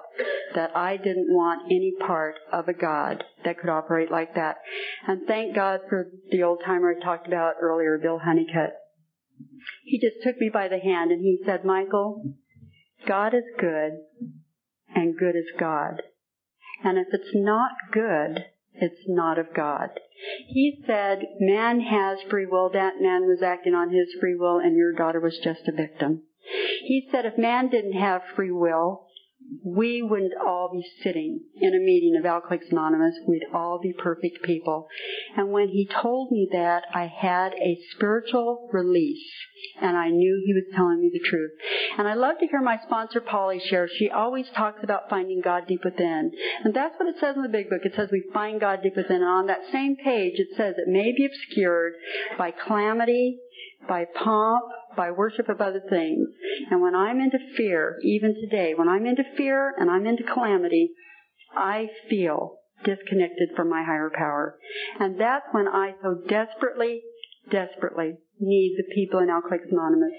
that 0.56 0.76
I 0.76 0.98
didn't 0.98 1.28
want 1.30 1.64
any 1.66 1.94
part 2.06 2.36
of 2.52 2.68
a 2.68 2.74
God 2.74 3.24
that 3.44 3.60
could 3.60 3.70
operate 3.70 4.12
like 4.12 4.36
that. 4.36 4.58
And 5.08 5.28
thank 5.28 5.56
God 5.56 5.82
for 5.90 6.08
the 6.32 6.44
old 6.44 6.62
timer 6.66 6.96
I 6.96 7.04
talked 7.04 7.28
about 7.28 7.56
earlier, 7.62 7.98
Bill 7.98 8.20
Honeycutt. 8.20 8.74
He 9.84 10.00
just 10.00 10.24
took 10.24 10.38
me 10.40 10.50
by 10.52 10.68
the 10.68 10.80
hand 10.80 11.12
and 11.12 11.22
he 11.22 11.40
said, 11.46 11.66
Michael, 11.66 12.36
God 13.08 13.34
is 13.34 13.44
good 13.60 13.92
and 14.96 15.18
good 15.18 15.36
is 15.36 15.52
God. 15.60 16.02
And 16.84 16.98
if 16.98 17.08
it's 17.12 17.32
not 17.34 17.72
good, 17.92 18.46
it's 18.76 19.02
not 19.08 19.38
of 19.38 19.54
God. 19.56 19.90
He 20.48 20.84
said, 20.86 21.24
man 21.40 21.82
has 21.82 22.20
free 22.30 22.46
will. 22.46 22.70
That 22.72 23.02
man 23.02 23.24
was 23.28 23.42
acting 23.44 23.74
on 23.74 23.90
his 23.90 24.08
free 24.20 24.36
will 24.36 24.60
and 24.60 24.76
your 24.76 24.94
daughter 24.94 25.20
was 25.20 25.38
just 25.44 25.68
a 25.68 25.72
victim. 25.72 26.24
He 26.82 27.08
said 27.12 27.26
if 27.26 27.38
man 27.38 27.70
didn't 27.70 27.94
have 27.94 28.22
free 28.36 28.52
will, 28.52 29.08
we 29.64 30.02
wouldn't 30.02 30.34
all 30.40 30.70
be 30.72 30.84
sitting 31.04 31.42
in 31.60 31.74
a 31.74 31.80
meeting 31.80 32.16
of 32.18 32.26
Alcoholics 32.26 32.68
Anonymous. 32.72 33.16
We'd 33.28 33.48
all 33.54 33.80
be 33.82 33.94
perfect 33.94 34.44
people. 34.44 34.88
And 35.36 35.52
when 35.52 35.70
he 35.70 35.88
told 35.88 36.32
me 36.32 36.48
that, 36.52 36.84
I 36.94 37.08
had 37.08 37.54
a 37.54 37.80
spiritual 37.92 38.70
release 38.72 39.24
and 39.82 39.98
I 39.98 40.10
knew 40.10 40.42
he 40.46 40.54
was 40.54 40.64
telling 40.76 41.02
me 41.02 41.10
the 41.12 41.28
truth. 41.28 41.52
And 41.98 42.08
I 42.08 42.14
love 42.14 42.40
to 42.40 42.48
hear 42.48 42.62
my 42.62 42.78
sponsor 42.86 43.22
Polly 43.22 43.62
share. 43.70 43.88
She 43.88 44.10
always 44.10 44.46
talks 44.56 44.84
about 44.84 45.10
finding 45.10 45.42
God 45.42 45.68
deep 45.68 45.82
within. 45.84 46.32
And 46.64 46.74
that's 46.74 46.96
what 47.00 47.10
it 47.10 47.16
says 47.20 47.36
in 47.36 47.44
the 47.44 47.50
big 47.50 47.70
book. 47.70 47.82
It 47.84 47.94
says 47.96 48.10
we 48.12 48.24
find 48.34 48.60
God 48.60 48.80
deep 48.84 48.96
within. 48.96 49.18
And 49.18 49.26
on 49.26 49.48
that 49.48 49.62
same 49.72 49.96
page 49.96 50.34
it 50.36 50.50
says 50.56 50.76
it 50.78 50.88
may 50.88 51.12
be 51.16 51.26
obscured 51.26 51.94
by 52.38 52.52
calamity, 52.52 53.40
by 53.88 54.06
pomp, 54.06 54.64
by 54.96 55.12
worship 55.12 55.50
of 55.50 55.62
other 55.62 55.82
things. 55.90 56.28
And 56.70 56.82
when 56.82 56.96
I'm 56.96 57.20
into 57.20 57.40
fear, 57.58 57.98
even 58.04 58.36
today, 58.36 58.74
when 58.76 58.90
I'm 58.90 59.06
into 59.06 59.24
fear 59.38 59.74
and 59.78 59.90
I'm 59.90 60.06
into 60.06 60.24
calamity, 60.24 60.92
I 61.56 61.88
feel 62.10 62.58
disconnected 62.84 63.50
from 63.56 63.70
my 63.70 63.84
higher 63.84 64.12
power. 64.14 64.58
And 65.00 65.20
that's 65.20 65.46
when 65.52 65.68
I 65.68 65.94
so 66.02 66.16
desperately, 66.28 67.02
desperately 67.50 68.18
need 68.40 68.76
the 68.78 68.96
people 68.96 69.20
in 69.20 69.30
Alcoholics 69.30 69.68
Anonymous. 69.72 70.12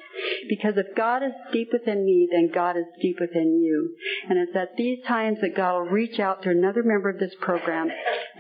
Because 0.49 0.75
if 0.77 0.97
God 0.97 1.23
is 1.23 1.33
deep 1.53 1.69
within 1.73 2.05
me, 2.05 2.29
then 2.31 2.51
God 2.55 2.77
is 2.77 2.85
deep 3.03 3.17
within 3.21 3.61
you. 3.61 3.95
And 4.29 4.39
it's 4.39 4.57
at 4.57 4.77
these 4.77 4.99
times 5.07 5.39
that 5.41 5.57
God 5.57 5.75
will 5.75 5.91
reach 5.91 6.19
out 6.19 6.43
to 6.43 6.51
another 6.51 6.83
member 6.83 7.11
of 7.11 7.19
this 7.19 7.35
program 7.41 7.89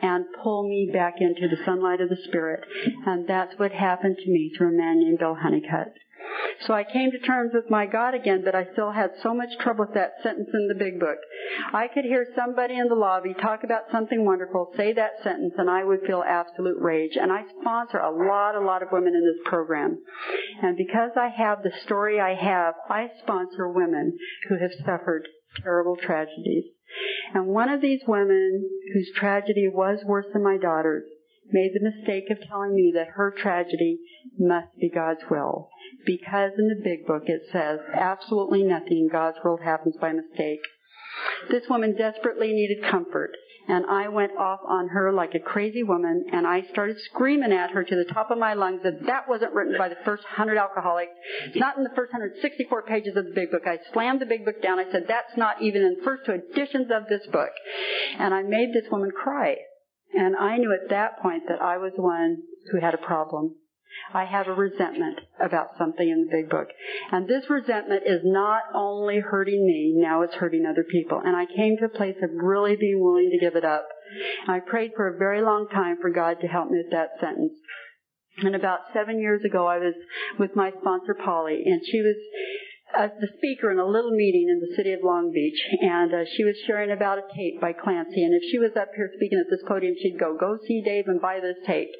and 0.02 0.24
pull 0.42 0.68
me 0.68 0.90
back 0.92 1.14
into 1.18 1.48
the 1.48 1.62
sunlight 1.64 2.00
of 2.00 2.08
the 2.08 2.18
Spirit. 2.28 2.64
And 3.06 3.28
that's 3.28 3.58
what 3.58 3.72
happened 3.72 4.16
to 4.16 4.30
me 4.30 4.52
through 4.56 4.68
a 4.68 4.78
man 4.78 5.00
named 5.00 5.18
Bill 5.18 5.34
Honeycutt. 5.34 5.94
So 6.66 6.72
I 6.72 6.84
came 6.84 7.10
to 7.10 7.18
terms 7.18 7.52
with 7.52 7.70
my 7.70 7.86
God 7.86 8.14
again, 8.14 8.42
but 8.44 8.54
I 8.54 8.66
still 8.72 8.90
had 8.90 9.10
so 9.22 9.34
much 9.34 9.50
trouble 9.60 9.84
with 9.84 9.94
that 9.94 10.14
sentence 10.22 10.48
in 10.52 10.68
the 10.68 10.74
big 10.74 10.98
book. 10.98 11.18
I 11.72 11.88
could 11.88 12.04
hear 12.04 12.26
somebody 12.34 12.78
in 12.78 12.88
the 12.88 12.94
lobby 12.94 13.34
talk 13.34 13.64
about 13.64 13.90
something 13.92 14.24
wonderful, 14.24 14.72
say 14.76 14.92
that 14.94 15.22
sentence, 15.22 15.54
and 15.58 15.68
I 15.68 15.84
would 15.84 16.00
feel 16.06 16.22
absolute 16.26 16.80
rage. 16.80 17.16
And 17.20 17.32
I 17.32 17.42
sponsor 17.60 17.98
a 17.98 18.10
lot, 18.10 18.54
a 18.54 18.64
lot 18.64 18.82
of 18.82 18.88
women 18.92 19.14
in 19.14 19.24
this 19.24 19.50
program. 19.50 19.98
And 20.62 20.76
because 20.76 21.10
I 21.16 21.28
have 21.28 21.62
the 21.62 21.72
story 21.84 22.20
I 22.20 22.34
have, 22.34 22.74
I 22.88 23.08
sponsor 23.22 23.68
women 23.68 24.16
who 24.48 24.58
have 24.58 24.72
suffered 24.84 25.28
terrible 25.62 25.96
tragedies. 25.96 26.64
And 27.34 27.46
one 27.46 27.68
of 27.68 27.80
these 27.80 28.00
women 28.06 28.68
whose 28.92 29.10
tragedy 29.16 29.68
was 29.68 29.98
worse 30.04 30.26
than 30.32 30.44
my 30.44 30.56
daughter's 30.56 31.04
made 31.50 31.72
the 31.74 31.90
mistake 31.90 32.30
of 32.30 32.38
telling 32.48 32.74
me 32.74 32.92
that 32.94 33.08
her 33.14 33.34
tragedy 33.36 33.98
must 34.38 34.68
be 34.80 34.90
God's 34.90 35.20
will 35.30 35.68
because 36.06 36.52
in 36.58 36.68
the 36.68 36.80
big 36.82 37.06
book 37.06 37.24
it 37.26 37.42
says 37.52 37.80
absolutely 37.92 38.62
nothing 38.62 38.98
in 38.98 39.08
God's 39.10 39.38
world 39.44 39.60
happens 39.62 39.96
by 40.00 40.12
mistake. 40.12 40.60
This 41.50 41.68
woman 41.68 41.96
desperately 41.96 42.52
needed 42.52 42.90
comfort, 42.90 43.30
and 43.68 43.86
I 43.86 44.08
went 44.08 44.36
off 44.36 44.60
on 44.66 44.88
her 44.88 45.12
like 45.12 45.34
a 45.34 45.38
crazy 45.38 45.82
woman, 45.82 46.24
and 46.32 46.46
I 46.46 46.62
started 46.72 46.96
screaming 47.00 47.52
at 47.52 47.70
her 47.70 47.84
to 47.84 47.96
the 47.96 48.12
top 48.12 48.30
of 48.30 48.38
my 48.38 48.54
lungs 48.54 48.82
that 48.82 49.06
that 49.06 49.28
wasn't 49.28 49.54
written 49.54 49.76
by 49.78 49.88
the 49.88 49.96
first 50.04 50.24
hundred 50.24 50.58
alcoholics. 50.58 51.12
It's 51.46 51.56
not 51.56 51.76
in 51.76 51.84
the 51.84 51.94
first 51.94 52.12
164 52.12 52.82
pages 52.82 53.16
of 53.16 53.24
the 53.24 53.32
big 53.34 53.50
book. 53.50 53.66
I 53.66 53.78
slammed 53.92 54.20
the 54.20 54.26
big 54.26 54.44
book 54.44 54.62
down. 54.62 54.78
I 54.78 54.90
said, 54.90 55.04
that's 55.08 55.36
not 55.36 55.62
even 55.62 55.82
in 55.82 55.96
the 55.98 56.04
first 56.04 56.26
two 56.26 56.32
editions 56.32 56.90
of 56.90 57.08
this 57.08 57.26
book. 57.32 57.50
And 58.18 58.34
I 58.34 58.42
made 58.42 58.72
this 58.74 58.90
woman 58.90 59.10
cry. 59.10 59.56
And 60.12 60.36
I 60.36 60.58
knew 60.58 60.72
at 60.72 60.90
that 60.90 61.20
point 61.20 61.44
that 61.48 61.60
I 61.60 61.78
was 61.78 61.92
the 61.96 62.02
one 62.02 62.42
who 62.70 62.80
had 62.80 62.94
a 62.94 62.98
problem. 62.98 63.56
I 64.12 64.24
have 64.24 64.48
a 64.48 64.54
resentment 64.54 65.20
about 65.40 65.76
something 65.78 66.08
in 66.08 66.24
the 66.24 66.30
big 66.30 66.50
book. 66.50 66.68
And 67.10 67.28
this 67.28 67.48
resentment 67.48 68.02
is 68.06 68.20
not 68.24 68.62
only 68.74 69.20
hurting 69.20 69.66
me, 69.66 69.94
now 69.96 70.22
it's 70.22 70.34
hurting 70.34 70.66
other 70.66 70.84
people. 70.84 71.20
And 71.24 71.36
I 71.36 71.46
came 71.46 71.76
to 71.78 71.86
a 71.86 71.88
place 71.88 72.16
of 72.22 72.30
really 72.32 72.76
being 72.76 73.02
willing 73.02 73.30
to 73.30 73.44
give 73.44 73.56
it 73.56 73.64
up. 73.64 73.86
I 74.46 74.60
prayed 74.60 74.92
for 74.96 75.08
a 75.08 75.18
very 75.18 75.42
long 75.42 75.68
time 75.68 75.96
for 76.00 76.10
God 76.10 76.40
to 76.40 76.46
help 76.46 76.70
me 76.70 76.78
with 76.78 76.92
that 76.92 77.10
sentence. 77.20 77.52
And 78.38 78.56
about 78.56 78.80
seven 78.92 79.20
years 79.20 79.42
ago, 79.44 79.66
I 79.66 79.78
was 79.78 79.94
with 80.38 80.56
my 80.56 80.72
sponsor, 80.80 81.14
Polly, 81.14 81.62
and 81.66 81.80
she 81.84 82.00
was 82.00 82.16
as 82.96 83.10
the 83.20 83.28
speaker 83.38 83.70
in 83.70 83.78
a 83.78 83.86
little 83.86 84.12
meeting 84.12 84.48
in 84.48 84.60
the 84.60 84.74
city 84.76 84.92
of 84.92 85.00
Long 85.02 85.32
Beach, 85.32 85.58
and 85.80 86.12
uh, 86.12 86.24
she 86.36 86.44
was 86.44 86.56
sharing 86.66 86.90
about 86.90 87.18
a 87.18 87.26
tape 87.34 87.60
by 87.60 87.72
Clancy. 87.72 88.22
And 88.22 88.34
if 88.34 88.42
she 88.50 88.58
was 88.58 88.70
up 88.76 88.88
here 88.94 89.10
speaking 89.16 89.38
at 89.38 89.50
this 89.50 89.62
podium, 89.66 89.94
she'd 90.00 90.18
go, 90.18 90.36
"Go 90.38 90.58
see 90.66 90.82
Dave 90.82 91.06
and 91.08 91.20
buy 91.20 91.40
this 91.40 91.56
tape." 91.66 91.90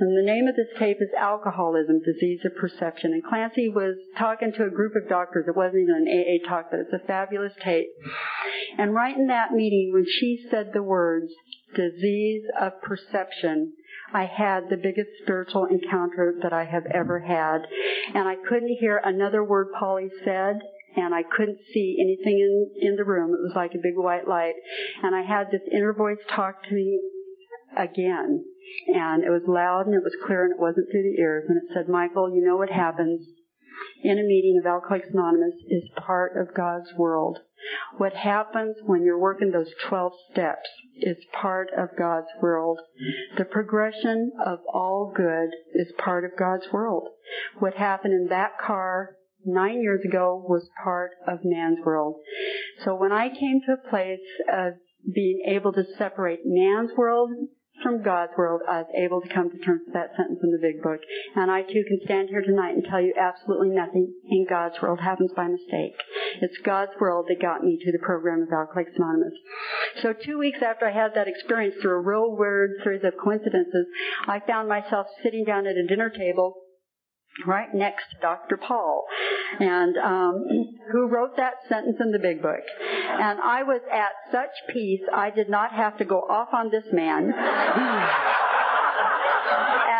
And 0.00 0.16
the 0.16 0.26
name 0.26 0.46
of 0.46 0.56
this 0.56 0.68
tape 0.78 0.98
is 1.00 1.08
"Alcoholism: 1.16 2.00
Disease 2.04 2.40
of 2.44 2.56
Perception." 2.56 3.12
And 3.12 3.24
Clancy 3.24 3.68
was 3.68 3.96
talking 4.18 4.52
to 4.52 4.64
a 4.64 4.70
group 4.70 4.92
of 4.96 5.08
doctors. 5.08 5.46
It 5.48 5.56
wasn't 5.56 5.82
even 5.82 6.06
an 6.06 6.08
AA 6.08 6.48
talk, 6.48 6.70
but 6.70 6.80
it's 6.80 6.92
a 6.92 7.06
fabulous 7.06 7.52
tape. 7.62 7.88
And 8.78 8.94
right 8.94 9.16
in 9.16 9.28
that 9.28 9.52
meeting, 9.52 9.92
when 9.92 10.06
she 10.06 10.46
said 10.50 10.72
the 10.72 10.82
words 10.82 11.32
"disease 11.74 12.44
of 12.60 12.80
perception," 12.82 13.72
I 14.14 14.26
had 14.26 14.70
the 14.70 14.76
biggest 14.76 15.10
spiritual 15.22 15.66
encounter 15.66 16.34
that 16.42 16.52
I 16.52 16.64
have 16.64 16.86
ever 16.86 17.18
had. 17.18 17.66
And 18.14 18.28
I 18.28 18.36
couldn't 18.48 18.78
hear 18.78 19.00
another 19.04 19.42
word 19.42 19.68
Polly 19.78 20.08
said, 20.24 20.60
and 20.96 21.12
I 21.12 21.24
couldn't 21.24 21.58
see 21.72 21.96
anything 22.00 22.38
in, 22.38 22.90
in 22.90 22.96
the 22.96 23.04
room. 23.04 23.34
It 23.34 23.42
was 23.42 23.54
like 23.56 23.72
a 23.74 23.82
big 23.82 23.96
white 23.96 24.28
light. 24.28 24.54
And 25.02 25.16
I 25.16 25.22
had 25.22 25.50
this 25.50 25.62
inner 25.72 25.92
voice 25.92 26.22
talk 26.30 26.62
to 26.62 26.74
me 26.74 27.00
again. 27.76 28.44
And 28.94 29.24
it 29.24 29.30
was 29.30 29.42
loud 29.48 29.86
and 29.86 29.94
it 29.94 30.04
was 30.04 30.16
clear 30.24 30.44
and 30.44 30.54
it 30.54 30.60
wasn't 30.60 30.86
through 30.90 31.02
the 31.02 31.20
ears. 31.20 31.44
And 31.48 31.58
it 31.58 31.74
said, 31.74 31.88
Michael, 31.88 32.32
you 32.32 32.44
know 32.44 32.56
what 32.56 32.70
happens 32.70 33.26
in 34.02 34.18
a 34.18 34.22
meeting 34.22 34.60
of 34.60 34.66
Alcoholics 34.66 35.08
Anonymous 35.12 35.54
is 35.68 35.88
part 35.96 36.36
of 36.36 36.54
God's 36.54 36.92
world. 36.96 37.38
What 37.96 38.12
happens 38.12 38.76
when 38.84 39.04
you're 39.04 39.18
working 39.18 39.50
those 39.50 39.72
12 39.88 40.12
steps 40.30 40.68
is 40.96 41.16
part 41.32 41.70
of 41.76 41.96
God's 41.98 42.28
world. 42.40 42.80
The 43.38 43.44
progression 43.44 44.32
of 44.44 44.58
all 44.72 45.12
good 45.14 45.50
is 45.74 45.92
part 45.98 46.24
of 46.24 46.38
God's 46.38 46.66
world. 46.72 47.08
What 47.58 47.74
happened 47.74 48.14
in 48.14 48.28
that 48.28 48.58
car 48.58 49.16
nine 49.44 49.80
years 49.80 50.04
ago 50.04 50.44
was 50.46 50.68
part 50.82 51.12
of 51.26 51.40
man's 51.42 51.78
world. 51.84 52.16
So 52.84 52.94
when 52.94 53.12
I 53.12 53.28
came 53.28 53.60
to 53.66 53.72
a 53.72 53.90
place 53.90 54.20
of 54.52 54.74
being 55.12 55.44
able 55.48 55.72
to 55.72 55.84
separate 55.98 56.40
man's 56.44 56.90
world 56.96 57.30
from 57.82 58.02
God's 58.02 58.32
world, 58.36 58.62
I 58.68 58.82
was 58.82 58.90
able 58.96 59.20
to 59.20 59.28
come 59.28 59.50
to 59.50 59.58
terms 59.58 59.82
with 59.84 59.94
that 59.94 60.16
sentence 60.16 60.40
in 60.42 60.50
the 60.50 60.62
big 60.62 60.82
book. 60.82 61.00
And 61.36 61.50
I 61.50 61.62
too 61.62 61.84
can 61.86 62.00
stand 62.04 62.28
here 62.28 62.42
tonight 62.42 62.74
and 62.74 62.84
tell 62.84 63.00
you 63.00 63.14
absolutely 63.18 63.70
nothing 63.70 64.12
in 64.28 64.46
God's 64.48 64.80
world 64.80 65.00
happens 65.00 65.30
by 65.36 65.48
mistake. 65.48 65.94
It's 66.40 66.56
God's 66.64 66.92
world 67.00 67.26
that 67.28 67.42
got 67.42 67.62
me 67.62 67.78
to 67.82 67.92
the 67.92 68.04
program 68.04 68.42
of 68.42 68.52
Alcoholics 68.52 68.96
Anonymous. 68.96 69.34
So 70.02 70.12
two 70.12 70.38
weeks 70.38 70.58
after 70.62 70.86
I 70.86 70.92
had 70.92 71.14
that 71.14 71.28
experience 71.28 71.74
through 71.80 71.96
a 71.96 72.00
real 72.00 72.36
weird 72.36 72.70
series 72.82 73.04
of 73.04 73.14
coincidences, 73.22 73.86
I 74.26 74.40
found 74.40 74.68
myself 74.68 75.06
sitting 75.22 75.44
down 75.44 75.66
at 75.66 75.76
a 75.76 75.86
dinner 75.86 76.10
table 76.10 76.63
right 77.46 77.72
next 77.74 78.04
to 78.10 78.16
Dr. 78.20 78.56
Paul, 78.56 79.04
and 79.60 79.96
um, 79.96 80.44
who 80.92 81.08
wrote 81.08 81.36
that 81.36 81.54
sentence 81.68 81.96
in 82.00 82.12
the 82.12 82.18
big 82.18 82.42
book. 82.42 82.62
And 83.08 83.40
I 83.40 83.62
was 83.62 83.80
at 83.92 84.12
such 84.30 84.50
peace, 84.72 85.02
I 85.12 85.30
did 85.30 85.48
not 85.48 85.72
have 85.72 85.98
to 85.98 86.04
go 86.04 86.20
off 86.20 86.48
on 86.52 86.70
this 86.70 86.84
man. 86.92 87.32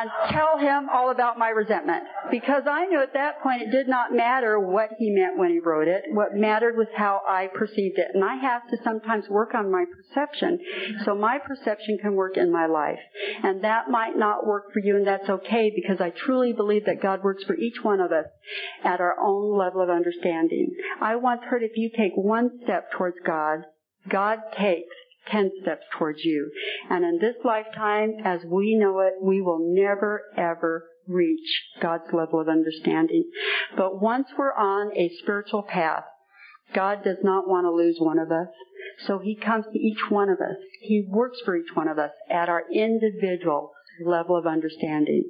And 0.04 0.32
tell 0.32 0.58
him 0.58 0.88
all 0.92 1.10
about 1.10 1.38
my 1.38 1.48
resentment. 1.48 2.04
Because 2.30 2.64
I 2.70 2.84
knew 2.86 3.00
at 3.00 3.14
that 3.14 3.42
point 3.42 3.62
it 3.62 3.70
did 3.70 3.88
not 3.88 4.12
matter 4.12 4.58
what 4.58 4.90
he 4.98 5.10
meant 5.10 5.38
when 5.38 5.50
he 5.50 5.60
wrote 5.60 5.88
it. 5.88 6.04
What 6.10 6.34
mattered 6.34 6.76
was 6.76 6.88
how 6.94 7.22
I 7.26 7.48
perceived 7.54 7.98
it. 7.98 8.08
And 8.12 8.22
I 8.22 8.34
have 8.36 8.68
to 8.68 8.76
sometimes 8.84 9.28
work 9.28 9.54
on 9.54 9.72
my 9.72 9.84
perception 9.84 10.58
so 11.04 11.14
my 11.14 11.38
perception 11.38 11.98
can 12.02 12.14
work 12.14 12.36
in 12.36 12.52
my 12.52 12.66
life. 12.66 12.98
And 13.42 13.64
that 13.64 13.88
might 13.88 14.16
not 14.16 14.46
work 14.46 14.72
for 14.72 14.80
you 14.80 14.96
and 14.96 15.06
that's 15.06 15.28
okay 15.28 15.72
because 15.74 16.00
I 16.00 16.10
truly 16.10 16.52
believe 16.52 16.84
that 16.84 17.02
God 17.02 17.22
works 17.22 17.44
for 17.44 17.56
each 17.56 17.82
one 17.82 18.00
of 18.00 18.12
us 18.12 18.26
at 18.84 19.00
our 19.00 19.18
own 19.18 19.56
level 19.56 19.80
of 19.82 19.88
understanding. 19.88 20.68
I 21.00 21.16
once 21.16 21.40
heard 21.48 21.62
if 21.62 21.76
you 21.76 21.90
take 21.96 22.12
one 22.14 22.50
step 22.64 22.92
towards 22.92 23.16
God, 23.24 23.64
God 24.08 24.38
takes 24.58 24.94
10 25.30 25.52
steps 25.62 25.84
towards 25.98 26.24
you. 26.24 26.50
And 26.90 27.04
in 27.04 27.18
this 27.18 27.36
lifetime, 27.44 28.14
as 28.24 28.40
we 28.44 28.76
know 28.76 29.00
it, 29.00 29.14
we 29.22 29.40
will 29.40 29.60
never 29.60 30.22
ever 30.36 30.86
reach 31.06 31.62
God's 31.80 32.12
level 32.12 32.40
of 32.40 32.48
understanding. 32.48 33.30
But 33.76 34.00
once 34.00 34.28
we're 34.38 34.54
on 34.54 34.96
a 34.96 35.10
spiritual 35.20 35.62
path, 35.62 36.04
God 36.74 37.04
does 37.04 37.18
not 37.22 37.48
want 37.48 37.66
to 37.66 37.70
lose 37.70 37.96
one 37.98 38.18
of 38.18 38.30
us. 38.30 38.48
So 39.06 39.18
He 39.18 39.34
comes 39.34 39.64
to 39.72 39.78
each 39.78 40.10
one 40.10 40.28
of 40.28 40.38
us. 40.40 40.56
He 40.80 41.06
works 41.08 41.38
for 41.44 41.56
each 41.56 41.74
one 41.74 41.88
of 41.88 41.98
us 41.98 42.10
at 42.30 42.48
our 42.48 42.62
individual 42.72 43.72
level 44.04 44.36
of 44.36 44.46
understanding. 44.46 45.24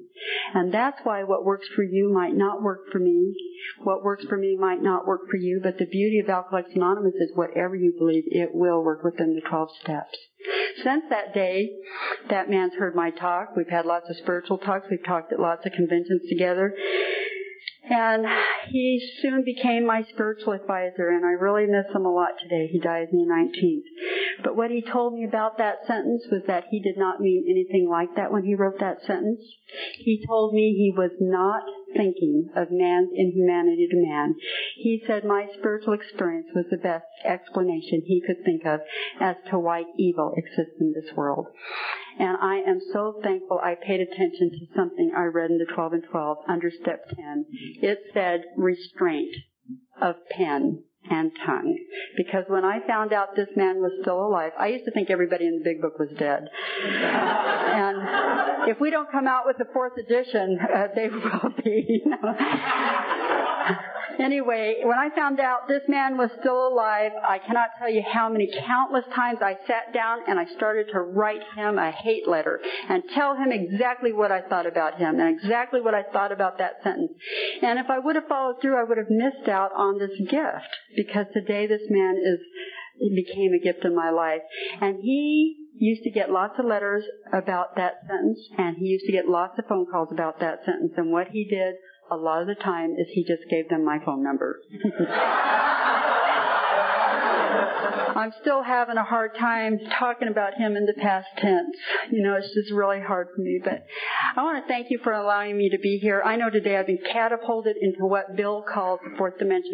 And 0.55 0.73
that's 0.73 0.99
why 1.05 1.25
what 1.25 1.45
works 1.45 1.67
for 1.75 1.83
you 1.83 2.13
might 2.13 2.35
not 2.35 2.63
work 2.63 2.81
for 2.93 2.99
me. 2.99 3.35
What 3.83 4.05
works 4.05 4.25
for 4.25 4.37
me 4.37 4.57
might 4.59 4.83
not 4.83 5.07
work 5.07 5.23
for 5.31 5.37
you, 5.37 5.61
but 5.63 5.79
the 5.79 5.87
beauty 5.87 6.19
of 6.21 6.29
Alcoholics 6.29 6.75
Anonymous 6.75 7.15
is 7.15 7.33
whatever 7.35 7.75
you 7.75 7.95
believe, 7.99 8.25
it 8.27 8.55
will 8.55 8.83
work 8.83 9.03
within 9.03 9.35
the 9.35 9.49
12 9.49 9.69
steps. 9.83 10.17
Since 10.83 11.05
that 11.11 11.35
day, 11.35 11.71
that 12.29 12.51
man's 12.51 12.75
heard 12.75 12.95
my 12.95 13.11
talk. 13.11 13.57
We've 13.57 13.69
had 13.69 13.87
lots 13.87 14.11
of 14.11 14.17
spiritual 14.17 14.59
talks. 14.59 14.87
We've 14.91 15.05
talked 15.05 15.33
at 15.33 15.41
lots 15.41 15.65
of 15.65 15.73
conventions 15.73 16.23
together. 16.29 16.75
And 17.91 18.25
he 18.69 19.01
soon 19.21 19.45
became 19.45 19.87
my 19.87 20.05
spiritual 20.05 20.55
advisor, 20.55 21.11
and 21.11 21.25
I 21.25 21.33
really 21.33 21.67
miss 21.67 21.95
him 21.95 22.07
a 22.07 22.13
lot 22.13 22.31
today. 22.41 22.69
He 22.73 22.79
died 22.79 23.09
May 23.13 23.27
19th. 23.27 24.43
But 24.43 24.57
what 24.57 24.71
he 24.71 24.81
told 24.81 25.15
me 25.15 25.25
about 25.25 25.59
that 25.59 25.87
sentence 25.87 26.25
was 26.31 26.43
that 26.47 26.65
he 26.71 26.81
did 26.81 26.97
not 26.97 27.21
mean 27.21 27.45
anything 27.47 27.89
like 27.91 28.17
that 28.17 28.33
when 28.33 28.45
he 28.45 28.55
wrote 28.55 28.81
that 28.81 29.03
sentence. 29.05 29.41
He 29.99 30.25
told 30.27 30.55
me 30.55 30.75
he 30.75 30.95
was 30.97 31.13
not 31.21 31.63
thinking 31.97 32.51
of 32.57 32.69
man's 32.71 33.11
inhumanity 33.15 33.89
to 33.91 33.97
man. 33.97 34.35
He 34.77 35.03
said 35.07 35.25
my 35.25 35.47
spiritual 35.59 35.95
experience 35.95 36.49
was 36.55 36.67
the 36.71 36.77
best 36.77 37.07
explanation 37.25 38.03
he 38.05 38.23
could 38.27 38.45
think 38.45 38.65
of 38.65 38.81
as 39.21 39.37
to 39.51 39.59
why 39.59 39.85
evil 39.99 40.33
exists 40.37 40.81
in 40.81 40.93
this 40.93 41.15
world. 41.17 41.47
And 42.19 42.37
I 42.41 42.57
am 42.67 42.81
so 42.93 43.21
thankful 43.23 43.59
I 43.59 43.75
paid 43.75 44.01
attention 44.01 44.51
to 44.51 44.77
something 44.77 45.13
I 45.17 45.25
read 45.25 45.51
in 45.51 45.59
the 45.59 45.73
12 45.73 45.93
and 45.95 46.05
12 46.11 46.39
under 46.49 46.71
step 46.71 47.09
10. 47.17 47.47
It 47.83 47.99
said 48.13 48.43
restraint 48.57 49.35
of 50.01 50.17
pen 50.31 50.85
and 51.11 51.31
tongue. 51.45 51.79
Because 52.17 52.45
when 52.49 52.65
I 52.65 52.81
found 52.87 53.13
out 53.13 53.37
this 53.37 53.49
man 53.57 53.77
was 53.77 53.93
still 54.03 54.27
alive, 54.27 54.53
I 54.59 54.69
used 54.69 54.85
to 54.87 54.91
think 54.91 55.11
everybody 55.11 55.47
in 55.47 55.59
the 55.59 55.65
big 55.65 55.81
book 55.81 55.99
was 55.99 56.09
dead. 56.19 56.49
and 56.85 58.71
if 58.71 58.81
we 58.81 58.91
don't 58.91 59.11
come 59.11 59.27
out 59.27 59.47
with 59.47 59.59
the 59.59 59.67
fourth 59.73 59.95
edition, 59.99 60.59
uh, 60.61 60.89
they 60.95 61.09
will 61.09 61.51
be. 61.63 62.01
You 62.05 62.11
know 62.11 63.24
anyway, 64.19 64.81
when 64.83 64.99
I 64.99 65.15
found 65.15 65.41
out 65.41 65.69
this 65.69 65.83
man 65.89 66.17
was 66.17 66.31
still 66.41 66.69
alive, 66.69 67.13
I 67.27 67.39
cannot 67.39 67.71
tell 67.79 67.91
you 67.91 68.03
how 68.03 68.29
many 68.29 68.51
countless 68.67 69.05
times 69.15 69.39
I 69.43 69.57
sat 69.67 69.93
down 69.93 70.21
and 70.27 70.39
I 70.39 70.47
started 70.57 70.89
to 70.93 71.01
write 71.01 71.43
him 71.57 71.79
a 71.79 71.91
hate 71.91 72.29
letter 72.29 72.61
and 72.89 73.03
tell 73.15 73.35
him 73.35 73.53
exactly 73.53 74.13
what 74.13 74.33
I 74.33 74.43
thought 74.43 74.67
about 74.67 74.99
him 74.99 75.21
and 75.21 75.39
exactly 75.39 75.81
what 75.81 75.95
I 75.95 76.03
thought 76.03 76.33
about 76.33 76.59
that 76.59 76.83
sentence. 76.83 77.13
And 77.63 77.79
if 77.79 77.91
I 77.91 77.99
would 77.99 78.17
have 78.17 78.29
followed 78.29 78.61
through, 78.61 78.79
I 78.79 78.85
would 78.85 78.99
have 78.99 79.11
missed 79.11 79.49
out 79.49 79.71
on 79.77 79.99
this 79.99 80.17
gift 80.31 80.73
because 80.97 81.27
today 81.33 81.67
this 81.67 81.83
man 81.91 82.17
is 82.17 82.41
became 83.15 83.53
a 83.53 83.63
gift 83.63 83.85
in 83.85 83.95
my 83.95 84.11
life. 84.11 84.43
And 84.81 84.99
he 85.03 85.57
used 85.77 86.03
to 86.05 86.11
get 86.11 86.31
lots 86.31 86.55
of 86.59 86.67
letters 86.67 87.05
about 87.33 87.77
that 87.77 87.95
sentence, 88.07 88.39
and 88.57 88.77
he 88.77 88.87
used 88.87 89.07
to 89.07 89.13
get 89.13 89.29
lots 89.29 89.59
of 89.59 89.67
phone 89.67 89.87
calls 89.91 90.09
about 90.13 90.41
that 90.41 90.61
sentence. 90.65 90.93
And 90.97 91.11
what 91.11 91.29
he 91.29 91.45
did 91.45 91.75
a 92.11 92.17
lot 92.17 92.43
of 92.43 92.47
the 92.47 92.55
time 92.55 92.93
is 92.99 93.07
he 93.13 93.25
just 93.25 93.49
gave 93.51 93.69
them 93.69 93.85
my 93.85 93.99
phone 94.05 94.23
number. 94.23 94.61
I'm 97.85 98.33
still 98.41 98.63
having 98.63 98.97
a 98.97 99.05
hard 99.05 99.37
time 99.39 99.79
talking 99.99 100.29
about 100.29 100.55
him 100.55 100.77
in 100.77 100.87
the 100.87 100.95
past 100.95 101.27
tense. 101.39 101.77
You 102.11 102.23
know, 102.23 102.35
it's 102.37 102.53
just 102.55 102.73
really 102.73 103.01
hard 103.01 103.29
for 103.35 103.43
me. 103.43 103.61
But 103.63 103.85
I 104.37 104.43
want 104.43 104.65
to 104.65 104.69
thank 104.69 104.91
you 104.91 104.99
for 105.03 105.13
allowing 105.13 105.57
me 105.57 105.71
to 105.71 105.79
be 105.79 105.99
here. 105.99 106.23
I 106.25 106.37
know 106.37 106.51
today 106.51 106.77
I've 106.77 106.87
been 106.87 107.03
catapulted 107.13 107.77
into 107.81 108.07
what 108.07 108.37
Bill 108.37 108.63
calls 108.63 109.01
the 109.03 109.17
fourth 109.17 109.39
dimension 109.39 109.73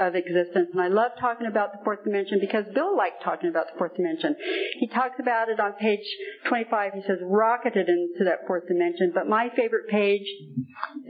of 0.00 0.14
existence. 0.14 0.68
And 0.72 0.80
I 0.80 0.88
love 0.88 1.12
talking 1.20 1.46
about 1.46 1.72
the 1.72 1.78
fourth 1.84 2.04
dimension 2.04 2.38
because 2.40 2.64
Bill 2.74 2.96
liked 2.96 3.22
talking 3.22 3.48
about 3.48 3.66
the 3.72 3.78
fourth 3.78 3.94
dimension. 3.96 4.36
He 4.80 4.88
talks 4.88 5.16
about 5.20 5.48
it 5.48 5.60
on 5.60 5.72
page 5.74 6.04
25. 6.48 6.92
He 6.94 7.02
says, 7.02 7.18
rocketed 7.22 7.88
into 7.88 8.24
that 8.24 8.46
fourth 8.46 8.66
dimension. 8.68 9.12
But 9.14 9.28
my 9.28 9.48
favorite 9.56 9.88
page 9.88 10.26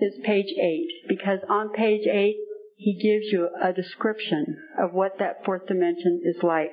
is 0.00 0.14
page 0.24 0.52
8 0.60 1.08
because 1.08 1.38
on 1.48 1.72
page 1.72 2.06
8, 2.06 2.36
he 2.82 2.94
gives 2.94 3.32
you 3.32 3.48
a 3.62 3.72
description 3.72 4.56
of 4.82 4.92
what 4.92 5.18
that 5.18 5.44
fourth 5.44 5.66
dimension 5.66 6.20
is 6.24 6.42
like. 6.42 6.72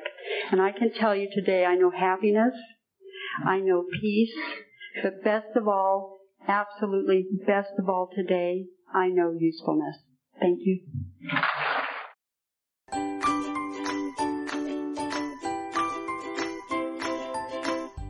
And 0.52 0.62
I 0.62 0.72
can 0.72 0.92
tell 0.92 1.16
you 1.16 1.30
today, 1.34 1.66
I 1.66 1.76
know 1.76 1.92
happiness, 1.92 2.54
I 3.46 3.60
know 3.60 3.86
peace, 4.02 4.34
but 5.04 5.24
best 5.24 5.56
of 5.56 5.68
all, 5.68 6.20
absolutely 6.48 7.28
best 7.46 7.70
of 7.78 7.88
all 7.88 8.10
today, 8.16 8.66
I 8.94 9.10
know 9.10 9.36
usefulness. 9.38 9.98
Thank 10.40 10.60
you. 10.64 10.82